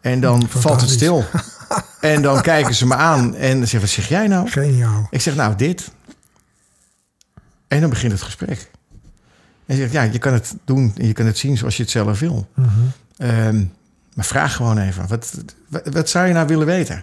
En 0.00 0.20
dan 0.20 0.48
valt 0.48 0.80
het 0.80 0.90
stil. 0.90 1.24
en 2.00 2.22
dan 2.22 2.40
kijken 2.40 2.74
ze 2.74 2.86
me 2.86 2.94
aan 2.94 3.34
en 3.34 3.58
zeggen 3.58 3.80
wat 3.80 3.88
zeg 3.88 4.08
jij 4.08 4.26
nou? 4.26 4.48
Geniaal. 4.48 5.06
Ik 5.10 5.20
zeg 5.20 5.34
nou 5.34 5.54
dit. 5.54 5.90
En 7.68 7.80
dan 7.80 7.90
begint 7.90 8.12
het 8.12 8.22
gesprek. 8.22 8.70
En 9.66 9.74
ze 9.74 9.80
zegt 9.80 9.92
ja, 9.92 10.02
je 10.02 10.18
kan 10.18 10.32
het 10.32 10.54
doen 10.64 10.92
en 10.96 11.06
je 11.06 11.12
kan 11.12 11.26
het 11.26 11.38
zien 11.38 11.56
zoals 11.56 11.76
je 11.76 11.82
het 11.82 11.90
zelf 11.90 12.18
wil. 12.18 12.48
Mhm. 12.54 12.68
Ehm, 13.16 13.64
maar 14.14 14.24
vraag 14.24 14.54
gewoon 14.54 14.78
even. 14.78 15.08
Wat, 15.08 15.34
wat, 15.68 15.82
wat 15.92 16.08
zou 16.08 16.26
je 16.26 16.32
nou 16.32 16.46
willen 16.46 16.66
weten? 16.66 17.02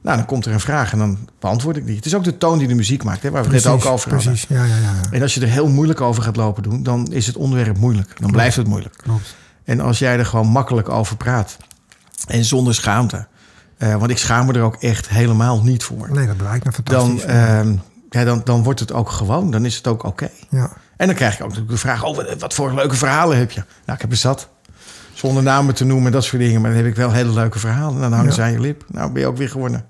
Nou, 0.00 0.16
dan 0.16 0.26
komt 0.26 0.46
er 0.46 0.52
een 0.52 0.60
vraag 0.60 0.92
en 0.92 0.98
dan 0.98 1.28
beantwoord 1.38 1.76
ik 1.76 1.86
die. 1.86 1.96
Het 1.96 2.06
is 2.06 2.14
ook 2.14 2.24
de 2.24 2.38
toon 2.38 2.58
die 2.58 2.68
de 2.68 2.74
muziek 2.74 3.04
maakt, 3.04 3.22
hè, 3.22 3.30
waar 3.30 3.44
we 3.44 3.54
het 3.54 3.64
net 3.64 3.72
ook 3.72 3.84
over. 3.84 4.08
Precies, 4.08 4.46
ja, 4.48 4.64
ja, 4.64 4.76
ja. 4.76 4.80
ja. 4.80 5.10
En 5.10 5.22
als 5.22 5.34
je 5.34 5.40
er 5.40 5.48
heel 5.48 5.68
moeilijk 5.68 6.00
over 6.00 6.22
gaat 6.22 6.36
lopen 6.36 6.62
doen, 6.62 6.82
dan 6.82 7.12
is 7.12 7.26
het 7.26 7.36
onderwerp 7.36 7.78
moeilijk. 7.78 8.20
Dan 8.20 8.30
blijft 8.30 8.56
het 8.56 8.66
moeilijk. 8.66 8.96
Klopt. 8.96 9.34
En 9.64 9.80
als 9.80 9.98
jij 9.98 10.18
er 10.18 10.26
gewoon 10.26 10.46
makkelijk 10.46 10.88
over 10.88 11.16
praat 11.16 11.56
en 12.26 12.44
zonder 12.44 12.74
schaamte, 12.74 13.26
eh, 13.78 13.94
want 13.96 14.10
ik 14.10 14.18
schaam 14.18 14.46
me 14.46 14.52
er 14.52 14.62
ook 14.62 14.76
echt 14.82 15.08
helemaal 15.08 15.62
niet 15.62 15.84
voor, 15.84 16.08
Nee, 16.12 16.26
dat 16.26 16.36
blijkt 16.36 16.64
nou 16.64 16.76
dan, 16.84 17.08
fantastisch. 17.10 17.24
ehm, 17.34 17.74
ja, 18.10 18.24
dan, 18.24 18.40
dan 18.44 18.62
wordt 18.62 18.80
het 18.80 18.92
ook 18.92 19.10
gewoon. 19.10 19.50
Dan 19.50 19.64
is 19.64 19.76
het 19.76 19.86
ook 19.86 20.04
oké. 20.04 20.28
ja. 20.50 20.72
En 20.96 21.06
dan 21.06 21.16
krijg 21.16 21.34
ik 21.34 21.40
ook 21.40 21.46
natuurlijk 21.48 21.72
de 21.74 21.78
vraag: 21.80 22.04
oh, 22.04 22.18
wat, 22.38 22.54
voor 22.54 22.74
leuke 22.74 22.94
verhalen 22.96 23.38
heb 23.38 23.50
je? 23.50 23.60
Nou, 23.84 23.96
ik 23.96 24.00
heb 24.00 24.10
er 24.10 24.16
zat. 24.16 24.48
Zonder 25.12 25.42
namen 25.42 25.74
te 25.74 25.84
noemen, 25.84 26.12
dat 26.12 26.24
soort 26.24 26.42
dingen. 26.42 26.60
Maar 26.60 26.70
dan 26.70 26.78
heb 26.78 26.88
ik 26.88 26.96
wel 26.96 27.12
hele 27.12 27.32
leuke 27.32 27.58
verhalen. 27.58 27.94
En 27.94 28.00
dan 28.00 28.12
hangen 28.12 28.26
Ja. 28.28 28.32
ze 28.34 28.42
aan 28.42 28.52
je 28.52 28.60
lip. 28.60 28.84
Nou, 28.88 29.12
ben 29.12 29.20
je 29.22 29.28
ook 29.28 29.36
weer 29.36 29.48
gewonnen. 29.48 29.84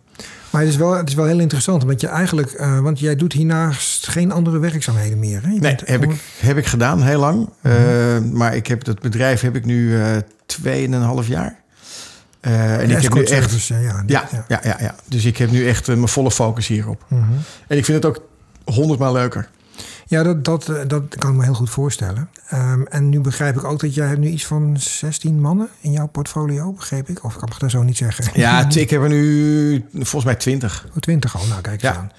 Maar 0.51 0.61
het 0.61 0.71
is, 0.71 0.77
wel, 0.77 0.93
het 0.93 1.09
is 1.09 1.15
wel 1.15 1.25
heel 1.25 1.39
interessant, 1.41 1.85
want 1.85 2.01
je 2.01 2.07
eigenlijk, 2.07 2.51
eh, 2.53 2.79
want 2.81 2.99
jij 3.01 3.17
doet 3.17 3.33
hiernaast 3.33 4.09
geen 4.09 4.33
andere 4.33 4.59
werkzaamheden 4.59 5.19
meer. 5.19 5.43
Hè? 5.43 5.51
Je 5.51 5.61
Nee, 5.61 5.77
heb 5.85 6.03
ik, 6.03 6.11
heb 6.41 6.57
ik 6.57 6.67
gedaan, 6.67 7.03
heel 7.03 7.21
lang. 7.21 7.49
Eh, 7.63 7.73
maar 8.33 8.55
ik 8.57 8.67
heb 8.67 8.85
dat 8.85 9.01
bedrijf 9.01 9.41
heb 9.41 9.57
ik 9.57 9.65
nu 9.65 10.01
eh 10.03 10.17
tweeënhalf 10.47 11.27
jaar. 11.27 11.59
Eh, 12.47 12.81
en 12.81 12.91
ik 12.91 13.03
heb 13.03 13.15
nu 13.15 13.21
echt. 13.21 13.29
service, 13.31 13.75
eh, 13.75 13.83
ja, 13.85 14.03
Ja, 14.07 14.29
ja, 14.49 14.61
ja, 14.63 14.77
ja. 14.81 14.95
Dus 15.09 15.25
ik 15.25 15.37
heb 15.37 15.51
nu 15.51 15.69
echt 15.69 15.89
eh, 15.89 15.95
mijn 15.95 16.09
volle 16.09 16.31
focus 16.31 16.67
hierop. 16.67 17.05
Mhm. 17.09 17.23
En 17.69 17.77
ik 17.77 17.85
vind 17.85 18.03
het 18.03 18.07
ook 18.17 18.23
honderdmaal 18.65 19.13
leuker. 19.13 19.49
Ja, 20.07 20.23
dat, 20.23 20.45
dat, 20.45 20.69
eh, 20.69 20.77
dat 20.87 21.03
kan 21.19 21.31
ik 21.31 21.37
me 21.37 21.45
heel 21.45 21.55
goed 21.55 21.71
voorstellen. 21.71 22.29
Ehm, 22.49 22.83
en 22.83 23.09
nu 23.09 23.21
begrijp 23.21 23.57
ik 23.57 23.65
ook 23.65 23.81
dat 23.81 23.95
jij 23.95 24.07
hebt 24.07 24.19
nu 24.21 24.29
iets 24.29 24.47
van 24.47 24.77
16 24.79 25.41
mannen 25.41 25.69
in 25.81 25.93
jouw 25.93 26.07
portfolio, 26.07 26.73
begreep 26.73 27.09
ik? 27.09 27.25
Of 27.25 27.33
ik 27.33 27.39
kan 27.39 27.49
het 27.51 27.61
dat 27.61 27.71
zo 27.71 27.83
niet 27.83 27.97
zeggen. 27.97 28.25
Ja, 28.35 28.69
ik 28.75 28.91
heb 28.91 29.03
er 29.03 29.09
nu 29.09 29.85
volgens 29.93 30.25
mij 30.25 30.35
twintig. 30.35 30.87
Oh, 30.91 30.97
20 30.97 31.37
al, 31.37 31.47
nou 31.47 31.61
kijk 31.61 31.83
eens 31.83 31.95
Ja. 31.95 31.97
aan. 31.99 32.11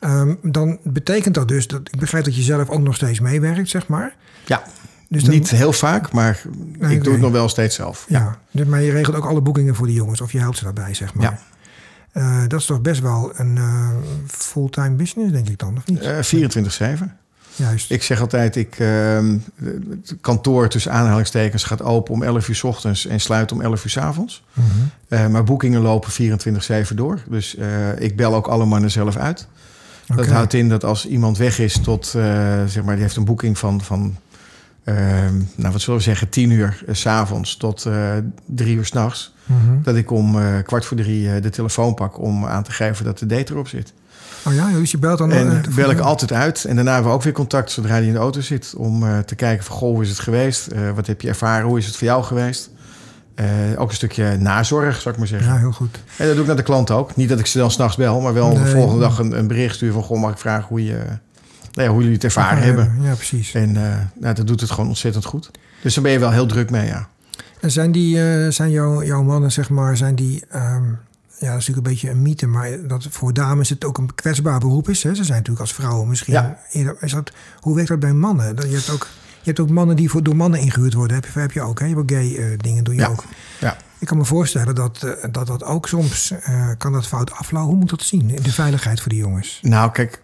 Ehm, 0.00 0.34
dan 0.52 0.78
betekent 0.82 1.34
dat 1.34 1.48
dus 1.48 1.66
dat 1.66 1.80
ik 1.90 1.98
begrijp 2.00 2.24
dat 2.24 2.36
je 2.36 2.42
zelf 2.42 2.68
ook 2.68 2.80
nog 2.80 2.94
steeds 2.94 3.20
meewerkt, 3.20 3.68
zeg 3.68 3.86
maar. 3.88 4.14
Ja, 4.46 4.62
Dus 5.12 5.24
dan, 5.24 5.34
niet 5.34 5.50
heel 5.50 5.72
vaak, 5.72 6.12
maar 6.12 6.42
ik 6.78 7.04
doe 7.04 7.12
het 7.12 7.22
nog 7.22 7.32
wel 7.32 7.48
steeds 7.48 7.74
zelf. 7.74 8.04
Ja, 8.08 8.38
dus, 8.50 8.66
maar 8.66 8.82
je 8.82 8.90
regelt 8.90 9.16
ook 9.16 9.26
alle 9.26 9.40
boekingen 9.40 9.74
voor 9.74 9.86
die 9.86 9.96
jongens, 9.96 10.20
of 10.20 10.32
je 10.32 10.38
helpt 10.38 10.56
ze 10.56 10.64
daarbij, 10.64 10.94
zeg 10.94 11.14
maar. 11.14 11.24
Ja. 11.24 11.38
Eh, 12.12 12.48
dat 12.48 12.60
is 12.60 12.66
toch 12.66 12.80
best 12.80 13.00
wel 13.00 13.32
een 13.36 13.56
eh, 13.56 13.88
fulltime 14.26 14.90
business, 14.90 15.32
denk 15.32 15.48
ik 15.48 15.58
dan, 15.58 15.76
of 15.76 15.86
niet? 15.86 16.00
Eh 16.00 16.22
24-7. 16.22 17.20
Juist. 17.56 17.90
Ik 17.90 18.02
zeg 18.02 18.20
altijd, 18.20 18.56
ik, 18.56 18.78
ehm, 18.78 19.36
het 19.54 20.16
kantoor 20.20 20.68
tussen 20.68 20.92
aanhalingstekens 20.92 21.64
gaat 21.64 21.82
open 21.82 22.14
om 22.14 22.22
11 22.22 22.48
uur 22.48 22.54
's 22.54 22.62
ochtends 22.62 23.06
en 23.06 23.20
sluit 23.20 23.52
om 23.52 23.60
11 23.60 23.84
uur 23.84 23.90
's 23.90 23.96
avonds. 23.96 24.44
Mhm. 24.52 24.66
Eh, 25.08 25.26
maar 25.26 25.44
boekingen 25.44 25.80
lopen 25.80 26.10
24-7 26.10 26.96
door. 26.96 27.18
Dus 27.28 27.56
eh, 27.56 28.00
ik 28.00 28.16
bel 28.16 28.34
ook 28.34 28.46
alle 28.46 28.64
mannen 28.64 28.90
zelf 28.90 29.16
uit. 29.16 29.46
Dat 30.06 30.18
Oké. 30.18 30.32
houdt 30.32 30.54
in 30.54 30.68
dat 30.68 30.84
als 30.84 31.06
iemand 31.06 31.38
weg 31.38 31.58
is 31.58 31.78
tot, 31.78 32.14
eh, 32.14 32.22
zeg 32.66 32.84
maar, 32.84 32.94
die 32.94 33.02
heeft 33.02 33.16
een 33.16 33.24
boeking 33.24 33.58
van, 33.58 33.80
van 33.80 34.16
nou 35.54 35.72
wat 35.72 35.80
zullen 35.80 35.98
we 35.98 36.04
zeggen, 36.04 36.28
10 36.28 36.50
uur 36.50 36.82
s 36.90 37.00
s'avonds 37.00 37.56
tot 37.56 37.86
eh 37.86 38.12
3 38.46 38.76
uur 38.76 38.84
s'nachts. 38.84 39.34
Mhm. 39.46 39.82
Dat 39.82 39.96
ik 39.96 40.10
om 40.10 40.40
eh, 40.40 40.62
kwart 40.62 40.84
voor 40.84 40.96
drie 40.96 41.32
eh, 41.32 41.42
de 41.42 41.50
telefoon 41.50 41.94
pak 41.94 42.20
om 42.20 42.46
aan 42.46 42.62
te 42.62 42.72
geven 42.72 43.04
dat 43.04 43.18
de 43.18 43.26
date 43.26 43.52
erop 43.52 43.68
zit. 43.68 43.92
Oh 44.46 44.54
ja, 44.54 44.70
dus 44.70 44.90
je 44.90 44.98
belt 44.98 45.18
dan... 45.18 45.32
En 45.32 45.64
eh, 45.64 45.74
bel 45.74 45.90
ik 45.90 45.98
altijd 45.98 46.32
uit. 46.32 46.64
En 46.64 46.74
daarna 46.74 46.92
hebben 46.92 47.10
we 47.10 47.16
ook 47.16 47.22
weer 47.22 47.32
contact 47.32 47.70
zodra 47.70 47.92
hij 47.92 48.06
in 48.06 48.12
de 48.12 48.18
auto 48.18 48.40
zit. 48.40 48.74
Om 48.76 49.06
eh, 49.06 49.18
te 49.18 49.34
kijken 49.34 49.64
van, 49.64 49.76
goh, 49.76 49.94
hoe 49.94 50.02
is 50.02 50.08
het 50.08 50.18
geweest? 50.18 50.66
Eh, 50.66 50.90
wat 50.94 51.06
heb 51.06 51.20
je 51.20 51.28
ervaren? 51.28 51.66
Hoe 51.66 51.78
is 51.78 51.86
het 51.86 51.96
voor 51.96 52.06
jou 52.06 52.24
geweest? 52.24 52.70
Eh, 53.34 53.46
ook 53.76 53.88
een 53.88 53.94
stukje 53.94 54.36
nazorg, 54.36 55.00
zou 55.00 55.14
ik 55.14 55.20
maar 55.20 55.28
zeggen. 55.28 55.52
Ja, 55.52 55.58
heel 55.58 55.72
goed. 55.72 55.98
En 56.16 56.26
dat 56.26 56.32
doe 56.32 56.40
ik 56.40 56.46
naar 56.46 56.56
de 56.56 56.62
klant 56.62 56.90
ook. 56.90 57.16
Niet 57.16 57.28
dat 57.28 57.38
ik 57.38 57.46
ze 57.46 57.58
dan 57.58 57.70
s'nachts 57.70 57.96
bel, 57.96 58.20
maar 58.20 58.34
wel 58.34 58.54
de 58.54 58.66
volgende 58.66 59.00
dag 59.00 59.18
een, 59.18 59.38
een 59.38 59.46
bericht 59.46 59.74
stuur 59.74 59.92
van... 59.92 60.02
goh, 60.02 60.20
mag 60.20 60.32
ik 60.32 60.38
vragen 60.38 60.68
hoe, 60.68 60.84
je, 60.84 60.98
nou 61.72 61.88
ja, 61.88 61.92
hoe 61.94 61.98
jullie 62.00 62.14
het 62.14 62.24
ervaren 62.24 62.58
Ja, 62.58 62.64
hebben? 62.64 62.96
Ja, 63.02 63.14
precies. 63.14 63.54
En 63.54 63.76
eh, 63.76 63.98
nou, 64.20 64.34
dat 64.34 64.46
doet 64.46 64.60
het 64.60 64.70
gewoon 64.70 64.88
ontzettend 64.88 65.24
goed. 65.24 65.50
Dus 65.82 65.94
daar 65.94 66.02
ben 66.02 66.12
je 66.12 66.18
wel 66.18 66.30
heel 66.30 66.46
druk 66.46 66.70
mee, 66.70 66.86
ja. 66.86 67.08
En 67.60 67.70
zijn, 67.70 67.92
die, 67.92 68.22
eh, 68.44 68.50
zijn 68.50 68.70
jouw, 68.70 69.02
jouw 69.02 69.22
mannen, 69.22 69.52
zeg 69.52 69.70
maar, 69.70 69.96
zijn 69.96 70.14
die... 70.14 70.44
ehm, 70.48 70.84
ja, 71.38 71.48
dat 71.50 71.60
is 71.60 71.66
natuurlijk 71.66 71.86
een 71.86 71.92
beetje 71.92 72.10
een 72.10 72.22
mythe, 72.22 72.46
maar 72.46 72.86
dat 72.86 73.06
voor 73.10 73.32
dames 73.32 73.68
het 73.68 73.84
ook 73.84 73.98
een 73.98 74.14
kwetsbaar 74.14 74.58
beroep 74.58 74.88
is. 74.88 75.02
Hè? 75.02 75.08
Ze 75.14 75.24
zijn 75.24 75.36
natuurlijk 75.38 75.60
als 75.60 75.74
vrouwen 75.74 76.08
misschien 76.08 76.32
Ja. 76.32 76.58
eerder... 76.70 76.96
Is 77.00 77.12
dat, 77.12 77.32
hoe 77.60 77.74
werkt 77.74 77.88
dat 77.90 77.98
bij 78.00 78.12
mannen? 78.12 78.56
Dat, 78.56 78.64
je, 78.68 78.74
hebt 78.74 78.90
ook, 78.90 79.06
je 79.40 79.44
hebt 79.44 79.60
ook 79.60 79.70
mannen 79.70 79.96
die 79.96 80.10
voor, 80.10 80.22
door 80.22 80.36
mannen 80.36 80.60
ingehuurd 80.60 80.94
worden. 80.94 81.16
Heb 81.16 81.26
je, 81.34 81.40
heb 81.40 81.52
je 81.52 81.60
ook, 81.62 81.78
hè? 81.78 81.84
Je 81.86 81.94
hebt 81.94 82.02
ook 82.02 82.18
gay 82.18 82.36
eh, 82.36 82.58
dingen, 82.58 82.84
doe 82.84 82.94
je 82.94 83.00
Ja. 83.00 83.06
ook. 83.08 83.24
Ja. 83.60 83.76
Ik 83.98 84.06
kan 84.06 84.16
me 84.16 84.24
voorstellen 84.24 84.74
dat 84.74 85.00
dat, 85.32 85.46
dat 85.48 85.64
ook 85.64 85.88
soms 85.88 86.32
uh, 86.48 86.68
kan 86.78 86.92
dat 86.92 87.06
fout 87.06 87.30
aflopen. 87.32 87.68
Hoe 87.68 87.76
moet 87.78 87.90
dat 87.90 88.02
zien 88.02 88.30
in 88.30 88.42
de 88.42 88.52
veiligheid 88.52 89.00
voor 89.00 89.08
die 89.10 89.20
jongens? 89.20 89.58
Nou, 89.62 89.90
kijk, 89.92 90.21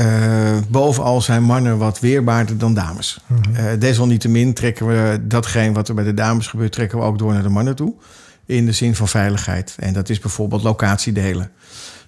uh, 0.00 0.58
bovenal 0.68 1.20
zijn 1.20 1.42
mannen 1.42 1.78
wat 1.78 2.00
weerbaarder 2.00 2.58
dan 2.58 2.74
dames. 2.74 3.20
Mm 3.26 3.38
-hmm. 3.54 3.78
desalniettemin 3.78 4.54
trekken 4.54 4.86
we 4.86 5.20
datgene 5.22 5.72
wat 5.72 5.88
er 5.88 5.94
bij 5.94 6.04
de 6.04 6.14
dames 6.14 6.46
gebeurt, 6.46 6.72
trekken 6.72 6.98
we 6.98 7.04
ook 7.04 7.18
door 7.18 7.32
naar 7.32 7.42
de 7.42 7.48
mannen 7.48 7.76
toe. 7.76 7.94
In 8.46 8.66
de 8.66 8.72
zin 8.72 8.94
van 8.94 9.08
veiligheid. 9.08 9.76
En 9.78 9.92
dat 9.92 10.08
is 10.08 10.18
bijvoorbeeld 10.18 10.62
locatiedelen. 10.62 11.50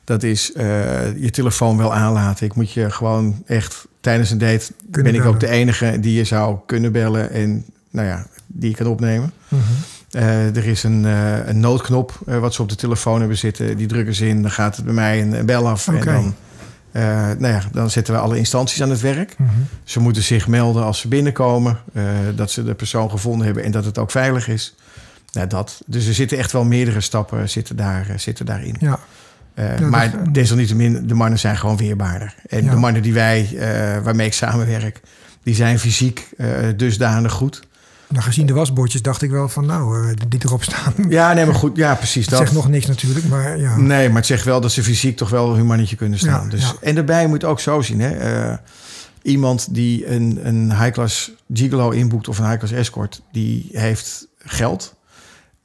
Dat 0.05 0.23
is 0.23 0.51
je 1.17 1.29
telefoon 1.31 1.77
wel 1.77 1.95
aanlaten. 1.95 2.47
Ik 2.47 2.55
moet 2.55 2.73
je 2.73 2.91
gewoon 2.91 3.43
echt 3.47 3.87
tijdens 4.01 4.31
een 4.31 4.39
date 4.39 4.73
kunnen 4.91 5.13
ben 5.13 5.21
bellen. 5.21 5.21
ik 5.21 5.35
ook 5.35 5.41
de 5.41 5.49
enige 5.49 6.01
die 6.01 6.15
je 6.15 6.25
zou 6.25 6.59
kunnen 6.67 6.93
bellen 6.93 7.31
en 7.31 7.65
nou 7.91 8.07
ja, 8.07 8.27
die 8.47 8.71
je 8.71 8.77
kan 8.77 8.87
opnemen. 8.87 9.33
Mm 9.49 9.59
-hmm. 9.59 10.21
uh, 10.23 10.57
er 10.57 10.67
is 10.67 10.83
een, 10.83 11.05
uh, 11.05 11.47
een 11.47 11.61
noodknop 11.61 12.19
uh, 12.29 12.39
wat 12.39 12.55
ze 12.55 12.63
op 12.63 12.69
de 12.69 12.75
telefoon 12.75 13.19
hebben 13.19 13.39
zitten. 13.39 13.77
Die 13.77 13.87
drukken 13.87 14.15
ze 14.15 14.29
in, 14.29 14.43
dan 14.43 14.51
gaat 14.51 14.77
het 14.77 14.85
bij 14.85 14.95
mij 14.95 15.23
een, 15.23 15.47
bel 15.47 15.69
af. 15.69 15.89
Okay. 15.89 16.01
En 16.01 16.07
dan, 16.07 16.35
nou 17.39 17.47
ja, 17.47 17.63
dan 17.73 17.91
zetten 17.91 18.15
we 18.15 18.21
alle 18.21 18.39
instanties 18.39 18.83
aan 18.83 18.91
het 18.91 19.01
werk. 19.01 19.39
Mm 19.39 19.49
-hmm. 19.49 19.67
Ze 19.85 20.01
moeten 20.01 20.23
zich 20.23 20.49
melden 20.49 20.85
als 20.85 21.01
ze 21.01 21.09
binnenkomen. 21.09 21.79
dat 22.35 22.51
ze 22.51 22.65
de 22.65 22.75
persoon 22.75 23.11
gevonden 23.11 23.47
hebben 23.47 23.65
en 23.65 23.71
dat 23.71 23.85
het 23.85 23.99
ook 23.99 24.11
veilig 24.11 24.49
is. 24.49 24.75
Nou, 25.33 25.47
dat. 25.47 25.83
Dus 25.87 26.07
er 26.07 26.15
zitten 26.15 26.39
echt 26.39 26.53
wel 26.53 26.65
meerdere 26.65 27.01
stappen 27.01 27.51
zitten 27.51 27.77
daar, 27.77 28.07
zitten 28.17 28.47
daarin. 28.47 28.77
Ja. 28.81 28.99
Uh, 29.55 29.79
ja, 29.79 29.87
maar 29.87 30.11
dat, 30.11 30.35
desalniettemin, 30.35 31.07
de 31.07 31.15
mannen 31.15 31.39
zijn 31.39 31.57
gewoon 31.57 31.77
weerbaarder. 31.77 32.35
En 32.49 32.65
ja. 32.65 32.71
de 32.71 32.77
mannen 32.77 33.03
die 33.03 33.15
wij, 33.15 33.49
waarmee 34.03 34.27
ik 34.27 34.33
samenwerk, 34.33 35.01
die 35.43 35.55
zijn 35.55 35.79
fysiek 35.79 36.29
dusdanig 36.77 37.33
goed. 37.33 37.68
Nou, 38.09 38.23
gezien 38.25 38.47
de 38.47 38.53
wasbordjes 38.53 39.03
dacht 39.03 39.23
ik 39.23 39.31
wel 39.31 39.49
van 39.49 39.67
nou, 39.67 40.15
die 40.29 40.41
erop 40.45 40.63
staan. 40.63 40.95
Ja, 41.09 41.33
nee, 41.33 41.45
maar 41.45 41.55
goed, 41.55 41.77
ja, 41.77 41.95
precies. 41.95 42.27
dat 42.27 42.39
zegt 42.39 42.53
nog 42.53 42.69
niks 42.69 42.87
natuurlijk, 42.87 43.29
maar 43.29 43.59
ja. 43.59 43.77
Nee, 43.77 44.09
maar 44.09 44.17
het 44.17 44.27
zegt 44.27 44.45
wel 44.45 44.61
dat 44.61 44.73
ze 44.73 44.83
fysiek 44.83 45.17
toch 45.17 45.31
wel 45.31 45.55
hun 45.55 45.67
mannetje 45.67 45.97
kunnen 45.97 46.19
staan. 46.19 46.45
Ja, 46.45 46.51
dus, 46.51 46.61
ja. 46.61 46.75
En 46.81 46.95
daarbij 46.95 47.27
moet 47.27 47.45
ook 47.45 47.61
zo 47.61 47.81
zien, 47.81 48.01
hè. 48.01 48.57
iemand 49.23 49.75
die 49.75 50.11
een, 50.11 50.39
een 50.43 50.79
high-class 50.79 51.31
gigolo 51.53 51.91
inboekt 51.91 52.29
of 52.29 52.39
een 52.39 52.47
high-class 52.47 52.73
escort, 52.73 53.23
die 53.33 53.69
heeft 53.73 54.27
geld. 54.39 54.95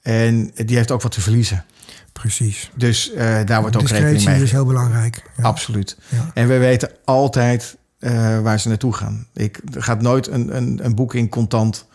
En 0.02 0.52
die 0.66 0.76
heeft 0.76 0.92
ook 0.92 1.02
wat 1.02 1.12
te 1.12 1.22
verliezen. 1.22 1.66
Precies. 2.12 2.72
Dus 2.76 3.12
uh, 3.12 3.40
daar 3.46 3.62
wordt 3.62 3.76
ook 3.76 3.88
rekening 3.88 4.26
mee. 4.26 4.42
is 4.42 4.52
heel 4.52 4.66
belangrijk. 4.66 5.24
Ja. 5.38 5.44
Absoluut. 5.44 5.98
En 6.34 6.48
we 6.48 6.58
weten 6.58 6.92
altijd 7.06 7.78
uh, 8.00 8.40
waar 8.40 8.60
ze 8.60 8.68
naartoe 8.68 8.94
gaan. 8.94 9.28
Ik, 9.34 9.60
er 9.74 9.84
gaat 9.84 10.02
nooit 10.02 10.28
een, 10.28 10.56
een, 10.56 10.80
een 10.84 10.96
boeking 10.96 11.30
contant. 11.30 11.86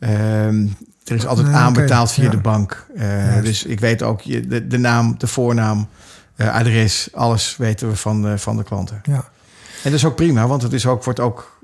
Um, 0.00 0.76
er 1.04 1.16
is 1.16 1.26
altijd 1.26 1.46
nee, 1.46 1.56
aanbetaald 1.56 2.10
okay. 2.10 2.14
via 2.14 2.24
ja. 2.24 2.30
de 2.30 2.42
bank. 2.42 2.86
Uh, 2.96 3.42
dus 3.42 3.64
ik 3.64 3.80
weet 3.80 4.02
ook 4.02 4.20
je, 4.20 4.46
de, 4.46 4.66
de 4.66 4.78
naam, 4.78 5.14
de 5.18 5.26
voornaam, 5.26 5.88
adres, 6.36 7.08
alles 7.12 7.56
weten 7.56 7.88
we 7.88 7.96
van 7.96 8.22
de, 8.22 8.38
van 8.38 8.56
de 8.56 8.62
klanten. 8.62 9.00
Ja. 9.02 9.24
En 9.82 9.90
dat 9.90 9.92
is 9.92 10.04
ook 10.04 10.16
prima, 10.16 10.46
want 10.46 10.62
het 10.62 10.72
is 10.72 10.86
ook, 10.86 11.04
wordt 11.04 11.20
ook 11.20 11.58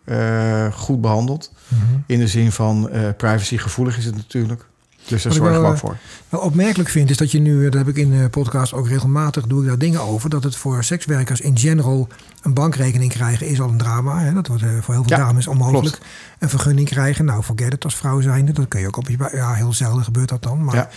goed 0.72 1.00
behandeld. 1.00 1.52
Mm 1.68 1.78
-hmm. 1.78 2.04
In 2.06 2.18
de 2.18 2.28
zin 2.28 2.52
van 2.52 2.90
privacygevoelig 3.16 3.98
is 3.98 4.04
het 4.04 4.16
natuurlijk. 4.16 4.66
Dus 5.06 5.22
daar 5.22 5.32
zorgen 5.32 5.60
we 5.60 5.66
ook 5.66 5.76
voor. 5.76 5.96
Wel 6.28 6.40
opmerkelijk 6.40 6.88
vind 6.88 7.10
is 7.10 7.16
dat 7.16 7.30
je 7.30 7.38
nu, 7.38 7.64
dat 7.64 7.74
heb 7.74 7.88
ik 7.88 7.96
in 7.96 8.10
de 8.10 8.28
podcast 8.28 8.72
ook 8.72 8.88
regelmatig, 8.88 9.46
doe 9.46 9.62
ik 9.62 9.68
daar 9.68 9.78
dingen 9.78 10.00
over, 10.00 10.30
dat 10.30 10.44
het 10.44 10.56
voor 10.56 10.84
sekswerkers 10.84 11.40
in 11.40 11.58
general 11.58 12.08
een 12.42 12.54
bankrekening 12.54 13.12
krijgen 13.12 13.46
is 13.46 13.60
al 13.60 13.68
een 13.68 13.78
drama. 13.78 14.20
Hè? 14.20 14.32
Dat 14.32 14.46
wordt 14.46 14.62
voor 14.62 14.94
heel 14.94 15.04
veel 15.04 15.04
ja, 15.06 15.16
dames 15.16 15.46
onmogelijk. 15.46 15.96
Klopt. 15.96 16.06
Een 16.38 16.48
vergunning 16.48 16.88
krijgen, 16.88 17.24
nou 17.24 17.42
forget 17.42 17.72
it 17.72 17.84
als 17.84 17.96
vrouw 17.96 18.20
zijnde. 18.20 18.52
Dat 18.52 18.68
kun 18.68 18.80
je 18.80 18.86
ook 18.86 18.96
op 18.96 19.08
je 19.08 19.28
Ja, 19.32 19.52
heel 19.52 19.72
zelden 19.72 20.04
gebeurt 20.04 20.28
dat 20.28 20.42
dan. 20.42 20.64
Maar, 20.64 20.74
ja. 20.74 20.88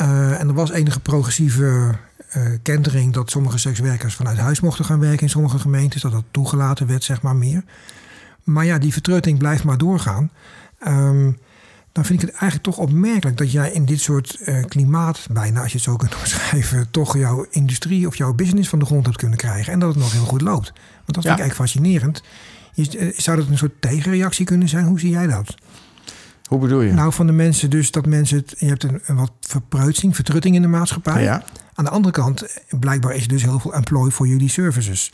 uh, 0.00 0.40
en 0.40 0.48
er 0.48 0.54
was 0.54 0.70
enige 0.70 1.00
progressieve 1.00 1.94
uh, 2.36 2.42
kentering 2.62 3.12
dat 3.12 3.30
sommige 3.30 3.58
sekswerkers 3.58 4.14
vanuit 4.14 4.38
huis 4.38 4.60
mochten 4.60 4.84
gaan 4.84 5.00
werken 5.00 5.22
in 5.22 5.30
sommige 5.30 5.58
gemeentes. 5.58 6.02
Dat 6.02 6.12
dat 6.12 6.24
toegelaten 6.30 6.86
werd, 6.86 7.04
zeg 7.04 7.22
maar 7.22 7.36
meer. 7.36 7.64
Maar 8.44 8.64
ja, 8.64 8.78
die 8.78 8.92
vertrutting 8.92 9.38
blijft 9.38 9.64
maar 9.64 9.78
doorgaan. 9.78 10.30
Um, 10.86 11.38
dan 11.98 12.06
vind 12.06 12.22
ik 12.22 12.28
het 12.28 12.36
eigenlijk 12.36 12.70
toch 12.70 12.86
opmerkelijk 12.86 13.36
dat 13.36 13.52
jij 13.52 13.72
in 13.72 13.84
dit 13.84 14.00
soort 14.00 14.38
uh, 14.40 14.64
klimaat, 14.64 15.26
bijna 15.30 15.60
als 15.60 15.70
je 15.70 15.76
het 15.76 15.86
zo 15.86 15.96
kunt 15.96 16.16
omschrijven, 16.20 16.90
toch 16.90 17.16
jouw 17.16 17.46
industrie 17.50 18.06
of 18.06 18.16
jouw 18.16 18.34
business 18.34 18.68
van 18.68 18.78
de 18.78 18.84
grond 18.84 19.06
hebt 19.06 19.18
kunnen 19.18 19.38
krijgen. 19.38 19.72
En 19.72 19.78
dat 19.78 19.88
het 19.88 19.98
nog 19.98 20.12
heel 20.12 20.24
goed 20.24 20.40
loopt. 20.40 20.72
Want 21.04 21.14
dat 21.14 21.24
vind 21.24 21.24
ik 21.24 21.40
eigenlijk 21.40 21.54
fascinerend. 21.54 22.22
Je, 22.72 22.98
uh, 22.98 23.18
zou 23.18 23.36
dat 23.36 23.48
een 23.48 23.58
soort 23.58 23.80
tegenreactie 23.80 24.44
kunnen 24.44 24.68
zijn? 24.68 24.84
Hoe 24.84 25.00
zie 25.00 25.10
jij 25.10 25.26
dat? 25.26 25.54
Hoe 26.44 26.58
bedoel 26.58 26.80
je? 26.80 26.92
Nou, 26.92 27.12
van 27.12 27.26
de 27.26 27.32
mensen 27.32 27.70
dus 27.70 27.90
dat 27.90 28.06
mensen 28.06 28.36
het, 28.36 28.54
je 28.58 28.66
hebt 28.66 28.82
een, 28.82 29.00
een 29.06 29.16
wat 29.16 29.32
verpreutsing, 29.40 30.14
vertrutting 30.14 30.54
in 30.54 30.62
de 30.62 30.68
maatschappij. 30.68 31.22
Ja. 31.22 31.44
Aan 31.74 31.84
de 31.84 31.90
andere 31.90 32.14
kant, 32.14 32.60
blijkbaar 32.80 33.14
is 33.14 33.22
er 33.22 33.28
dus 33.28 33.42
heel 33.42 33.58
veel 33.58 33.74
employ 33.74 34.10
voor 34.10 34.28
jullie 34.28 34.48
services. 34.48 35.12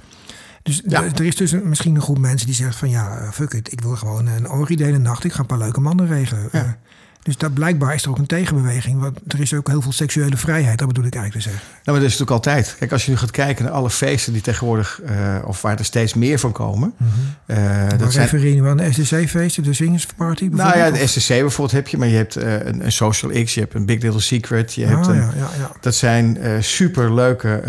Dus 0.64 0.82
ja. 0.86 1.02
er 1.02 1.24
is 1.24 1.36
dus 1.36 1.52
misschien 1.52 1.94
een 1.94 2.02
groep 2.02 2.18
mensen 2.18 2.46
die 2.46 2.56
zegt 2.56 2.76
van 2.76 2.90
ja, 2.90 3.32
fuck 3.32 3.52
it, 3.52 3.72
ik 3.72 3.80
wil 3.80 3.96
gewoon 3.96 4.26
een 4.26 4.50
originele 4.50 4.98
nacht. 4.98 5.24
Ik 5.24 5.32
ga 5.32 5.40
een 5.40 5.46
paar 5.46 5.58
leuke 5.58 5.80
mannen 5.80 6.06
regelen. 6.06 6.48
Ja. 6.52 6.78
Dus 7.24 7.36
dat 7.36 7.54
blijkbaar 7.54 7.94
is 7.94 8.02
er 8.02 8.10
ook 8.10 8.18
een 8.18 8.26
tegenbeweging. 8.26 9.00
Want 9.00 9.18
er 9.28 9.40
is 9.40 9.54
ook 9.54 9.68
heel 9.68 9.82
veel 9.82 9.92
seksuele 9.92 10.36
vrijheid, 10.36 10.78
dat 10.78 10.88
bedoel 10.88 11.04
ik 11.04 11.14
eigenlijk 11.14 11.44
te 11.44 11.50
zeggen. 11.50 11.68
Nou, 11.68 11.82
maar 11.84 11.94
dat 11.94 12.12
is 12.12 12.18
natuurlijk 12.18 12.46
altijd. 12.46 12.76
Kijk, 12.78 12.92
als 12.92 13.04
je 13.04 13.10
nu 13.10 13.16
gaat 13.16 13.30
kijken 13.30 13.64
naar 13.64 13.72
alle 13.72 13.90
feesten 13.90 14.32
die 14.32 14.42
tegenwoordig, 14.42 15.00
uh, 15.10 15.36
of 15.44 15.62
waar 15.62 15.78
er 15.78 15.84
steeds 15.84 16.14
meer 16.14 16.38
van 16.38 16.52
komen. 16.52 16.94
Mm 16.96 17.06
-hmm. 17.46 17.56
uh, 17.56 17.88
dat 17.98 18.12
zijn... 18.12 18.24
refereer 18.24 18.54
je 18.54 18.68
aan 18.68 18.76
de 18.76 18.92
STC-feesten, 18.92 19.62
de 19.62 19.72
Swingers 19.72 20.06
Party 20.16 20.48
Nou 20.50 20.78
ja, 20.78 20.90
de 20.90 21.06
STC 21.06 21.28
bijvoorbeeld 21.28 21.72
heb 21.72 21.88
je, 21.88 21.98
maar 21.98 22.08
je 22.08 22.16
hebt 22.16 22.38
uh, 22.38 22.52
een, 22.52 22.84
een, 22.84 22.92
Social 22.92 23.44
X, 23.44 23.54
je 23.54 23.60
hebt 23.60 23.74
een 23.74 23.86
Big 23.86 24.02
Little 24.02 24.20
Secret. 24.20 24.74
Je 24.74 24.86
hebt 24.86 25.06
oh, 25.06 25.14
een, 25.14 25.20
ja, 25.20 25.30
ja, 25.36 25.48
ja. 25.58 25.70
Dat 25.80 25.94
zijn 25.94 26.38
super 26.60 27.14
leuke 27.14 27.62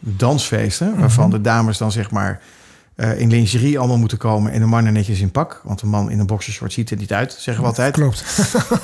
dansfeesten, 0.00 0.86
mm 0.86 0.92
-hmm. 0.92 1.00
waarvan 1.00 1.30
de 1.30 1.40
dames 1.40 1.78
dan 1.78 1.92
zeg 1.92 2.10
maar 2.10 2.40
uh, 3.00 3.20
in 3.20 3.30
lingerie 3.30 3.78
allemaal 3.78 3.98
moeten 3.98 4.18
komen 4.18 4.52
en 4.52 4.60
de 4.60 4.66
mannen 4.66 4.92
netjes 4.92 5.20
in 5.20 5.30
pak. 5.30 5.60
Want 5.64 5.82
een 5.82 5.88
man 5.88 6.10
in 6.10 6.18
een 6.18 6.26
boxershort 6.26 6.72
ziet 6.72 6.90
er 6.90 6.96
niet 6.96 7.12
uit, 7.12 7.36
zeggen 7.38 7.62
we 7.62 7.68
altijd. 7.68 7.92
Klopt. 7.92 8.24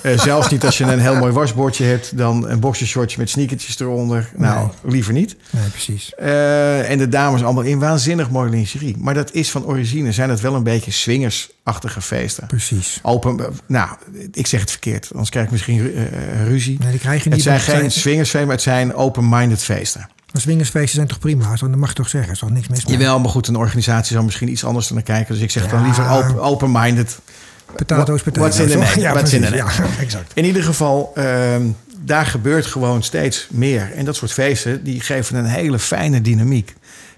uh, 0.02 0.18
zelfs 0.30 0.50
niet 0.50 0.64
als 0.64 0.78
je 0.78 0.84
een 0.84 1.00
heel 1.00 1.16
mooi 1.16 1.32
wasbordje 1.32 1.84
hebt, 1.84 2.16
dan 2.16 2.48
een 2.48 2.60
boxershortje 2.60 3.18
met 3.18 3.30
sneakertjes 3.30 3.80
eronder. 3.80 4.30
Nou, 4.36 4.66
nee. 4.82 4.92
liever 4.92 5.12
niet. 5.12 5.36
Nee, 5.50 5.68
precies. 5.68 6.12
Uh, 6.20 6.90
en 6.90 6.98
de 6.98 7.08
dames 7.08 7.42
allemaal 7.42 7.62
in 7.62 7.78
waanzinnig 7.78 8.30
mooi 8.30 8.50
lingerie. 8.50 8.96
Maar 8.98 9.14
dat 9.14 9.32
is 9.32 9.50
van 9.50 9.64
origine, 9.64 10.12
zijn 10.12 10.30
het 10.30 10.40
wel 10.40 10.54
een 10.54 10.62
beetje 10.62 10.90
swingersachtige 10.90 12.00
feesten. 12.00 12.46
Precies. 12.46 12.98
Open, 13.02 13.54
nou, 13.66 13.88
ik 14.32 14.46
zeg 14.46 14.60
het 14.60 14.70
verkeerd, 14.70 15.08
anders 15.10 15.30
krijg 15.30 15.46
ik 15.46 15.52
misschien 15.52 16.08
ruzie. 16.44 16.78
Nee, 16.80 16.90
die 16.90 17.00
krijg 17.00 17.24
je 17.24 17.30
niet. 17.30 17.44
Het 17.44 17.62
zijn 17.62 17.78
geen 17.78 17.90
swingersfeesten, 17.90 18.46
maar 18.46 18.56
het 18.56 18.64
zijn 18.64 18.94
open-minded 18.94 19.62
feesten. 19.62 20.08
Maar 20.37 20.45
swingersfeesten 20.45 20.95
zijn 20.95 21.07
toch 21.07 21.18
prima? 21.18 21.57
Dat 21.57 21.76
mag 21.76 21.89
je 21.89 21.95
toch 21.95 22.09
zeggen? 22.09 22.28
Er 22.28 22.34
is 22.34 22.41
toch 22.41 22.51
niks 22.51 22.68
mis 22.68 22.84
mee? 22.84 22.97
Jawel, 22.97 23.20
maar 23.20 23.30
goed, 23.30 23.49
een 23.49 23.57
organisatie 23.57 24.12
zou 24.12 24.24
misschien 24.24 24.49
iets 24.49 24.64
anders 24.64 24.91
naar 24.91 25.03
kijken. 25.03 25.34
Dus 25.34 25.43
ik 25.43 25.51
zeg 25.51 25.64
ja. 25.64 25.70
dan 25.70 25.82
liever 25.82 26.11
open, 26.11 26.41
open-minded. 26.41 27.18
Potatoes, 27.76 28.22
potatoes. 28.22 28.59
Wat 28.59 28.68
in 28.68 29.41
de. 29.41 29.57
Ja, 29.57 29.64
in 29.64 29.99
exact. 30.05 30.32
In 30.34 30.45
ieder 30.45 30.62
geval, 30.62 31.12
uh, 31.14 31.57
daar 31.99 32.26
gebeurt 32.26 32.66
gewoon 32.66 33.03
steeds 33.03 33.49
meer. 33.51 33.93
En 33.95 34.05
dat 34.05 34.16
soort 34.16 34.32
feesten, 34.32 34.84
die 34.84 35.01
geven 35.01 35.37
een 35.37 35.45
hele 35.45 35.78
fijne 35.78 36.20
dynamiek. 36.20 36.74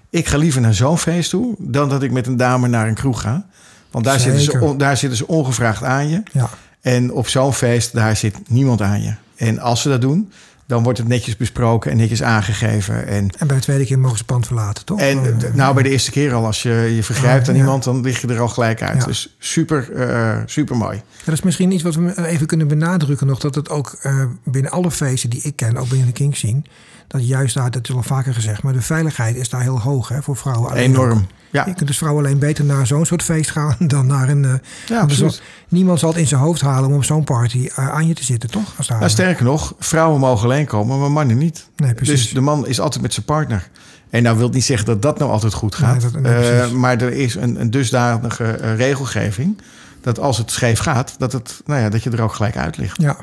Ik 0.09 0.27
ga 0.27 0.37
liever 0.37 0.61
naar 0.61 0.73
zo'n 0.73 0.97
feest 0.97 1.29
toe... 1.29 1.55
dan 1.57 1.89
dat 1.89 2.03
ik 2.03 2.11
met 2.11 2.27
een 2.27 2.37
dame 2.37 2.67
naar 2.67 2.87
een 2.87 2.93
kroeg 2.93 3.21
ga. 3.21 3.45
Want 3.91 4.05
daar, 4.05 4.19
zitten 4.19 4.41
ze, 4.41 4.73
daar 4.77 4.97
zitten 4.97 5.17
ze 5.17 5.27
ongevraagd 5.27 5.83
aan 5.83 6.09
je. 6.09 6.23
Ja. 6.31 6.49
En 6.81 7.11
op 7.11 7.27
zo'n 7.27 7.53
feest, 7.53 7.93
daar 7.93 8.15
zit 8.15 8.35
niemand 8.47 8.81
aan 8.81 9.01
je. 9.01 9.13
En 9.35 9.59
als 9.59 9.81
ze 9.81 9.89
dat 9.89 10.01
doen 10.01 10.31
dan 10.69 10.83
wordt 10.83 10.99
het 10.99 11.07
netjes 11.07 11.37
besproken 11.37 11.91
en 11.91 11.97
netjes 11.97 12.23
aangegeven. 12.23 13.07
En, 13.07 13.29
en 13.37 13.47
bij 13.47 13.55
de 13.55 13.61
tweede 13.61 13.85
keer 13.85 13.99
mogen 13.99 14.17
ze 14.17 14.23
pand 14.23 14.45
verlaten, 14.45 14.85
toch? 14.85 14.99
En 14.99 15.17
uh, 15.17 15.53
nou, 15.53 15.73
bij 15.73 15.83
de 15.83 15.89
eerste 15.89 16.11
keer 16.11 16.33
al, 16.33 16.45
als 16.45 16.61
je 16.63 16.91
je 16.95 17.03
vergrijpt 17.03 17.43
ah, 17.43 17.49
aan 17.49 17.55
ja. 17.55 17.61
iemand, 17.61 17.83
dan 17.83 18.01
lig 18.01 18.21
je 18.21 18.27
er 18.27 18.39
al 18.39 18.47
gelijk 18.47 18.81
uit. 18.81 18.97
Ja. 18.97 19.05
Dus 19.05 19.35
super, 19.39 19.89
uh, 19.93 20.37
super 20.45 20.77
mooi. 20.77 21.01
Dat 21.25 21.33
is 21.33 21.41
misschien 21.41 21.71
iets 21.71 21.83
wat 21.83 21.95
we 21.95 22.27
even 22.27 22.47
kunnen 22.47 22.67
benadrukken 22.67 23.27
nog, 23.27 23.39
dat 23.39 23.55
het 23.55 23.69
ook 23.69 23.99
binnen 24.43 24.71
alle 24.71 24.91
feesten 24.91 25.29
die 25.29 25.41
ik 25.41 25.55
ken, 25.55 25.77
ook 25.77 25.89
binnen 25.89 26.07
de 26.07 26.13
King 26.13 26.37
zien, 26.37 26.65
dat 27.09 27.27
juist 27.27 27.55
daar, 27.55 27.71
dat 27.71 27.89
is 27.89 27.95
al 27.95 28.03
vaker 28.03 28.33
gezegd, 28.33 28.63
maar 28.63 28.73
de 28.73 28.81
veiligheid 28.81 29.35
is 29.35 29.49
daar 29.49 29.61
heel 29.61 29.79
hoog 29.79 30.07
hè, 30.07 30.21
voor 30.21 30.35
vrouwen. 30.35 30.73
Enorm. 30.73 31.11
Ook. 31.11 31.23
Ja. 31.51 31.65
Je 31.65 31.73
kunt 31.73 31.87
dus 31.87 31.97
vrouwen 31.97 32.25
alleen 32.25 32.39
beter 32.39 32.65
naar 32.65 32.87
zo'n 32.87 33.05
soort 33.05 33.23
feest 33.23 33.51
gaan 33.51 33.75
dan 33.87 34.05
naar 34.07 34.29
een. 34.29 34.43
Uh, 34.43 34.53
ja, 34.85 34.99
absoluut. 34.99 35.41
niemand 35.67 35.99
zal 35.99 36.09
het 36.09 36.17
in 36.17 36.27
zijn 36.27 36.41
hoofd 36.41 36.61
halen 36.61 36.89
om 36.89 36.95
op 36.95 37.03
zo'n 37.03 37.23
party 37.23 37.57
uh, 37.57 37.89
aan 37.89 38.07
je 38.07 38.13
te 38.13 38.23
zitten, 38.23 38.49
toch? 38.49 38.73
Als 38.77 38.87
nou, 38.87 39.09
sterker 39.09 39.43
nog, 39.43 39.73
vrouwen 39.79 40.19
mogen 40.19 40.43
alleen 40.43 40.65
komen, 40.65 40.99
maar 40.99 41.11
mannen 41.11 41.37
niet. 41.37 41.67
Nee, 41.75 41.93
precies. 41.93 42.21
Dus 42.21 42.33
de 42.33 42.41
man 42.41 42.67
is 42.67 42.79
altijd 42.79 43.01
met 43.01 43.13
zijn 43.13 43.25
partner. 43.25 43.69
En 44.09 44.23
nou 44.23 44.37
wil 44.37 44.49
niet 44.49 44.63
zeggen 44.63 44.85
dat 44.85 45.01
dat 45.01 45.19
nou 45.19 45.31
altijd 45.31 45.53
goed 45.53 45.75
gaat. 45.75 46.01
Nee, 46.01 46.11
dat, 46.11 46.21
nee, 46.21 46.61
uh, 46.61 46.71
maar 46.71 47.01
er 47.01 47.13
is 47.13 47.35
een, 47.35 47.61
een 47.61 47.71
dusdanige 47.71 48.51
regelgeving 48.75 49.61
dat 50.01 50.19
als 50.19 50.37
het 50.37 50.51
scheef 50.51 50.79
gaat, 50.79 51.15
dat, 51.17 51.31
het, 51.31 51.61
nou 51.65 51.81
ja, 51.81 51.89
dat 51.89 52.03
je 52.03 52.09
er 52.09 52.21
ook 52.21 52.33
gelijk 52.33 52.57
uit 52.57 52.77
ligt. 52.77 53.01
Ja. 53.01 53.17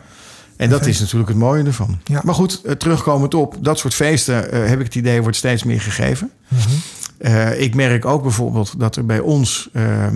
En 0.57 0.69
dat 0.69 0.87
is 0.87 1.01
natuurlijk 1.01 1.29
het 1.29 1.39
mooie 1.39 1.65
ervan. 1.65 1.99
Ja. 2.05 2.21
Maar 2.25 2.35
goed, 2.35 2.79
terugkomend 2.79 3.35
op 3.35 3.57
dat 3.61 3.79
soort 3.79 3.95
feesten 3.95 4.55
uh, 4.55 4.69
heb 4.69 4.79
ik 4.79 4.85
het 4.85 4.95
idee 4.95 5.23
wordt 5.23 5.37
steeds 5.37 5.65
meer 5.65 5.81
gegeven. 5.81 6.31
Mm 6.49 6.59
-hmm. 6.59 6.81
Uh, 7.19 7.61
ik 7.61 7.75
merk 7.75 8.05
ook 8.05 8.23
bijvoorbeeld 8.23 8.75
dat 8.79 8.97
er 8.97 9.07
bij 9.07 9.21
ons 9.21 9.69
uh, 9.73 10.07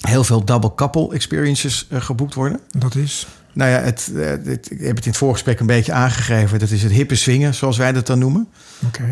heel 0.00 0.24
veel 0.24 0.44
double 0.44 0.74
couple 0.74 1.14
experiences 1.14 1.88
geboekt 1.90 2.34
worden. 2.34 2.60
Dat 2.70 2.94
is? 2.94 3.26
Nou 3.52 3.70
ja, 3.70 3.78
het, 3.78 4.10
het, 4.44 4.70
ik 4.70 4.80
heb 4.80 4.96
het 4.96 5.04
in 5.04 5.10
het 5.10 5.16
voorgesprek 5.16 5.60
een 5.60 5.66
beetje 5.66 5.92
aangegeven. 5.92 6.58
Dat 6.58 6.70
is 6.70 6.82
het 6.82 6.92
hippe 6.92 7.14
swingen, 7.14 7.54
zoals 7.54 7.76
wij 7.76 7.92
dat 7.92 8.06
dan 8.06 8.18
noemen. 8.18 8.48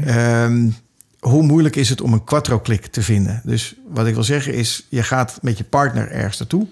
Ehm, 0.05 0.69
hoe 1.21 1.43
moeilijk 1.43 1.77
is 1.77 1.89
het 1.89 2.01
om 2.01 2.13
een 2.13 2.25
quattro-klik 2.25 2.87
te 2.87 3.03
vinden? 3.03 3.41
Dus 3.45 3.75
wat 3.89 4.07
ik 4.07 4.15
wil 4.15 4.25
zeggen 4.25 4.55
is, 4.55 4.87
je 4.89 5.03
gaat 5.03 5.39
met 5.43 5.59
je 5.59 5.65
partner 5.65 6.11
ergens 6.11 6.39
naartoe... 6.39 6.67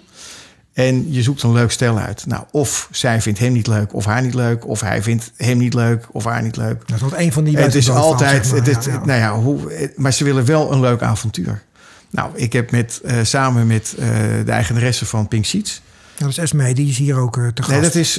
en 0.86 1.12
je 1.12 1.22
zoekt 1.22 1.42
een 1.42 1.52
leuk 1.52 1.70
stel 1.70 1.98
uit. 1.98 2.26
Nou, 2.26 2.42
of 2.50 2.88
zij 2.90 3.20
vindt 3.22 3.38
hem 3.38 3.52
niet 3.52 3.66
leuk, 3.66 3.94
of 3.94 4.04
haar 4.04 4.22
niet 4.22 4.34
leuk... 4.34 4.66
of 4.66 4.80
hij 4.80 5.02
vindt 5.02 5.32
hem 5.36 5.58
niet 5.58 5.74
leuk, 5.74 6.06
of 6.12 6.24
haar 6.24 6.42
niet 6.42 6.56
leuk. 6.56 6.82
Dat 6.86 6.96
is 6.96 7.02
altijd 7.02 7.20
een 7.20 7.32
van 7.32 7.44
die 7.44 7.56
Het 7.58 7.74
is 7.74 7.90
altijd, 7.90 8.46
van, 8.46 8.56
zeg 8.56 8.66
het, 8.66 8.66
maar. 8.66 8.74
het- 8.74 8.84
Ja, 8.84 8.92
ja. 8.92 9.04
nou 9.04 9.18
ja, 9.20 9.34
hoe, 9.42 9.90
maar 9.96 10.12
ze 10.12 10.24
willen 10.24 10.44
wel 10.44 10.72
een 10.72 10.80
leuk 10.80 11.02
avontuur. 11.02 11.62
Nou, 12.10 12.30
ik 12.34 12.52
heb 12.52 12.70
met, 12.70 13.00
eh, 13.04 13.14
samen 13.22 13.66
met 13.66 13.94
eh, 13.98 14.06
de 14.44 14.50
eigenaresse 14.52 15.06
van 15.06 15.28
Pink 15.28 15.44
Sheets... 15.44 15.82
Ja, 16.16 16.24
dat 16.24 16.28
is 16.28 16.38
Esme, 16.38 16.74
die 16.74 16.88
is 16.88 16.98
hier 16.98 17.16
ook 17.18 17.36
eh, 17.36 17.46
te 17.46 17.62
gast. 17.62 17.74
Nee, 17.74 17.80
dat 17.80 17.94
is, 17.94 18.16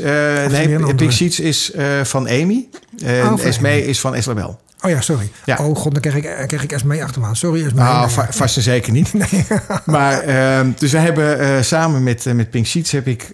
nee? 0.51 0.95
Pink 0.95 1.12
Sheets 1.12 1.39
is 1.39 1.72
van 2.03 2.28
Amy. 2.30 2.68
En 3.03 3.32
Oh, 3.34 3.43
Esme 3.45 3.68
Amy. 3.70 3.78
is 3.78 3.99
van 3.99 4.16
Eslabel. 4.16 4.60
Oh 4.82 4.89
ja, 4.89 5.01
sorry. 5.01 5.32
Ja. 5.45 5.57
Oh 5.57 5.75
god, 5.75 5.91
dan 5.91 6.01
krijg 6.01 6.15
ik, 6.15 6.23
eh, 6.23 6.47
krijg 6.47 6.63
ik 6.63 6.71
Esme 6.71 7.03
achter 7.03 7.21
me 7.21 7.27
aan. 7.27 7.36
Sorry 7.36 7.65
Esme. 7.65 7.80
Nou, 7.82 7.99
Nee, 8.05 8.09
va- 8.09 8.27
vast 8.30 8.55
en 8.57 8.61
zeker 8.63 8.91
niet. 8.91 9.13
maar, 9.86 10.19
ehm, 10.19 10.71
dus 10.77 10.91
we 10.91 10.97
hebben 10.97 11.39
eh, 11.39 11.61
samen 11.61 12.03
met, 12.03 12.25
eh, 12.25 12.34
met 12.34 12.49
Pink 12.49 12.65
Sheets 12.65 12.91
heb 12.91 13.07
ik, 13.07 13.32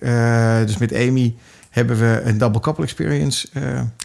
dus 0.66 0.78
met 0.78 0.94
Amy, 0.94 1.36
hebben 1.70 1.98
we 2.00 2.22
een 2.26 2.38
double 2.38 2.62
couple 2.62 2.84
experience 2.84 3.48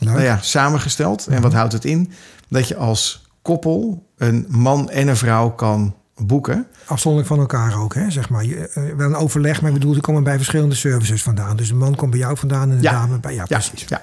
nou 0.01 0.22
ja, 0.22 0.38
samengesteld. 0.43 1.26
En 1.26 1.43
wat 1.43 1.53
houdt 1.53 1.72
het 1.72 1.84
in? 1.84 2.12
Dat 2.49 2.68
je 2.68 2.76
als 2.76 3.28
koppel 3.43 4.07
een 4.16 4.47
man 4.49 4.91
en 4.91 5.09
een 5.09 5.16
vrouw 5.16 5.51
kan 5.51 5.95
boeken. 6.16 6.66
Afzonderlijk 6.84 7.32
van 7.32 7.41
elkaar 7.41 7.78
ook, 7.80 7.95
hè, 7.95 8.11
zeg 8.11 8.28
maar. 8.28 8.45
Je, 8.45 8.93
wel 8.97 9.07
een 9.09 9.14
overleg, 9.16 9.61
maar 9.61 9.70
ik 9.70 9.78
bedoel, 9.78 9.95
ze 9.95 10.01
komen 10.01 10.22
bij 10.24 10.36
verschillende 10.36 10.74
services 10.74 11.22
vandaan. 11.22 11.57
Dus 11.57 11.68
de 11.68 11.74
man 11.74 11.95
komt 11.95 12.11
bij 12.11 12.20
jou 12.20 12.36
vandaan 12.36 12.70
en 12.70 12.76
de 12.76 12.82
Ja. 12.82 12.93
dame 12.93 13.18
bij 13.18 13.34
jou. 13.34 13.47
Ja, 13.51 13.57
precies. 13.59 13.84
ja. 13.88 14.01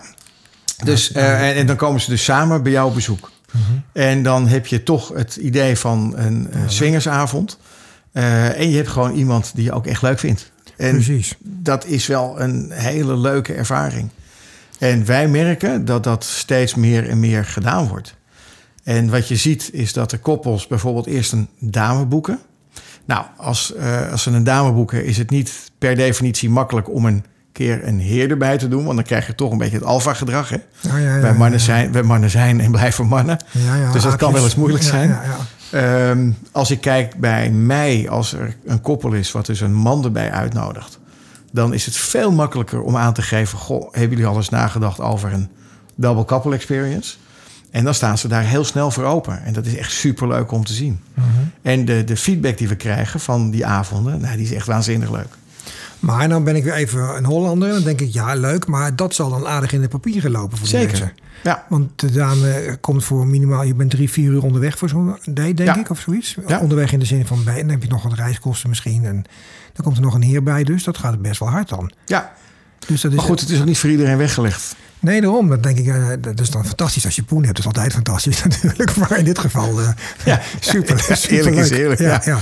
Dus, 0.84 1.11
eh, 1.11 1.49
en, 1.49 1.55
en 1.55 1.67
dan 1.67 1.75
komen 1.75 2.01
ze 2.01 2.09
dus 2.09 2.23
samen 2.23 2.63
bij 2.63 2.71
jou 2.71 2.88
op 2.88 2.93
bezoek. 2.93 3.32
Mhm. 3.51 3.61
En 3.93 4.23
dan 4.23 4.47
heb 4.47 4.65
je 4.67 4.84
toch 4.84 5.09
het 5.13 5.36
idee 5.36 5.78
van 5.78 6.13
een 6.17 6.51
eh, 6.51 6.59
swingersavond. 6.67 7.57
Eh, 8.11 8.59
en 8.59 8.69
je 8.69 8.75
hebt 8.75 8.89
gewoon 8.89 9.15
iemand 9.15 9.51
die 9.55 9.63
je 9.63 9.71
ook 9.71 9.88
echt 9.88 10.01
leuk 10.01 10.19
vindt. 10.19 10.51
En 10.78 10.91
Precies. 10.91 11.36
dat 11.43 11.86
is 11.86 12.07
wel 12.07 12.41
een 12.41 12.71
hele 12.71 13.17
leuke 13.17 13.53
ervaring. 13.53 14.09
En 14.80 15.05
wij 15.05 15.28
merken 15.28 15.86
dat 15.86 16.03
dat 16.03 16.23
steeds 16.23 16.75
meer 16.75 17.09
en 17.09 17.19
meer 17.19 17.45
gedaan 17.45 17.88
wordt. 17.88 18.15
En 18.84 19.09
wat 19.09 19.28
je 19.28 19.36
ziet 19.36 19.69
is 19.73 19.93
dat 19.93 20.09
de 20.09 20.17
koppels 20.17 20.67
bijvoorbeeld 20.67 21.05
eerst 21.05 21.32
een 21.32 21.49
dame 21.59 22.05
boeken. 22.05 22.39
Nou, 23.05 23.25
als, 23.38 23.73
eh, 23.75 24.11
als 24.11 24.23
ze 24.23 24.32
een 24.32 24.43
dame 24.43 24.71
boeken, 24.71 25.05
is 25.05 25.17
het 25.17 25.30
niet 25.30 25.71
per 25.78 25.95
definitie 25.95 26.49
makkelijk 26.49 26.89
om 26.89 27.05
een 27.05 27.25
keer 27.58 27.88
een 27.88 27.99
heer 27.99 28.30
erbij 28.30 28.58
te 28.58 28.68
doen. 28.68 28.84
Want 28.84 28.95
dan 28.95 29.05
krijg 29.05 29.28
je 29.28 29.36
toch 29.36 29.51
een 29.51 29.58
beetje 29.58 29.78
het 29.78 29.86
alfa-gedrag. 29.86 30.49
Hè? 30.49 30.58
Ja, 30.80 30.97
ja, 30.97 31.16
ja, 31.16 31.22
wij, 31.22 31.34
mannen 31.34 31.60
zijn, 31.60 31.91
wij 31.91 32.03
mannen 32.03 32.30
zijn 32.30 32.62
en 32.62 32.72
blijven 32.72 33.05
mannen. 33.08 33.38
Ja, 33.51 33.76
ja, 33.76 33.91
Dus 33.91 34.03
dat 34.03 34.16
kan 34.16 34.34
wel 34.34 34.43
eens 34.43 34.55
moeilijk 34.55 34.84
zijn. 34.84 35.10
Ja, 35.10 35.24
ja. 35.24 35.38
Ehm, 35.72 36.32
als 36.51 36.72
ik 36.72 36.82
kijk 36.82 37.16
bij 37.16 37.49
mij, 37.49 38.10
als 38.10 38.34
er 38.34 38.55
een 38.66 38.82
koppel 38.82 39.14
is 39.14 39.32
wat 39.32 39.45
dus 39.45 39.62
een 39.62 39.74
man 39.74 40.03
erbij 40.03 40.32
uitnodigt, 40.32 40.99
dan 41.51 41.74
is 41.74 41.86
het 41.86 41.95
veel 41.95 42.32
makkelijker 42.32 42.82
om 42.82 42.97
aan 42.97 43.14
te 43.14 43.22
geven: 43.22 43.58
Goh, 43.58 43.82
hebben 43.91 44.10
jullie 44.10 44.26
al 44.26 44.36
eens 44.36 44.49
nagedacht 44.49 44.99
over 44.99 45.34
een 45.34 45.49
double 45.95 46.26
couple 46.26 46.53
experience? 46.53 47.16
En 47.72 47.84
dan 47.84 47.93
staan 47.93 48.18
ze 48.18 48.28
daar 48.28 48.43
heel 48.43 48.64
snel 48.64 48.91
voor 48.91 49.03
open. 49.03 49.43
En 49.43 49.53
dat 49.53 49.66
is 49.66 49.76
echt 49.76 49.91
superleuk 49.91 50.51
om 50.51 50.66
te 50.66 50.74
zien. 50.74 50.99
Mhm. 51.14 51.28
En 51.62 51.86
de, 51.86 52.03
de 52.03 52.18
feedback 52.18 52.58
die 52.58 52.68
we 52.68 52.76
krijgen 52.76 53.20
van 53.20 53.49
die 53.49 53.66
avonden, 53.66 54.22
nou, 54.22 54.36
die 54.36 54.45
is 54.45 54.51
echt 54.51 54.68
waanzinnig 54.68 55.12
leuk. 55.12 55.38
Maar 55.99 56.29
dan 56.29 56.43
ben 56.43 56.55
ik 56.55 56.63
weer 56.63 56.73
even 56.73 57.15
een 57.17 57.25
Hollander. 57.25 57.69
Dan 57.73 57.83
denk 57.83 58.01
ik, 58.01 58.13
ja, 58.13 58.33
leuk. 58.35 58.67
Maar 58.67 58.95
dat 58.95 59.15
zal 59.15 59.29
dan 59.29 59.47
aardig 59.47 59.71
in 59.71 59.81
de 59.81 59.87
papieren 59.87 60.31
lopen 60.31 60.57
voor 60.57 60.67
de 60.67 60.71
Zeker. 60.77 60.87
mensen. 60.89 61.13
Ja, 61.43 61.65
Want 61.69 61.99
de 61.99 62.11
dame 62.11 62.77
komt 62.81 63.03
voor 63.03 63.27
minimaal... 63.27 63.63
Je 63.63 63.75
bent 63.75 63.89
drie, 63.89 64.09
vier 64.09 64.31
uur 64.31 64.43
onderweg 64.43 64.77
voor 64.77 64.89
zo'n 64.89 65.17
date, 65.25 65.53
denk 65.53 65.57
Ja. 65.75 65.77
ik, 65.79 65.89
of 65.89 65.99
zoiets. 65.99 66.37
Ja. 66.47 66.59
Onderweg 66.59 66.91
in 66.91 66.99
de 66.99 67.05
zin 67.05 67.25
van... 67.25 67.43
Bij, 67.43 67.53
en 67.53 67.59
dan 67.61 67.69
heb 67.69 67.83
je 67.83 67.89
nog 67.89 68.03
wat 68.03 68.13
reiskosten 68.13 68.69
misschien. 68.69 69.05
En 69.05 69.23
dan 69.73 69.83
komt 69.85 69.97
er 69.97 70.03
nog 70.03 70.13
een 70.13 70.21
heer 70.21 70.43
bij. 70.43 70.63
Dus 70.63 70.83
dat 70.83 70.97
gaat 70.97 71.21
best 71.21 71.39
wel 71.39 71.49
hard 71.49 71.69
dan. 71.69 71.91
ja. 72.05 72.33
Dus 72.87 73.01
dat 73.01 73.11
is, 73.11 73.17
maar 73.17 73.25
goed, 73.25 73.39
het 73.39 73.49
is 73.49 73.59
ook 73.59 73.65
niet 73.65 73.77
voor 73.77 73.89
iedereen 73.89 74.17
weggelegd. 74.17 74.75
Nee, 74.99 75.21
daarom. 75.21 75.49
Dat 75.49 75.63
denk 75.63 75.77
ik, 75.77 75.87
eh, 75.87 76.07
dat 76.21 76.39
is 76.39 76.49
dan 76.49 76.65
fantastisch 76.65 77.05
als 77.05 77.15
je 77.15 77.23
poen 77.23 77.43
hebt. 77.43 77.55
Dat 77.55 77.65
is 77.65 77.65
altijd 77.65 77.93
fantastisch 77.93 78.43
natuurlijk. 78.43 78.95
Maar 78.95 79.17
in 79.17 79.25
dit 79.25 79.39
geval 79.39 79.81
eh, 79.81 79.89
Ja, 80.25 80.41
super, 80.59 81.05
ja, 81.07 81.15
super 81.15 81.37
eerlijk 81.37 81.55
is 81.55 81.69
eerlijk, 81.69 81.99
Ja, 81.99 82.21
ja. 82.25 82.39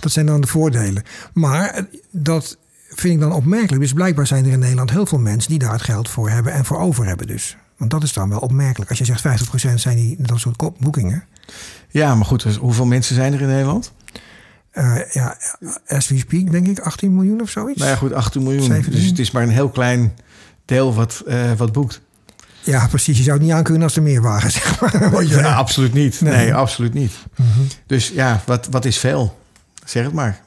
Dat 0.00 0.12
zijn 0.12 0.26
dan 0.26 0.40
de 0.40 0.46
voordelen. 0.46 1.02
Maar 1.32 1.86
dat 2.10 2.56
vind 2.94 3.14
ik 3.14 3.20
dan 3.20 3.32
opmerkelijk. 3.32 3.80
Dus 3.82 3.92
blijkbaar 3.92 4.26
zijn 4.26 4.44
er 4.44 4.52
in 4.52 4.58
Nederland 4.58 4.90
heel 4.90 5.06
veel 5.06 5.18
mensen 5.18 5.50
die 5.50 5.58
daar 5.58 5.72
het 5.72 5.82
geld 5.82 6.08
voor 6.08 6.30
hebben 6.30 6.52
en 6.52 6.64
voor 6.64 6.78
over 6.78 7.06
hebben 7.06 7.26
dus. 7.26 7.56
Want 7.76 7.90
dat 7.90 8.02
is 8.02 8.12
dan 8.12 8.28
wel 8.28 8.38
opmerkelijk. 8.38 8.90
Als 8.90 8.98
je 8.98 9.04
zegt 9.04 9.24
50% 9.70 9.74
zijn 9.74 9.96
die 9.96 10.16
dat 10.18 10.38
soort 10.38 10.78
boekingen. 10.78 11.24
Ja, 11.88 12.14
maar 12.14 12.26
goed, 12.26 12.42
dus 12.42 12.56
hoeveel 12.56 12.86
mensen 12.86 13.14
zijn 13.14 13.32
er 13.32 13.40
in 13.40 13.48
Nederland? 13.48 13.92
Eh, 14.70 14.96
ja, 15.12 15.36
as 15.86 16.08
we 16.08 16.18
speak 16.18 16.50
denk 16.50 16.66
ik 16.66 16.78
18 16.78 17.14
miljoen 17.14 17.40
of 17.40 17.50
zoiets. 17.50 17.78
Nou 17.78 17.90
ja, 17.90 17.96
goed, 17.96 18.12
18 18.12 18.42
miljoen. 18.42 18.62
17. 18.62 18.92
Dus 18.92 19.04
het 19.04 19.18
is 19.18 19.30
maar 19.30 19.42
een 19.42 19.48
heel 19.48 19.68
klein 19.68 20.12
deel 20.64 20.94
wat, 20.94 21.22
eh, 21.26 21.52
wat 21.56 21.72
boekt. 21.72 22.00
Ja, 22.60 22.86
precies. 22.86 23.16
Je 23.16 23.22
zou 23.22 23.36
het 23.36 23.46
niet 23.46 23.54
aankunnen 23.54 23.82
als 23.82 23.96
er 23.96 24.02
meer 24.02 24.22
waren, 24.22 24.50
zeg 24.50 24.80
maar. 24.80 25.24
Ja, 25.24 25.54
absoluut 25.54 25.92
niet. 25.92 26.20
Nee, 26.20 26.32
Nee. 26.34 26.54
absoluut 26.54 26.94
niet. 26.94 27.12
Dus 27.86 28.08
ja, 28.08 28.42
wat, 28.46 28.66
wat 28.70 28.84
is 28.84 28.98
veel? 28.98 29.38
Zeg 29.84 30.04
het 30.04 30.12
maar. 30.12 30.40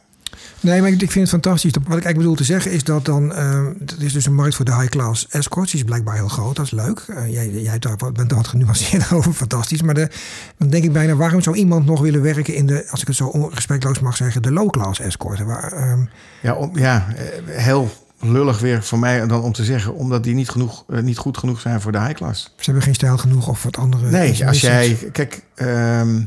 Nee, 0.60 0.82
maar 0.82 0.90
ik 0.92 1.02
ik 1.02 1.12
vind 1.12 1.32
het 1.32 1.42
fantastisch. 1.44 1.72
Wat 1.72 1.82
ik 1.84 1.88
eigenlijk 1.90 2.18
bedoel 2.18 2.36
te 2.36 2.44
zeggen 2.44 2.72
is 2.72 2.84
dat 2.84 3.06
dan... 3.06 3.34
eh 3.34 3.66
het 3.80 3.96
is 4.02 4.14
dus 4.14 4.26
een 4.26 4.34
markt 4.36 4.56
voor 4.56 4.66
de 4.66 4.76
high-class 4.76 5.28
escorts. 5.30 5.72
Die 5.72 5.80
is 5.80 5.86
blijkbaar 5.86 6.16
heel 6.16 6.28
groot. 6.28 6.56
Dat 6.56 6.66
is 6.66 6.72
leuk. 6.72 7.00
Eh, 7.08 7.32
jij 7.32 7.50
jij 7.52 7.80
daar 7.80 7.96
wat- 7.98 8.14
bent 8.14 8.32
er 8.32 8.38
wat 8.38 8.48
genuanceerder 8.48 9.08
over. 9.18 9.34
Fantastisch. 9.34 9.82
Maar 9.82 9.94
de, 9.94 10.10
dan 10.58 10.70
denk 10.70 10.84
ik 10.84 10.94
bijna... 10.94 11.16
waarom 11.16 11.42
zou 11.42 11.56
iemand 11.56 11.86
nog 11.86 12.02
willen 12.02 12.22
werken 12.22 12.56
in 12.56 12.66
de... 12.66 12.88
als 12.90 13.02
ik 13.02 13.08
het 13.08 13.16
zo 13.16 13.26
onrespectloos 13.28 14.00
mag 14.00 14.16
zeggen... 14.18 14.42
de 14.42 14.52
low-class 14.52 15.00
escort? 15.00 15.40
Waar, 15.44 15.72
ehm, 15.74 16.00
Ja, 16.42 16.54
om, 16.54 16.78
ja 16.78 17.08
eh, 17.16 17.58
heel 17.62 17.92
lullig 18.20 18.60
weer 18.60 18.84
voor 18.84 19.00
mij 19.00 19.28
dan 19.28 19.42
om 19.42 19.52
te 19.54 19.64
zeggen... 19.64 19.94
omdat 19.96 20.24
die 20.24 20.34
niet, 20.34 20.50
genoeg, 20.50 20.86
niet 20.88 21.18
goed 21.18 21.38
genoeg 21.38 21.60
zijn 21.60 21.82
voor 21.82 21.92
de 21.92 22.00
high 22.00 22.14
class. 22.14 22.44
ze 22.44 22.64
hebben 22.66 22.84
geen 22.84 22.96
stijl 22.96 23.18
genoeg 23.18 23.48
of 23.48 23.64
wat 23.64 23.78
andere... 23.78 24.10
Nee, 24.10 24.48
als 24.48 24.62
jij... 24.62 24.98
Kijk, 25.12 25.44
ehm, 25.56 26.22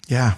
ja... 0.00 0.36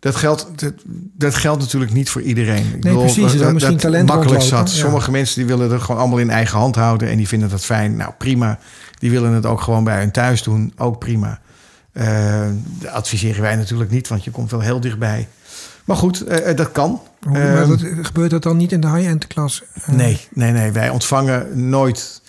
Dat 0.00 0.16
geldt, 0.16 0.46
dat, 0.54 0.72
dat 1.16 1.34
geldt 1.34 1.60
natuurlijk 1.60 1.92
niet 1.92 2.10
voor 2.10 2.22
iedereen. 2.22 2.66
Ik 2.74 2.84
Nee, 2.84 2.98
precies. 2.98 3.32
Er 3.32 3.38
zou 3.38 3.52
misschien 3.52 3.76
talent 3.76 4.08
makkelijk 4.08 4.42
zat. 4.42 4.72
ja. 4.72 4.76
Sommige 4.78 5.10
mensen 5.10 5.36
die 5.36 5.46
willen 5.46 5.70
het 5.72 5.82
gewoon 5.82 6.00
allemaal 6.00 6.18
in 6.18 6.30
eigen 6.30 6.58
hand 6.58 6.74
houden 6.76 7.08
en 7.08 7.16
die 7.16 7.28
vinden 7.28 7.48
dat 7.48 7.64
fijn. 7.64 7.96
Nou, 7.96 8.12
prima. 8.18 8.58
Die 8.98 9.10
willen 9.10 9.32
het 9.32 9.46
ook 9.46 9.60
gewoon 9.60 9.84
bij 9.84 9.98
hun 9.98 10.10
thuis 10.10 10.42
doen. 10.42 10.72
Ook 10.76 10.98
prima. 10.98 11.40
Eh, 11.92 12.40
dat 12.78 12.90
adviseren 12.90 13.42
wij 13.42 13.56
natuurlijk 13.56 13.90
niet, 13.90 14.08
want 14.08 14.24
je 14.24 14.30
komt 14.30 14.50
wel 14.50 14.60
heel 14.60 14.80
dichtbij. 14.80 15.28
Maar 15.84 15.96
goed, 15.96 16.20
eh, 16.24 16.50
eh, 16.50 16.56
dat 16.56 16.72
kan. 16.72 17.00
Hoe- 17.22 17.32
maar 17.32 17.60
Ehm, 17.60 17.68
dat, 17.68 17.80
gebeurt 18.02 18.30
dat 18.30 18.42
dan 18.42 18.56
niet 18.56 18.72
in 18.72 18.80
de 18.80 18.88
high-end 18.90 19.26
klas? 19.26 19.62
Nee, 19.86 20.20
nee, 20.34 20.52
nee. 20.52 20.70
Wij 20.72 20.88
ontvangen 20.88 21.68
nooit. 21.68 22.20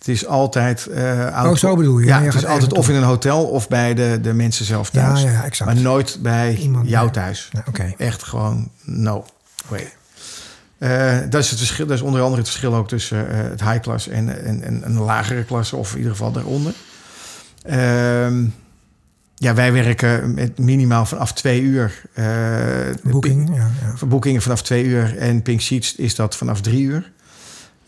Het 0.00 0.08
is 0.08 0.26
altijd. 0.26 0.88
Oh, 0.88 1.54
zo 1.54 1.76
bedoel 1.76 1.98
je. 1.98 2.06
Ja, 2.06 2.14
Ja, 2.14 2.20
je 2.20 2.26
het 2.26 2.34
is 2.34 2.46
altijd 2.46 2.72
of 2.72 2.88
in 2.88 2.94
een 2.94 3.02
hotel 3.02 3.44
of 3.44 3.68
bij 3.68 3.94
de, 3.94 4.18
de 4.22 4.32
mensen 4.32 4.64
zelf 4.64 4.90
thuis. 4.90 5.22
ja, 5.22 5.30
ja, 5.30 5.44
exact. 5.44 5.72
Maar 5.72 5.82
nooit 5.82 6.18
bij 6.22 6.54
Iemand, 6.54 6.88
jou 6.88 7.10
thuis. 7.10 7.48
Ja, 7.52 7.64
Oké. 7.68 7.94
Echt 7.98 8.22
gewoon 8.22 8.70
no 8.84 9.24
way. 9.68 9.92
Eh, 10.78 11.18
dat 11.30 11.42
is 11.42 11.50
het 11.50 11.58
verschil. 11.58 11.86
Dat 11.86 11.96
is 11.96 12.02
onder 12.02 12.20
andere 12.20 12.40
het 12.40 12.48
verschil 12.48 12.74
ook 12.74 12.88
tussen 12.88 13.30
eh, 13.30 13.50
het 13.50 13.60
high 13.60 13.80
class 13.80 14.08
en, 14.08 14.44
en, 14.44 14.62
en 14.62 14.82
een 14.84 14.98
lagere 14.98 15.44
klasse, 15.44 15.76
of 15.76 15.90
in 15.90 15.96
ieder 15.96 16.12
geval 16.12 16.32
daaronder. 16.32 16.72
Ehm, 17.62 18.44
ja, 19.34 19.54
wij 19.54 19.72
werken 19.72 20.34
met 20.34 20.58
minimaal 20.58 21.06
vanaf 21.06 21.32
twee 21.32 21.60
uur. 21.60 22.02
Boeking, 23.02 23.50
ja. 23.56 23.70
ja. 24.00 24.06
Boekingen 24.06 24.42
vanaf 24.42 24.62
twee 24.62 24.84
uur 24.84 25.18
en 25.18 25.42
Pink 25.42 25.60
Sheets 25.60 25.96
is 25.96 26.14
dat 26.14 26.36
vanaf 26.36 26.60
drie 26.60 26.82
uur. 26.82 27.12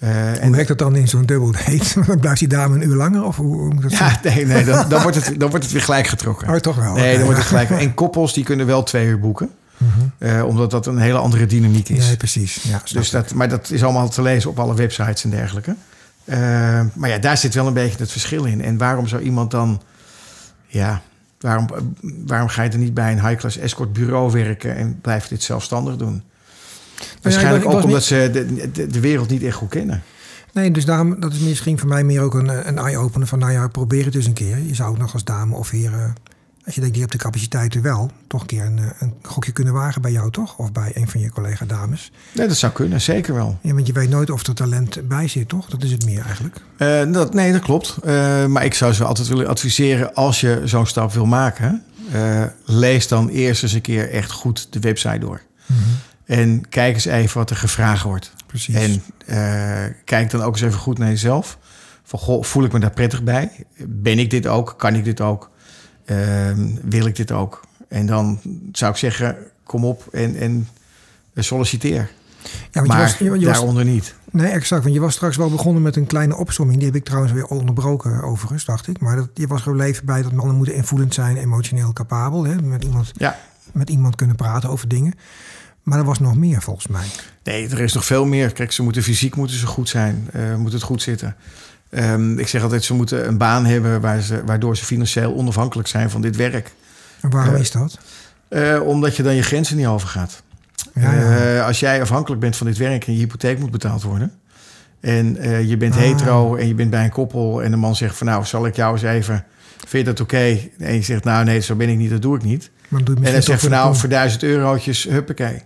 Eh, 0.03 0.43
Hoe 0.43 0.51
werkt 0.51 0.69
dat 0.69 0.79
dan 0.79 0.97
in 0.97 1.09
zo'n 1.09 1.27
dubbel 1.27 1.53
date? 1.53 2.01
Dan 2.07 2.19
blijft 2.19 2.39
die 2.39 2.49
dame 2.49 2.75
een 2.75 2.89
uur 2.89 2.97
langer? 2.97 3.25
Of 3.25 3.37
hoe, 3.37 3.57
hoe 3.57 3.75
moet 3.75 3.83
dat 3.83 3.93
ja, 3.93 4.21
nee, 4.23 4.47
nee 4.47 4.65
dan, 4.65 4.89
dan, 4.89 5.03
wordt 5.03 5.17
het, 5.17 5.35
dan 5.41 5.51
wordt 5.51 5.65
het 5.65 5.73
weer 5.73 5.83
gelijk 5.83 6.07
getrokken. 6.07 6.49
Oh, 6.49 6.57
toch 6.57 6.77
wel. 6.77 6.95
Nee, 6.95 7.15
dan 7.15 7.25
wordt 7.25 7.39
het 7.39 7.49
gelijk. 7.49 7.71
En 7.83 7.95
koppels 7.95 8.33
die 8.33 8.45
kunnen 8.45 8.67
wel 8.67 8.83
twee 8.83 9.07
uur 9.07 9.21
boeken. 9.21 9.51
Eh, 10.19 10.45
omdat 10.45 10.71
dat 10.71 10.87
een 10.87 10.99
hele 10.99 11.19
andere 11.19 11.47
dynamiek 11.47 11.89
is. 11.89 12.07
Nee, 12.07 12.17
precies. 12.17 12.63
Ja, 12.63 12.83
dus 12.93 13.11
dat, 13.11 13.35
maar 13.35 13.49
dat 13.49 13.71
is 13.71 13.83
allemaal 13.85 14.09
te 14.09 14.23
lezen 14.23 14.51
op 14.51 14.59
alle 14.59 14.75
websites 14.75 15.25
en 15.25 15.31
dergelijke. 15.31 15.77
Eh, 16.25 16.39
maar 16.95 17.09
ja, 17.09 17.19
daar 17.19 17.37
zit 17.37 17.55
wel 17.55 17.67
een 17.67 17.73
beetje 17.73 17.99
het 17.99 18.11
verschil 18.11 18.45
in. 18.45 18.63
En 18.63 18.79
waarom 18.79 19.07
zou 19.07 19.23
iemand 19.23 19.51
dan... 19.51 19.83
Ja, 20.67 21.01
waarom, 21.41 21.67
waarom 22.27 22.49
ga 22.49 22.63
je 22.63 22.71
er 22.71 22.79
niet 22.79 22.95
bij 22.95 23.13
een 23.13 23.27
high-class 23.27 23.59
escort 23.59 23.93
bureau 23.93 24.33
werken... 24.33 24.77
en 24.77 24.99
blijf 25.01 25.29
dit 25.29 25.43
zelfstandig 25.43 25.97
doen? 25.97 26.23
Waarschijnlijk 27.23 27.65
ik 27.65 27.71
ook 27.71 27.75
omdat 27.83 27.91
niet- 27.91 28.03
ze 28.03 28.29
de, 28.33 28.71
de, 28.73 28.87
de 28.87 29.01
wereld 29.01 29.29
niet 29.31 29.43
echt 29.43 29.57
goed 29.57 29.69
kennen. 29.69 30.03
Nee, 30.53 30.71
dus 30.71 30.85
daarom, 30.85 31.21
dat 31.21 31.33
is 31.33 31.39
misschien 31.39 31.79
voor 31.79 31.89
mij 31.89 32.05
meer 32.05 32.21
ook 32.21 32.35
een, 32.35 32.69
een 32.69 32.79
eye-opener 32.79 33.27
van, 33.29 33.39
nou 33.39 33.53
ja, 33.53 33.69
probeer 33.69 34.05
het 34.05 34.15
eens 34.15 34.27
een 34.27 34.33
keer. 34.33 34.59
Je 34.59 34.75
zou 34.75 34.91
ook 34.91 34.99
nog 34.99 35.13
als 35.13 35.25
dame 35.25 35.57
of 35.57 35.71
heer 35.71 35.93
eh, 35.93 36.05
Als 36.65 36.75
je 36.75 36.81
denkt, 36.81 36.95
die 36.97 37.03
hebt 37.03 37.13
de 37.13 37.23
capaciteiten 37.23 37.83
wel, 37.83 38.11
toch 38.27 38.41
een 38.41 38.47
keer 38.47 38.65
een, 38.65 38.79
eh, 38.79 38.85
een 38.99 39.15
gokje 39.23 39.53
kunnen 39.53 39.73
wagen 39.73 40.03
bij 40.03 40.13
jou, 40.13 40.31
toch? 40.31 40.59
Of 40.59 40.73
bij 40.73 40.91
een 40.95 41.09
van 41.09 41.21
je 41.21 41.31
collega 41.31 41.65
dames. 41.65 42.13
Nee, 42.33 42.49
dat 42.49 42.57
zou 42.57 42.73
kunnen, 42.73 43.01
zeker 43.01 43.35
wel. 43.35 43.59
Ja, 43.63 43.75
want 43.75 43.87
je 43.87 43.93
weet 43.93 44.09
nooit 44.09 44.31
of 44.31 44.47
er 44.47 44.55
talent 44.55 45.09
bij 45.09 45.29
zit, 45.29 45.49
toch? 45.49 45.67
Dat 45.67 45.83
is 45.83 45.91
het 45.91 46.05
meer 46.05 46.25
eigenlijk. 46.25 46.57
Uh, 46.79 47.13
dat, 47.13 47.35
nee, 47.35 47.53
dat 47.53 47.61
klopt. 47.61 47.97
Uh, 48.05 48.47
maar 48.47 48.65
ik 48.65 48.75
zou 48.75 48.93
ze 48.93 49.05
altijd 49.05 49.29
willen 49.29 49.47
adviseren, 49.49 50.15
als 50.15 50.41
je 50.41 50.61
zo'n 50.65 50.87
stap 50.87 51.13
wil 51.13 51.27
maken, 51.27 51.83
lees 52.65 53.09
dan 53.09 53.29
eerst 53.29 53.63
eens 53.63 53.73
een 53.73 53.81
keer 53.81 54.11
echt 54.11 54.31
goed 54.31 54.67
de 54.71 54.81
website 54.81 55.19
door. 55.19 55.41
Mm 55.67 55.77
-hmm. 55.77 55.85
En 56.33 56.69
kijk 56.69 56.95
eens 56.95 57.05
even 57.05 57.39
wat 57.39 57.51
er 57.51 57.57
gevraagd 57.57 58.03
wordt. 58.03 58.33
Precies. 58.47 58.75
En 58.75 59.03
kijk 60.05 60.31
dan 60.31 60.43
ook 60.43 60.53
eens 60.53 60.63
even 60.63 60.79
goed 60.79 60.99
naar 60.99 61.09
jezelf. 61.09 61.59
Van, 62.03 62.19
goh, 62.19 62.45
voel 62.45 62.65
ik 62.65 62.73
me 62.73 62.79
daar 62.79 62.91
prettig 62.91 63.23
bij? 63.23 63.67
Ben 63.87 64.19
ik 64.19 64.31
dit 64.31 64.47
ook? 64.47 64.75
Kan 64.77 64.95
ik 64.95 65.05
dit 65.05 65.21
ook? 65.21 65.51
Ehm, 66.05 66.69
wil 66.83 67.07
ik 67.07 67.17
dit 67.17 67.33
ook? 67.33 67.61
En 67.89 68.07
dan 68.07 68.41
zou 68.73 68.93
ik 68.93 68.99
zeggen, 68.99 69.37
kom 69.65 69.85
op 69.85 70.09
en, 70.13 70.37
en 70.37 70.69
solliciteer. 71.35 72.11
Ja, 72.71 72.83
maar 72.83 72.97
je 72.97 73.03
was, 73.03 73.19
je, 73.19 73.39
je 73.39 73.47
daaronder 73.47 73.85
was, 73.85 73.93
niet. 73.93 74.15
Nee, 74.31 74.51
exact. 74.51 74.83
Want 74.83 74.95
je 74.95 75.01
was 75.01 75.15
straks 75.15 75.37
wel 75.37 75.51
begonnen 75.51 75.83
met 75.83 75.97
een 75.97 76.07
kleine 76.07 76.37
opsomming. 76.37 76.79
Die 76.79 76.87
heb 76.87 76.97
ik 76.97 77.05
trouwens 77.05 77.33
weer 77.33 77.47
onderbroken 77.47 78.23
overigens, 78.23 78.65
dacht 78.65 78.89
ik. 78.89 79.01
Maar 79.01 79.17
dat, 79.17 79.29
je 79.35 79.47
was 79.47 79.63
gebleven 79.63 80.07
bij 80.07 80.23
dat 80.23 80.33
mannen 80.33 80.57
moeten 80.57 80.75
invoelend 80.75 81.15
zijn, 81.15 81.37
emotioneel 81.37 81.93
capabel. 81.93 82.45
Hè? 82.45 82.63
Met, 82.63 82.85
iemand, 82.85 83.11
ja. 83.17 83.39
met 83.73 83.91
iemand 83.91 84.17
kunnen 84.17 84.37
praten 84.37 84.69
over 84.69 84.89
dingen. 84.89 85.15
Maar 85.83 85.99
er 85.99 86.05
was 86.05 86.19
nog 86.19 86.37
meer 86.37 86.63
volgens 86.63 86.87
mij. 86.87 87.07
Nee, 87.45 87.69
er 87.69 87.81
is 87.81 87.93
nog 87.93 88.05
veel 88.05 88.25
meer. 88.25 88.53
Kijk, 88.53 88.73
ze 88.73 88.83
moeten 88.83 89.03
fysiek 89.03 89.37
moeten 89.37 89.57
ze 89.57 89.67
goed 89.67 89.89
zijn. 89.89 90.29
Uh, 90.37 90.57
moet 90.57 90.73
het 90.73 90.83
goed 90.83 91.03
zitten. 91.03 91.37
Um, 91.91 92.39
ik 92.39 92.49
zeg 92.49 92.63
altijd, 92.63 92.85
ze 92.85 92.95
moeten 92.95 93.29
een 93.29 93.39
baan 93.39 93.65
hebben 93.65 94.01
waar 94.01 94.21
ze, 94.21 94.45
waardoor 94.45 94.77
ze 94.77 94.85
financieel 94.85 95.35
onafhankelijk 95.35 95.89
zijn 95.89 96.11
van 96.11 96.21
dit 96.21 96.37
werk. 96.37 96.73
En 97.21 97.31
waarom 97.31 97.55
uh, 97.55 97.61
is 97.61 97.71
dat? 97.71 97.99
Uh, 98.49 98.87
omdat 98.87 99.17
je 99.17 99.23
dan 99.23 99.35
je 99.35 99.43
grenzen 99.43 99.77
niet 99.77 99.87
overgaat. 99.87 100.43
Ja, 100.95 101.13
ja. 101.13 101.67
Als 101.67 101.81
jij 101.81 102.01
afhankelijk 102.01 102.41
bent 102.41 102.57
van 102.57 102.67
dit 102.67 102.77
werk 102.77 103.07
en 103.07 103.13
je 103.13 103.19
hypotheek 103.19 103.59
moet 103.59 103.71
betaald 103.71 104.03
worden. 104.03 104.33
En 105.01 105.37
je 105.67 105.77
bent 105.77 105.95
ah. 105.95 106.01
hetero 106.01 106.57
en 106.57 106.69
je 106.69 106.75
bent 106.75 106.91
bij 106.91 107.05
een 107.05 107.11
koppel 107.11 107.63
en 107.63 107.71
de 107.71 107.77
man 107.77 107.97
zegt 107.97 108.17
van 108.17 108.27
nou, 108.27 108.45
zal 108.45 108.67
ik 108.67 108.77
jou 108.77 108.93
eens 108.93 109.03
even, 109.03 109.45
vind 109.79 110.07
je 110.07 110.13
dat 110.13 110.21
oké? 110.21 110.35
Okay? 110.35 110.73
En 110.79 110.95
je 110.95 111.03
zegt 111.03 111.25
nou 111.25 111.45
nee, 111.45 111.61
zo 111.61 111.75
ben 111.75 111.89
ik 111.89 111.97
niet, 111.97 112.11
dat 112.11 112.23
doe 112.23 112.37
ik 112.37 112.43
niet. 112.43 112.71
Maar 112.89 113.05
doe 113.05 113.17
en 113.17 113.23
hij 113.23 113.41
zegt 113.41 113.61
van 113.61 113.71
nou, 113.71 113.97
voor 113.97 114.09
duizend 114.09 114.43
eurotjes, 114.43 115.05
huppakee. 115.05 115.63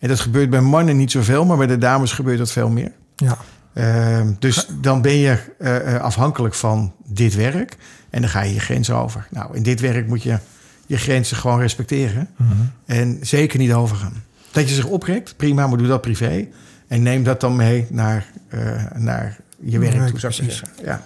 En 0.00 0.08
dat 0.08 0.20
gebeurt 0.20 0.50
bij 0.50 0.60
mannen 0.60 0.96
niet 0.96 1.10
zoveel, 1.10 1.44
maar 1.44 1.56
bij 1.56 1.66
de 1.66 1.78
dames 1.78 2.12
gebeurt 2.12 2.38
dat 2.38 2.52
veel 2.52 2.68
meer. 2.68 2.92
Ja. 3.16 3.38
Uh, 3.74 4.20
dus 4.38 4.66
dan 4.80 5.02
ben 5.02 5.16
je 5.16 5.38
uh, 5.58 6.00
afhankelijk 6.00 6.54
van 6.54 6.92
dit 7.04 7.34
werk 7.34 7.76
en 8.10 8.20
dan 8.20 8.30
ga 8.30 8.42
je 8.42 8.54
je 8.54 8.60
grenzen 8.60 8.96
over. 8.96 9.26
Nou, 9.30 9.56
in 9.56 9.62
dit 9.62 9.80
werk 9.80 10.06
moet 10.06 10.22
je 10.22 10.38
je 10.86 10.96
grenzen 10.96 11.36
gewoon 11.36 11.60
respecteren 11.60 12.28
mm 12.36 12.48
-hmm. 12.48 12.70
en 12.86 13.18
zeker 13.20 13.58
niet 13.58 13.72
overgaan. 13.72 14.12
Dat 14.50 14.68
je 14.68 14.74
zich 14.74 14.84
oprekt, 14.84 15.36
prima, 15.36 15.66
maar 15.66 15.78
doe 15.78 15.86
dat 15.86 16.00
privé 16.00 16.46
en 16.88 17.02
neem 17.02 17.24
dat 17.24 17.40
dan 17.40 17.56
mee 17.56 17.86
naar, 17.90 18.26
uh, 18.54 18.84
naar 18.94 19.36
je 19.60 19.78
werk 19.78 19.94
ja, 19.94 20.06
toe, 20.06 20.18
zou 20.18 20.32
ik 20.32 20.50
zeggen. 20.50 20.68
Ja. 20.84 21.04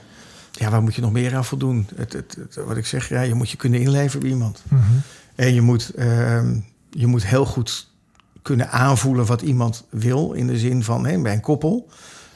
ja, 0.52 0.70
waar 0.70 0.82
moet 0.82 0.94
je 0.94 1.00
nog 1.00 1.12
meer 1.12 1.34
aan 1.34 1.44
voldoen? 1.44 1.88
Het, 1.96 2.12
het, 2.12 2.36
het, 2.38 2.54
wat 2.66 2.76
ik 2.76 2.86
zeg, 2.86 3.08
ja, 3.08 3.20
je 3.20 3.34
moet 3.34 3.50
je 3.50 3.56
kunnen 3.56 3.80
inleveren 3.80 4.20
bij 4.20 4.30
iemand. 4.30 4.62
Mm 4.68 4.78
-hmm. 4.78 5.00
En 5.34 5.54
je 5.54 5.60
moet, 5.60 5.92
je 6.90 7.06
moet 7.06 7.26
heel 7.26 7.46
goed 7.46 7.92
kunnen 8.44 8.70
aanvoelen 8.70 9.26
wat 9.26 9.42
iemand 9.42 9.84
wil 9.90 10.32
in 10.32 10.46
de 10.46 10.58
zin 10.58 10.84
van 10.84 11.06
hè, 11.06 11.18
bij 11.18 11.32
een 11.32 11.40
koppel 11.40 11.88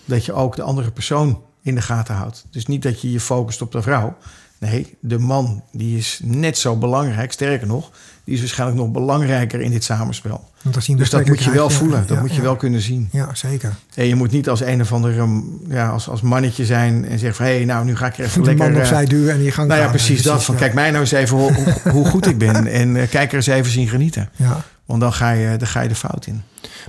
dat 0.05 0.25
je 0.25 0.33
ook 0.33 0.57
de 0.57 0.63
andere 0.63 0.91
persoon 0.91 1.43
in 1.63 1.75
de 1.75 1.83
gaten 1.83 2.15
houdt. 2.15 2.47
Dus 2.51 2.67
niet 2.67 2.83
dat 2.83 3.01
je 3.01 3.13
je 3.13 3.21
focust 3.21 3.63
op 3.63 3.73
de 3.73 3.83
vrouw. 3.83 4.17
Nee, 4.59 4.97
de 5.01 5.19
man 5.19 5.63
die 5.73 5.99
is 5.99 6.21
net 6.25 6.59
zo 6.59 6.77
belangrijk. 6.77 7.33
Sterker 7.33 7.67
nog, 7.67 7.91
die 8.25 8.35
is 8.35 8.41
waarschijnlijk 8.41 8.81
nog 8.81 8.91
belangrijker 8.91 9.61
in 9.61 9.71
dit 9.71 9.85
samenspel. 9.85 10.51
Dus 10.97 11.11
dat 11.11 11.27
moet 11.27 11.43
je 11.43 11.51
wel 11.51 11.71
voelen. 11.71 12.01
Ja, 12.01 12.05
dat 12.07 12.17
ja, 12.17 12.23
moet 12.23 12.31
je 12.31 12.37
ja. 12.37 12.43
wel 12.43 12.57
kunnen 12.57 12.81
zien. 12.81 13.09
Ja, 13.13 13.35
zeker. 13.35 13.75
En 13.95 14.07
je 14.07 14.15
moet 14.15 14.31
niet 14.31 14.49
als 14.49 14.61
een 14.61 14.81
of 14.81 14.93
andere 14.93 15.43
ja, 15.69 15.89
als, 15.89 16.09
als 16.09 16.21
mannetje 16.21 16.65
zijn 16.65 17.05
en 17.05 17.19
zeggen 17.19 17.35
van 17.35 17.47
hé, 17.47 17.57
hey, 17.57 17.65
nou 17.65 17.85
nu 17.85 17.97
ga 17.97 18.07
ik 18.07 18.19
er 18.19 18.25
even 18.25 18.41
de 18.41 18.47
lekker. 18.47 18.71
man 18.71 18.81
opzij 18.81 19.05
duwen 19.05 19.33
en 19.33 19.43
je 19.43 19.51
gang 19.51 19.69
Nou 19.69 19.81
ja, 19.81 19.89
precies 19.89 20.23
dat. 20.23 20.45
Van 20.45 20.57
kijk 20.57 20.75
mij 20.75 20.91
nou 20.91 21.01
eens 21.01 21.13
even 21.13 21.37
hoe, 21.37 21.53
hoe, 21.53 21.93
hoe 21.93 22.05
goed 22.05 22.27
ik 22.27 22.39
ben. 22.39 22.67
En 22.67 22.95
uh, 22.95 23.09
kijk 23.09 23.31
er 23.31 23.37
eens 23.37 23.47
even 23.47 23.73
zien 23.73 23.89
genieten. 23.89 24.29
Ja. 24.37 24.65
Want 24.89 25.01
dan 25.01 25.13
ga, 25.13 25.31
je, 25.31 25.57
dan 25.57 25.69
ga 25.69 25.81
je 25.81 25.89
de 25.89 25.95
fout 25.95 26.27
in. 26.27 26.43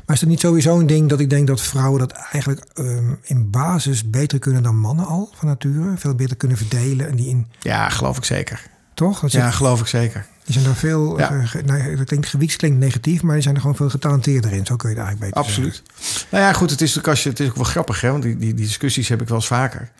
Maar 0.05 0.15
is 0.15 0.21
het 0.21 0.29
niet 0.29 0.39
sowieso 0.39 0.79
een 0.79 0.87
ding 0.87 1.09
dat 1.09 1.19
ik 1.19 1.29
denk 1.29 1.47
dat 1.47 1.61
vrouwen 1.61 1.99
dat 1.99 2.11
eigenlijk 2.11 2.65
um, 2.75 3.19
in 3.21 3.49
basis 3.49 4.09
beter 4.09 4.39
kunnen 4.39 4.63
dan 4.63 4.75
mannen 4.75 5.05
al 5.05 5.29
van 5.35 5.47
nature? 5.47 5.97
Veel 5.97 6.15
beter 6.15 6.35
kunnen 6.35 6.57
verdelen 6.57 7.07
en 7.07 7.15
die 7.15 7.29
in. 7.29 7.47
Ja, 7.59 7.89
geloof 7.89 8.17
ik 8.17 8.23
zeker. 8.23 8.61
Toch? 8.93 9.19
Dat 9.19 9.31
ja, 9.31 9.51
geloof 9.51 9.79
ik 9.79 9.87
zeker. 9.87 10.25
die 10.45 10.53
zijn 10.53 10.65
er 10.65 10.75
veel. 10.75 11.19
Ja. 11.19 11.31
Uh, 11.31 11.53
nou, 11.65 11.95
dat 11.95 12.05
klinkt 12.05 12.27
gewieks 12.27 12.55
klinkt 12.55 12.79
negatief, 12.79 13.21
maar 13.21 13.33
die 13.33 13.43
zijn 13.43 13.55
er 13.55 13.61
gewoon 13.61 13.75
veel 13.75 13.89
getalenteerder 13.89 14.51
in. 14.51 14.65
Zo 14.65 14.75
kun 14.75 14.89
je 14.89 14.95
het 14.95 15.05
eigenlijk 15.05 15.35
beter 15.35 15.49
Absoluut. 15.49 15.83
Nou 16.31 16.43
ja, 16.43 16.53
goed, 16.53 16.69
het 16.69 16.81
is, 16.81 17.03
als 17.03 17.23
je, 17.23 17.29
het 17.29 17.39
is 17.39 17.47
ook 17.47 17.55
wel 17.55 17.63
grappig, 17.63 18.01
hè? 18.01 18.11
want 18.11 18.23
die, 18.23 18.37
die, 18.37 18.53
die 18.53 18.65
discussies 18.65 19.07
heb 19.07 19.21
ik 19.21 19.27
wel 19.27 19.37
eens 19.37 19.47
vaker. 19.47 19.91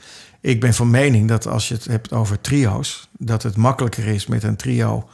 Ik 0.41 0.59
ben 0.59 0.73
van 0.73 0.89
mening 0.89 1.27
dat 1.27 1.47
als 1.47 1.67
je 1.67 1.73
het 1.73 1.85
hebt 1.85 2.11
over 2.11 2.41
trio's, 2.41 3.09
dat 3.17 3.43
het 3.43 3.55
makkelijker 3.55 4.07
is 4.07 4.27
met 4.27 4.43
een 4.43 4.55
trio 4.55 5.09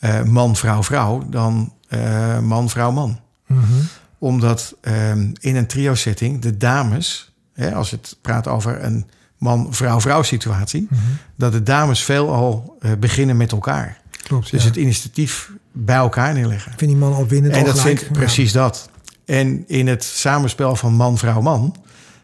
uh, 0.00 0.22
man, 0.22 0.56
vrouw, 0.56 0.82
vrouw 0.82 1.28
dan 1.28 1.72
uh, 1.88 2.38
man, 2.38 2.68
vrouw, 2.70 2.90
man. 2.90 3.20
Mm 3.46 3.58
-hmm. 3.62 3.88
Omdat 4.18 4.76
um, 4.80 5.32
in 5.40 5.56
een 5.56 5.66
trio-setting 5.66 6.40
de 6.40 6.56
dames, 6.56 7.32
hè, 7.52 7.74
als 7.74 7.90
het 7.90 8.16
praat 8.20 8.48
over 8.48 8.84
een 8.84 9.06
man-vrouw-vrouw 9.38 10.22
situatie, 10.22 10.80
mm 10.80 10.98
-hmm. 10.98 11.16
dat 11.36 11.52
de 11.52 11.62
dames 11.62 12.02
veelal 12.02 12.76
uh, 12.80 12.90
beginnen 12.98 13.36
met 13.36 13.52
elkaar. 13.52 14.00
Klopt. 14.22 14.50
Dus 14.50 14.62
ja. 14.62 14.68
het 14.68 14.76
initiatief 14.76 15.50
bij 15.72 15.96
elkaar 15.96 16.34
neerleggen. 16.34 16.72
Vind 16.76 16.90
die 16.90 17.00
man 17.00 17.12
al 17.12 17.26
winnen. 17.26 17.50
En 17.50 17.64
dat 17.64 17.80
vind 17.80 18.02
ik 18.02 18.12
precies 18.12 18.52
ja. 18.52 18.62
dat. 18.62 18.90
En 19.24 19.64
in 19.66 19.86
het 19.86 20.04
samenspel 20.04 20.76
van 20.76 20.92
man, 20.94 21.18
vrouw, 21.18 21.40
man, 21.40 21.76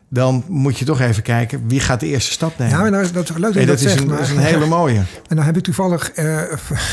dan 0.09 0.45
moet 0.49 0.79
je 0.79 0.85
toch 0.85 1.01
even 1.01 1.23
kijken 1.23 1.69
wie 1.69 1.81
gaat 1.81 2.01
de 2.01 2.07
eerste 2.07 2.33
stap 2.33 2.59
nemen. 2.59 2.79
Ja, 2.79 2.89
nou, 2.89 3.13
dat 3.13 3.31
is 3.31 3.37
leuk 3.37 3.43
dat, 3.43 3.55
en 3.55 3.61
je 3.61 3.67
dat, 3.67 3.79
dat 3.79 3.87
is, 3.87 3.93
zegt, 3.93 4.11
een, 4.11 4.19
is 4.19 4.31
een 4.31 4.39
hele 4.39 4.67
mooie. 4.67 5.03
En 5.29 5.37
dan 5.37 5.45
heb 5.45 5.57
ik 5.57 5.63
toevallig 5.63 6.17
uh, 6.17 6.43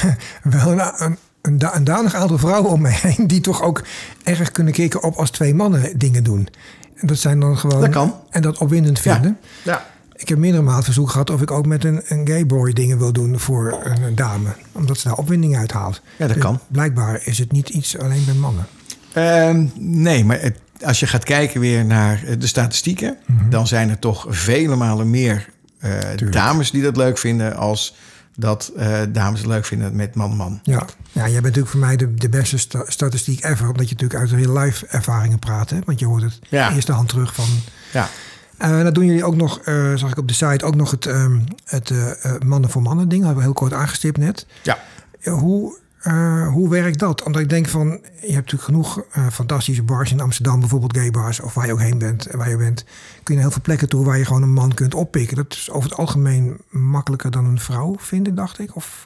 wel 0.44 0.72
een, 0.72 0.82
een, 0.98 1.18
een, 1.42 1.76
een 1.76 1.84
danig 1.84 2.16
aantal 2.16 2.38
vrouwen 2.38 2.72
om 2.72 2.82
me 2.82 2.90
heen 2.90 3.28
die 3.28 3.42
toch 3.42 3.62
ook 3.62 3.84
erg 4.24 4.52
kunnen 4.52 4.74
kijken 4.74 5.04
op 5.04 5.16
als 5.16 5.30
twee 5.30 5.56
mannen 5.56 5.98
dingen 5.98 6.24
doen. 6.24 6.48
En 6.96 7.08
dat 7.08 7.18
zijn 7.18 7.40
dan 7.40 7.58
gewoon. 7.58 7.82
Dat 7.82 7.90
kan. 7.90 8.16
En 8.30 8.42
dat 8.42 8.58
opwindend 8.58 9.00
vinden. 9.00 9.38
Ja. 9.64 9.72
ja. 9.72 9.92
Ik 10.16 10.30
heb 10.30 10.38
meerdere 10.38 10.64
maanden 10.64 10.84
verzoek 10.84 11.10
gehad 11.10 11.30
of 11.30 11.42
ik 11.42 11.52
ook 11.52 11.66
met 11.66 11.84
een, 11.84 12.02
een 12.08 12.28
gayboy 12.28 12.74
dingen 12.74 12.98
wil 12.98 13.14
doen 13.14 13.40
voor 13.40 13.80
een, 13.84 14.04
een, 14.04 14.16
dame. 14.16 14.50
Omdat 14.72 14.98
ze 14.98 15.08
daar 15.08 15.18
opwinding 15.18 15.58
uit 15.58 15.72
haalt. 15.72 16.02
Ja, 16.18 16.26
dat 16.26 16.36
dus 16.36 16.44
kan. 16.44 16.60
Blijkbaar 16.68 17.22
is 17.24 17.40
het 17.40 17.52
niet 17.52 17.70
iets 17.70 17.98
alleen 17.98 18.26
bij 18.26 18.34
mannen. 18.34 18.66
Uh, 19.18 19.68
nee, 19.78 20.26
maar 20.26 20.42
het, 20.42 20.58
als 20.82 21.00
je 21.00 21.08
gaat 21.08 21.24
kijken 21.24 21.60
weer 21.60 21.86
naar 21.86 22.24
de 22.40 22.48
statistieken, 22.48 23.18
mm 23.26 23.38
-hmm. 23.38 23.50
dan 23.50 23.68
zijn 23.68 23.90
er 23.90 24.00
toch 24.00 24.26
vele 24.30 24.76
malen 24.76 25.10
meer 25.10 25.50
uh, 25.84 26.00
dames 26.32 26.72
die 26.72 26.82
dat 26.82 26.98
leuk 26.98 27.18
vinden 27.18 27.56
als 27.56 27.96
dat 28.36 28.72
uh, 28.78 28.98
dames 29.10 29.40
het 29.40 29.48
leuk 29.48 29.66
vinden 29.66 29.96
met 29.96 30.16
man-man. 30.16 30.60
Ja. 30.64 30.86
ja, 31.12 31.22
jij 31.22 31.32
bent 31.32 31.44
natuurlijk 31.44 31.70
voor 31.70 31.80
mij 31.80 31.96
de, 31.96 32.14
de 32.14 32.30
beste 32.30 32.58
sta 32.58 32.84
statistiek 32.88 33.44
ever. 33.44 33.68
Omdat 33.68 33.90
je 33.90 33.96
natuurlijk 33.96 34.20
uit 34.20 34.32
real 34.32 34.58
life 34.58 34.88
ervaringen 34.88 35.40
praat. 35.40 35.70
Hè? 35.70 35.80
Want 35.86 36.00
je 36.00 36.06
hoort 36.06 36.24
het 36.24 36.40
ja. 36.50 36.74
eerste 36.74 36.92
hand 36.92 37.10
terug 37.10 37.34
van... 37.34 37.46
Ja. 37.92 38.10
Uh, 38.60 38.84
dan 38.84 38.94
doen 38.94 39.06
jullie 39.06 39.24
ook 39.24 39.36
nog, 39.36 39.60
uh, 39.66 39.96
zag 39.96 40.12
ik 40.12 40.18
op 40.18 40.28
de 40.28 40.34
site, 40.34 40.66
ook 40.66 40.76
nog 40.76 40.92
het, 40.92 41.06
um, 41.06 41.44
het 41.66 41.94
mannen 42.46 42.70
voor 42.70 42.82
mannen 42.82 43.10
ding. 43.10 43.22
Dat 43.22 43.30
hebben 43.30 43.48
we 43.48 43.52
heel 43.52 43.68
kort 43.68 43.82
aangestipt 43.82 44.18
net. 44.18 44.46
Ja. 44.62 44.80
hoe, 45.24 45.78
uh, 46.08 46.48
hoe 46.48 46.70
werkt 46.70 47.00
dat? 47.00 47.24
Omdat 47.24 47.42
ik 47.42 47.50
denk 47.50 47.68
van, 47.68 47.88
je 48.22 48.34
hebt 48.34 48.52
natuurlijk 48.52 48.64
genoeg 48.64 49.04
uh, 49.18 49.28
fantastische 49.32 49.84
bars 49.84 50.12
in 50.12 50.20
Amsterdam, 50.20 50.60
bijvoorbeeld 50.60 50.98
gay 50.98 51.12
bars, 51.12 51.40
of 51.40 51.54
waar 51.54 51.66
je 51.66 51.72
ook 51.72 51.80
heen 51.80 51.98
bent, 51.98 52.28
waar 52.32 52.50
je 52.50 52.58
bent, 52.58 52.86
kun 53.24 53.36
je 53.36 53.42
heel 53.42 53.52
veel 53.52 53.62
plekken 53.62 53.90
toe 53.90 54.06
waar 54.06 54.18
je 54.18 54.26
gewoon 54.26 54.42
een 54.42 54.54
man 54.54 54.74
kunt 54.74 54.94
oppikken. 54.94 55.36
Dat 55.36 55.54
is 55.54 55.72
over 55.72 55.90
het 55.90 56.00
algemeen 56.00 56.58
makkelijker 56.70 57.32
dan 57.32 57.46
een 57.46 57.60
vrouw 57.60 57.96
vinden, 58.00 58.36
dacht 58.36 58.60
ik. 58.60 58.76
Of 58.76 59.06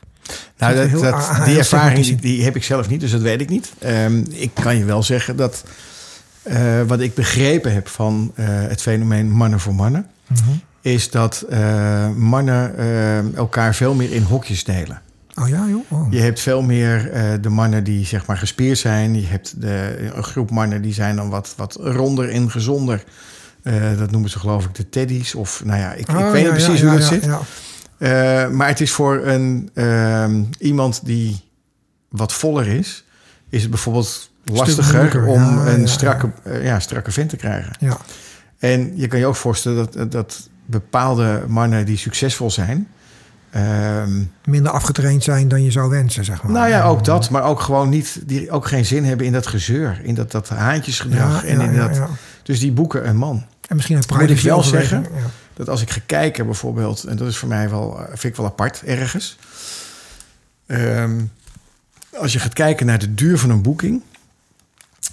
nou, 0.58 0.76
dat, 0.76 1.02
dat, 1.02 1.46
die 1.46 1.58
ervaring 1.58 2.06
die, 2.06 2.16
die, 2.16 2.44
heb 2.44 2.56
ik 2.56 2.64
zelf 2.64 2.90
niet, 2.90 3.00
dus 3.00 3.12
dat 3.12 3.22
weet 3.22 3.42
ik 3.42 3.50
niet. 3.50 3.74
Um, 3.86 4.26
ik 4.30 4.52
kan 4.54 4.78
je 4.78 4.86
wel 4.86 5.04
zeggen 5.04 5.36
dat 5.36 5.64
uh, 6.44 6.82
wat 6.82 7.00
ik 7.00 7.14
begrepen 7.14 7.74
heb 7.74 7.88
van 7.88 8.32
het 8.36 8.82
fenomeen 8.82 9.30
mannen 9.30 9.60
voor 9.60 9.76
mannen, 9.76 10.08
mm 10.28 10.38
-hmm. 10.44 10.62
is 10.82 11.12
dat 11.12 11.46
mannen 12.16 12.76
elkaar 13.36 13.76
veel 13.76 13.94
meer 13.94 14.12
in 14.12 14.24
hokjes 14.24 14.64
delen. 14.64 15.02
Oh 15.42 15.48
ja, 15.48 15.68
joh. 15.68 15.92
Oh. 15.92 16.12
Je 16.12 16.20
hebt 16.20 16.40
veel 16.40 16.62
meer 16.62 17.14
uh, 17.14 17.34
de 17.42 17.50
mannen 17.50 17.84
die 17.84 18.06
zeg 18.06 18.26
maar 18.26 18.38
gespierd 18.38 18.78
zijn. 18.78 19.16
Je 19.16 19.28
hebt 19.28 19.62
de, 19.62 20.10
een 20.16 20.24
groep 20.24 20.52
mannen 20.52 20.82
die 20.82 20.94
zijn 20.94 21.16
dan 21.16 21.30
wat, 21.30 21.54
wat 21.58 21.76
ronder 21.82 22.30
en 22.30 22.52
gezonder. 22.52 23.04
Uh, 23.64 23.98
dat 23.98 24.12
noemen 24.12 24.30
ze 24.30 24.40
geloof 24.40 24.66
ik 24.66 24.76
de 24.76 24.90
teddies. 24.90 25.36
Of 25.36 25.62
nou 25.66 25.80
ja, 25.80 25.94
ik, 25.94 26.10
oh, 26.10 26.20
ik 26.20 26.32
weet 26.32 26.46
ja, 26.46 26.52
niet 26.52 26.64
precies 26.64 26.80
ja, 26.80 26.88
hoe 26.88 26.98
dat 26.98 27.08
zit. 27.08 27.26
Uh, 27.26 28.50
maar 28.50 28.68
het 28.68 28.82
is 28.82 28.92
voor 28.92 29.26
een, 29.26 29.72
iemand 30.60 31.06
die 31.06 31.42
wat 32.10 32.34
voller 32.34 32.68
is... 32.68 33.06
is 33.50 33.62
het 33.62 33.72
bijvoorbeeld 33.72 34.32
lastiger 34.44 35.26
om 35.26 35.58
een 35.58 35.88
strakke, 35.88 36.32
ja, 36.62 36.80
strakke 36.80 37.12
vent 37.12 37.30
te 37.30 37.36
krijgen. 37.36 37.72
Ja. 37.80 37.98
En 38.60 38.92
je 38.96 39.08
kan 39.08 39.20
je 39.20 39.26
ook 39.26 39.36
voorstellen 39.36 39.88
dat, 39.92 40.12
dat 40.12 40.50
bepaalde 40.66 41.44
mannen 41.48 41.86
die 41.86 41.98
succesvol 41.98 42.52
zijn 42.52 42.88
Ehm, 43.52 44.24
Minder 44.46 44.72
afgetraind 44.72 45.24
zijn 45.24 45.48
dan 45.48 45.64
je 45.64 45.72
zou 45.72 45.90
wensen, 45.90 46.26
zeg 46.26 46.44
maar. 46.44 46.52
nou 46.52 46.70
ja, 46.70 46.84
ook 46.84 47.06
dat. 47.06 47.30
Maar 47.30 47.44
ook 47.44 47.60
gewoon 47.60 47.90
niet... 47.90 48.20
Die 48.26 48.52
ook 48.52 48.68
geen 48.68 48.86
zin 48.86 49.06
hebben 49.06 49.26
in 49.26 49.32
dat 49.32 49.48
gezeur. 49.48 50.00
In 50.04 50.16
dat, 50.16 50.32
dat 50.32 50.50
haantjesgedrag. 50.50 51.42
Ja, 51.42 51.48
en 51.48 51.62
in 51.62 51.76
dat, 51.76 51.96
ja. 51.96 52.08
Dus 52.44 52.60
die 52.60 52.72
boeken 52.72 53.08
een 53.08 53.18
man. 53.18 53.46
En 53.68 53.76
misschien 53.76 53.98
een 53.98 54.04
Moet 54.18 54.30
ik 54.30 54.40
wel 54.40 54.64
zeggen? 54.64 55.06
Dat 55.54 55.70
als 55.70 55.82
ik 55.82 55.90
ga 55.90 56.02
kijken 56.06 56.46
bijvoorbeeld... 56.46 57.04
En 57.04 57.18
dat 57.18 57.28
is 57.28 57.38
voor 57.38 57.50
mij 57.50 57.70
wel... 57.70 58.00
Vind 58.08 58.24
ik 58.24 58.36
wel 58.36 58.46
apart 58.46 58.82
ergens. 58.86 59.38
Ehm, 60.66 61.22
als 62.20 62.34
je 62.34 62.40
gaat 62.40 62.54
kijken 62.54 62.86
naar 62.86 63.00
de 63.00 63.14
duur 63.14 63.38
van 63.38 63.50
een 63.50 63.62
boeking... 63.62 64.02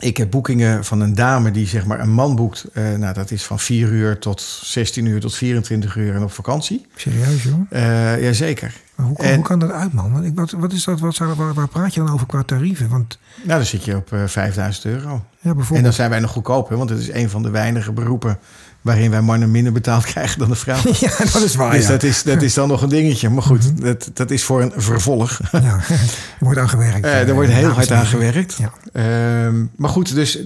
Ik 0.01 0.17
heb 0.17 0.31
boekingen 0.31 0.85
van 0.85 1.01
een 1.01 1.15
dame 1.15 1.51
die 1.51 1.67
zeg 1.67 1.87
maar 1.87 2.01
een 2.01 2.13
man 2.13 2.37
boekt. 2.37 2.65
eh, 2.73 2.93
nou, 2.95 3.15
dat 3.15 3.31
is 3.31 3.45
van 3.45 3.59
4 3.59 3.89
uur 3.89 4.19
tot 4.19 4.41
16 4.63 5.07
uur 5.07 5.21
tot 5.21 5.35
24 5.35 5.97
uur 5.97 6.15
en 6.15 6.23
op 6.23 6.33
vakantie. 6.33 6.87
Serieus, 6.97 7.43
joh. 7.43 7.61
Eh 7.71 8.23
jazeker. 8.23 8.75
Maar 8.95 9.07
hoe, 9.07 9.17
En- 9.17 9.35
hoe 9.35 9.45
kan 9.45 9.59
dat 9.59 9.71
uit, 9.71 9.93
man? 9.93 10.13
Want 10.13 10.25
ik, 10.25 10.35
wat, 10.35 10.51
wat 10.51 10.73
is 10.73 10.85
dat, 10.85 11.01
wat, 11.01 11.17
waar, 11.19 11.55
waar 11.55 11.69
praat 11.69 11.95
je 11.95 12.01
dan 12.01 12.13
over 12.13 12.27
qua 12.27 12.43
tarieven? 12.43 12.89
Want, 12.89 13.19
Nou, 13.37 13.49
dan 13.59 13.65
zit 13.67 13.85
je 13.85 13.97
op 13.97 14.13
eh 14.13 14.23
5000 14.27 14.85
euro. 14.85 15.09
ja, 15.09 15.51
En 15.51 15.55
bijvoorbeeld... 15.55 15.83
dan 15.83 15.93
zijn 15.93 16.11
wij 16.11 16.21
nog 16.21 16.31
goedkoper, 16.31 16.77
want 16.77 16.91
het 16.91 16.99
is 16.99 17.13
een 17.13 17.31
van 17.31 17.43
de 17.43 17.51
weinige 17.51 17.93
beroepen 17.93 18.39
waarin 18.85 19.11
wij 19.11 19.21
mannen 19.21 19.51
minder 19.51 19.73
betaald 19.73 20.05
krijgen 20.13 20.39
dan 20.39 20.49
de 20.49 20.55
vrouw. 20.55 20.77
ja, 21.01 21.11
dat 21.33 21.43
is 21.43 21.55
waar, 21.55 21.73
dus 21.73 21.83
ja. 21.83 21.89
dat, 21.89 22.03
is, 22.03 22.23
dat 22.23 22.43
is 22.43 22.55
dan 22.55 22.69
nog 22.69 22.83
een 22.83 22.89
dingetje. 22.89 23.29
Maar 23.29 23.43
goed, 23.43 23.83
dat, 23.83 24.11
dat 24.13 24.31
is 24.31 24.45
voor 24.45 24.63
een 24.63 24.73
vervolg. 24.77 25.41
ja. 25.53 25.61
Er 26.39 26.51
wordt 26.51 26.59
aan 26.59 26.69
gewerkt. 26.69 27.05
Eh, 27.05 27.21
eh, 27.21 27.29
er 27.29 27.35
wordt 27.35 27.51
heel 27.51 27.69
hard 27.69 27.91
aan 27.91 28.07
gewerkt. 28.07 28.57
Ja. 28.59 28.73
Ehm, 28.93 29.65
maar 29.77 29.91
goed, 29.91 30.15
dus 30.15 30.39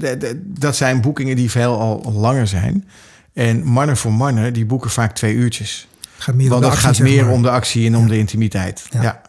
dat 0.44 0.76
zijn 0.76 1.00
boekingen 1.00 1.36
die 1.36 1.50
veel 1.50 1.80
al 1.80 2.12
langer 2.12 2.46
zijn. 2.46 2.88
En 3.32 3.64
mannen 3.64 3.96
voor 3.96 4.12
mannen, 4.12 4.52
die 4.52 4.66
boeken 4.66 4.90
vaak 4.90 5.14
twee 5.14 5.34
uurtjes. 5.34 5.88
Het 6.14 6.22
gaat 6.22 6.34
meer 6.34 6.48
Want 6.48 6.62
dat 6.62 6.70
actie, 6.72 6.86
gaat 6.86 6.98
meer 6.98 7.24
maar. 7.24 7.34
om 7.34 7.42
de 7.42 7.50
actie 7.50 7.86
en 7.86 7.96
om 7.96 8.08
de 8.08 8.18
intimiteit. 8.18 8.84
Ja. 8.90 9.02
Ja. 9.02 9.22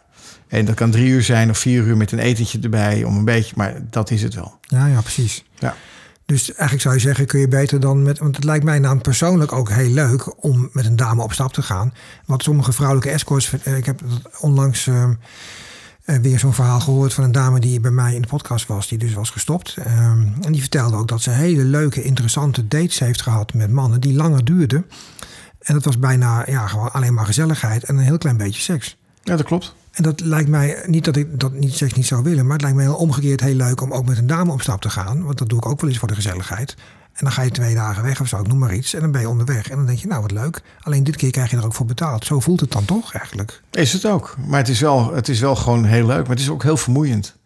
En 0.48 0.64
dat 0.64 0.74
kan 0.74 0.90
drie 0.90 1.08
uur 1.08 1.22
zijn 1.22 1.50
of 1.50 1.58
vier 1.58 1.82
uur 1.82 1.96
met 1.96 2.12
een 2.12 2.18
etentje 2.18 2.58
erbij 2.62 3.04
om 3.04 3.16
een 3.16 3.24
beetje. 3.24 3.52
Maar 3.56 3.74
dat 3.90 4.10
is 4.10 4.22
het 4.22 4.34
wel. 4.34 4.58
Ja, 4.60 4.86
ja, 4.86 5.00
precies. 5.00 5.44
Ja. 5.58 5.74
Dus 6.30 6.48
eigenlijk 6.48 6.80
zou 6.80 6.94
je 6.94 7.00
zeggen, 7.00 7.26
kun 7.26 7.40
je 7.40 7.48
beter 7.48 7.80
dan 7.80 8.02
met... 8.02 8.18
Want 8.18 8.36
het 8.36 8.44
lijkt 8.44 8.64
mij 8.64 8.78
nou 8.78 8.98
persoonlijk 8.98 9.52
ook 9.52 9.70
heel 9.70 9.90
leuk 9.90 10.44
om 10.44 10.68
met 10.72 10.84
een 10.86 10.96
dame 10.96 11.22
op 11.22 11.32
stap 11.32 11.52
te 11.52 11.62
gaan. 11.62 11.94
Wat 12.26 12.42
sommige 12.42 12.72
vrouwelijke 12.72 13.10
escorts... 13.10 13.52
eh, 13.62 13.76
Ik 13.76 13.86
heb 13.86 14.00
onlangs 14.40 14.86
eh, 14.86 15.10
eh, 16.04 16.20
weer 16.20 16.38
zo'n 16.38 16.52
verhaal 16.52 16.80
gehoord 16.80 17.14
van 17.14 17.24
een 17.24 17.32
dame 17.32 17.60
die 17.60 17.80
bij 17.80 17.90
mij 17.90 18.14
in 18.14 18.22
de 18.22 18.28
podcast 18.28 18.66
was. 18.66 18.88
Die 18.88 18.98
dus 18.98 19.14
was 19.14 19.30
gestopt. 19.30 19.76
Ehm, 19.76 20.26
en 20.40 20.52
die 20.52 20.60
vertelde 20.60 20.96
ook 20.96 21.08
dat 21.08 21.22
ze 21.22 21.30
hele 21.30 21.64
leuke, 21.64 22.02
interessante 22.02 22.68
dates 22.68 22.98
heeft 22.98 23.22
gehad 23.22 23.54
met 23.54 23.72
mannen 23.72 24.00
die 24.00 24.14
langer 24.14 24.44
duurden. 24.44 24.86
En 25.60 25.74
dat 25.74 25.84
was 25.84 25.98
bijna 25.98 26.44
ja, 26.46 26.66
gewoon 26.66 26.92
alleen 26.92 27.14
maar 27.14 27.26
gezelligheid 27.26 27.84
en 27.84 27.96
een 27.96 28.04
heel 28.04 28.18
klein 28.18 28.36
beetje 28.36 28.60
seks. 28.60 28.96
Ja, 29.22 29.36
dat 29.36 29.46
klopt. 29.46 29.74
En 29.90 30.02
dat 30.02 30.20
lijkt 30.20 30.48
mij, 30.48 30.82
niet 30.86 31.04
dat 31.04 31.16
ik 31.16 31.40
dat 31.40 31.52
niet 31.52 31.74
seks 31.74 31.92
niet 31.92 32.06
zou 32.06 32.22
willen, 32.22 32.44
maar 32.44 32.52
het 32.52 32.62
lijkt 32.62 32.76
mij 32.76 32.86
heel 32.86 32.96
omgekeerd 32.96 33.40
heel 33.40 33.54
leuk 33.54 33.80
om 33.80 33.92
ook 33.92 34.06
met 34.06 34.18
een 34.18 34.26
dame 34.26 34.52
op 34.52 34.60
stap 34.60 34.80
te 34.80 34.90
gaan. 34.90 35.24
Want 35.24 35.38
dat 35.38 35.48
doe 35.48 35.58
ik 35.58 35.66
ook 35.66 35.80
wel 35.80 35.90
eens 35.90 35.98
voor 35.98 36.08
de 36.08 36.14
gezelligheid. 36.14 36.74
En 37.12 37.26
dan 37.26 37.32
ga 37.32 37.42
je 37.42 37.50
twee 37.50 37.74
dagen 37.74 38.02
weg 38.02 38.20
of 38.20 38.28
zo, 38.28 38.40
ik 38.40 38.46
noem 38.46 38.58
maar 38.58 38.74
iets. 38.74 38.94
En 38.94 39.00
dan 39.00 39.10
ben 39.10 39.20
je 39.20 39.28
onderweg. 39.28 39.70
En 39.70 39.76
dan 39.76 39.86
denk 39.86 39.98
je, 39.98 40.06
nou 40.06 40.22
wat 40.22 40.30
leuk. 40.30 40.62
Alleen 40.80 41.04
dit 41.04 41.16
keer 41.16 41.30
krijg 41.30 41.50
je 41.50 41.56
er 41.56 41.64
ook 41.64 41.74
voor 41.74 41.86
betaald. 41.86 42.24
Zo 42.24 42.40
voelt 42.40 42.60
het 42.60 42.72
dan 42.72 42.84
toch 42.84 43.12
eigenlijk. 43.12 43.62
Is 43.70 43.92
het 43.92 44.06
ook. 44.06 44.36
Maar 44.46 44.58
het 44.58 44.68
is 44.68 44.80
wel, 44.80 45.14
het 45.14 45.28
is 45.28 45.40
wel 45.40 45.56
gewoon 45.56 45.84
heel 45.84 46.06
leuk. 46.06 46.20
Maar 46.20 46.36
het 46.36 46.40
is 46.40 46.50
ook 46.50 46.62
heel 46.62 46.76
vermoeiend. 46.76 47.36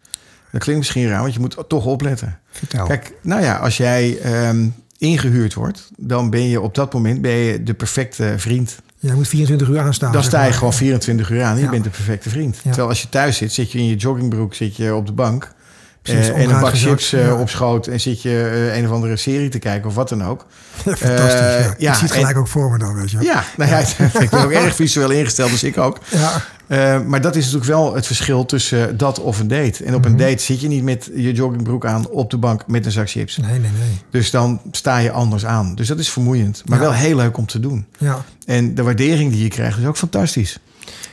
Dat 0.51 0.61
klinkt 0.61 0.81
misschien 0.81 1.07
raar, 1.07 1.21
want 1.21 1.33
je 1.33 1.39
moet 1.39 1.57
toch 1.67 1.85
opletten. 1.85 2.39
Vertel. 2.51 2.85
Kijk, 2.85 3.13
nou 3.21 3.41
ja, 3.41 3.57
als 3.57 3.77
jij 3.77 4.19
ehm, 4.19 4.67
ingehuurd 4.97 5.53
wordt, 5.53 5.89
dan 5.97 6.29
ben 6.29 6.47
je 6.49 6.61
op 6.61 6.75
dat 6.75 6.93
moment 6.93 7.21
ben 7.21 7.31
je 7.31 7.63
de 7.63 7.73
perfecte 7.73 8.33
vriend. 8.37 8.79
Jij 9.05 9.15
moet 9.15 9.27
24 9.27 9.67
uur 9.67 9.79
aanstaan. 9.79 10.11
Dan 10.11 10.23
sta 10.23 10.43
je 10.43 10.51
gewoon 10.51 10.73
24 10.73 11.29
uur 11.29 11.43
aan 11.43 11.55
je 11.57 11.63
Ja. 11.63 11.69
bent 11.69 11.83
de 11.83 11.89
perfecte 11.89 12.29
vriend. 12.29 12.57
Terwijl 12.63 12.87
als 12.87 13.01
je 13.01 13.09
thuis 13.09 13.37
zit, 13.37 13.51
zit 13.53 13.71
je 13.71 13.77
in 13.77 13.85
je 13.87 13.95
joggingbroek, 13.95 14.53
zit 14.53 14.75
je 14.75 14.95
op 14.95 15.05
de 15.05 15.11
bank. 15.11 15.53
Precies, 16.01 16.27
eh, 16.29 16.41
en 16.43 16.49
een 16.49 16.59
bak 16.59 16.75
chips 16.77 17.09
ja. 17.09 17.33
op 17.35 17.49
schoot 17.49 17.87
en 17.87 17.99
zit 17.99 18.21
je 18.21 18.49
eh, 18.69 18.77
een 18.77 18.85
of 18.85 18.91
andere 18.91 19.15
serie 19.17 19.49
te 19.49 19.59
kijken 19.59 19.89
of 19.89 19.95
wat 19.95 20.09
dan 20.09 20.23
ook. 20.23 20.45
Fantastisch. 20.75 21.33
Eh, 21.39 21.59
ja. 21.59 21.73
ja, 21.77 21.89
ik 21.91 21.95
zie 21.97 22.01
het 22.01 22.01
en- 22.01 22.07
gelijk 22.09 22.37
ook 22.37 22.47
voor 22.47 22.71
me 22.71 22.77
dan, 22.77 22.95
weet 22.95 23.11
je. 23.11 23.17
Ja, 23.21 23.43
nou 23.57 23.69
ja, 23.71 23.79
ik 24.19 24.29
ben 24.29 24.43
ook 24.43 24.51
erg 24.51 24.75
visueel 24.75 25.09
ingesteld, 25.11 25.49
dus 25.49 25.63
ik 25.63 25.77
ook. 25.77 25.99
Ja. 26.09 26.41
Eh, 26.67 27.01
maar 27.01 27.21
dat 27.21 27.35
is 27.35 27.43
natuurlijk 27.43 27.71
wel 27.71 27.95
het 27.95 28.05
verschil 28.05 28.45
tussen 28.45 28.97
dat 28.97 29.19
of 29.19 29.39
een 29.39 29.47
date. 29.47 29.83
En 29.83 29.95
op 29.95 30.01
Mhm. 30.01 30.11
een 30.11 30.17
date 30.17 30.41
zit 30.43 30.61
je 30.61 30.67
niet 30.67 30.83
met 30.83 31.09
je 31.15 31.31
joggingbroek 31.33 31.85
aan 31.85 32.07
op 32.09 32.29
de 32.29 32.37
bank 32.37 32.67
met 32.67 32.85
een 32.85 32.91
zak 32.91 33.09
chips. 33.09 33.37
Nee, 33.37 33.49
nee, 33.51 33.59
nee. 33.59 33.99
Dus 34.09 34.31
dan 34.31 34.61
sta 34.71 34.97
je 34.97 35.11
anders 35.11 35.45
aan. 35.45 35.75
Dus 35.75 35.87
dat 35.87 35.99
is 35.99 36.09
vermoeiend, 36.09 36.61
maar 36.65 36.77
Ja. 36.77 36.83
wel 36.83 36.93
heel 36.93 37.15
leuk 37.15 37.37
om 37.37 37.45
te 37.45 37.59
doen. 37.59 37.85
Ja. 37.97 38.25
En 38.45 38.75
de 38.75 38.83
waardering 38.83 39.31
die 39.31 39.43
je 39.43 39.49
krijgt 39.49 39.77
is 39.79 39.85
ook 39.85 39.97
fantastisch. 39.97 40.59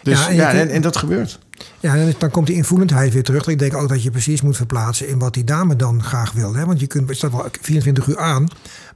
Dus 0.03 0.19
Ja, 0.27 0.31
ja, 0.31 0.51
en 0.51 0.67
je 0.67 0.73
en, 0.73 0.83
dat 0.83 0.97
gebeurt. 0.97 1.39
Ja, 1.81 1.95
en 1.95 2.15
dan 2.19 2.31
komt 2.31 2.47
die 2.47 2.57
invoelendheid 2.57 3.13
weer 3.13 3.23
terug. 3.23 3.47
Ik 3.47 3.59
denk 3.59 3.75
ook 3.77 3.89
dat 3.89 4.03
je 4.03 4.11
precies 4.11 4.43
moet 4.43 4.57
verplaatsen 4.57 5.09
in 5.09 5.19
wat 5.19 5.35
die 5.35 5.45
dame 5.45 5.77
dan 5.77 6.03
graag 6.03 6.33
wil. 6.33 6.55
Hè? 6.55 6.67
Want 6.67 6.81
je 6.81 6.87
kunt, 6.87 7.17
staat 7.17 7.31
wel 7.33 7.47
24 7.61 8.07
uur 8.07 8.19
aan, 8.19 8.49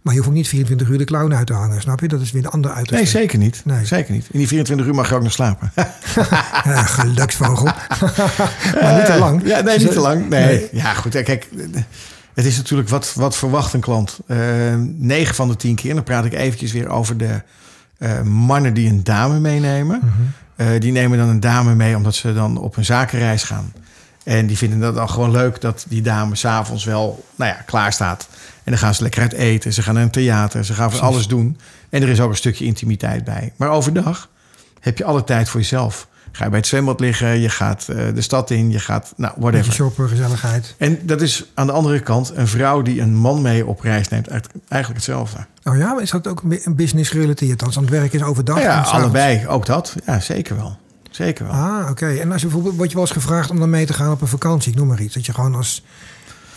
maar 0.07 0.15
je 0.15 0.21
hoeft 0.21 0.33
ook 0.33 0.39
niet 0.39 0.49
24 0.49 0.89
uur 0.89 0.99
de 0.99 1.05
clown 1.05 1.35
uit 1.35 1.47
te 1.47 1.53
hangen. 1.53 1.81
Snap 1.81 2.01
je? 2.01 2.09
Dat 2.09 2.21
is 2.21 2.31
weer 2.31 2.45
een 2.45 2.51
ander 2.51 2.71
uiterste. 2.71 3.05
Nee, 3.05 3.23
zeker 3.23 3.39
niet. 3.39 3.61
Nee. 3.65 3.85
Zeker 3.85 4.13
niet. 4.13 4.27
In 4.31 4.39
die 4.39 4.49
24 4.49 4.87
uur 4.87 4.95
mag 4.95 5.09
je 5.09 5.15
ook 5.15 5.23
nog 5.23 5.33
slapen. 5.33 5.73
Ja, 6.65 6.83
geluksvogel. 6.83 7.65
maar 8.83 8.95
niet 8.95 9.07
te 9.07 9.17
lang. 9.19 9.47
Ja, 9.47 9.61
nee, 9.61 9.79
niet 9.79 9.93
te 9.93 10.01
lang. 10.01 10.29
Nee. 10.29 10.47
nee. 10.47 10.69
Ja, 10.73 10.95
goed. 10.95 11.23
Kijk, 11.23 11.49
het 12.35 12.45
is 12.45 12.57
natuurlijk 12.57 12.89
wat, 12.89 13.13
wat 13.15 13.37
verwacht 13.37 13.73
een 13.73 13.81
klant. 13.81 14.19
Eh 14.27 14.39
9 14.97 15.35
van 15.35 15.49
de 15.49 15.57
10 15.57 15.75
keer, 15.75 15.95
dan 15.95 16.03
praat 16.03 16.25
ik 16.25 16.33
eventjes 16.33 16.73
weer 16.73 16.89
over 16.89 17.17
de 17.17 17.43
eh, 17.99 18.23
mannen 18.23 18.75
die 18.75 18.89
een 18.89 19.05
dame 19.05 19.41
meenemen. 19.41 20.01
Mhm. 20.03 20.11
Eh, 20.57 20.81
die 20.81 20.93
nemen 20.93 21.19
dan 21.19 21.29
een 21.29 21.41
dame 21.41 21.75
mee 21.75 21.97
omdat 21.97 22.15
ze 22.15 22.35
dan 22.35 22.59
op 22.59 22.77
een 22.77 22.85
zakenreis 22.85 23.43
gaan. 23.43 23.73
En 24.25 24.47
die 24.47 24.57
vinden 24.57 24.81
dat 24.81 24.95
dan 24.95 25.11
gewoon 25.11 25.31
leuk 25.31 25.61
dat 25.61 25.85
die 25.89 26.03
dame 26.03 26.35
s'avonds 26.35 26.85
wel 26.85 27.25
nou 27.37 27.51
ja, 27.51 27.63
klaar 27.67 27.93
staat. 27.93 28.29
En 28.67 28.73
dan 28.73 28.79
gaan 28.81 28.95
ze 28.95 29.03
lekker 29.03 29.21
uit 29.23 29.33
eten. 29.33 29.73
Ze 29.73 29.83
gaan 29.83 29.95
naar 29.95 30.03
een 30.03 30.11
theater. 30.11 30.65
Ze 30.65 30.73
gaan 30.75 30.91
van 30.93 31.01
alles 31.01 31.27
doen. 31.29 31.59
En 31.91 32.03
er 32.03 32.09
is 32.09 32.21
ook 32.21 32.31
een 32.31 32.37
stukje 32.37 32.65
intimiteit 32.65 33.25
bij. 33.25 33.53
Maar 33.57 33.69
overdag 33.71 34.29
heb 34.81 34.99
je 34.99 35.05
alle 35.05 35.25
tijd 35.25 35.49
voor 35.49 35.61
jezelf. 35.61 36.09
Ga 36.33 36.45
je 36.45 36.51
bij 36.51 36.59
het 36.59 36.69
zwembad 36.69 37.01
liggen. 37.01 37.41
Je 37.41 37.49
gaat 37.49 37.89
eh, 37.89 37.97
de 38.15 38.21
stad 38.21 38.51
in. 38.51 38.71
Je 38.71 38.79
gaat, 38.79 39.13
nou, 39.17 39.33
Beetje 39.35 39.51
whatever. 39.51 39.73
shoppen, 39.73 40.09
gezelligheid. 40.09 40.75
En 40.79 40.99
dat 41.03 41.21
is 41.21 41.45
aan 41.55 41.67
de 41.67 41.73
andere 41.73 42.01
kant 42.01 42.33
een 42.35 42.49
vrouw 42.49 42.83
die 42.83 43.01
een 43.01 43.15
man 43.15 43.43
mee 43.43 43.67
op 43.67 43.81
reis 43.81 44.09
neemt. 44.09 44.29
Eigenlijk 44.29 44.95
hetzelfde. 44.95 45.39
Oh 45.65 45.77
ja, 45.77 45.93
maar 45.93 46.03
is 46.03 46.11
dat 46.11 46.27
ook 46.27 46.43
een 46.43 46.77
business 46.77 47.11
gerelateerd? 47.11 47.65
Als 47.65 47.77
aan 47.77 47.83
het 47.83 47.93
werk 47.93 48.13
is 48.13 48.23
overdag? 48.23 48.61
Ja, 48.63 48.73
s'avonds? 48.85 48.93
allebei. 48.93 49.47
Ook 49.47 49.67
dat. 49.67 49.95
Ja, 50.07 50.21
zeker 50.21 50.57
wel. 50.57 50.77
Zeker 51.11 51.45
wel. 51.47 51.55
Ah, 51.55 51.91
oké. 51.91 52.07
En 52.07 52.33
als 52.33 52.41
je 52.41 52.47
bijvoorbeeld, 52.47 52.77
word 52.77 52.89
je 52.89 52.95
wel 52.97 53.05
eens 53.05 53.15
gevraagd 53.15 53.51
om 53.51 53.59
dan 53.59 53.71
mee 53.71 53.87
te 53.87 53.93
gaan 53.93 54.13
op 54.13 54.21
een 54.21 54.29
vakantie? 54.29 54.73
Ik 54.73 54.79
noem 54.79 54.87
maar 54.87 55.01
iets. 55.01 55.15
Dat 55.15 55.27
je 55.27 55.35
gewoon 55.35 55.55
als 55.55 55.83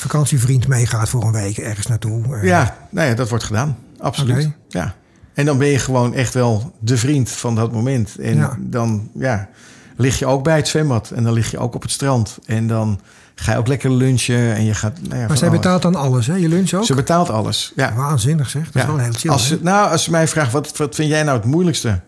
vakantievriend 0.01 0.67
meegaat 0.67 1.09
voor 1.09 1.23
een 1.23 1.31
week 1.31 1.57
ergens 1.57 1.87
naartoe. 1.87 2.35
Eh, 2.35 2.43
Ja, 2.43 2.77
nou 2.89 3.07
ja, 3.07 3.13
dat 3.15 3.29
wordt 3.29 3.43
gedaan. 3.43 3.77
Absoluut. 3.99 4.49
Ja. 4.67 4.93
En 5.33 5.45
dan 5.45 5.57
ben 5.57 5.67
je 5.67 5.79
gewoon 5.79 6.13
echt 6.13 6.33
wel 6.33 6.73
de 6.79 6.97
vriend 6.97 7.29
van 7.31 7.55
dat 7.55 7.71
moment. 7.71 8.15
En 8.19 8.35
Ja. 8.35 8.57
dan 8.59 9.09
ja, 9.13 9.49
lig 9.95 10.19
je 10.19 10.25
ook 10.25 10.43
bij 10.43 10.55
het 10.55 10.67
zwembad. 10.67 11.11
En 11.11 11.23
dan 11.23 11.33
lig 11.33 11.51
je 11.51 11.57
ook 11.59 11.75
op 11.75 11.81
het 11.81 11.91
strand. 11.91 12.37
En 12.45 12.67
dan 12.67 12.99
ga 13.35 13.51
je 13.51 13.57
ook 13.57 13.67
lekker 13.67 13.91
lunchen. 13.91 14.55
En 14.55 14.63
je 14.63 14.73
gaat. 14.73 14.97
Nou 15.07 15.19
ja, 15.21 15.27
Maar 15.27 15.37
zij 15.37 15.47
alles. 15.47 15.59
betaalt 15.61 15.81
dan 15.81 15.95
alles, 15.95 16.27
hè? 16.27 16.35
Je 16.35 16.47
lunch 16.49 16.73
ook? 16.73 16.85
Ze 16.85 16.93
betaalt 16.93 17.29
alles. 17.29 17.71
Ja. 17.75 17.93
Waanzinnig 17.93 18.49
zeg. 18.49 18.71
Dat 18.71 18.81
is 18.83 18.87
wel 18.89 18.97
heel 18.97 19.11
chill. 19.13 19.31
als, 19.31 19.47
ze, 19.47 19.59
nou, 19.61 19.91
als 19.91 20.03
ze 20.03 20.11
mij 20.11 20.27
vraagt, 20.27 20.51
wat, 20.51 20.77
wat 20.77 20.95
vind 20.95 21.09
jij 21.09 21.23
nou 21.23 21.37
het 21.37 21.45
moeilijkste 21.47 21.99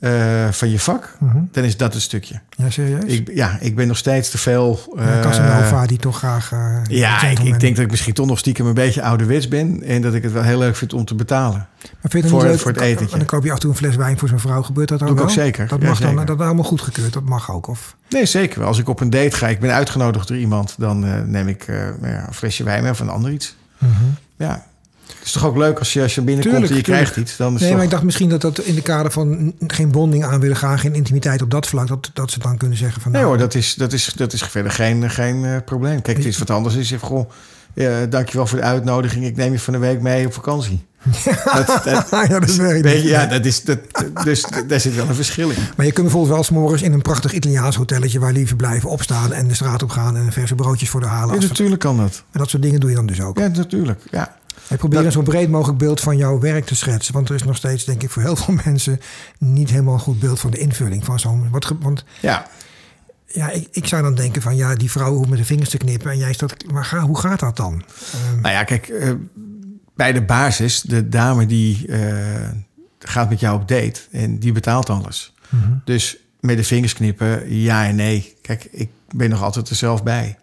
eh, 0.00 0.48
van 0.50 0.70
je 0.70 0.78
vak? 0.78 1.16
Mhm. 1.20 1.38
Dan 1.52 1.64
is 1.64 1.76
dat 1.76 1.92
het 1.92 2.02
stukje. 2.02 2.40
Ja, 2.56 2.70
serieus? 2.70 3.04
Ik, 3.04 3.30
ja, 3.34 3.56
ik 3.60 3.76
ben 3.76 3.86
nog 3.86 3.96
steeds 3.96 4.30
te 4.30 4.38
veel... 4.38 4.80
Ja, 4.96 5.02
eh, 5.16 5.20
Casanova 5.20 5.86
die 5.86 5.98
toch 5.98 6.18
graag... 6.18 6.52
eh, 6.52 6.80
ja, 6.88 7.22
ik, 7.22 7.38
ik 7.38 7.60
denk 7.60 7.76
dat 7.76 7.84
ik 7.84 7.90
misschien 7.90 8.14
toch 8.14 8.26
nog 8.26 8.38
stiekem 8.38 8.66
een 8.66 8.74
beetje 8.74 9.02
ouderwets 9.02 9.48
ben. 9.48 9.82
En 9.82 10.02
dat 10.02 10.14
ik 10.14 10.22
het 10.22 10.32
wel 10.32 10.42
heel 10.42 10.58
leuk 10.58 10.76
vind 10.76 10.92
om 10.92 11.04
te 11.04 11.14
betalen. 11.14 11.66
Maar 12.00 12.10
vind 12.10 12.24
je 12.24 12.30
voor- 12.30 12.42
leuk? 12.42 12.58
voor 12.58 12.70
het 12.72 12.80
etentje. 12.80 13.16
Dan 13.16 13.26
koop 13.26 13.42
je 13.44 13.48
af 13.48 13.54
en 13.54 13.60
toe 13.60 13.70
een 13.70 13.76
fles 13.76 13.96
wijn 13.96 14.18
voor 14.18 14.28
zo'n 14.28 14.40
vrouw. 14.40 14.62
Gebeurt 14.62 14.88
dat 14.88 14.98
dan 14.98 15.08
Doe 15.08 15.16
ik 15.16 15.22
wel? 15.22 15.32
ook 15.32 15.38
zeker. 15.42 15.68
Dat 15.68 15.80
Ja, 15.82 15.88
mag 15.88 15.98
dan, 16.00 16.16
dat 16.26 16.38
is 16.40 16.44
allemaal 16.46 16.64
goedgekeurd. 16.64 17.12
Dat 17.12 17.24
mag 17.24 17.50
ook. 17.52 17.66
Of, 17.66 17.96
Nee, 18.08 18.26
zeker 18.26 18.58
wel. 18.58 18.68
Als 18.68 18.78
ik 18.78 18.88
op 18.88 19.00
een 19.00 19.10
date 19.10 19.36
ga, 19.36 19.48
ik 19.48 19.60
ben 19.60 19.72
uitgenodigd 19.72 20.28
door 20.28 20.36
iemand... 20.36 20.74
dan 20.78 21.30
neem 21.30 21.48
ik 21.48 21.66
een 21.68 22.32
flesje 22.34 22.64
wijn 22.64 22.90
of 22.90 23.00
een 23.00 23.08
ander 23.08 23.30
iets. 23.30 23.56
Ja. 24.36 24.64
Het 25.06 25.26
is 25.26 25.32
toch 25.32 25.44
ook 25.44 25.56
leuk 25.56 25.78
als 25.78 25.92
je, 25.92 26.02
als 26.02 26.14
je 26.14 26.20
binnenkomt 26.20 26.54
Tuurlijk, 26.54 26.72
en 26.72 26.78
je 26.78 26.84
tuurlijk. 26.84 27.04
krijgt 27.10 27.28
iets. 27.28 27.36
Dan 27.36 27.54
is 27.54 27.60
Nee, 27.60 27.68
toch... 27.68 27.76
maar 27.76 27.86
ik 27.86 27.92
dacht 27.92 28.02
misschien 28.02 28.28
dat 28.28 28.40
dat 28.40 28.58
in 28.58 28.74
de 28.74 28.82
kader 28.82 29.12
van 29.12 29.54
geen 29.66 29.90
bonding 29.90 30.24
aan 30.24 30.40
willen 30.40 30.56
gaan, 30.56 30.78
geen 30.78 30.94
intimiteit 30.94 31.42
op 31.42 31.50
dat 31.50 31.66
vlak, 31.66 31.88
dat, 31.88 32.10
dat 32.12 32.30
ze 32.30 32.38
dan 32.38 32.56
kunnen 32.56 32.78
zeggen 32.78 33.02
van 33.02 33.12
Nee 33.12 33.20
nou, 33.20 33.32
hoor, 33.32 33.42
dat 33.42 33.54
is, 33.54 33.74
dat 33.74 33.92
is, 33.92 34.12
dat 34.16 34.32
is 34.32 34.42
verder 34.42 34.72
geen, 34.72 35.10
geen 35.10 35.44
eh, 35.44 35.56
probleem. 35.64 36.02
Kijk, 36.02 36.16
het 36.16 36.26
is 36.26 36.38
wat 36.38 36.50
anders. 36.50 36.80
Zegt, 36.80 37.02
goh, 37.02 37.30
eh, 37.74 37.92
dankjewel 38.08 38.46
voor 38.46 38.58
de 38.58 38.64
uitnodiging. 38.64 39.24
Ik 39.24 39.36
neem 39.36 39.52
je 39.52 39.58
van 39.58 39.74
een 39.74 39.80
week 39.80 40.00
mee 40.00 40.26
op 40.26 40.32
vakantie. 40.32 40.84
dat, 41.54 41.66
dat, 41.84 42.06
ja, 42.10 42.26
dat 42.26 42.48
is 42.48 42.56
weet 42.56 43.02
je, 43.02 43.08
ja, 43.08 43.26
dat 43.26 43.44
is, 43.44 43.62
dat, 43.62 43.78
dus 44.24 44.44
daar 44.66 44.80
zit 44.80 44.94
wel 44.94 45.08
een 45.08 45.14
verschil 45.14 45.50
in. 45.50 45.56
Maar 45.76 45.86
je 45.86 45.92
kunt 45.92 46.06
bijvoorbeeld 46.06 46.48
wel 46.48 46.60
morgens 46.60 46.82
in 46.82 46.92
een 46.92 47.02
prachtig 47.02 47.32
Italiaans 47.32 47.76
hotelletje 47.76 48.18
waar 48.18 48.32
lieve 48.32 48.56
blijven 48.56 48.90
opstaan 48.90 49.32
en 49.32 49.48
de 49.48 49.54
straat 49.54 49.82
op 49.82 49.90
gaan 49.90 50.16
en 50.16 50.32
verse 50.32 50.54
broodjes 50.54 50.88
voor 50.88 51.00
de 51.00 51.06
halen. 51.06 51.40
Ja, 51.40 51.46
natuurlijk 51.46 51.80
kan 51.80 51.96
dat. 51.96 52.22
En 52.32 52.38
dat 52.38 52.50
soort 52.50 52.62
dingen 52.62 52.80
doe 52.80 52.90
je 52.90 52.96
dan 52.96 53.06
dus 53.06 53.20
ook. 53.20 53.38
Ja, 53.38 53.46
natuurlijk. 53.46 54.00
Ja. 54.10 54.36
Ik 54.70 54.76
probeer 54.78 54.96
Dat- 54.98 55.06
een 55.06 55.12
zo 55.12 55.22
breed 55.22 55.50
mogelijk 55.50 55.78
beeld 55.78 56.00
van 56.00 56.16
jouw 56.16 56.38
werk 56.38 56.64
te 56.64 56.74
schetsen. 56.74 57.14
Want 57.14 57.28
er 57.28 57.34
is 57.34 57.42
nog 57.42 57.56
steeds, 57.56 57.84
denk 57.84 58.02
ik, 58.02 58.10
voor 58.10 58.22
heel 58.22 58.36
veel 58.36 58.54
mensen 58.64 59.00
niet 59.38 59.70
helemaal 59.70 59.94
een 59.94 60.00
goed 60.00 60.18
beeld 60.20 60.40
van 60.40 60.50
de 60.50 60.58
invulling 60.58 61.04
van 61.04 61.20
zo'n. 61.20 61.48
Want 61.80 62.04
Ja, 62.20 62.46
ja, 63.26 63.50
ik, 63.50 63.68
ik 63.70 63.86
zou 63.86 64.02
dan 64.02 64.14
denken 64.14 64.42
van 64.42 64.56
ja, 64.56 64.74
die 64.74 64.90
vrouw 64.90 65.14
hoeft 65.14 65.28
met 65.28 65.38
de 65.38 65.44
vingers 65.44 65.68
te 65.70 65.76
knippen. 65.76 66.10
En 66.10 66.18
jij 66.18 66.32
staat. 66.32 66.54
Maar 66.72 66.84
ga, 66.84 67.00
hoe 67.00 67.18
gaat 67.18 67.40
dat 67.40 67.56
dan? 67.56 67.82
Ehm, 68.12 68.40
Nou 68.40 68.54
ja, 68.54 68.64
kijk, 68.64 68.88
eh, 68.88 69.10
bij 69.96 70.12
de 70.12 70.22
basis, 70.22 70.80
de 70.80 71.08
dame 71.08 71.46
die 71.46 71.86
eh, 71.88 72.48
gaat 72.98 73.28
met 73.28 73.40
jou 73.40 73.60
op 73.60 73.68
date 73.68 74.00
en 74.10 74.38
die 74.38 74.52
betaalt 74.52 74.90
alles. 74.90 75.34
mhm. 75.48 75.72
Dus 75.84 76.16
met 76.40 76.56
de 76.56 76.64
vingers 76.64 76.92
knippen, 76.92 77.54
ja 77.54 77.86
en 77.86 77.94
nee. 77.96 78.34
Kijk, 78.42 78.68
ik 78.70 78.90
ben 79.14 79.30
nog 79.30 79.42
altijd 79.42 79.68
er 79.68 79.76
zelf 79.76 80.02
bij. 80.02 80.36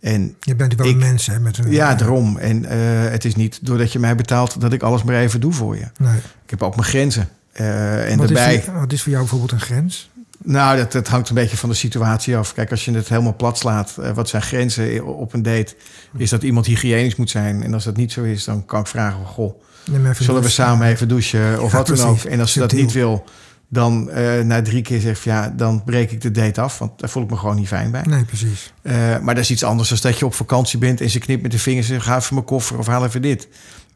En 0.00 0.36
Je 0.40 0.54
bent 0.56 0.74
wel 0.74 0.86
Ik- 0.86 0.92
een 0.92 0.98
mens, 0.98 1.26
hè? 1.26 1.40
Met 1.40 1.58
een, 1.58 1.70
ja, 1.70 1.94
daarom. 1.94 2.36
En 2.38 2.64
eh, 2.64 2.78
het 3.10 3.24
is 3.24 3.34
niet 3.34 3.58
doordat 3.62 3.92
je 3.92 3.98
mij 3.98 4.14
betaalt 4.14 4.60
dat 4.60 4.72
ik 4.72 4.82
alles 4.82 5.02
maar 5.02 5.14
even 5.16 5.40
doe 5.40 5.52
voor 5.52 5.76
je. 5.76 5.84
Nee. 5.98 6.16
Ik 6.44 6.50
heb 6.50 6.62
ook 6.62 6.76
mijn 6.76 6.88
grenzen. 6.88 7.28
Eh, 7.52 8.10
en 8.10 8.18
wat, 8.18 8.28
daarbij, 8.28 8.54
is, 8.54 8.64
voor- 8.64 8.74
wat 8.74 8.92
is 8.92 9.00
voor 9.02 9.10
jou 9.10 9.22
bijvoorbeeld 9.22 9.52
een 9.52 9.60
grens? 9.66 10.10
nou, 10.44 10.76
dat, 10.76 10.92
dat 10.92 11.08
hangt 11.08 11.28
een 11.28 11.34
beetje 11.34 11.56
van 11.56 11.68
de 11.68 11.74
situatie 11.74 12.36
af. 12.36 12.54
Kijk, 12.54 12.70
als 12.70 12.84
je 12.84 12.92
het 12.92 13.08
helemaal 13.08 13.36
plat 13.36 13.58
slaat, 13.58 13.96
eh, 14.00 14.10
wat 14.10 14.28
zijn 14.28 14.42
grenzen 14.42 15.04
op 15.06 15.32
een 15.32 15.42
date? 15.42 15.74
Is 16.16 16.30
dat 16.30 16.42
iemand 16.42 16.66
hygiënisch 16.66 17.16
moet 17.16 17.30
zijn? 17.30 17.62
En 17.62 17.74
als 17.74 17.84
dat 17.84 17.96
niet 17.96 18.12
zo 18.12 18.22
is, 18.22 18.44
dan 18.44 18.64
kan 18.66 18.80
ik 18.80 18.86
vragen: 18.86 19.26
Goh, 19.26 19.62
zullen 20.18 20.42
we 20.42 20.48
samen 20.48 20.86
even 20.88 21.08
douchen 21.08 21.62
of 21.62 21.72
Ja, 21.72 21.76
wat 21.78 21.86
dan 21.86 22.08
ook? 22.08 22.18
En 22.24 22.40
als 22.40 22.52
ze 22.52 22.58
dat 22.58 22.72
niet 22.72 22.92
wil, 22.92 23.24
dan 23.72 24.10
eh, 24.10 24.40
na 24.40 24.62
drie 24.62 24.82
keer 24.82 25.00
zegt 25.00 25.22
ja, 25.22 25.52
dan 25.56 25.84
breek 25.84 26.10
ik 26.10 26.20
de 26.20 26.30
date 26.30 26.60
af, 26.60 26.78
want 26.78 27.00
daar 27.00 27.10
voel 27.10 27.22
ik 27.22 27.30
me 27.30 27.36
gewoon 27.36 27.56
niet 27.56 27.68
fijn 27.68 27.90
bij. 27.90 28.02
Nee, 28.02 28.24
precies. 28.24 28.72
Eh, 28.82 29.18
maar 29.18 29.34
dat 29.34 29.44
is 29.44 29.50
iets 29.50 29.64
anders 29.64 29.88
dan 29.88 29.98
dat 30.00 30.18
je 30.18 30.24
op 30.24 30.34
vakantie 30.34 30.78
bent 30.78 31.00
en 31.00 31.10
ze 31.10 31.18
knipt 31.18 31.42
met 31.42 31.50
de 31.50 31.58
vingers 31.58 31.88
en 31.88 31.94
zegt, 31.94 32.06
ga 32.06 32.16
even 32.16 32.34
mijn 32.34 32.46
koffer 32.46 32.78
of 32.78 32.86
haal 32.86 33.04
even 33.04 33.22
dit. 33.22 33.48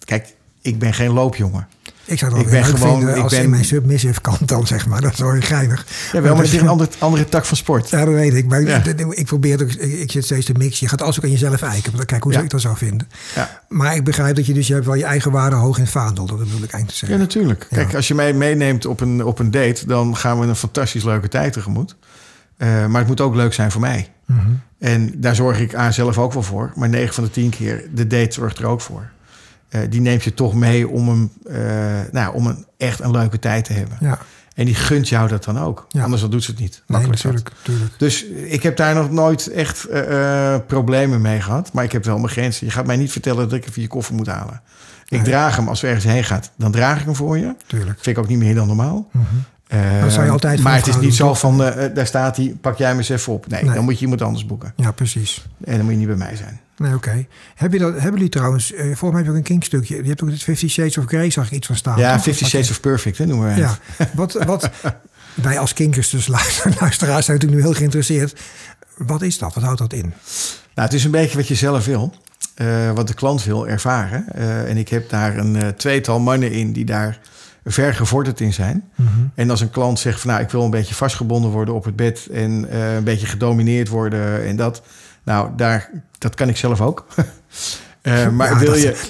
Kijk, 0.05 0.34
ik 0.62 0.78
ben 0.78 0.94
geen 0.94 1.12
loopjongen. 1.12 1.68
Ik 2.06 2.18
zou 2.18 2.32
het 2.32 2.40
Ik 2.44 2.51
ben 2.51 2.64
gewoon- 2.64 2.97
vinden 2.98 3.16
ik 3.16 3.22
als 3.22 3.32
ben- 3.32 3.43
in 3.43 3.51
mijn 3.51 3.64
submissive 3.64 4.20
kant 4.20 4.48
dan, 4.48 4.66
zeg 4.66 4.86
maar. 4.86 5.01
Dat 5.01 5.12
is 5.12 5.18
wel 5.18 5.36
geinig. 5.40 5.86
Ja, 6.12 6.20
wel, 6.20 6.35
maar 6.35 6.43
het 6.44 6.52
is 6.52 6.60
een 6.60 6.68
andere, 6.68 6.90
andere 6.98 7.24
tak 7.24 7.44
van 7.44 7.56
sport. 7.56 7.90
Ja, 7.90 8.05
dat 8.05 8.14
weet 8.14 8.35
ik. 8.35 8.47
Maar 8.47 8.62
Ja. 8.62 8.85
ik, 8.85 9.01
ik 9.01 9.26
probeer 9.26 9.52
het 9.52 9.62
ook, 9.62 9.70
ik, 9.70 9.93
ik 10.01 10.10
zit 10.10 10.24
steeds 10.24 10.47
te 10.47 10.52
mixen. 10.52 10.78
Je 10.85 10.89
gaat 10.89 11.02
alles 11.02 11.18
ook 11.18 11.24
aan 11.24 11.31
jezelf 11.31 11.62
eiken. 11.62 11.93
Want 11.93 12.05
kijk 12.05 12.22
hoe 12.22 12.32
Ja. 12.32 12.39
zou 12.39 12.44
ik 12.44 12.51
dat 12.52 12.60
zou 12.60 12.76
vinden. 12.76 13.09
Ja. 13.35 13.60
Maar 13.68 13.94
ik 13.97 14.05
begrijp 14.05 14.36
dat 14.36 14.47
je 14.47 14.52
dus, 14.52 14.66
je 14.66 14.72
hebt 14.74 14.86
wel 14.86 14.94
je 14.94 15.05
eigen 15.05 15.31
waarde 15.31 15.56
hoog 15.56 15.78
in 15.78 15.86
vaandel. 15.86 16.26
Dat 16.26 16.39
bedoel 16.39 16.55
ik 16.62 16.72
eigenlijk 16.72 16.89
te 16.89 16.93
Ja, 16.93 16.98
zeggen. 16.98 17.18
natuurlijk. 17.18 17.66
Ja. 17.70 17.76
Kijk, 17.76 17.94
als 17.94 18.09
je 18.09 18.14
mij 18.14 18.32
meeneemt 18.32 18.86
op 18.86 19.01
een, 19.01 19.24
op 19.24 19.39
een 19.39 19.51
date, 19.51 19.86
dan 19.86 20.16
gaan 20.16 20.40
we 20.40 20.47
een 20.47 20.56
fantastisch 20.56 21.05
leuke 21.05 21.28
tijd 21.28 21.52
tegemoet. 21.52 21.97
Eh, 22.56 22.86
maar 22.86 22.98
het 23.01 23.09
moet 23.09 23.20
ook 23.20 23.35
leuk 23.35 23.52
zijn 23.55 23.70
voor 23.70 23.81
mij. 23.81 24.09
Mhm. 24.26 24.40
En 24.78 25.12
daar 25.16 25.35
zorg 25.35 25.60
ik 25.60 25.74
aan 25.74 25.93
zelf 25.93 26.18
ook 26.18 26.32
wel 26.32 26.43
voor. 26.43 26.72
Maar 26.74 26.89
9 26.89 27.14
van 27.14 27.24
de 27.24 27.31
10 27.31 27.51
keer, 27.51 27.85
de 27.94 28.06
date 28.06 28.32
zorgt 28.32 28.59
er 28.59 28.66
ook 28.66 28.81
voor. 28.81 29.10
Eh, 29.74 29.80
die 29.90 30.01
neemt 30.01 30.24
je 30.24 30.34
toch 30.34 30.55
mee 30.55 30.88
om, 30.88 31.09
een, 31.09 31.30
eh, 31.46 32.01
nou, 32.12 32.34
om 32.34 32.46
een, 32.46 32.66
echt 32.76 33.01
een 33.01 33.10
leuke 33.10 33.38
tijd 33.38 33.64
te 33.64 33.72
hebben. 33.72 33.96
Ja, 34.01 34.18
En 34.55 34.64
die 34.64 34.74
gunt 34.74 35.09
jou 35.09 35.28
dat 35.28 35.44
dan 35.44 35.59
ook. 35.59 35.86
Ja. 35.88 36.02
Anders 36.02 36.20
dan 36.22 36.30
doet 36.30 36.44
ze 36.44 36.51
het 36.51 36.60
niet. 36.60 36.82
nee, 36.86 37.06
natuurlijk. 37.06 37.51
natuurlijk. 37.59 37.98
Dus 37.98 38.24
ik 38.24 38.62
heb 38.62 38.76
daar 38.76 38.94
nog 38.94 39.10
nooit 39.10 39.46
echt 39.46 39.84
eh, 39.84 40.56
problemen 40.66 41.20
mee 41.20 41.40
gehad. 41.40 41.72
Maar 41.72 41.84
ik 41.84 41.92
heb 41.92 42.05
wel 42.05 42.16
mijn 42.18 42.28
grenzen. 42.32 42.66
Je 42.66 42.72
gaat 42.72 42.86
mij 42.86 42.96
niet 42.96 43.12
vertellen 43.12 43.48
dat 43.48 43.59
ik 43.59 43.66
even 43.68 43.82
je 43.82 43.88
koffer 43.88 44.14
moet 44.14 44.26
halen. 44.26 44.60
Ik 45.05 45.10
Nee. 45.10 45.22
draag 45.22 45.56
hem 45.56 45.68
als 45.68 45.80
we 45.80 45.86
ergens 45.86 46.05
heen 46.05 46.24
gaat. 46.24 46.51
Dan 46.56 46.70
draag 46.72 46.98
ik 46.98 47.05
hem 47.05 47.14
voor 47.14 47.38
je. 47.38 47.44
Natuurlijk. 47.44 47.98
Vind 48.01 48.16
ik 48.16 48.22
ook 48.22 48.28
niet 48.28 48.38
meer 48.38 48.55
dan 48.55 48.66
normaal. 48.66 49.09
Mhm. 49.12 49.24
Dat 50.01 50.12
zou 50.12 50.24
je 50.24 50.30
altijd 50.30 50.60
maar 50.62 50.76
het 50.76 50.86
is 50.86 50.96
niet 50.98 51.14
zo 51.14 51.34
van, 51.34 51.62
eh, 51.64 51.84
eh, 51.84 51.94
daar 51.94 52.06
staat 52.06 52.36
hij, 52.36 52.56
pak 52.60 52.78
jij 52.78 52.92
me 52.92 52.98
eens 52.98 53.09
even 53.09 53.32
op. 53.32 53.46
Nee, 53.48 53.62
Nee. 53.64 53.74
dan 53.74 53.84
moet 53.84 53.94
je 53.98 54.02
iemand 54.02 54.22
anders 54.22 54.46
boeken. 54.46 54.72
Ja, 54.76 54.90
precies. 54.92 55.46
En 55.64 55.72
dan 55.76 55.82
moet 55.82 55.92
je 55.92 55.98
niet 55.98 56.06
bij 56.06 56.16
mij 56.16 56.36
zijn. 56.36 56.60
Nee, 56.76 56.94
oké. 56.94 57.26
Heb 57.55 57.72
je 57.72 57.78
dat, 57.78 57.92
hebben 57.92 58.12
jullie 58.12 58.28
trouwens, 58.28 58.72
eh 58.72 58.84
volgens 58.84 59.01
mij 59.01 59.12
heb 59.16 59.24
je 59.24 59.30
ook 59.30 59.36
een 59.36 59.42
kinkstukje. 59.42 59.96
Je 59.96 60.09
hebt 60.09 60.22
ook 60.22 60.30
het 60.30 60.42
Fifty 60.42 60.68
Shades 60.68 60.98
of 60.98 61.05
Grey, 61.05 61.30
zag 61.30 61.46
ik 61.46 61.52
iets 61.52 61.66
van 61.66 61.76
staan. 61.76 61.98
ja? 61.98 62.20
Fifty 62.20 62.44
Shades 62.44 62.70
of 62.70 62.80
Perfect, 62.80 63.18
hè, 63.18 63.26
noemen 63.26 63.46
wij 63.46 63.56
Ja, 63.59 63.78
wat, 64.14 64.32
wat 64.32 64.70
wij 65.34 65.59
als 65.59 65.72
kinkers, 65.72 66.10
dus 66.10 66.26
luister- 66.26 66.76
luisteraars, 66.80 67.24
zijn 67.24 67.36
natuurlijk 67.36 67.62
nu 67.62 67.68
heel 67.68 67.78
geïnteresseerd. 67.78 68.40
Wat 68.96 69.22
is 69.22 69.38
dat? 69.38 69.55
Wat 69.55 69.62
houdt 69.64 69.78
dat 69.78 69.92
in? 69.92 70.01
Nou, 70.74 70.88
het 70.88 70.92
is 70.92 71.05
een 71.05 71.10
beetje 71.10 71.36
wat 71.36 71.48
je 71.48 71.55
zelf 71.55 71.84
wil. 71.84 72.14
eh, 72.55 72.90
wat 72.92 73.06
de 73.09 73.14
klant 73.14 73.44
wil 73.44 73.68
ervaren. 73.68 74.24
Eh, 74.34 74.70
en 74.70 74.76
ik 74.76 74.88
heb 74.88 75.09
daar 75.10 75.36
een 75.38 75.56
eh, 75.56 75.68
tweetal 75.68 76.20
mannen 76.20 76.52
in 76.52 76.72
die 76.72 76.84
daar 76.84 77.18
ver 77.65 77.95
gevorderd 77.95 78.41
in 78.41 78.53
zijn. 78.53 78.85
En 79.35 79.51
als 79.51 79.61
een 79.61 79.70
klant 79.70 79.99
zegt 79.99 80.20
van 80.20 80.31
nou, 80.31 80.43
ik 80.43 80.51
wil 80.51 80.62
een 80.65 80.70
beetje 80.70 80.95
vastgebonden 80.95 81.51
worden 81.51 81.74
op 81.74 81.85
het 81.85 81.97
bed 81.97 82.27
en 82.32 82.70
eh, 82.70 82.95
een 82.95 83.05
beetje 83.05 83.27
gedomineerd 83.27 83.89
worden 83.89 84.45
en 84.47 84.57
dat. 84.57 84.82
Nou, 85.24 85.49
daar, 85.57 85.91
dat 86.19 86.35
kan 86.35 86.49
ik 86.49 86.57
zelf 86.57 86.81
ook. 86.81 87.07
Eh, 88.05 88.28
maar 88.39 88.51
Ja, 88.53 88.59
wil 88.59 88.70
dat- 88.70 88.81
je. 88.82 89.01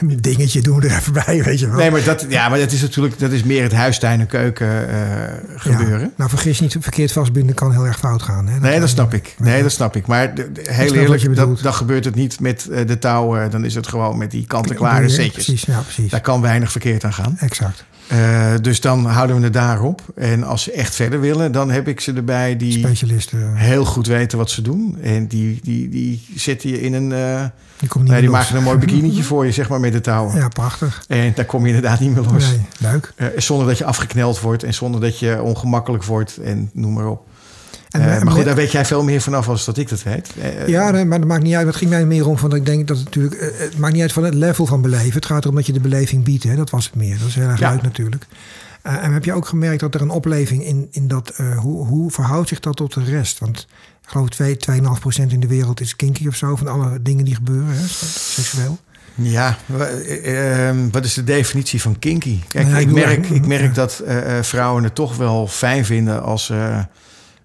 Een 0.00 0.16
dingetje 0.30 0.60
doen 0.62 0.80
we 0.80 0.88
er 0.88 0.96
even 0.96 1.12
bij, 1.12 1.42
weet 1.42 1.58
je 1.60 1.66
wel. 1.68 1.76
Nee, 1.76 1.90
maar 1.90 2.04
dat, 2.04 2.26
ja, 2.28 2.48
maar 2.48 2.58
dat 2.58 2.72
is 2.72 2.80
natuurlijk 2.82 3.18
dat 3.18 3.30
is 3.30 3.42
meer 3.42 3.62
het 3.62 3.72
huistuin 3.72 4.20
en 4.20 4.26
keuken 4.26 4.88
eh, 4.88 5.34
gebeuren. 5.56 6.00
Ja. 6.00 6.10
Nou, 6.16 6.30
vergis 6.30 6.60
niet, 6.60 6.76
verkeerd 6.80 7.12
vastbinden 7.12 7.54
kan 7.54 7.72
heel 7.72 7.86
erg 7.86 7.98
fout 7.98 8.22
gaan. 8.22 8.46
Hè? 8.48 8.58
Nee, 8.60 8.80
dat 8.80 8.88
snap 8.88 9.14
ik. 9.14 9.34
Nee, 9.38 9.62
dat 9.62 9.72
snap 9.72 9.96
ik. 9.96 10.06
Maar 10.06 10.34
de- 10.34 10.52
de- 10.52 10.72
heel 10.72 10.94
eerlijk, 10.94 11.36
dat, 11.36 11.60
dan 11.60 11.74
gebeurt 11.74 12.04
het 12.04 12.14
niet 12.14 12.40
met 12.40 12.68
de 12.86 12.98
touwen. 12.98 13.50
Dan 13.50 13.64
is 13.64 13.74
het 13.74 13.86
gewoon 13.88 14.18
met 14.18 14.30
die 14.30 14.46
kant-en-klare 14.46 15.08
setjes. 15.08 15.32
Precies, 15.32 15.62
ja, 15.62 15.80
precies. 15.80 16.10
Daar 16.10 16.20
kan 16.20 16.40
weinig 16.40 16.70
verkeerd 16.70 17.04
aan 17.04 17.12
gaan. 17.12 17.36
Exact. 17.38 17.84
Eh, 18.10 18.54
dus 18.60 18.80
dan 18.80 19.06
houden 19.06 19.36
we 19.36 19.42
het 19.42 19.52
daarop. 19.52 20.02
En 20.14 20.42
als 20.42 20.62
ze 20.62 20.72
echt 20.72 20.94
verder 20.94 21.20
willen, 21.20 21.52
dan 21.52 21.70
heb 21.70 21.88
ik 21.88 22.00
ze 22.00 22.12
erbij 22.12 22.56
die 22.56 22.78
Specialisten, 22.78 23.54
heel 23.54 23.84
goed 23.84 24.06
weten 24.06 24.38
wat 24.38 24.50
ze 24.50 24.62
doen. 24.62 24.98
En 25.02 25.26
die, 25.26 25.60
die, 25.62 25.88
die 25.88 26.26
zetten 26.34 26.70
je 26.70 26.80
in 26.80 26.92
een... 26.94 27.12
eh, 27.12 27.44
die 27.76 27.88
komt 27.88 28.04
niet 28.04 28.12
nee, 28.12 28.20
die 28.20 28.30
maken 28.30 28.56
een 28.56 28.62
mooi 28.62 28.78
bikinietje 28.78 29.22
voor 29.30 29.46
je, 29.46 29.52
zeg 29.52 29.68
maar, 29.68 29.80
met 29.80 29.92
de 29.92 30.00
touwen. 30.00 30.36
Ja, 30.36 30.48
prachtig. 30.48 31.04
En 31.08 31.32
daar 31.34 31.44
kom 31.44 31.62
je 31.66 31.74
inderdaad 31.74 32.00
niet 32.00 32.14
meer 32.14 32.24
los. 32.32 32.48
Nee, 32.48 32.60
leuk. 32.78 33.12
Eh, 33.16 33.26
zonder 33.36 33.66
dat 33.66 33.78
je 33.78 33.84
afgekneld 33.84 34.40
wordt 34.40 34.62
en 34.62 34.74
zonder 34.74 35.00
dat 35.00 35.18
je 35.18 35.42
ongemakkelijk 35.42 36.04
wordt 36.04 36.38
en 36.38 36.70
noem 36.72 36.92
maar 36.92 37.06
op. 37.08 37.26
En, 37.90 38.00
Eh, 38.00 38.16
en- 38.16 38.24
maar 38.24 38.34
goed, 38.34 38.44
daar 38.44 38.54
weet 38.54 38.72
jij 38.72 38.84
veel 38.84 39.02
meer 39.04 39.20
vanaf 39.20 39.48
als 39.48 39.64
dat 39.64 39.76
ik 39.78 39.88
dat 39.88 40.02
weet. 40.02 40.30
Eh, 40.40 40.68
Ja, 40.68 40.90
nee, 40.90 41.04
maar 41.04 41.18
dat 41.18 41.28
maakt 41.28 41.42
niet 41.42 41.54
uit. 41.54 41.66
Het 41.66 41.76
ging 41.76 41.90
mij 41.90 42.06
meer 42.06 42.28
om 42.28 42.38
van 42.38 42.50
dat 42.50 42.58
ik 42.58 42.66
denk 42.66 42.88
dat 42.88 42.96
het 42.96 43.04
natuurlijk. 43.06 43.34
eh, 43.34 43.58
Het 43.58 43.78
maakt 43.78 43.92
niet 43.92 44.02
uit 44.02 44.12
van 44.12 44.24
het 44.24 44.34
level 44.34 44.66
van 44.66 44.82
beleven. 44.82 45.12
Het 45.14 45.26
gaat 45.26 45.42
erom 45.44 45.54
dat 45.56 45.66
je 45.66 45.72
de 45.72 45.80
beleving 45.80 46.24
biedt. 46.24 46.42
Hè? 46.44 46.56
Dat 46.56 46.70
was 46.70 46.84
het 46.84 46.94
meer. 46.94 47.18
Dat 47.18 47.28
is 47.28 47.34
heel 47.34 47.48
erg 47.48 47.58
Ja. 47.58 47.70
leuk 47.72 47.82
natuurlijk. 47.82 48.26
Eh, 48.82 49.04
en 49.04 49.12
heb 49.12 49.24
je 49.24 49.32
ook 49.32 49.46
gemerkt 49.46 49.80
dat 49.80 49.94
er 49.94 50.00
een 50.00 50.10
opleving 50.10 50.64
in, 50.64 50.88
in 50.90 51.08
dat. 51.08 51.28
eh, 51.36 51.58
hoe, 51.58 51.86
hoe 51.86 52.10
verhoudt 52.10 52.48
zich 52.48 52.60
dat 52.60 52.76
tot 52.76 52.94
de 52.94 53.04
rest? 53.04 53.38
Want 53.38 53.58
ik 54.02 54.08
geloof 54.08 54.28
2, 54.28 54.56
2,5% 54.56 55.32
in 55.32 55.40
de 55.40 55.46
wereld 55.46 55.80
is 55.80 55.96
kinky 55.96 56.26
of 56.26 56.34
zo. 56.36 56.56
Van 56.56 56.68
alle 56.68 57.02
dingen 57.02 57.24
die 57.24 57.34
gebeuren, 57.34 57.74
hè? 57.76 57.86
seksueel. 57.86 58.78
Ja, 59.14 59.56
eh, 59.78 60.68
ehm, 60.68 60.76
wat 60.90 61.04
is 61.04 61.14
de 61.14 61.24
definitie 61.24 61.80
van 61.82 61.98
kinky? 61.98 62.38
Kijk, 62.48 62.64
Nou 62.66 62.76
ja, 62.78 62.86
ik, 62.88 62.92
merk, 62.94 63.26
ik 63.28 63.46
merk 63.46 63.74
dat 63.74 63.98
eh, 63.98 64.38
eh, 64.38 64.44
vrouwen 64.44 64.84
het 64.84 64.94
toch 64.94 65.16
wel 65.16 65.46
fijn 65.46 65.84
vinden 65.84 66.22
als 66.22 66.44
ze 66.44 66.86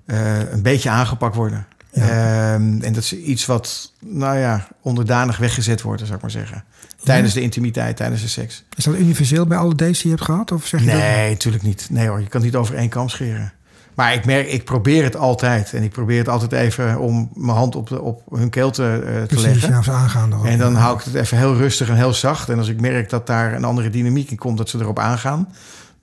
eh, 0.05 0.51
een 0.51 0.61
beetje 0.61 0.89
aangepakt 0.89 1.35
worden. 1.35 1.65
Ja. 1.91 2.53
Ehm, 2.53 2.81
en 2.81 2.93
dat 2.93 3.03
ze 3.03 3.21
iets 3.21 3.45
wat, 3.45 3.93
nou 3.99 4.37
ja, 4.37 4.67
onderdanig 4.81 5.37
weggezet 5.37 5.81
worden, 5.81 6.05
zou 6.05 6.15
ik 6.15 6.21
maar 6.21 6.31
zeggen. 6.31 6.63
Tijdens 7.03 7.33
de 7.33 7.41
intimiteit, 7.41 7.97
tijdens 7.97 8.21
de 8.21 8.27
seks. 8.27 8.63
Is 8.75 8.83
dat 8.83 8.95
universeel 8.95 9.45
bij 9.45 9.57
alle 9.57 9.75
dates 9.75 9.97
die 9.97 10.11
je 10.11 10.15
hebt 10.15 10.29
gehad? 10.29 10.51
Of 10.51 10.65
zeg 10.65 10.79
je 10.79 10.85
dat? 10.85 10.97
Nee, 10.97 11.29
natuurlijk 11.29 11.63
niet. 11.63 11.87
Nee 11.89 12.07
hoor, 12.07 12.19
je 12.19 12.27
kan 12.27 12.41
het 12.41 12.51
niet 12.51 12.59
over 12.59 12.75
één 12.75 12.89
kam 12.89 13.09
scheren. 13.09 13.53
Maar 13.95 14.13
ik 14.13 14.25
merk, 14.25 14.47
ik 14.47 14.63
probeer 14.63 15.03
het 15.03 15.15
altijd. 15.15 15.73
En 15.73 15.83
ik 15.83 15.91
probeer 15.91 16.17
het 16.17 16.29
altijd 16.29 16.51
even 16.51 16.99
om 16.99 17.29
mijn 17.33 17.57
hand 17.57 17.75
op, 17.75 17.89
de, 17.89 18.01
op 18.01 18.21
hun 18.29 18.49
keel 18.49 18.71
te, 18.71 19.03
eh, 19.05 19.23
te 19.23 19.41
leggen. 19.41 19.69
ja, 19.69 19.91
aangaan 19.91 20.31
erop. 20.31 20.45
En 20.45 20.57
dan 20.57 20.75
hou 20.75 20.97
ik 20.97 21.03
het 21.03 21.13
even 21.13 21.37
heel 21.37 21.55
rustig 21.55 21.89
en 21.89 21.95
heel 21.95 22.13
zacht. 22.13 22.49
En 22.49 22.57
als 22.57 22.67
ik 22.67 22.81
merk 22.81 23.09
dat 23.09 23.27
daar 23.27 23.53
een 23.53 23.63
andere 23.63 23.89
dynamiek 23.89 24.31
in 24.31 24.37
komt, 24.37 24.57
dat 24.57 24.69
ze 24.69 24.79
erop 24.79 24.99
aangaan, 24.99 25.47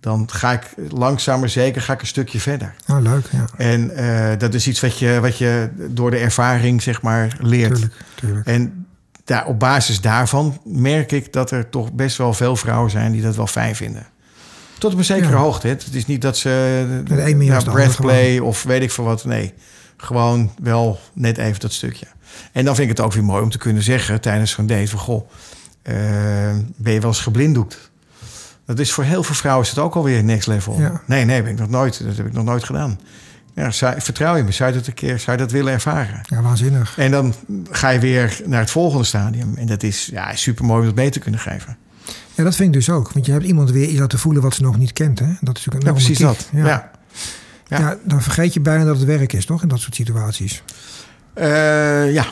dan 0.02 0.28
ga 0.32 0.52
ik 0.52 0.74
langzaam 0.90 1.40
maar 1.40 1.48
zeker 1.48 1.82
ga 1.82 1.92
ik 1.92 2.00
een 2.00 2.06
stukje 2.06 2.40
verder. 2.40 2.74
Oh, 2.88 3.00
leuk, 3.00 3.24
ja. 3.32 3.44
En 3.56 3.90
eh, 3.96 4.38
dat 4.38 4.54
is 4.54 4.68
iets 4.68 4.80
wat 4.80 4.98
je, 4.98 5.18
wat 5.20 5.38
je 5.38 5.68
door 5.76 6.10
de 6.10 6.16
ervaring 6.16 6.82
zeg 6.82 7.02
maar 7.02 7.36
leert. 7.40 7.74
Tuurlijk, 7.74 7.94
tuurlijk. 8.14 8.46
En 8.46 8.86
daar, 9.24 9.46
op 9.46 9.58
basis 9.58 10.00
daarvan 10.00 10.60
merk 10.64 11.12
ik 11.12 11.32
dat 11.32 11.50
er 11.50 11.68
toch 11.68 11.92
best 11.92 12.16
wel 12.16 12.34
veel 12.34 12.56
vrouwen 12.56 12.90
zijn 12.90 13.12
die 13.12 13.22
dat 13.22 13.36
wel 13.36 13.46
fijn 13.46 13.76
vinden. 13.76 14.06
Tot 14.78 14.92
op 14.92 14.98
een 14.98 15.04
zekere 15.04 15.32
Ja. 15.32 15.36
hoogte. 15.38 15.66
hè. 15.66 15.72
Het 15.72 15.88
is 15.94 16.06
niet 16.06 16.22
dat 16.22 16.36
ze 16.36 16.48
De 17.04 17.28
een 17.30 17.36
meer 17.36 17.62
breathplay 17.64 18.38
of 18.38 18.62
weet 18.62 18.82
ik 18.82 18.90
veel 18.90 19.04
wat. 19.04 19.24
Nee, 19.24 19.54
gewoon 19.96 20.50
wel 20.62 21.00
net 21.14 21.38
even 21.38 21.60
dat 21.60 21.72
stukje. 21.72 22.06
En 22.52 22.64
dan 22.64 22.74
vind 22.74 22.90
ik 22.90 22.96
het 22.96 23.06
ook 23.06 23.12
weer 23.12 23.24
mooi 23.24 23.42
om 23.42 23.50
te 23.50 23.58
kunnen 23.58 23.82
zeggen 23.82 24.20
tijdens 24.20 24.50
zo'n 24.50 24.66
date 24.66 24.88
van... 24.88 24.98
Goh, 24.98 25.30
eh, 25.82 25.94
ben 26.76 26.92
je 26.92 27.00
wel 27.00 27.10
eens 27.10 27.20
geblinddoekt? 27.20 27.90
Dat 28.66 28.78
is 28.78 28.92
voor 28.92 29.04
heel 29.04 29.22
veel 29.22 29.34
vrouwen 29.34 29.64
is 29.64 29.70
het 29.70 29.78
ook 29.78 29.94
alweer 29.94 30.24
next 30.24 30.46
level. 30.46 30.80
Ja. 30.80 31.00
Nee, 31.06 31.24
nee, 31.24 31.42
ben 31.42 31.52
ik 31.52 31.58
nog 31.58 31.68
nooit, 31.68 32.04
dat 32.04 32.16
heb 32.16 32.26
ik 32.26 32.32
nog 32.32 32.44
nooit 32.44 32.64
gedaan. 32.64 33.00
Ja, 33.54 33.72
vertrouw 33.98 34.36
je 34.36 34.42
me? 34.42 34.52
Zou 34.52 34.70
je 34.70 34.76
dat 34.78 34.86
een 34.86 34.94
keer 34.94 35.18
zou 35.18 35.36
je 35.36 35.42
dat 35.42 35.52
willen 35.52 35.72
ervaren? 35.72 36.20
Ja, 36.22 36.42
waanzinnig. 36.42 36.98
En 36.98 37.10
dan 37.10 37.34
ga 37.70 37.88
je 37.88 37.98
weer 37.98 38.40
naar 38.46 38.60
het 38.60 38.70
volgende 38.70 39.04
stadium. 39.04 39.54
En 39.56 39.66
dat 39.66 39.82
is 39.82 40.08
ja, 40.12 40.36
super 40.36 40.64
mooi 40.64 40.80
om 40.80 40.86
dat 40.86 40.94
mee 40.94 41.10
te 41.10 41.18
kunnen 41.18 41.40
geven. 41.40 41.76
Ja, 42.34 42.44
dat 42.44 42.54
vind 42.54 42.68
ik 42.68 42.74
dus 42.74 42.90
ook. 42.90 43.12
Want 43.12 43.26
je 43.26 43.32
hebt 43.32 43.44
iemand 43.44 43.70
weer 43.70 43.88
iets 43.88 43.98
laten 44.00 44.18
voelen 44.18 44.42
wat 44.42 44.54
ze 44.54 44.62
nog 44.62 44.78
niet 44.78 44.92
kent. 44.92 45.18
Hè? 45.18 45.26
Dat 45.40 45.56
is 45.58 45.64
natuurlijk 45.64 45.82
Ja, 45.82 45.88
een 45.88 45.94
precies 45.94 46.18
motief. 46.18 46.38
dat. 46.38 46.48
Ja. 46.52 46.66
Ja. 46.66 46.90
Ja. 47.66 47.78
Ja. 47.78 47.96
dan 48.04 48.22
vergeet 48.22 48.52
je 48.54 48.60
bijna 48.60 48.84
dat 48.84 48.96
het 48.96 49.04
werk 49.04 49.32
is, 49.32 49.46
toch? 49.46 49.62
In 49.62 49.68
dat 49.68 49.80
soort 49.80 49.94
situaties. 49.94 50.62
Eh, 51.34 52.12
ja. 52.12 52.26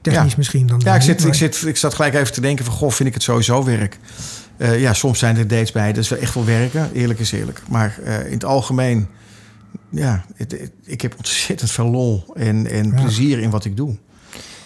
Technisch 0.00 0.36
misschien 0.36 0.66
dan. 0.66 0.80
Ja, 0.84 0.94
ik, 0.94 1.02
zit, 1.02 1.18
maar... 1.18 1.28
ik, 1.28 1.34
zit, 1.34 1.62
ik 1.66 1.76
zat 1.76 1.94
gelijk 1.94 2.14
even 2.14 2.32
te 2.32 2.40
denken 2.40 2.64
van, 2.64 2.74
goh, 2.74 2.90
vind 2.90 3.08
ik 3.08 3.14
het 3.14 3.22
sowieso 3.22 3.64
werk. 3.64 3.98
Uh, 4.58 4.80
ja, 4.80 4.92
soms 4.92 5.18
zijn 5.18 5.36
er 5.36 5.48
dates 5.48 5.72
bij, 5.72 5.92
dat 5.92 6.02
is 6.04 6.08
wel 6.08 6.18
echt 6.18 6.34
wel 6.34 6.44
werken, 6.44 6.92
eerlijk 6.92 7.18
is 7.18 7.32
eerlijk. 7.32 7.62
Maar 7.68 7.98
uh, 8.04 8.26
in 8.26 8.32
het 8.32 8.44
algemeen, 8.44 9.08
ja, 9.88 10.24
het, 10.34 10.50
het, 10.52 10.70
ik 10.84 11.00
heb 11.00 11.14
ontzettend 11.16 11.70
veel 11.70 11.90
lol 11.90 12.24
en, 12.34 12.66
en 12.66 12.86
ja. 12.86 13.02
plezier 13.02 13.38
in 13.38 13.50
wat 13.50 13.64
ik 13.64 13.76
doe. 13.76 13.96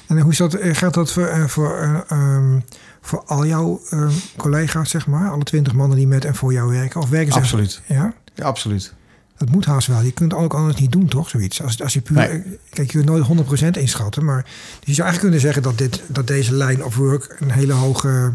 En 0.06 0.20
hoe 0.20 0.31
is 0.31 0.39
dat, 0.39 0.56
gaat 0.60 0.94
dat 0.94 1.12
voor, 1.12 1.28
uh, 1.36 1.47
voor, 1.47 2.05
um, 2.12 2.64
voor 3.01 3.23
al 3.27 3.47
jouw 3.47 3.81
uh, 3.90 4.09
collega's, 4.36 4.90
zeg 4.90 5.06
maar? 5.06 5.31
Alle 5.31 5.44
twintig 5.44 5.73
mannen 5.73 5.97
die 5.97 6.06
met 6.06 6.24
en 6.24 6.35
voor 6.35 6.52
jou 6.52 6.70
werken? 6.70 7.01
Of 7.01 7.09
werken 7.09 7.32
ze 7.32 7.39
Absoluut. 7.39 7.81
Ja? 7.86 8.14
ja, 8.35 8.44
absoluut. 8.44 8.94
Dat 9.36 9.51
moet 9.51 9.64
haast 9.64 9.86
wel. 9.86 10.01
Je 10.01 10.12
kunt 10.12 10.35
ook 10.35 10.55
anders 10.55 10.81
niet 10.81 10.93
doen, 10.93 11.09
toch? 11.09 11.28
Zoiets. 11.28 11.62
Als, 11.62 11.82
als 11.82 11.93
je 11.93 12.01
puur. 12.01 12.16
Nee. 12.16 12.59
Kijk, 12.70 12.90
je 12.93 13.02
kunt 13.02 13.27
nooit 13.27 13.47
100% 13.77 13.81
inschatten. 13.81 14.24
Maar 14.24 14.44
je 14.81 14.94
zou 14.94 15.09
eigenlijk 15.09 15.20
kunnen 15.20 15.40
zeggen 15.40 15.62
dat, 15.62 15.78
dit, 15.78 16.02
dat 16.06 16.27
deze 16.27 16.55
line 16.55 16.85
of 16.85 16.97
work 16.97 17.36
een 17.39 17.51
hele 17.51 17.73
hoge 17.73 18.35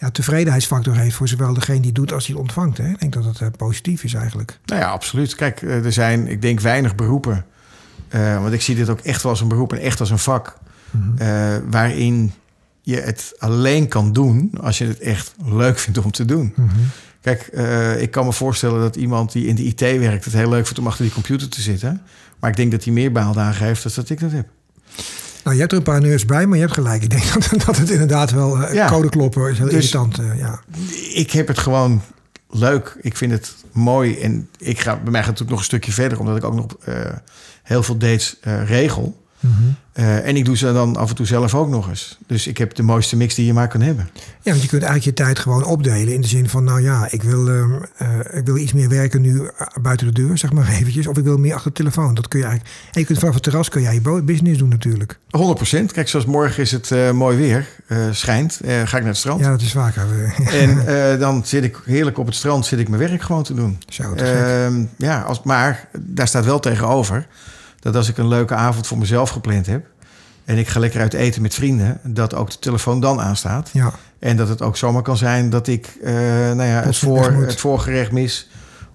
ja, 0.00 0.10
tevredenheidsfactor 0.10 0.96
heeft 0.96 1.14
voor 1.14 1.28
zowel 1.28 1.54
degene 1.54 1.80
die 1.80 1.92
doet 1.92 2.12
als 2.12 2.26
die 2.26 2.34
het 2.34 2.42
ontvangt. 2.42 2.78
Hè? 2.78 2.90
Ik 2.90 3.00
denk 3.00 3.12
dat 3.12 3.24
dat 3.24 3.40
uh, 3.40 3.48
positief 3.56 4.04
is 4.04 4.14
eigenlijk. 4.14 4.58
Nou 4.64 4.80
ja, 4.80 4.90
absoluut. 4.90 5.34
Kijk, 5.34 5.62
er 5.62 5.92
zijn, 5.92 6.28
ik 6.28 6.42
denk, 6.42 6.60
weinig 6.60 6.94
beroepen. 6.94 7.44
Uh, 8.14 8.40
want 8.40 8.52
ik 8.52 8.62
zie 8.62 8.74
dit 8.74 8.88
ook 8.88 9.00
echt 9.00 9.22
wel 9.22 9.32
als 9.32 9.40
een 9.40 9.48
beroep 9.48 9.72
en 9.72 9.78
echt 9.78 10.00
als 10.00 10.10
een 10.10 10.18
vak. 10.18 10.58
Mm 10.90 11.02
-hmm. 11.02 11.26
uh, 11.26 11.56
waarin 11.70 12.32
je 12.82 12.96
het 12.96 13.34
alleen 13.38 13.88
kan 13.88 14.12
doen 14.12 14.50
als 14.60 14.78
je 14.78 14.86
het 14.86 14.98
echt 14.98 15.34
leuk 15.44 15.78
vindt 15.78 16.04
om 16.04 16.10
te 16.10 16.24
doen. 16.24 16.52
Mm 16.56 16.68
-hmm. 16.68 16.88
Kijk, 17.20 17.46
ik 18.00 18.10
kan 18.10 18.24
me 18.24 18.32
voorstellen 18.32 18.80
dat 18.80 18.96
iemand 18.96 19.32
die 19.32 19.46
in 19.46 19.54
de 19.54 19.64
IT 19.64 19.80
werkt 19.80 20.24
het 20.24 20.34
heel 20.34 20.48
leuk 20.48 20.64
vindt 20.64 20.78
om 20.78 20.86
achter 20.86 21.04
die 21.04 21.14
computer 21.14 21.48
te 21.48 21.60
zitten. 21.60 22.02
Maar 22.40 22.50
ik 22.50 22.56
denk 22.56 22.70
dat 22.70 22.84
hij 22.84 22.92
meer 22.92 23.12
baaldagen 23.12 23.66
heeft 23.66 23.82
dan 23.82 23.92
dat 23.94 24.08
ik 24.08 24.20
dat 24.20 24.32
heb. 24.32 24.48
Nou, 25.46 25.58
je 25.58 25.64
hebt 25.64 25.74
er 25.74 25.78
een 25.78 25.92
paar 25.92 26.00
nerds 26.00 26.24
bij, 26.24 26.46
maar 26.46 26.56
je 26.56 26.62
hebt 26.62 26.74
gelijk. 26.74 27.02
Ik 27.02 27.10
denk 27.10 27.32
dat, 27.32 27.66
dat 27.66 27.76
het 27.76 27.90
inderdaad 27.90 28.30
wel 28.30 28.62
uh, 28.62 28.74
ja. 28.74 28.88
code 28.88 29.08
kloppen 29.08 29.50
is 29.50 29.58
heel 29.58 29.66
dus 29.66 29.74
irritant. 29.74 30.20
Uh, 30.20 30.38
ja. 30.38 30.60
Ik 31.12 31.30
heb 31.30 31.48
het 31.48 31.58
gewoon 31.58 32.02
leuk. 32.50 32.96
Ik 33.00 33.16
vind 33.16 33.32
het 33.32 33.54
mooi. 33.72 34.20
En 34.20 34.48
ik 34.58 34.80
ga 34.80 34.96
bij 34.96 35.10
mij 35.10 35.22
gaat 35.22 35.30
het 35.30 35.42
ook 35.42 35.48
nog 35.48 35.58
een 35.58 35.64
stukje 35.64 35.92
verder, 35.92 36.18
omdat 36.18 36.36
ik 36.36 36.44
ook 36.44 36.54
nog 36.54 36.66
uh, 36.88 36.94
heel 37.62 37.82
veel 37.82 37.96
dates 37.96 38.38
regel. 38.66 39.25
Mm 39.40 39.50
-hmm. 39.52 39.76
uh, 40.04 40.26
en 40.26 40.36
ik 40.36 40.44
doe 40.44 40.56
ze 40.56 40.72
dan 40.72 40.96
af 40.96 41.08
en 41.08 41.14
toe 41.14 41.26
zelf 41.26 41.54
ook 41.54 41.68
nog 41.68 41.88
eens. 41.88 42.18
Dus 42.26 42.46
ik 42.46 42.58
heb 42.58 42.74
de 42.74 42.82
mooiste 42.82 43.16
mix 43.16 43.34
die 43.34 43.46
je 43.46 43.52
maar 43.52 43.68
kan 43.68 43.80
hebben. 43.80 44.08
Ja, 44.42 44.50
want 44.50 44.62
je 44.62 44.68
kunt 44.68 44.82
eigenlijk 44.82 45.18
je 45.18 45.24
tijd 45.24 45.38
gewoon 45.38 45.64
opdelen. 45.64 46.14
In 46.14 46.20
de 46.20 46.26
zin 46.26 46.48
van, 46.48 46.64
nou 46.64 46.82
ja, 46.82 47.08
ik 47.10 47.22
wil, 47.22 47.48
uh, 47.48 47.64
uh, 48.02 48.08
ik 48.32 48.46
wil 48.46 48.56
iets 48.56 48.72
meer 48.72 48.88
werken 48.88 49.20
nu 49.20 49.50
buiten 49.82 50.06
de 50.06 50.12
deur, 50.12 50.38
zeg 50.38 50.52
maar 50.52 50.68
eventjes. 50.78 51.06
Of 51.06 51.18
ik 51.18 51.24
wil 51.24 51.38
meer 51.38 51.54
achter 51.54 51.70
de 51.70 51.76
telefoon. 51.76 52.14
Dat 52.14 52.28
kun 52.28 52.38
je 52.38 52.44
eigenlijk. 52.46 52.76
En 52.92 53.00
je 53.00 53.06
kunt 53.06 53.18
vanaf 53.18 53.34
het 53.34 53.42
terras 53.42 53.68
kun 53.68 53.82
jij 53.82 53.94
je 53.94 54.22
business 54.22 54.58
doen 54.58 54.68
natuurlijk. 54.68 55.18
100%. 55.18 55.18
Kijk, 55.92 56.08
zoals 56.08 56.26
morgen 56.26 56.62
is 56.62 56.70
het 56.70 57.12
mooi 57.12 57.36
weer. 57.36 57.66
schijnt. 58.10 58.60
ga 58.64 58.82
ik 58.82 58.90
naar 58.92 59.04
het 59.04 59.16
strand. 59.16 59.40
Ja, 59.40 59.50
dat 59.50 59.60
is 59.60 59.72
vaker. 59.72 60.06
en 60.62 61.18
dan 61.18 61.42
zit 61.44 61.64
ik 61.64 61.80
heerlijk 61.84 62.18
op 62.18 62.26
het 62.26 62.34
strand, 62.34 62.66
zit 62.66 62.78
ik 62.78 62.88
mijn 62.88 63.08
werk 63.08 63.22
gewoon 63.22 63.42
te 63.42 63.54
doen. 63.54 63.78
Zo, 63.88 64.14
Ehm, 64.14 64.84
ja, 64.96 65.20
als, 65.20 65.42
maar 65.42 65.88
daar 65.98 66.28
staat 66.28 66.44
wel 66.44 66.60
tegenover 66.60 67.26
dat 67.86 67.96
als 67.96 68.08
ik 68.08 68.18
een 68.18 68.28
leuke 68.28 68.54
avond 68.54 68.86
voor 68.86 68.98
mezelf 68.98 69.30
gepland 69.30 69.66
heb 69.66 69.86
en 70.44 70.58
ik 70.58 70.68
ga 70.68 70.80
lekker 70.80 71.00
uit 71.00 71.12
eten 71.12 71.42
met 71.42 71.54
vrienden, 71.54 72.00
dat 72.02 72.34
ook 72.34 72.50
de 72.50 72.58
telefoon 72.58 73.00
dan 73.00 73.20
aanstaat. 73.20 73.70
Ja. 73.72 73.92
En 74.18 74.36
dat 74.36 74.48
het 74.48 74.62
ook 74.62 74.76
zomaar 74.76 75.02
kan 75.02 75.16
zijn 75.16 75.50
dat 75.50 75.66
ik 75.66 75.96
uh, 76.02 76.12
nou 76.12 76.62
ja, 76.62 76.82
het, 76.82 76.96
voor, 76.96 77.32
het 77.32 77.60
voorgerecht 77.60 78.12
mis. 78.12 78.48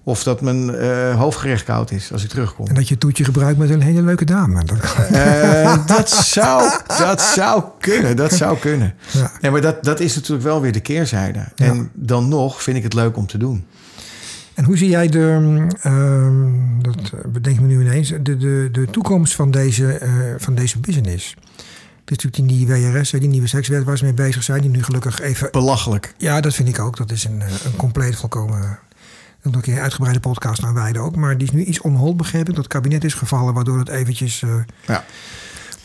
Of 0.04 0.22
dat 0.22 0.40
mijn 0.40 0.70
uh, 0.70 1.16
hoofdgerecht 1.16 1.64
koud 1.64 1.90
is 1.90 2.12
als 2.12 2.22
ik 2.22 2.28
terugkom. 2.28 2.66
En 2.66 2.74
dat 2.74 2.88
je 2.88 2.98
toetje 2.98 3.24
gebruikt 3.24 3.58
met 3.58 3.70
een 3.70 3.80
hele 3.80 4.02
leuke 4.02 4.24
dame. 4.24 4.64
Dat, 4.64 4.96
uh, 5.12 5.86
dat, 5.86 6.10
zou, 6.10 6.70
dat 6.86 7.20
zou 7.20 7.62
kunnen. 7.80 8.16
Dat 8.16 8.32
zou 8.32 8.58
kunnen. 8.58 8.94
Ja. 9.10 9.30
Nee, 9.40 9.50
maar 9.50 9.60
dat, 9.60 9.84
dat 9.84 10.00
is 10.00 10.14
natuurlijk 10.14 10.42
wel 10.42 10.60
weer 10.60 10.72
de 10.72 10.80
keerzijde. 10.80 11.38
Ja. 11.38 11.66
En 11.66 11.90
dan 11.94 12.28
nog 12.28 12.62
vind 12.62 12.76
ik 12.76 12.82
het 12.82 12.94
leuk 12.94 13.16
om 13.16 13.26
te 13.26 13.38
doen. 13.38 13.66
En 14.54 14.64
hoe 14.64 14.76
zie 14.76 14.88
jij 14.88 15.08
de, 15.08 15.40
uh, 15.86 16.82
dat 16.82 17.32
bedenk 17.32 17.60
me 17.60 17.66
nu 17.66 17.80
ineens, 17.80 18.08
de, 18.08 18.36
de, 18.36 18.68
de 18.72 18.86
toekomst 18.90 19.34
van 19.34 19.50
deze, 19.50 20.00
uh, 20.02 20.34
van 20.36 20.54
deze 20.54 20.78
business? 20.78 21.36
Het 22.04 22.10
is 22.10 22.24
natuurlijk 22.24 22.36
die 22.36 22.66
nieuwe 22.66 22.92
WRS, 22.92 23.10
die 23.10 23.28
nieuwe 23.28 23.46
sekswet 23.46 23.84
waar 23.84 23.98
ze 23.98 24.04
mee 24.04 24.14
bezig 24.14 24.42
zijn, 24.42 24.60
die 24.60 24.70
nu 24.70 24.82
gelukkig 24.82 25.20
even... 25.20 25.48
Belachelijk. 25.50 26.14
Ja, 26.16 26.40
dat 26.40 26.54
vind 26.54 26.68
ik 26.68 26.78
ook. 26.78 26.96
Dat 26.96 27.10
is 27.10 27.24
een, 27.24 27.40
een 27.40 27.76
compleet 27.76 28.16
volkomen... 28.16 28.78
nog 29.42 29.54
een 29.54 29.60
keer 29.60 29.74
een 29.74 29.82
uitgebreide 29.82 30.20
podcast 30.20 30.62
naar 30.62 30.74
wijde 30.74 30.98
ook. 30.98 31.16
Maar 31.16 31.38
die 31.38 31.46
is 31.46 31.52
nu 31.52 31.64
iets 31.64 31.80
onhold, 31.80 32.16
begreep 32.16 32.48
ik. 32.48 32.54
Dat 32.54 32.64
het 32.64 32.72
kabinet 32.72 33.04
is 33.04 33.14
gevallen, 33.14 33.54
waardoor 33.54 33.78
het 33.78 33.88
eventjes... 33.88 34.42
Uh, 34.42 34.54
ja. 34.86 35.04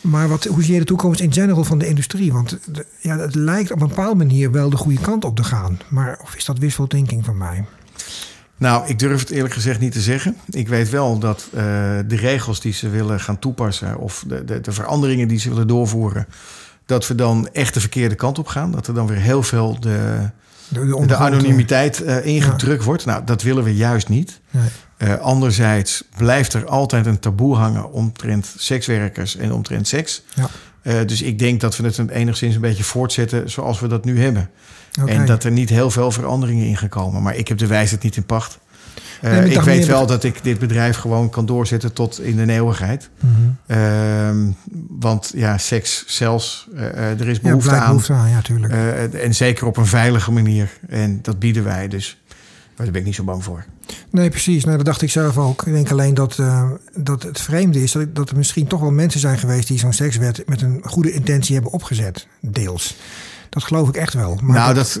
Maar 0.00 0.28
wat, 0.28 0.44
hoe 0.44 0.62
zie 0.62 0.72
je 0.72 0.78
de 0.78 0.86
toekomst 0.86 1.20
in 1.20 1.32
general 1.32 1.64
van 1.64 1.78
de 1.78 1.86
industrie? 1.86 2.32
Want 2.32 2.58
de, 2.66 2.86
ja, 3.00 3.18
het 3.18 3.34
lijkt 3.34 3.72
op 3.72 3.80
een 3.80 3.88
bepaalde 3.88 4.16
manier 4.16 4.50
wel 4.50 4.70
de 4.70 4.76
goede 4.76 5.00
kant 5.00 5.24
op 5.24 5.36
te 5.36 5.44
gaan. 5.44 5.78
Maar 5.88 6.18
of 6.22 6.34
is 6.34 6.44
dat 6.44 6.58
wishful 6.58 6.86
thinking 6.86 7.24
van 7.24 7.36
mij? 7.36 7.64
Nou, 8.58 8.88
ik 8.88 8.98
durf 8.98 9.20
het 9.20 9.30
eerlijk 9.30 9.54
gezegd 9.54 9.80
niet 9.80 9.92
te 9.92 10.00
zeggen. 10.00 10.36
Ik 10.50 10.68
weet 10.68 10.90
wel 10.90 11.18
dat 11.18 11.48
uh, 11.54 11.60
de 12.06 12.16
regels 12.16 12.60
die 12.60 12.72
ze 12.72 12.88
willen 12.88 13.20
gaan 13.20 13.38
toepassen... 13.38 13.98
of 13.98 14.24
de, 14.26 14.44
de, 14.44 14.60
de, 14.60 14.72
veranderingen 14.72 15.28
die 15.28 15.38
ze 15.38 15.48
willen 15.48 15.66
doorvoeren... 15.66 16.26
dat 16.86 17.06
we 17.06 17.14
dan 17.14 17.48
echt 17.52 17.74
de 17.74 17.80
verkeerde 17.80 18.14
kant 18.14 18.38
op 18.38 18.46
gaan. 18.46 18.70
Dat 18.70 18.86
er 18.86 18.94
dan 18.94 19.06
weer 19.06 19.18
heel 19.18 19.42
veel 19.42 19.80
de, 19.80 20.18
de, 20.68 21.04
de 21.06 21.16
anonimiteit 21.16 22.02
uh, 22.02 22.26
ingedrukt 22.26 22.80
ja. 22.80 22.86
wordt. 22.86 23.04
Nou, 23.04 23.24
dat 23.24 23.42
willen 23.42 23.64
we 23.64 23.76
juist 23.76 24.08
niet. 24.08 24.40
Nee. 24.50 24.68
Uh, 24.98 25.18
anderzijds 25.18 26.04
blijft 26.16 26.52
er 26.52 26.66
altijd 26.66 27.06
een 27.06 27.18
taboe 27.18 27.56
hangen... 27.56 27.92
omtrent 27.92 28.54
sekswerkers 28.56 29.36
en 29.36 29.52
omtrent 29.52 29.88
seks. 29.88 30.22
Ja. 30.82 31.04
dus 31.04 31.22
ik 31.22 31.38
denk 31.38 31.60
dat 31.60 31.76
we 31.76 31.84
het 31.84 32.08
enigszins 32.08 32.54
een 32.54 32.60
beetje 32.60 32.84
voortzetten... 32.84 33.50
zoals 33.50 33.80
we 33.80 33.86
dat 33.86 34.04
nu 34.04 34.20
hebben. 34.20 34.50
Okay. 35.02 35.14
En 35.14 35.26
dat 35.26 35.44
er 35.44 35.50
niet 35.50 35.68
heel 35.68 35.90
veel 35.90 36.10
veranderingen 36.10 36.66
in 36.66 36.76
gaan 36.76 36.88
komen. 36.88 37.22
Maar 37.22 37.36
ik 37.36 37.48
heb 37.48 37.58
de 37.58 37.66
wijsheid 37.66 38.02
niet 38.02 38.16
in 38.16 38.24
pacht. 38.24 38.58
Uh, 39.22 39.30
nee, 39.30 39.50
ik, 39.50 39.60
weet 39.60 39.86
wel 39.86 40.06
dat 40.06 40.24
ik 40.24 40.42
dit 40.42 40.58
bedrijf 40.58 40.96
gewoon 40.96 41.30
kan 41.30 41.46
doorzetten 41.46 41.92
tot 41.92 42.20
in 42.20 42.36
de 42.36 42.52
eeuwigheid. 42.52 43.10
Mm 43.20 43.56
-hmm. 43.66 43.76
uh, 43.76 44.54
want 44.88 45.32
ja, 45.34 45.58
seks 45.58 46.04
zelfs, 46.06 46.68
uh, 46.74 46.80
er 47.20 47.28
is 47.28 47.40
behoefte 47.40 47.70
ja, 47.70 47.78
aan. 47.78 47.86
Behoefte 47.86 48.12
aan 48.12 48.30
ja, 48.30 48.40
tuurlijk. 48.40 48.72
en 49.14 49.34
zeker 49.34 49.66
op 49.66 49.76
een 49.76 49.86
veilige 49.86 50.32
manier. 50.32 50.70
En 50.88 51.18
dat 51.22 51.38
bieden 51.38 51.64
wij 51.64 51.88
dus. 51.88 52.18
Daar 52.76 52.90
ben 52.90 53.00
ik 53.00 53.06
niet 53.06 53.14
zo 53.14 53.24
bang 53.24 53.44
voor. 53.44 53.64
Nee, 54.10 54.30
precies. 54.30 54.64
Nou, 54.64 54.76
dat 54.76 54.86
dacht 54.86 55.02
ik 55.02 55.10
zelf 55.10 55.38
ook. 55.38 55.66
Ik 55.66 55.72
denk 55.72 55.90
alleen 55.90 56.14
dat, 56.14 56.38
dat 56.96 57.22
het 57.22 57.40
vreemde 57.40 57.82
is... 57.82 57.92
Dat, 57.92 58.14
dat 58.14 58.30
er 58.30 58.36
misschien 58.36 58.66
toch 58.66 58.80
wel 58.80 58.90
mensen 58.90 59.20
zijn 59.20 59.38
geweest... 59.38 59.68
die 59.68 59.78
zo'n 59.78 59.92
sekswet 59.92 60.42
met 60.46 60.62
een 60.62 60.80
goede 60.84 61.12
intentie 61.12 61.54
hebben 61.54 61.72
opgezet. 61.72 62.26
Deels. 62.40 62.96
Dat 63.58 63.66
geloof 63.66 63.88
ik 63.88 63.96
echt 63.96 64.14
wel. 64.14 64.38
Maar 64.42 64.56
nou, 64.56 64.74
dat, 64.74 65.00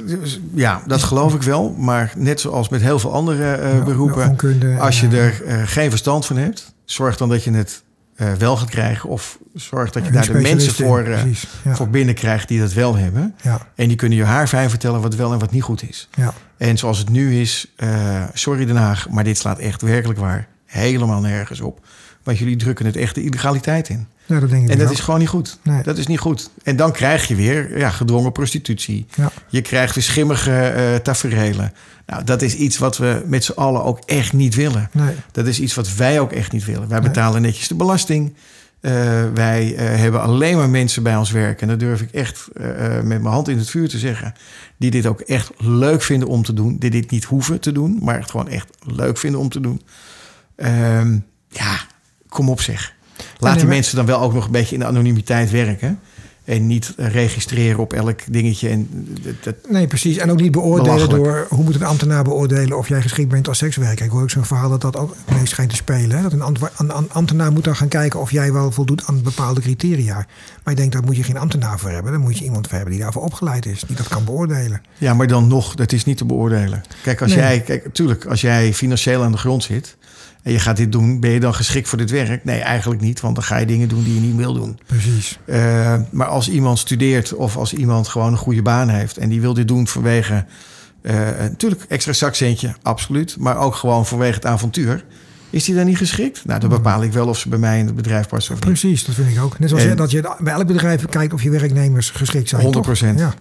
ja, 0.54 0.82
dat 0.86 1.02
geloof 1.02 1.34
ik 1.34 1.42
wel. 1.42 1.74
Maar 1.78 2.12
net 2.16 2.40
zoals 2.40 2.68
met 2.68 2.80
heel 2.80 2.98
veel 2.98 3.12
andere 3.12 3.58
uh, 3.58 3.72
ja, 3.72 3.82
beroepen... 3.82 4.28
Onkunde, 4.28 4.78
als 4.78 5.00
je 5.00 5.08
er 5.08 5.42
uh, 5.46 5.62
geen 5.64 5.90
verstand 5.90 6.26
van 6.26 6.36
hebt... 6.36 6.74
zorg 6.84 7.16
dan 7.16 7.28
dat 7.28 7.44
je 7.44 7.50
het 7.50 7.82
uh, 8.16 8.32
wel 8.32 8.56
gaat 8.56 8.70
krijgen. 8.70 9.08
Of 9.08 9.38
zorg 9.54 9.90
dat 9.90 10.04
je 10.04 10.10
daar 10.10 10.26
de 10.26 10.32
mensen 10.32 10.74
voor, 10.74 11.08
ja. 11.08 11.74
voor 11.74 11.88
binnenkrijgt 11.88 12.48
die 12.48 12.60
dat 12.60 12.72
wel 12.72 12.96
hebben. 12.96 13.34
Ja. 13.42 13.66
En 13.74 13.88
die 13.88 13.96
kunnen 13.96 14.18
je 14.18 14.24
haar 14.24 14.46
fijn 14.46 14.70
vertellen 14.70 15.00
wat 15.00 15.14
wel 15.14 15.32
en 15.32 15.38
wat 15.38 15.50
niet 15.50 15.62
goed 15.62 15.88
is. 15.88 16.08
Ja. 16.14 16.32
En 16.56 16.78
zoals 16.78 16.98
het 16.98 17.10
nu 17.10 17.40
is, 17.40 17.74
sorry 18.32 18.64
Den 18.64 18.76
Haag... 18.76 19.08
maar 19.08 19.24
dit 19.24 19.38
slaat 19.38 19.58
echt 19.58 19.82
werkelijk 19.82 20.18
waar 20.18 20.48
helemaal 20.64 21.20
nergens 21.20 21.60
op. 21.60 21.86
Want 22.22 22.38
jullie 22.38 22.56
drukken 22.56 22.86
het 22.86 22.96
echt 22.96 23.14
de 23.14 23.22
illegaliteit 23.22 23.88
in. 23.88 24.06
Ja, 24.28 24.40
dat 24.40 24.50
denk 24.50 24.62
ik 24.62 24.70
en 24.70 24.78
dat 24.78 24.86
ook. 24.86 24.92
is 24.92 25.00
gewoon 25.00 25.20
niet 25.20 25.28
goed. 25.28 25.58
Nee. 25.62 25.82
Dat 25.82 25.98
is 25.98 26.06
niet 26.06 26.18
goed. 26.18 26.50
En 26.62 26.76
dan 26.76 26.92
krijg 26.92 27.28
je 27.28 27.34
weer 27.34 27.78
ja, 27.78 27.90
gedwongen 27.90 28.32
prostitutie. 28.32 29.06
Ja. 29.14 29.30
Je 29.48 29.60
krijgt 29.62 29.94
weer 29.94 30.04
schimmige 30.04 30.74
uh, 30.76 30.94
taferelen. 30.94 31.72
Nou, 32.06 32.24
dat 32.24 32.42
is 32.42 32.54
iets 32.54 32.78
wat 32.78 32.96
we 32.96 33.22
met 33.26 33.44
z'n 33.44 33.52
allen 33.52 33.84
ook 33.84 33.98
echt 34.06 34.32
niet 34.32 34.54
willen. 34.54 34.90
Nee. 34.92 35.14
Dat 35.32 35.46
is 35.46 35.60
iets 35.60 35.74
wat 35.74 35.94
wij 35.94 36.20
ook 36.20 36.32
echt 36.32 36.52
niet 36.52 36.64
willen. 36.64 36.88
Wij 36.88 37.00
betalen 37.00 37.42
nee. 37.42 37.50
netjes 37.50 37.68
de 37.68 37.74
belasting. 37.74 38.34
Uh, 38.80 38.92
wij 39.34 39.72
uh, 39.72 39.78
hebben 39.78 40.22
alleen 40.22 40.56
maar 40.56 40.68
mensen 40.68 41.02
bij 41.02 41.16
ons 41.16 41.30
werken. 41.30 41.62
En 41.62 41.68
dat 41.68 41.80
durf 41.80 42.00
ik 42.00 42.10
echt 42.10 42.48
uh, 42.52 42.66
met 42.92 43.04
mijn 43.04 43.24
hand 43.24 43.48
in 43.48 43.58
het 43.58 43.70
vuur 43.70 43.88
te 43.88 43.98
zeggen. 43.98 44.34
Die 44.76 44.90
dit 44.90 45.06
ook 45.06 45.20
echt 45.20 45.50
leuk 45.56 46.02
vinden 46.02 46.28
om 46.28 46.42
te 46.42 46.52
doen. 46.52 46.76
Die 46.78 46.90
dit 46.90 47.10
niet 47.10 47.24
hoeven 47.24 47.60
te 47.60 47.72
doen. 47.72 47.98
Maar 48.02 48.18
het 48.18 48.30
gewoon 48.30 48.48
echt 48.48 48.68
leuk 48.80 49.18
vinden 49.18 49.40
om 49.40 49.48
te 49.48 49.60
doen. 49.60 49.82
ja, 51.48 51.80
kom 52.28 52.48
op 52.48 52.60
zeg. 52.60 52.96
Laat 53.38 53.58
die 53.58 53.68
mensen 53.68 53.96
dan 53.96 54.06
wel 54.06 54.20
ook 54.20 54.34
nog 54.34 54.44
een 54.44 54.50
beetje 54.50 54.74
in 54.74 54.80
de 54.80 54.86
anonimiteit 54.86 55.50
werken. 55.50 55.98
En 56.44 56.66
niet 56.66 56.92
registreren 56.96 57.78
op 57.78 57.92
elk 57.92 58.20
dingetje. 58.30 58.68
En 58.68 58.88
dat, 59.40 59.54
nee, 59.68 59.86
precies. 59.86 60.16
En 60.16 60.30
ook 60.30 60.40
niet 60.40 60.52
beoordelen 60.52 61.08
door... 61.08 61.46
hoe 61.48 61.64
moet 61.64 61.74
een 61.74 61.82
ambtenaar 61.82 62.24
beoordelen 62.24 62.78
of 62.78 62.88
jij 62.88 63.02
geschikt 63.02 63.28
bent 63.28 63.48
als 63.48 63.58
sekswerker? 63.58 64.04
Ik 64.04 64.10
hoor 64.10 64.22
ook 64.22 64.30
zo'n 64.30 64.44
verhaal 64.44 64.68
dat 64.68 64.80
dat 64.80 64.96
ook 64.96 65.14
meest 65.32 65.48
schijnt 65.48 65.70
te 65.70 65.76
spelen. 65.76 66.16
Hè? 66.16 66.22
Dat 66.22 66.32
een, 66.32 67.10
ambtenaar 67.12 67.52
moet 67.52 67.64
dan 67.64 67.76
gaan 67.76 67.88
kijken 67.88 68.20
of 68.20 68.30
jij 68.30 68.52
wel 68.52 68.70
voldoet 68.70 69.06
aan 69.06 69.22
bepaalde 69.22 69.60
criteria. 69.60 70.14
Maar 70.64 70.74
ik 70.74 70.76
denk, 70.76 70.92
daar 70.92 71.02
moet 71.02 71.16
je 71.16 71.22
geen 71.22 71.38
ambtenaar 71.38 71.78
voor 71.78 71.90
hebben. 71.90 72.12
Dan 72.12 72.20
moet 72.20 72.38
je 72.38 72.44
iemand 72.44 72.66
voor 72.66 72.76
hebben 72.76 72.92
die 72.94 73.02
daarvoor 73.02 73.22
opgeleid 73.22 73.66
is. 73.66 73.82
Die 73.86 73.96
dat 73.96 74.08
kan 74.08 74.24
beoordelen. 74.24 74.82
Ja, 74.98 75.14
maar 75.14 75.26
dan 75.26 75.46
nog, 75.46 75.74
dat 75.74 75.92
is 75.92 76.04
niet 76.04 76.16
te 76.16 76.24
beoordelen. 76.24 76.82
Kijk, 77.02 77.22
als 77.22 77.30
nee. 77.30 77.40
jij... 77.40 77.60
Kijk, 77.60 77.94
tuurlijk, 77.94 78.24
als 78.24 78.40
jij 78.40 78.74
financieel 78.74 79.22
aan 79.22 79.32
de 79.32 79.38
grond 79.38 79.62
zit... 79.62 79.96
en 80.42 80.52
je 80.52 80.58
gaat 80.58 80.76
dit 80.76 80.92
doen, 80.92 81.20
ben 81.20 81.30
je 81.30 81.40
dan 81.40 81.54
geschikt 81.54 81.88
voor 81.88 81.98
dit 81.98 82.10
werk? 82.10 82.44
Nee, 82.44 82.60
eigenlijk 82.60 83.00
niet, 83.00 83.20
want 83.20 83.34
dan 83.34 83.44
ga 83.44 83.56
je 83.56 83.66
dingen 83.66 83.88
doen 83.88 84.04
die 84.04 84.14
je 84.14 84.20
niet 84.20 84.36
wil 84.36 84.54
doen. 84.54 84.78
Precies. 84.86 85.38
Uh, 85.46 85.94
maar 86.10 86.26
als 86.26 86.48
iemand 86.48 86.78
studeert 86.78 87.34
of 87.34 87.56
als 87.56 87.74
iemand 87.74 88.08
gewoon 88.08 88.32
een 88.32 88.38
goede 88.38 88.62
baan 88.62 88.88
heeft 88.88 89.16
en 89.16 89.28
die 89.28 89.40
wil 89.40 89.54
dit 89.54 89.68
doen 89.68 89.88
vanwege 89.88 90.44
uh, 91.02 91.12
natuurlijk 91.38 91.84
extra 91.88 92.12
zakcentje, 92.12 92.74
absoluut, 92.82 93.36
maar 93.38 93.58
ook 93.58 93.74
gewoon 93.74 94.06
vanwege 94.06 94.34
het 94.34 94.46
avontuur. 94.46 95.04
Is 95.50 95.64
die 95.64 95.74
dan 95.74 95.86
niet 95.86 95.96
geschikt? 95.96 96.44
Nou, 96.44 96.60
dan 96.60 96.68
bepaal 96.68 97.02
ik 97.02 97.12
wel 97.12 97.28
of 97.28 97.38
ze 97.38 97.48
bij 97.48 97.58
mij 97.58 97.78
in 97.78 97.86
het 97.86 97.94
bedrijf 97.94 98.28
passen 98.28 98.54
of 98.54 98.60
Precies, 98.60 99.04
dat 99.04 99.14
vind 99.14 99.28
ik 99.28 99.42
ook. 99.42 99.58
Net 99.58 99.68
zoals 99.68 99.84
en, 99.84 99.96
dat 99.96 100.10
je 100.10 100.34
bij 100.38 100.52
elk 100.52 100.66
bedrijf 100.66 101.06
kijkt 101.06 101.32
of 101.32 101.42
je 101.42 101.50
werknemers 101.50 102.10
geschikt 102.10 102.48
zijn. 102.48 102.62
100 102.62 102.84
procent. 102.84 103.18
Ja. 103.18 103.34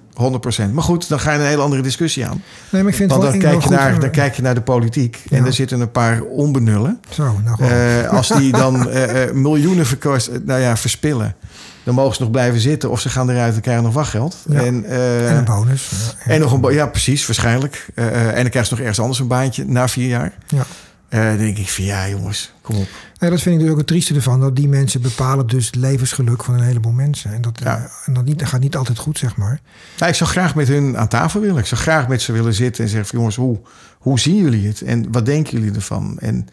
100% 0.70 0.74
Maar 0.74 0.84
goed, 0.84 1.10
dan 1.10 1.20
ga 1.20 1.32
je 1.32 1.40
een 1.40 1.46
hele 1.46 1.62
andere 1.62 1.82
discussie 1.82 2.26
aan. 2.26 2.42
Nee, 2.70 2.82
maar 2.82 2.92
ik 2.92 2.98
vind 2.98 3.12
Want 3.12 3.22
dan, 3.22 3.40
kijk 3.40 3.64
je, 3.64 3.70
naar, 3.70 4.00
dan 4.00 4.10
kijk 4.10 4.36
je 4.36 4.42
naar 4.42 4.56
de 4.56 4.62
politiek 4.62 5.22
ja. 5.30 5.38
en 5.38 5.46
er 5.46 5.54
zitten 5.54 5.80
een 5.80 5.92
paar 5.92 6.22
onbenullen. 6.22 7.00
Zo, 7.10 7.40
nou 7.44 7.64
uh, 7.64 8.10
als 8.10 8.28
die 8.28 8.52
dan 8.52 8.90
uh, 8.90 9.32
miljoenen 9.34 9.86
verkoos, 9.86 10.30
nou 10.46 10.62
ja, 10.62 10.78
verspillen 10.78 11.36
dan 11.88 11.96
mogen 11.96 12.16
ze 12.16 12.22
nog 12.22 12.32
blijven 12.32 12.60
zitten 12.60 12.90
of 12.90 13.00
ze 13.00 13.10
gaan 13.10 13.30
eruit 13.30 13.56
en 13.56 13.62
krijgen 13.62 13.84
nog 13.84 13.94
wachtgeld. 13.94 14.36
Ja. 14.50 14.60
En, 14.60 14.84
uh, 14.84 15.32
en, 15.32 15.38
een 15.38 15.44
bonus. 15.44 15.92
Ja, 16.26 16.32
en 16.32 16.40
nog 16.40 16.52
een 16.52 16.74
ja, 16.74 16.88
precies, 16.88 17.26
waarschijnlijk. 17.26 17.86
Uh, 17.96 18.28
en 18.28 18.42
dan 18.42 18.50
krijg 18.50 18.66
je 18.66 18.72
nog 18.72 18.80
ergens 18.80 19.00
anders 19.00 19.20
een 19.20 19.28
baantje 19.28 19.66
na 19.66 19.88
vier 19.88 20.08
jaar. 20.08 20.34
Ja. 20.48 20.66
Dan 21.10 21.38
denk 21.38 21.58
ik 21.58 21.70
van 21.70 21.84
ja, 21.84 22.10
jongens, 22.10 22.52
kom 22.62 22.76
op. 22.76 22.88
Nee, 23.20 23.30
dat 23.30 23.42
vind 23.42 23.56
ik 23.56 23.62
dus 23.62 23.72
ook 23.72 23.78
het 23.78 23.88
trieste 23.88 24.14
ervan. 24.14 24.40
Dat 24.40 24.56
die 24.56 24.68
mensen 24.68 25.02
bepalen 25.02 25.48
dus 25.48 25.66
het 25.66 25.76
levensgeluk 25.76 26.44
van 26.44 26.54
een 26.54 26.64
heleboel 26.64 26.92
mensen. 26.92 27.34
En 27.34 27.42
dat, 27.42 27.60
Ja. 27.64 27.90
en 28.06 28.14
dat, 28.14 28.26
niet, 28.26 28.40
dat 28.40 28.48
gaat 28.48 28.60
niet 28.60 28.76
altijd 28.76 28.98
goed, 28.98 29.18
zeg 29.18 29.36
maar. 29.36 29.60
Nou, 29.98 30.12
ik 30.12 30.18
zou 30.18 30.30
graag 30.30 30.56
met 30.56 30.68
hun 30.68 30.98
aan 30.98 31.08
tafel 31.08 31.40
willen. 31.42 31.58
Ik 31.58 31.66
zou 31.66 31.82
graag 31.82 32.08
met 32.08 32.22
ze 32.22 32.32
willen 32.32 32.54
zitten 32.54 32.84
en 32.84 32.90
zeggen: 32.90 33.08
van, 33.10 33.18
jongens, 33.18 33.36
hoe, 33.36 33.60
hoe 33.98 34.20
zien 34.20 34.36
jullie 34.36 34.68
het? 34.68 34.82
En 34.82 35.12
wat 35.12 35.26
denken 35.26 35.60
jullie 35.60 35.76
ervan? 35.76 36.18
En 36.20 36.48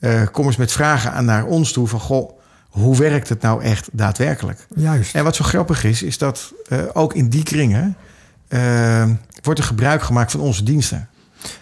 uh, 0.00 0.22
kom 0.32 0.46
eens 0.46 0.56
met 0.56 0.72
vragen 0.72 1.12
aan 1.12 1.24
naar 1.24 1.44
ons 1.44 1.72
toe 1.72 1.86
van: 1.88 2.00
goh, 2.00 2.30
hoe 2.68 2.96
werkt 2.96 3.28
het 3.28 3.42
nou 3.42 3.62
echt 3.62 3.88
daadwerkelijk? 3.92 4.66
Juist. 4.74 5.14
En 5.14 5.24
wat 5.24 5.36
zo 5.36 5.44
grappig 5.44 5.84
is, 5.84 6.02
is 6.02 6.18
dat 6.18 6.52
uh, 6.68 6.78
ook 6.92 7.14
in 7.14 7.28
die 7.28 7.42
kringen 7.42 7.96
uh, 8.48 9.04
wordt 9.42 9.58
er 9.58 9.66
gebruik 9.66 10.02
gemaakt 10.02 10.30
van 10.30 10.40
onze 10.40 10.62
diensten. 10.62 11.08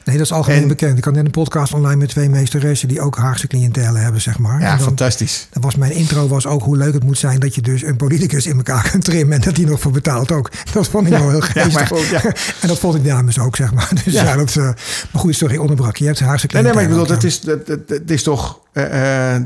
Nee, 0.05 0.17
dat 0.17 0.25
is 0.25 0.33
algemeen 0.33 0.63
En- 0.63 0.69
bekend. 0.69 0.99
Ik 0.99 1.05
had 1.05 1.15
net 1.15 1.25
een 1.25 1.31
podcast 1.31 1.73
online 1.75 1.97
met 1.97 2.09
twee 2.09 2.29
meesteressen 2.29 2.89
die 2.89 3.01
ook 3.01 3.17
Haagse 3.17 3.47
cliëntelen 3.47 4.03
hebben, 4.03 4.21
zeg 4.21 4.39
maar. 4.39 4.61
Ja, 4.61 4.77
dan, 4.77 4.85
fantastisch. 4.87 5.47
dan 5.51 5.63
was 5.63 5.77
mijn 5.77 5.93
intro 5.93 6.29
was 6.29 6.47
ook 6.47 6.63
hoe 6.63 6.77
leuk 6.77 6.95
het 6.95 7.05
moet 7.05 7.19
zijn 7.19 7.41
dat 7.41 7.55
je 7.55 7.61
dus 7.61 7.83
een 7.83 7.97
politicus 7.97 8.47
in 8.47 8.57
elkaar 8.57 8.91
kunt 8.91 9.05
trimmen 9.05 9.35
en 9.37 9.41
dat 9.41 9.55
die 9.55 9.67
nog 9.67 9.81
voor 9.81 9.93
betaalt 9.93 10.33
ook. 10.33 10.51
Dat 10.73 10.89
vond 10.89 11.07
ik 11.07 11.13
Ja, 11.13 11.19
wel 11.19 11.29
heel 11.31 11.39
ja, 11.39 11.45
geestig. 11.47 11.91
maar 11.91 12.11
ja. 12.11 12.23
en 12.63 12.69
dat 12.69 12.79
vond 12.79 12.95
ik 12.95 13.05
dames 13.05 13.39
ook, 13.39 13.57
zeg 13.57 13.73
maar. 13.75 13.91
Dus 14.05 14.13
Ja. 14.15 14.37
dat, 14.37 14.55
uh, 14.55 14.65
maar 14.65 15.23
goed, 15.23 15.35
sorry, 15.37 15.57
onderbrak. 15.57 15.97
Je 15.97 16.05
hebt 16.07 16.21
Haagse 16.21 16.47
Nee, 16.53 16.63
nee, 16.63 16.73
maar 16.73 16.83
ik 16.83 16.89
bedoel, 16.89 17.07
dat 17.07 17.25
is, 17.25 17.41
dat, 17.41 17.67
dat, 17.67 17.89
dat 17.89 18.01
is 18.11 18.23
toch 18.23 18.61
uh, 18.73 18.83
uh, 18.85 18.91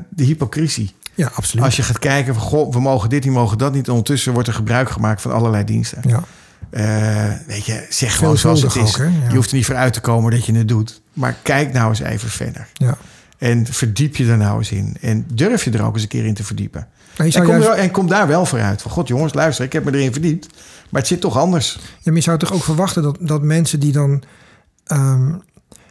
de 0.09 0.25
hypocrisie. 0.25 0.95
ja. 1.15 1.31
Absoluut. 1.35 1.65
Als 1.65 1.77
je 1.77 1.83
gaat 1.83 1.99
kijken 1.99 2.35
van, 2.35 2.43
goh, 2.43 2.73
we 2.73 2.81
mogen 2.81 3.09
dit, 3.09 3.23
die 3.23 3.31
mogen 3.31 3.59
dat 3.59 3.73
niet. 3.73 3.85
En 3.87 3.91
ondertussen 3.93 4.33
wordt 4.33 4.49
er 4.49 4.55
gebruik 4.55 4.91
gemaakt 4.91 5.23
van 5.23 5.33
allerlei 5.33 5.65
diensten. 5.65 5.99
ja. 6.07 6.23
Uh, 6.71 7.25
weet 7.47 7.65
je, 7.65 7.87
zeg 7.89 8.17
gewoon 8.17 8.39
zoals 8.39 8.63
het 8.63 8.75
is. 8.77 9.01
Ook? 9.01 9.07
Ja. 9.07 9.29
Je 9.29 9.35
hoeft 9.35 9.51
er 9.51 9.57
niet 9.57 9.67
voor 9.67 9.75
uit 9.75 9.93
te 9.93 10.01
komen 10.01 10.31
dat 10.31 10.45
je 10.47 10.53
het 10.55 10.69
doet. 10.69 11.01
Maar 11.13 11.37
kijk 11.43 11.73
nou 11.73 11.89
eens 11.89 12.01
even 12.01 12.29
verder. 12.31 12.67
ja. 12.73 12.97
En 13.39 13.67
verdiep 13.67 14.17
je 14.17 14.27
er 14.31 14.37
nou 14.37 14.59
eens 14.59 14.71
in. 14.71 14.97
En 15.01 15.27
durf 15.35 15.65
je 15.65 15.71
er 15.71 15.83
ook 15.83 15.93
eens 15.95 16.03
een 16.03 16.09
keer 16.09 16.25
in 16.25 16.35
te 16.35 16.45
verdiepen. 16.45 16.89
En 17.17 17.33
kom, 17.33 17.47
juist- 17.47 17.69
er, 17.69 17.75
en 17.75 17.91
kom 17.91 18.09
daar 18.09 18.27
wel 18.27 18.47
voor 18.47 18.61
uit. 18.61 18.83
Van 18.83 18.91
god 18.91 19.09
jongens, 19.09 19.35
luister, 19.35 19.65
ik 19.65 19.73
heb 19.73 19.85
me 19.85 19.93
erin 19.95 20.13
verdiept. 20.13 20.47
Maar 20.91 21.01
het 21.01 21.11
zit 21.11 21.21
toch 21.21 21.39
anders. 21.39 21.79
Ja, 21.83 21.99
maar 22.05 22.15
je 22.15 22.21
zou 22.21 22.39
toch 22.39 22.53
ook 22.53 22.63
verwachten 22.63 23.03
dat, 23.03 23.17
dat 23.21 23.43
mensen 23.43 23.81
die 23.81 23.93
dan. 23.93 24.23
ehm, 24.87 25.33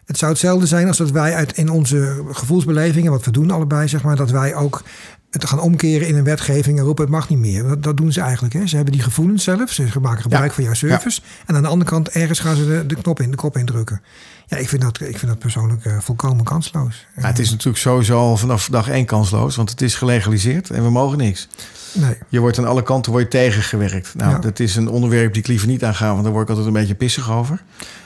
het 0.05 0.17
zou 0.17 0.31
hetzelfde 0.31 0.65
zijn 0.67 0.87
als 0.87 0.97
dat 0.97 1.11
wij 1.11 1.35
uit 1.35 1.51
in 1.57 1.69
onze 1.69 2.23
gevoelsbelevingen, 2.31 3.11
wat 3.11 3.25
we 3.25 3.31
doen 3.31 3.51
allebei, 3.51 3.87
zeg 3.87 4.01
maar, 4.03 4.15
dat 4.15 4.29
wij 4.29 4.55
ook 4.55 4.83
het 5.31 5.45
gaan 5.45 5.59
omkeren 5.59 6.07
in 6.07 6.15
een 6.15 6.23
wetgeving 6.23 6.77
en 6.77 6.83
roepen 6.83 7.03
het 7.03 7.13
mag 7.13 7.29
niet 7.29 7.39
meer. 7.39 7.63
Dat, 7.63 7.83
dat 7.83 7.97
doen 7.97 8.11
ze 8.11 8.21
eigenlijk. 8.21 8.53
Hè. 8.53 8.67
Ze 8.67 8.75
hebben 8.75 8.93
die 8.93 9.01
gevoelens 9.01 9.43
zelf, 9.43 9.71
ze 9.71 9.87
maken 10.01 10.21
gebruik 10.21 10.47
Ja. 10.49 10.53
van 10.53 10.63
jouw 10.63 10.73
service. 10.73 11.21
En 11.45 11.55
aan 11.55 11.61
de 11.61 11.67
andere 11.67 11.89
kant, 11.91 12.09
ergens 12.09 12.39
gaan 12.39 12.55
ze 12.55 12.65
de, 12.67 12.85
de 12.85 12.95
knop 12.95 13.19
in, 13.21 13.31
de 13.31 13.37
kop 13.37 13.57
indrukken. 13.57 14.01
Ja, 14.47 14.57
ik 14.57 14.69
vind 14.69 14.81
dat, 14.81 15.01
ik 15.01 15.17
vind 15.17 15.27
dat 15.31 15.39
persoonlijk 15.39 15.85
eh, 15.85 15.97
volkomen 15.99 16.43
kansloos. 16.45 17.05
Nou, 17.15 17.27
het 17.27 17.39
is 17.39 17.49
natuurlijk 17.49 17.77
sowieso 17.77 18.17
al 18.17 18.37
vanaf 18.37 18.67
dag 18.71 18.89
één 18.89 19.05
kansloos. 19.05 19.55
Want 19.55 19.69
het 19.69 19.81
is 19.81 19.95
gelegaliseerd 19.95 20.69
en 20.69 20.83
we 20.83 20.89
mogen 20.89 21.17
niks. 21.17 21.47
Nee, 21.93 22.17
Je 22.29 22.39
wordt 22.39 22.57
aan 22.57 22.65
alle 22.65 22.83
kanten 22.83 23.11
wordt 23.11 23.33
je 23.33 23.39
tegengewerkt. 23.39 24.15
Nou, 24.15 24.31
Ja. 24.31 24.39
dat 24.39 24.59
is 24.59 24.75
een 24.75 24.87
onderwerp 24.89 25.33
die 25.33 25.41
ik 25.41 25.47
liever 25.47 25.67
niet 25.67 25.83
aanga. 25.83 26.11
Want 26.11 26.23
daar 26.23 26.31
word 26.31 26.43
ik 26.43 26.49
altijd 26.49 26.67
een 26.67 26.79
beetje 26.79 26.95
pissig 26.95 27.31
over. 27.31 27.63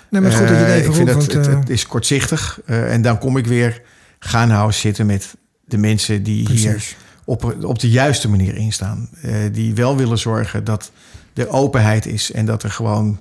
nee 0.10 0.22
maar 0.22 0.32
goed 0.32 0.40
dat 0.48 0.50
je 0.50 0.56
het 0.56 0.68
Eh, 0.68 0.76
even 0.76 0.94
vind 0.94 1.10
roept. 1.10 1.26
dat 1.26 1.36
want, 1.36 1.46
het, 1.46 1.56
eh, 1.56 1.60
het 1.60 1.70
is 1.70 1.88
kortzichtig. 1.88 2.60
Uh, 2.66 2.94
en 2.94 3.02
dan 3.02 3.18
kom 3.18 3.38
ik 3.38 3.46
weer. 3.48 3.82
Ga 4.20 4.46
nou 4.46 4.72
zitten 4.72 5.06
met 5.06 5.36
de 5.66 5.78
mensen 5.78 6.24
die 6.24 6.36
hier 6.36 6.46
precies. 6.72 6.96
Op, 7.26 7.56
op 7.64 7.80
de 7.80 7.90
juiste 7.90 8.30
manier 8.30 8.56
instaan. 8.56 9.10
Uh, 9.26 9.36
die 9.52 9.76
wel 9.76 9.98
willen 9.98 10.18
zorgen 10.18 10.64
dat 10.64 10.92
er 11.34 11.50
openheid 11.50 12.06
is. 12.06 12.32
En 12.32 12.46
dat 12.46 12.64
er 12.64 12.72
gewoon, 12.72 13.20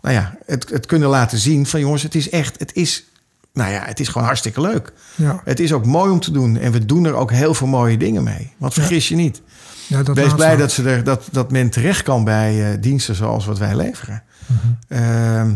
nou 0.00 0.14
ja, 0.14 0.34
het, 0.46 0.70
het 0.70 0.86
kunnen 0.86 1.08
laten 1.08 1.38
zien 1.38 1.66
van 1.66 1.80
jongens, 1.80 2.02
het 2.02 2.14
is 2.14 2.30
echt, 2.30 2.58
het 2.58 2.74
is, 2.74 3.04
nou 3.52 3.72
ja, 3.72 3.84
het 3.84 4.00
is 4.00 4.08
gewoon 4.08 4.26
hartstikke 4.26 4.60
leuk. 4.60 4.92
Ja, 5.14 5.40
Het 5.44 5.60
is 5.60 5.72
ook 5.72 5.86
mooi 5.86 6.12
om 6.12 6.20
te 6.20 6.30
doen. 6.30 6.56
En 6.56 6.72
we 6.72 6.86
doen 6.86 7.04
er 7.04 7.14
ook 7.14 7.30
heel 7.30 7.54
veel 7.54 7.66
mooie 7.66 7.96
dingen 7.96 8.22
mee. 8.22 8.52
Want 8.56 8.74
vergis 8.74 9.08
je 9.08 9.14
niet. 9.14 9.42
ja, 9.86 10.02
dat 10.02 10.16
Wees 10.16 10.34
blij 10.34 10.56
dat, 10.56 10.72
ze 10.72 10.90
er, 10.90 11.04
dat, 11.04 11.28
dat 11.30 11.50
men 11.50 11.70
terecht 11.70 12.02
kan 12.02 12.24
bij 12.24 12.72
uh, 12.72 12.80
diensten 12.82 13.14
zoals 13.14 13.46
wat 13.46 13.58
wij 13.58 13.76
leveren. 13.76 14.22
Mhm. 14.46 15.02
Uh, 15.02 15.52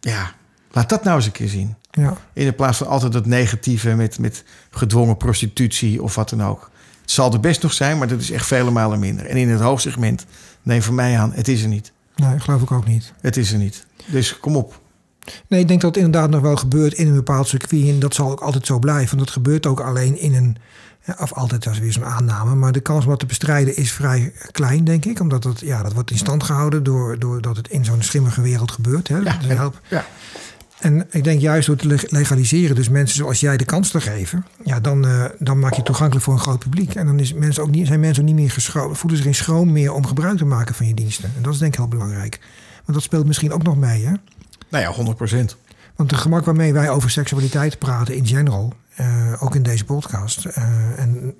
ja, 0.00 0.32
laat 0.72 0.88
dat 0.88 1.04
nou 1.04 1.16
eens 1.16 1.26
een 1.26 1.32
keer 1.32 1.48
zien. 1.48 1.74
Ja. 1.90 2.16
In 2.32 2.54
plaats 2.54 2.78
van 2.78 2.86
altijd 2.86 3.12
dat 3.12 3.26
negatieve 3.26 3.94
met, 3.94 4.18
met 4.18 4.44
gedwongen 4.70 5.16
prostitutie 5.16 6.02
of 6.02 6.14
wat 6.14 6.28
dan 6.28 6.42
ook. 6.42 6.70
Het 7.06 7.14
zal 7.14 7.32
er 7.32 7.40
best 7.40 7.62
nog 7.62 7.72
zijn, 7.72 7.98
maar 7.98 8.08
dat 8.08 8.20
is 8.20 8.30
echt 8.30 8.46
vele 8.46 8.70
malen 8.70 8.98
minder. 8.98 9.26
En 9.26 9.36
in 9.36 9.48
het 9.48 9.60
hoogsegment, 9.60 10.26
neem 10.62 10.82
van 10.82 10.94
mij 10.94 11.18
aan, 11.18 11.32
het 11.32 11.48
is 11.48 11.62
er 11.62 11.68
niet. 11.68 11.92
Nee, 12.16 12.38
geloof 12.40 12.62
ik 12.62 12.70
ook 12.70 12.86
niet. 12.86 13.12
Het 13.20 13.36
is 13.36 13.52
er 13.52 13.58
niet. 13.58 13.86
Dus 14.06 14.38
kom 14.40 14.56
op. 14.56 14.80
Nee, 15.48 15.60
ik 15.60 15.68
denk 15.68 15.80
dat 15.80 15.94
het 15.94 16.04
inderdaad 16.04 16.30
nog 16.30 16.40
wel 16.40 16.56
gebeurt 16.56 16.92
in 16.92 17.06
een 17.06 17.14
bepaald 17.14 17.48
circuit. 17.48 17.88
En 17.88 17.98
dat 17.98 18.14
zal 18.14 18.30
ook 18.30 18.40
altijd 18.40 18.66
zo 18.66 18.78
blijven. 18.78 19.14
Want 19.16 19.26
dat 19.26 19.30
gebeurt 19.36 19.66
ook 19.66 19.80
alleen 19.80 20.18
in 20.18 20.34
een. 20.34 20.56
Of 21.20 21.32
altijd, 21.32 21.62
dat 21.64 21.72
is 21.72 21.78
weer 21.78 21.92
zo'n 21.92 22.04
aanname. 22.04 22.54
Maar 22.54 22.72
de 22.72 22.80
kans 22.80 23.04
om 23.04 23.10
dat 23.10 23.18
te 23.18 23.26
bestrijden 23.26 23.76
is 23.76 23.92
vrij 23.92 24.32
klein, 24.50 24.84
denk 24.84 25.04
ik. 25.04 25.20
Omdat 25.20 25.44
het, 25.44 25.60
ja, 25.60 25.82
dat 25.82 25.92
wordt 25.92 26.10
in 26.10 26.18
stand 26.18 26.42
gehouden 26.42 26.82
door, 26.82 27.18
doordat 27.18 27.56
het 27.56 27.68
in 27.68 27.84
zo'n 27.84 28.02
schimmige 28.02 28.40
wereld 28.40 28.70
gebeurt. 28.70 29.08
Hè? 29.08 29.16
Ja, 29.16 29.22
Dat 29.22 29.50
en- 29.50 29.72
ja. 29.88 30.04
En 30.80 31.06
ik 31.10 31.24
denk 31.24 31.40
juist 31.40 31.66
door 31.66 31.76
te 31.76 31.86
leg- 31.86 32.10
legaliseren, 32.10 32.76
dus 32.76 32.88
mensen 32.88 33.16
zoals 33.16 33.40
jij 33.40 33.56
de 33.56 33.64
kans 33.64 33.90
te 33.90 34.00
geven, 34.00 34.44
ja, 34.64 34.80
dan, 34.80 35.06
eh, 35.06 35.24
dan 35.38 35.58
maak 35.58 35.70
je 35.70 35.76
het 35.76 35.84
toegankelijk 35.84 36.24
voor 36.24 36.34
een 36.34 36.40
groot 36.40 36.58
publiek. 36.58 36.94
En 36.94 37.06
dan 37.06 37.18
is 37.20 37.32
mensen 37.32 37.62
ook 37.62 37.70
niet, 37.70 37.86
zijn 37.86 38.00
mensen 38.00 38.22
ook 38.22 38.28
niet 38.28 38.38
meer 38.38 38.50
geschroom, 38.50 38.96
voelen 38.96 39.16
zich 39.18 39.26
geen 39.26 39.34
schroom 39.34 39.72
meer 39.72 39.92
om 39.92 40.06
gebruik 40.06 40.36
te 40.38 40.44
maken 40.44 40.74
van 40.74 40.86
je 40.86 40.94
diensten. 40.94 41.32
En 41.36 41.42
dat 41.42 41.52
is 41.52 41.58
denk 41.58 41.72
ik 41.72 41.78
heel 41.78 41.88
belangrijk. 41.88 42.40
Want 42.74 42.92
dat 42.98 43.02
speelt 43.02 43.26
misschien 43.26 43.52
ook 43.52 43.62
nog 43.62 43.76
mee, 43.76 44.04
hè? 44.04 44.12
Nou 44.70 44.84
ja, 44.84 44.90
100 44.90 45.16
procent. 45.16 45.56
Want 45.96 46.08
de 46.10 46.16
gemak 46.16 46.44
waarmee 46.44 46.72
wij 46.72 46.90
over 46.90 47.10
seksualiteit 47.10 47.78
praten 47.78 48.14
in 48.14 48.26
general, 48.26 48.72
eh, 48.94 49.32
ook 49.42 49.54
in 49.54 49.62
deze 49.62 49.84
podcast. 49.84 50.44
eh, 50.44 50.64
en 50.98 51.34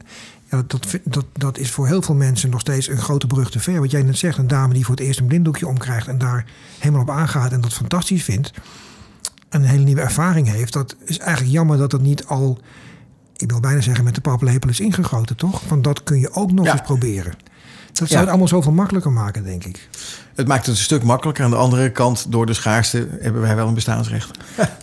ja, 0.51 0.63
dat, 0.67 0.87
dat, 1.05 1.25
dat 1.33 1.59
is 1.59 1.71
voor 1.71 1.87
heel 1.87 2.03
veel 2.03 2.15
mensen 2.15 2.51
nog 2.51 2.61
steeds 2.61 2.89
een 2.89 2.99
grote 2.99 3.27
brug 3.27 3.51
te 3.51 3.61
ver. 3.61 3.81
Wat 3.81 3.91
jij 3.91 4.03
net 4.03 4.17
zegt, 4.19 4.39
een 4.39 4.47
dame 4.47 4.75
die 4.75 4.85
voor 4.85 4.95
het 4.95 5.05
eerst 5.05 5.21
een 5.21 5.27
blinddoekje 5.27 5.67
omkrijgt 5.67 6.09
en 6.09 6.19
daar 6.19 6.45
helemaal 6.79 7.03
op 7.03 7.11
aangaat 7.11 7.53
en 7.53 7.61
dat 7.61 7.73
fantastisch 7.73 8.25
vindt. 8.25 8.51
En 9.57 9.63
een 9.63 9.69
hele 9.69 9.85
nieuwe 9.85 10.01
ervaring 10.01 10.51
heeft. 10.53 10.73
Dat 10.73 10.97
is 11.05 11.19
eigenlijk 11.19 11.53
jammer 11.53 11.79
dat 11.79 11.91
dat 11.91 12.01
niet 12.01 12.27
al, 12.27 12.59
ik 13.37 13.51
wil 13.51 13.61
bijna 13.61 13.81
zeggen, 13.81 14.05
met 14.05 14.15
de 14.15 14.21
paplepel 14.21 14.71
is 14.71 14.81
ingegoten, 14.81 15.37
toch? 15.37 15.63
Want 15.69 15.85
dat 15.85 16.03
kun 16.03 16.19
je 16.21 16.33
ook 16.33 16.53
nog 16.53 16.65
Ja. 16.65 16.73
eens 16.73 16.81
proberen. 16.81 17.33
Dat 17.93 18.09
zou 18.09 18.21
het 18.21 18.29
allemaal 18.29 18.49
zoveel 18.49 18.73
makkelijker 18.73 19.13
maken, 19.13 19.45
denk 19.45 19.65
ik. 19.65 19.89
Het 20.35 20.47
maakt 20.47 20.67
het 20.67 20.77
een 20.77 20.83
stuk 20.83 21.03
makkelijker. 21.03 21.45
Aan 21.45 21.51
de 21.51 21.57
andere 21.57 21.91
kant, 21.91 22.27
door 22.29 22.47
de 22.47 22.55
schaarste, 22.55 23.09
hebben 23.21 23.43
wij 23.43 23.57
wel 23.57 23.69
een 23.69 23.75
bestaansrecht. 23.75 24.31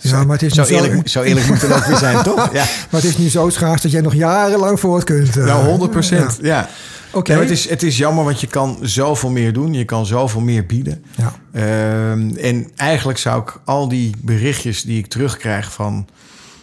Ja, 0.02 0.24
maar 0.24 0.38
het 0.40 0.42
is 0.42 0.54
zo- 0.54 0.64
eerlijk, 0.64 1.08
zo 1.08 1.22
eerlijk 1.22 1.48
moet 1.48 1.62
het 1.62 1.74
ook 1.74 1.86
weer 1.86 1.98
zijn, 1.98 2.24
toch? 2.34 2.54
Ja, 2.54 2.64
Maar 2.64 3.02
het 3.02 3.04
is 3.04 3.18
nu 3.18 3.30
zo 3.30 3.50
schaars 3.50 3.82
dat 3.82 3.92
jij 3.92 4.02
nog 4.02 4.14
jarenlang 4.14 4.80
voort 4.80 5.04
kunt. 5.04 5.38
eh. 5.38 5.46
nou 5.46 5.66
100 5.66 5.92
procent. 5.92 6.38
Ja. 6.42 6.48
Ja. 6.48 6.70
Oké. 7.14 7.34
Het, 7.34 7.50
is, 7.50 7.70
het 7.70 7.84
is 7.84 7.98
jammer, 7.98 8.24
want 8.24 8.42
je 8.42 8.48
kan 8.48 8.78
zoveel 8.82 9.30
meer 9.30 9.54
doen. 9.54 9.74
Je 9.74 9.86
kan 9.86 10.06
zoveel 10.06 10.42
meer 10.42 10.66
bieden. 10.66 11.06
Ja. 11.16 11.34
Ehm, 11.52 12.36
en 12.36 12.72
eigenlijk 12.76 13.18
zou 13.18 13.42
ik 13.42 13.60
al 13.66 13.88
die 13.88 14.16
berichtjes 14.22 14.82
die 14.82 14.98
ik 14.98 15.08
terugkrijg 15.08 15.74
van 15.74 16.08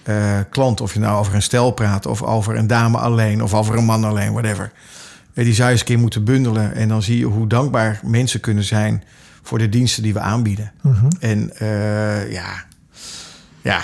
eh 0.02 0.38
klanten... 0.50 0.84
of 0.84 0.94
je 0.94 1.00
nou 1.00 1.18
over 1.18 1.34
een 1.34 1.42
stel 1.42 1.70
praat 1.70 2.06
of 2.06 2.22
over 2.22 2.56
een 2.56 2.66
dame 2.66 2.98
alleen... 2.98 3.42
of 3.42 3.54
over 3.54 3.76
een 3.76 3.84
man 3.84 4.04
alleen, 4.04 4.32
whatever... 4.32 4.72
eh, 5.34 5.44
die 5.44 5.54
zou 5.54 5.66
je 5.66 5.72
eens 5.72 5.80
een 5.80 5.86
keer 5.86 5.98
moeten 5.98 6.24
bundelen. 6.24 6.74
En 6.74 6.88
dan 6.88 7.02
zie 7.02 7.18
je 7.18 7.24
hoe 7.24 7.46
dankbaar 7.46 8.00
mensen 8.04 8.40
kunnen 8.40 8.64
zijn... 8.64 9.04
voor 9.42 9.58
de 9.58 9.68
diensten 9.68 10.02
die 10.02 10.12
we 10.12 10.20
aanbieden. 10.20 10.72
Mhm. 10.82 11.08
En 11.20 11.56
eh, 11.56 12.32
ja, 12.32 12.64
ja 13.62 13.82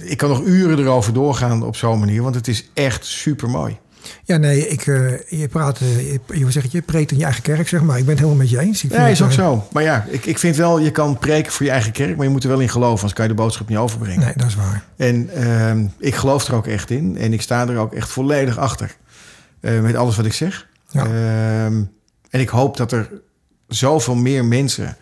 ik 0.00 0.16
kan 0.16 0.28
nog 0.28 0.42
uren 0.44 0.78
erover 0.78 1.12
doorgaan 1.12 1.62
op 1.62 1.76
zo'n 1.76 1.98
manier... 1.98 2.22
want 2.22 2.34
het 2.34 2.48
is 2.48 2.70
echt 2.74 3.04
super 3.06 3.50
mooi. 3.50 3.78
Ja, 4.24 4.36
nee, 4.36 4.68
ik, 4.68 4.86
uh, 4.86 5.10
je 5.28 5.48
praat, 5.48 5.80
uh, 5.80 6.12
je, 6.12 6.20
je, 6.26 6.50
zeg 6.50 6.62
het, 6.62 6.72
je 6.72 6.82
preekt 6.82 7.10
in 7.10 7.18
je 7.18 7.24
eigen 7.24 7.42
kerk, 7.42 7.68
zeg 7.68 7.82
maar. 7.82 7.98
Ik 7.98 8.04
ben 8.04 8.14
het 8.14 8.24
helemaal 8.24 8.42
met 8.42 8.50
je 8.50 8.60
eens. 8.60 8.84
Ik 8.84 8.92
ja, 8.92 9.06
is 9.06 9.22
ook 9.22 9.28
uh, 9.28 9.34
zo. 9.34 9.66
Maar 9.72 9.82
ja, 9.82 10.06
ik, 10.08 10.26
ik 10.26 10.38
vind 10.38 10.56
wel, 10.56 10.78
je 10.78 10.90
kan 10.90 11.18
preken 11.18 11.52
voor 11.52 11.66
je 11.66 11.72
eigen 11.72 11.92
kerk, 11.92 12.16
maar 12.16 12.26
je 12.26 12.32
moet 12.32 12.42
er 12.42 12.48
wel 12.48 12.60
in 12.60 12.68
geloven, 12.68 12.94
anders 12.94 13.12
kan 13.12 13.24
je 13.24 13.30
de 13.30 13.42
boodschap 13.42 13.68
niet 13.68 13.78
overbrengen. 13.78 14.24
Nee, 14.24 14.32
dat 14.36 14.46
is 14.46 14.54
waar. 14.54 14.84
En 14.96 15.30
ehm, 15.34 15.86
ik 15.98 16.14
geloof 16.14 16.48
er 16.48 16.54
ook 16.54 16.66
echt 16.66 16.90
in 16.90 17.16
en 17.18 17.32
ik 17.32 17.42
sta 17.42 17.68
er 17.68 17.76
ook 17.78 17.92
echt 17.92 18.08
volledig 18.08 18.58
achter 18.58 18.96
met 19.60 19.94
alles 19.94 20.16
wat 20.16 20.24
ik 20.24 20.32
zeg. 20.32 20.68
Ja. 20.88 21.04
Ehm, 21.04 21.82
en 22.30 22.40
ik 22.40 22.48
hoop 22.48 22.76
dat 22.76 22.92
er 22.92 23.10
zoveel 23.68 24.14
meer 24.14 24.44
mensen 24.44 24.96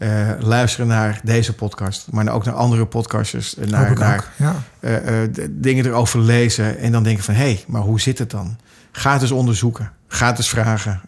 uh, 0.00 0.30
luisteren 0.38 0.86
naar 0.86 1.20
deze 1.24 1.54
podcast, 1.54 2.06
maar 2.10 2.28
ook 2.28 2.44
naar 2.44 2.54
andere 2.54 2.86
podcasters, 2.86 3.54
naar, 3.66 3.98
naar 3.98 4.32
ja. 4.36 4.54
uh, 4.80 5.22
uh, 5.22 5.28
dingen 5.50 5.86
erover 5.86 6.20
lezen 6.20 6.78
en 6.78 6.92
dan 6.92 7.02
denken 7.02 7.24
van 7.24 7.34
hé, 7.34 7.40
hey, 7.40 7.64
maar 7.66 7.82
hoe 7.82 8.00
zit 8.00 8.18
het 8.18 8.30
dan? 8.30 8.56
Ga 8.92 9.12
het 9.12 9.22
eens 9.22 9.30
onderzoeken, 9.30 9.92
ga 10.08 10.26
het 10.26 10.36
eens 10.38 10.48
vragen. 10.48 11.00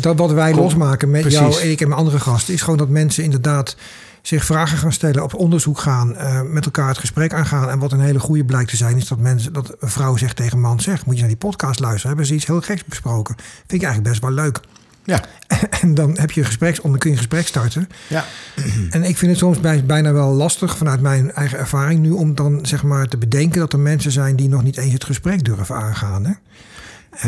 Dat 0.00 0.18
wat 0.18 0.32
wij 0.32 0.52
Kom, 0.52 0.60
losmaken 0.60 1.10
met 1.10 1.20
precies. 1.20 1.38
jou, 1.38 1.60
ik 1.60 1.80
en 1.80 1.88
mijn 1.88 2.00
andere 2.00 2.20
gasten, 2.20 2.54
is 2.54 2.62
gewoon 2.62 2.78
dat 2.78 2.88
mensen 2.88 3.24
inderdaad 3.24 3.76
zich 4.22 4.44
vragen 4.44 4.78
gaan 4.78 4.92
stellen, 4.92 5.22
op 5.22 5.34
onderzoek 5.34 5.78
gaan, 5.78 6.16
met 6.52 6.64
elkaar 6.64 6.88
het 6.88 6.98
gesprek 6.98 7.32
aangaan. 7.32 7.68
En 7.68 7.78
wat 7.78 7.92
een 7.92 8.00
hele 8.00 8.20
goede 8.20 8.44
blijkt 8.44 8.70
te 8.70 8.76
zijn, 8.76 8.96
is 8.96 9.08
dat 9.08 9.18
mensen, 9.18 9.52
dat 9.52 9.74
een 9.80 9.90
vrouw 9.90 10.16
zegt 10.16 10.36
tegen 10.36 10.52
een 10.52 10.60
man 10.60 10.80
zegt, 10.80 11.06
moet 11.06 11.14
je 11.14 11.20
naar 11.20 11.30
die 11.30 11.38
podcast 11.38 11.80
luisteren, 11.80 12.08
hebben 12.08 12.26
ze 12.26 12.34
iets 12.34 12.46
heel 12.46 12.60
geks 12.60 12.84
besproken. 12.84 13.34
Vind 13.36 13.82
ik 13.82 13.82
eigenlijk 13.82 14.08
best 14.08 14.22
wel 14.22 14.44
leuk. 14.44 14.60
Ja. 15.04 15.20
En 15.80 15.94
dan 15.94 16.18
heb 16.18 16.30
je 16.30 16.40
een 16.40 16.46
gesprek, 16.46 16.82
dan 16.82 16.98
kun 16.98 17.10
je 17.10 17.16
een 17.16 17.22
gesprek 17.22 17.46
starten. 17.46 17.88
Ja. 18.08 18.24
En 18.90 19.04
ik 19.04 19.18
vind 19.18 19.30
het 19.30 19.40
soms 19.40 19.60
bijna 19.84 20.12
wel 20.12 20.32
lastig 20.32 20.76
vanuit 20.76 21.00
mijn 21.00 21.32
eigen 21.32 21.58
ervaring 21.58 22.00
nu 22.00 22.10
om 22.10 22.34
dan 22.34 22.66
zeg 22.66 22.82
maar 22.82 23.08
te 23.08 23.16
bedenken 23.16 23.60
dat 23.60 23.72
er 23.72 23.78
mensen 23.78 24.12
zijn 24.12 24.36
die 24.36 24.48
nog 24.48 24.62
niet 24.62 24.76
eens 24.76 24.92
het 24.92 25.04
gesprek 25.04 25.44
durven 25.44 25.74
aangaan. 25.74 26.24
Hè? 26.24 26.32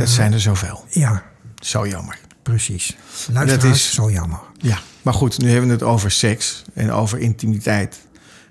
Dat 0.01 0.09
zijn 0.09 0.33
er 0.33 0.41
zoveel. 0.41 0.85
Ja. 0.89 1.23
Zo 1.59 1.87
jammer. 1.87 2.19
Precies. 2.43 2.97
Luisteraars, 3.33 3.65
dat 3.65 3.75
is 3.75 3.95
zo 3.95 4.11
jammer. 4.11 4.39
Ja, 4.59 4.79
maar 5.03 5.15
goed, 5.15 5.39
nu 5.39 5.51
hebben 5.51 5.67
we 5.67 5.75
het 5.75 5.83
over 5.83 6.11
seks 6.11 6.65
en 6.75 6.93
over 6.93 7.19
intimiteit. 7.19 8.01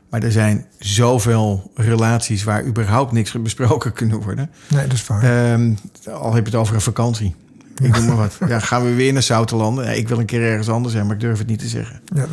Maar 0.10 0.24
er 0.24 0.32
zijn 0.32 0.66
zoveel 0.80 1.72
relaties 1.76 2.44
waar 2.44 2.66
überhaupt 2.66 3.12
niks 3.12 3.42
besproken 3.42 3.94
kunnen 3.94 4.22
worden. 4.22 4.50
Nee, 4.68 4.88
dat 4.88 4.94
is 4.94 5.08
waar. 5.08 5.52
Um, 5.54 5.78
al 6.12 6.34
heb 6.34 6.46
je 6.46 6.52
het 6.52 6.60
over 6.60 6.76
een 6.76 6.82
vakantie. 6.82 7.36
Ik 7.82 7.96
noem 7.96 8.06
maar 8.06 8.16
wat. 8.16 8.38
Ja, 8.48 8.60
gaan 8.60 8.84
we 8.84 8.94
weer 8.94 9.14
naar 9.14 9.24
Zoutelanden? 9.24 9.86
Ja, 9.86 9.92
ik 9.92 10.08
wil 10.08 10.20
een 10.20 10.26
keer 10.26 10.42
ergens 10.42 10.70
anders 10.70 10.94
zijn, 10.94 11.06
maar 11.06 11.16
ik 11.16 11.22
durf 11.22 11.38
het 11.38 11.48
niet 11.48 11.60
te 11.60 11.68
zeggen. 11.68 12.02
Ja, 12.16 12.26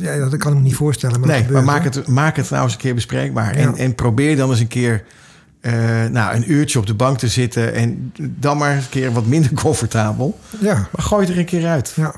ja 0.00 0.28
dat 0.28 0.36
kan 0.36 0.52
ik 0.52 0.58
me 0.58 0.64
niet 0.64 0.74
voorstellen. 0.74 1.20
Maar 1.20 1.28
nee, 1.28 1.50
maar 1.50 1.64
maak 1.64 1.84
het, 1.84 2.06
maak 2.06 2.36
het 2.36 2.50
nou 2.50 2.62
eens 2.62 2.72
een 2.72 2.78
keer 2.78 2.94
bespreekbaar. 2.94 3.54
En, 3.54 3.76
en 3.76 3.94
probeer 3.94 4.36
dan 4.36 4.50
eens 4.50 4.60
een 4.60 4.68
keer 4.68 5.04
uh, 5.60 5.72
nou, 6.10 6.34
een 6.36 6.52
uurtje 6.52 6.78
op 6.78 6.86
de 6.86 6.94
bank 6.94 7.18
te 7.18 7.28
zitten. 7.28 7.74
En 7.74 8.12
dan 8.18 8.56
maar 8.56 8.74
eens 8.74 8.84
een 8.84 8.90
keer 8.90 9.12
wat 9.12 9.26
minder 9.26 9.52
comfortabel. 9.62 10.38
Ja. 10.60 10.74
Maar 10.74 11.04
gooi 11.06 11.24
het 11.24 11.32
er 11.32 11.38
een 11.38 11.44
keer 11.44 11.66
uit. 11.66 11.92
Ja. 11.96 12.14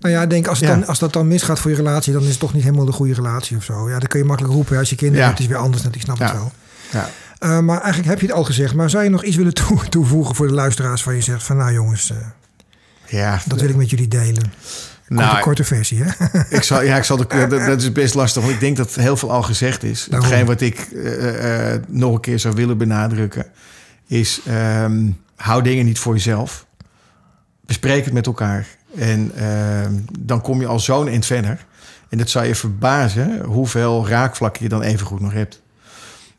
Nou 0.00 0.14
ja, 0.14 0.22
ik 0.22 0.30
denk 0.30 0.46
als, 0.46 0.60
het 0.60 0.68
dan, 0.68 0.86
als 0.86 0.98
dat 0.98 1.12
dan 1.12 1.28
misgaat 1.28 1.58
voor 1.58 1.70
je 1.70 1.76
relatie, 1.76 2.12
dan 2.12 2.22
is 2.22 2.28
het 2.28 2.38
toch 2.38 2.54
niet 2.54 2.62
helemaal 2.62 2.84
de 2.84 2.92
goede 2.92 3.14
relatie 3.14 3.56
of 3.56 3.64
zo. 3.64 3.88
Ja, 3.90 3.98
dan 3.98 4.08
kun 4.08 4.18
je 4.18 4.24
makkelijk 4.24 4.54
roepen 4.54 4.78
als 4.78 4.90
je 4.90 4.96
kinderen 4.96 5.26
hebt, 5.26 5.38
is 5.38 5.46
weer 5.46 5.56
anders. 5.56 5.82
Dat 5.82 5.94
ik 5.94 6.00
snap 6.00 6.18
het 6.18 6.32
wel. 6.32 6.52
Ja. 6.92 7.08
Uh, 7.46 7.58
maar 7.58 7.80
eigenlijk 7.80 8.08
heb 8.08 8.20
je 8.20 8.26
het 8.26 8.36
al 8.36 8.44
gezegd. 8.44 8.74
Maar 8.74 8.90
zou 8.90 9.04
je 9.04 9.10
nog 9.10 9.24
iets 9.24 9.36
willen 9.36 9.54
toe 9.54 9.88
toevoegen 9.88 10.34
voor 10.34 10.46
de 10.46 10.52
luisteraars 10.52 11.02
van 11.02 11.14
je 11.14 11.20
zegt 11.20 11.42
van 11.42 11.56
nou 11.56 11.72
jongens, 11.72 12.10
uh, 12.10 12.16
ja, 13.06 13.40
dat 13.46 13.60
wil 13.60 13.68
ik 13.68 13.76
met 13.76 13.90
jullie 13.90 14.08
delen. 14.08 14.52
Nou, 15.08 15.28
korte, 15.28 15.42
korte 15.42 15.64
versie, 15.64 16.02
hè? 16.02 16.28
Ik 16.56 16.62
zal, 16.62 16.82
ja, 16.82 16.96
ik 16.96 17.04
zal 17.04 17.16
de, 17.16 17.46
dat, 17.48 17.82
is 17.82 17.92
best 17.92 18.14
lastig, 18.14 18.42
want 18.42 18.54
ik 18.54 18.60
denk 18.60 18.76
dat 18.76 18.94
heel 18.94 19.16
veel 19.16 19.32
al 19.32 19.42
gezegd 19.42 19.82
is. 19.82 20.06
Daarom. 20.10 20.28
Hetgeen 20.28 20.46
wat 20.46 20.60
ik 20.60 20.88
uh, 20.92 21.74
nog 21.88 22.14
een 22.14 22.20
keer 22.20 22.38
zou 22.38 22.54
willen 22.54 22.78
benadrukken, 22.78 23.46
is 24.06 24.40
um, 24.82 25.18
hou 25.36 25.62
dingen 25.62 25.84
niet 25.84 25.98
voor 25.98 26.14
jezelf. 26.14 26.66
Bespreek 27.66 28.04
het 28.04 28.14
met 28.14 28.26
elkaar. 28.26 28.66
En 28.96 29.32
ehm, 29.36 29.92
dan 30.18 30.40
kom 30.40 30.60
je 30.60 30.66
al 30.66 30.80
zo'n 30.80 31.08
eind 31.08 31.26
verder. 31.26 31.64
En 32.08 32.18
dat 32.18 32.30
zou 32.30 32.46
je 32.46 32.54
verbazen 32.54 33.44
hoeveel 33.44 34.08
raakvlakken 34.08 34.62
je 34.62 34.68
dan 34.68 34.82
even 34.82 35.06
goed 35.06 35.20
nog 35.20 35.32
hebt. 35.32 35.62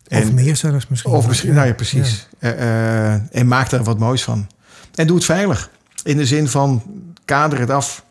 En, 0.08 0.24
of 0.24 0.32
meer 0.32 0.56
zelfs 0.56 0.88
misschien. 0.88 1.12
Of 1.12 1.28
misschien, 1.28 1.54
nou 1.54 1.68
ja, 1.68 1.74
precies. 1.74 2.28
Ja. 2.40 2.56
Uh, 2.56 2.60
uh, 2.60 3.14
en 3.32 3.48
maak 3.48 3.72
er 3.72 3.84
wat 3.84 4.00
moois 4.00 4.24
van. 4.24 4.48
En 4.96 5.08
doe 5.08 5.16
het 5.16 5.26
veilig. 5.26 5.70
In 6.04 6.18
de 6.18 6.26
zin 6.26 6.48
van 6.48 6.84
kader 7.26 7.60
het 7.60 7.70
af. 7.70 8.06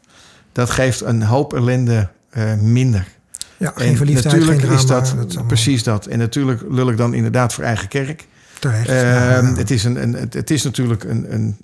Dat 0.52 0.70
geeft 0.70 1.00
een 1.00 1.22
hoop 1.22 1.54
ellende 1.54 2.08
uh, 2.36 2.54
minder. 2.54 3.06
Ja, 3.56 3.72
geen 3.74 3.96
verliefdheid, 3.96 4.34
natuurlijk 4.34 4.60
geen 4.60 4.86
drama, 4.86 5.02
is 5.02 5.14
dat, 5.16 5.32
dat 5.32 5.46
precies 5.46 5.82
dat. 5.82 6.06
En 6.06 6.18
natuurlijk 6.18 6.62
lul 6.68 6.90
ik 6.90 6.96
dan 6.96 7.14
inderdaad 7.14 7.54
voor 7.54 7.64
eigen 7.64 7.88
kerk. 7.88 8.26
Terecht, 8.58 8.86
ja. 8.86 9.54
Het, 9.54 9.70
is 9.70 9.84
een, 9.84 10.02
een, 10.02 10.14
het 10.30 10.50
is 10.50 10.62
natuurlijk 10.62 11.04
een, 11.04 11.26
een 11.34 11.56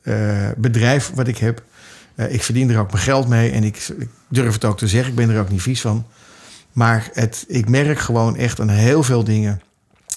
bedrijf 0.57 1.11
wat 1.15 1.29
ik 1.29 1.39
heb. 1.39 1.63
ik 2.29 2.43
verdien 2.43 2.71
er 2.71 2.79
ook 2.79 2.93
mijn 2.93 3.05
geld 3.05 3.29
mee. 3.29 3.51
En 3.51 3.65
ik, 3.65 3.89
ik 3.99 4.09
durf 4.29 4.53
het 4.53 4.65
ook 4.65 4.79
te 4.79 4.89
zeggen. 4.89 5.11
Ik 5.11 5.17
ben 5.17 5.31
er 5.31 5.41
ook 5.41 5.51
niet 5.51 5.63
vies 5.63 5.81
van. 5.81 6.07
Maar 6.73 7.09
het, 7.13 7.45
ik 7.49 7.69
merk 7.69 7.99
gewoon 7.99 8.37
echt 8.37 8.61
aan 8.61 8.69
heel 8.69 9.03
veel 9.03 9.25
dingen 9.25 9.61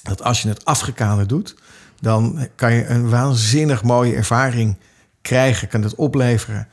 dat 0.07 0.23
als 0.23 0.41
je 0.41 0.47
het 0.47 0.65
afgekaderd 0.65 1.29
doet, 1.29 1.55
dan 1.99 2.47
kan 2.55 2.73
je 2.73 2.87
een 2.87 3.09
waanzinnig 3.09 3.83
mooie 3.83 4.15
ervaring 4.15 4.77
krijgen, 5.21 5.67
kan 5.67 5.81
het 5.81 5.95
opleveren. 5.95 6.67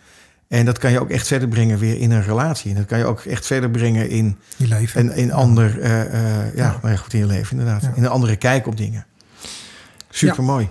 En 0.48 0.64
dat 0.64 0.78
kan 0.78 0.90
je 0.90 1.00
ook 1.00 1.10
echt 1.10 1.26
verder 1.26 1.48
brengen 1.48 1.78
weer 1.78 1.98
in 1.98 2.10
een 2.10 2.22
relatie. 2.22 2.70
En 2.70 2.76
dat 2.76 2.86
kan 2.86 2.98
je 2.98 3.04
ook 3.04 3.20
echt 3.20 3.46
verder 3.46 3.70
brengen 3.70 4.08
in 4.08 4.38
je 4.56 4.68
leven. 4.68 5.00
Een, 5.00 5.16
in 5.16 5.32
ander, 5.32 5.78
uh, 5.78 5.84
uh, 5.84 6.10
ja, 6.44 6.50
ja. 6.54 6.78
Nou 6.82 6.96
goed 6.96 7.12
in 7.12 7.18
je 7.18 7.26
leven 7.26 7.58
inderdaad. 7.58 7.82
Ja. 7.82 7.92
In 7.94 8.04
een 8.04 8.10
andere 8.10 8.36
kijk 8.36 8.66
op 8.66 8.76
dingen. 8.76 9.06
Super 10.10 10.44
mooi. 10.44 10.68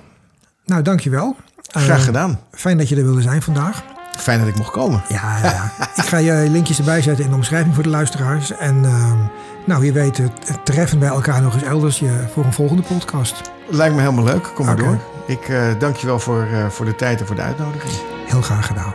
Nou, 0.66 0.82
dankjewel. 0.82 1.36
Graag 1.62 2.00
uh, 2.00 2.04
gedaan. 2.04 2.40
Fijn 2.52 2.78
dat 2.78 2.90
je 2.90 2.96
er 2.96 3.04
wilde 3.04 3.22
zijn 3.22 3.42
vandaag. 3.42 3.84
Fijn 4.18 4.40
dat 4.40 4.48
ik 4.48 4.56
mocht 4.56 4.72
komen. 4.72 5.04
Ja, 5.10 5.40
ja. 5.44 5.72
ik 5.96 6.06
ga 6.06 6.18
je 6.18 6.50
linkjes 6.50 6.78
erbij 6.78 7.02
zetten 7.02 7.24
in 7.24 7.30
de 7.30 7.36
omschrijving 7.36 7.74
voor 7.74 7.84
de 7.84 7.90
luisteraars. 7.90 8.52
En 8.52 8.86
ehm, 8.86 9.18
nou, 9.66 9.86
je 9.86 9.92
weet, 9.92 10.22
treffen 10.64 11.00
bij 11.00 11.10
elkaar 11.10 11.42
nog 11.42 11.54
eens 11.54 11.64
elders 11.64 12.00
je, 12.00 12.26
voor 12.34 12.46
een 12.46 12.54
volgende 12.54 12.82
podcast. 12.82 13.42
Lijkt 13.68 13.96
me 13.96 14.02
helemaal 14.02 14.24
leuk. 14.24 14.52
Kom 14.54 14.66
maar 14.66 14.76
okay. 14.76 14.88
door. 14.88 15.00
Ik 15.28 15.48
uh, 15.48 15.64
dank 15.80 15.96
je 15.96 16.08
wel 16.08 16.20
voor, 16.20 16.48
uh, 16.52 16.66
voor 16.70 16.86
de 16.86 16.96
tijd 16.96 17.20
en 17.20 17.26
voor 17.26 17.36
de 17.36 17.42
uitnodiging. 17.42 17.94
Heel 18.26 18.42
graag 18.42 18.68
gedaan. 18.68 18.94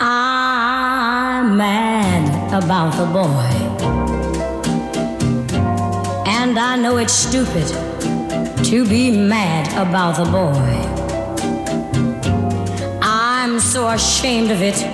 I'm 0.00 1.56
mad 1.56 2.62
about 2.62 2.92
the 2.92 3.06
boy. 3.12 3.82
And 6.26 6.58
I 6.58 6.76
know 6.76 7.00
it's 7.00 7.22
stupid 7.22 7.66
to 8.62 8.88
be 8.88 9.10
mad 9.28 9.72
about 9.76 10.14
the 10.14 10.30
boy. 10.30 10.92
I'm 13.02 13.60
so 13.60 13.86
ashamed 13.86 14.50
of 14.50 14.60
it, 14.60 14.86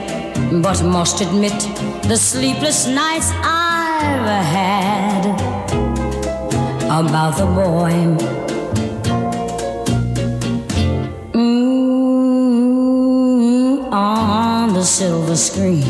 but 0.62 0.82
must 0.82 1.20
admit 1.20 1.68
the 2.08 2.16
sleepless 2.16 2.86
nights 2.86 3.30
I've 4.02 4.46
had 4.54 5.24
about 6.90 7.36
the 7.36 7.44
boy. 7.44 7.92
Mm, 11.32 12.18
on 13.92 14.72
the 14.72 14.84
silver 14.84 15.36
screen. 15.36 15.84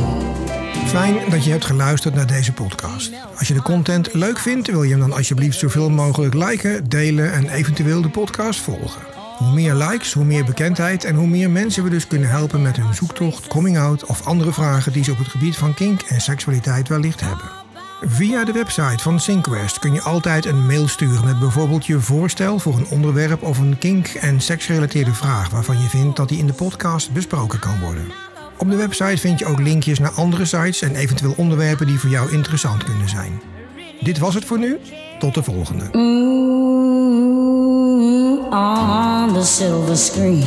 Fijn 0.87 1.31
dat 1.31 1.45
je 1.45 1.51
hebt 1.51 1.65
geluisterd 1.65 2.15
naar 2.15 2.27
deze 2.27 2.53
podcast. 2.53 3.13
Als 3.39 3.49
je 3.49 3.55
de 3.55 3.63
content 3.63 4.15
leuk 4.15 4.39
vindt, 4.39 4.71
wil 4.71 4.83
je 4.83 4.91
hem 4.91 5.01
dan 5.01 5.13
alsjeblieft 5.13 5.59
zoveel 5.59 5.91
mogelijk 5.91 6.35
liken, 6.35 6.89
delen 6.89 7.33
en 7.33 7.49
eventueel 7.49 8.03
de 8.03 8.11
podcast 8.11 8.61
volgen. 8.61 9.03
Hoe 9.37 9.53
meer 9.53 9.75
likes, 9.75 10.13
hoe 10.13 10.25
meer 10.25 10.45
bekendheid 10.45 11.05
en 11.05 11.15
hoe 11.15 11.27
meer 11.27 11.51
mensen 11.51 11.85
we 11.85 11.91
dus 11.91 12.07
kunnen 12.07 12.29
helpen 12.29 12.63
met 12.63 12.77
hun 12.77 12.95
zoektocht, 12.95 13.47
coming 13.47 13.79
out 13.79 14.05
of 14.05 14.27
andere 14.27 14.53
vragen 14.53 14.93
die 14.93 15.05
ze 15.05 15.11
op 15.11 15.19
het 15.19 15.29
gebied 15.29 15.57
van 15.57 15.75
kink 15.75 16.03
en 16.03 16.21
seksualiteit 16.21 16.89
wellicht 16.89 17.21
hebben. 17.21 17.60
Via 18.03 18.45
de 18.45 18.53
website 18.53 19.03
van 19.03 19.21
Syncquest 19.21 19.79
kun 19.79 19.93
je 19.93 20.03
altijd 20.03 20.47
een 20.47 20.67
mail 20.67 20.89
sturen 20.89 21.25
met 21.25 21.39
bijvoorbeeld 21.39 21.87
je 21.87 22.01
voorstel 22.01 22.59
voor 22.59 22.77
een 22.77 22.87
onderwerp 22.89 23.43
of 23.43 23.59
een 23.59 23.79
kink- 23.79 24.09
en 24.09 24.41
seksgerelateerde 24.41 25.15
vraag 25.15 25.51
waarvan 25.51 25.81
je 25.81 25.89
vindt 25.89 26.17
dat 26.17 26.29
die 26.29 26.39
in 26.39 26.47
de 26.47 26.53
podcast 26.53 27.13
besproken 27.13 27.59
kan 27.59 27.81
worden. 27.81 28.05
Op 28.59 28.71
de 28.71 28.77
website 28.77 29.19
vind 29.19 29.39
je 29.39 29.47
ook 29.47 29.61
linkjes 29.61 29.99
naar 29.99 30.11
andere 30.11 30.45
sites 30.45 30.83
en 30.83 30.95
eventueel 30.95 31.35
onderwerpen 31.37 31.87
die 31.87 31.99
voor 31.99 32.11
jou 32.11 32.33
interessant 32.33 32.85
kunnen 32.85 33.09
zijn. 33.09 33.41
Dit 34.01 34.19
was 34.19 34.35
het 34.35 34.45
voor 34.45 34.59
nu. 34.59 34.79
Tot 35.19 35.35
de 35.35 35.43
volgende. 35.43 35.91
on 38.53 39.33
the 39.35 39.45
silver 39.45 39.97
screen. 39.97 40.43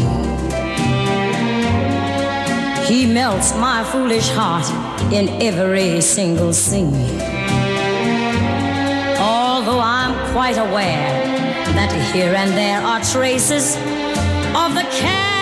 He 2.88 3.06
melts 3.06 3.54
my 3.54 3.84
foolish 3.84 4.30
heart 4.30 4.68
in 5.14 5.30
every 5.42 6.02
single 6.02 6.54
scene. 6.54 7.43
Although 9.66 9.80
I'm 9.80 10.34
quite 10.34 10.58
aware 10.58 11.24
that 11.74 12.14
here 12.14 12.36
and 12.36 12.52
there 12.52 12.82
are 12.82 13.00
traces 13.00 13.78
of 14.54 14.76
the 14.76 14.86
cad 14.92 15.33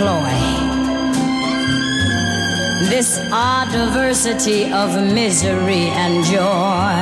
cloy? 0.00 0.40
This 2.88 3.20
odd 3.30 3.68
diversity 3.70 4.72
of 4.72 4.88
misery 5.20 5.84
and 6.02 6.24
joy. 6.24 7.00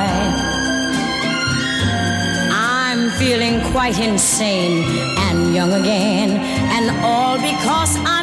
I'm 2.51 3.09
feeling 3.11 3.55
quite 3.71 3.97
insane 3.99 4.83
and 5.27 5.55
young 5.55 5.71
again, 5.81 6.29
and 6.75 6.85
all 7.05 7.37
because 7.37 7.91
I'm 8.13 8.18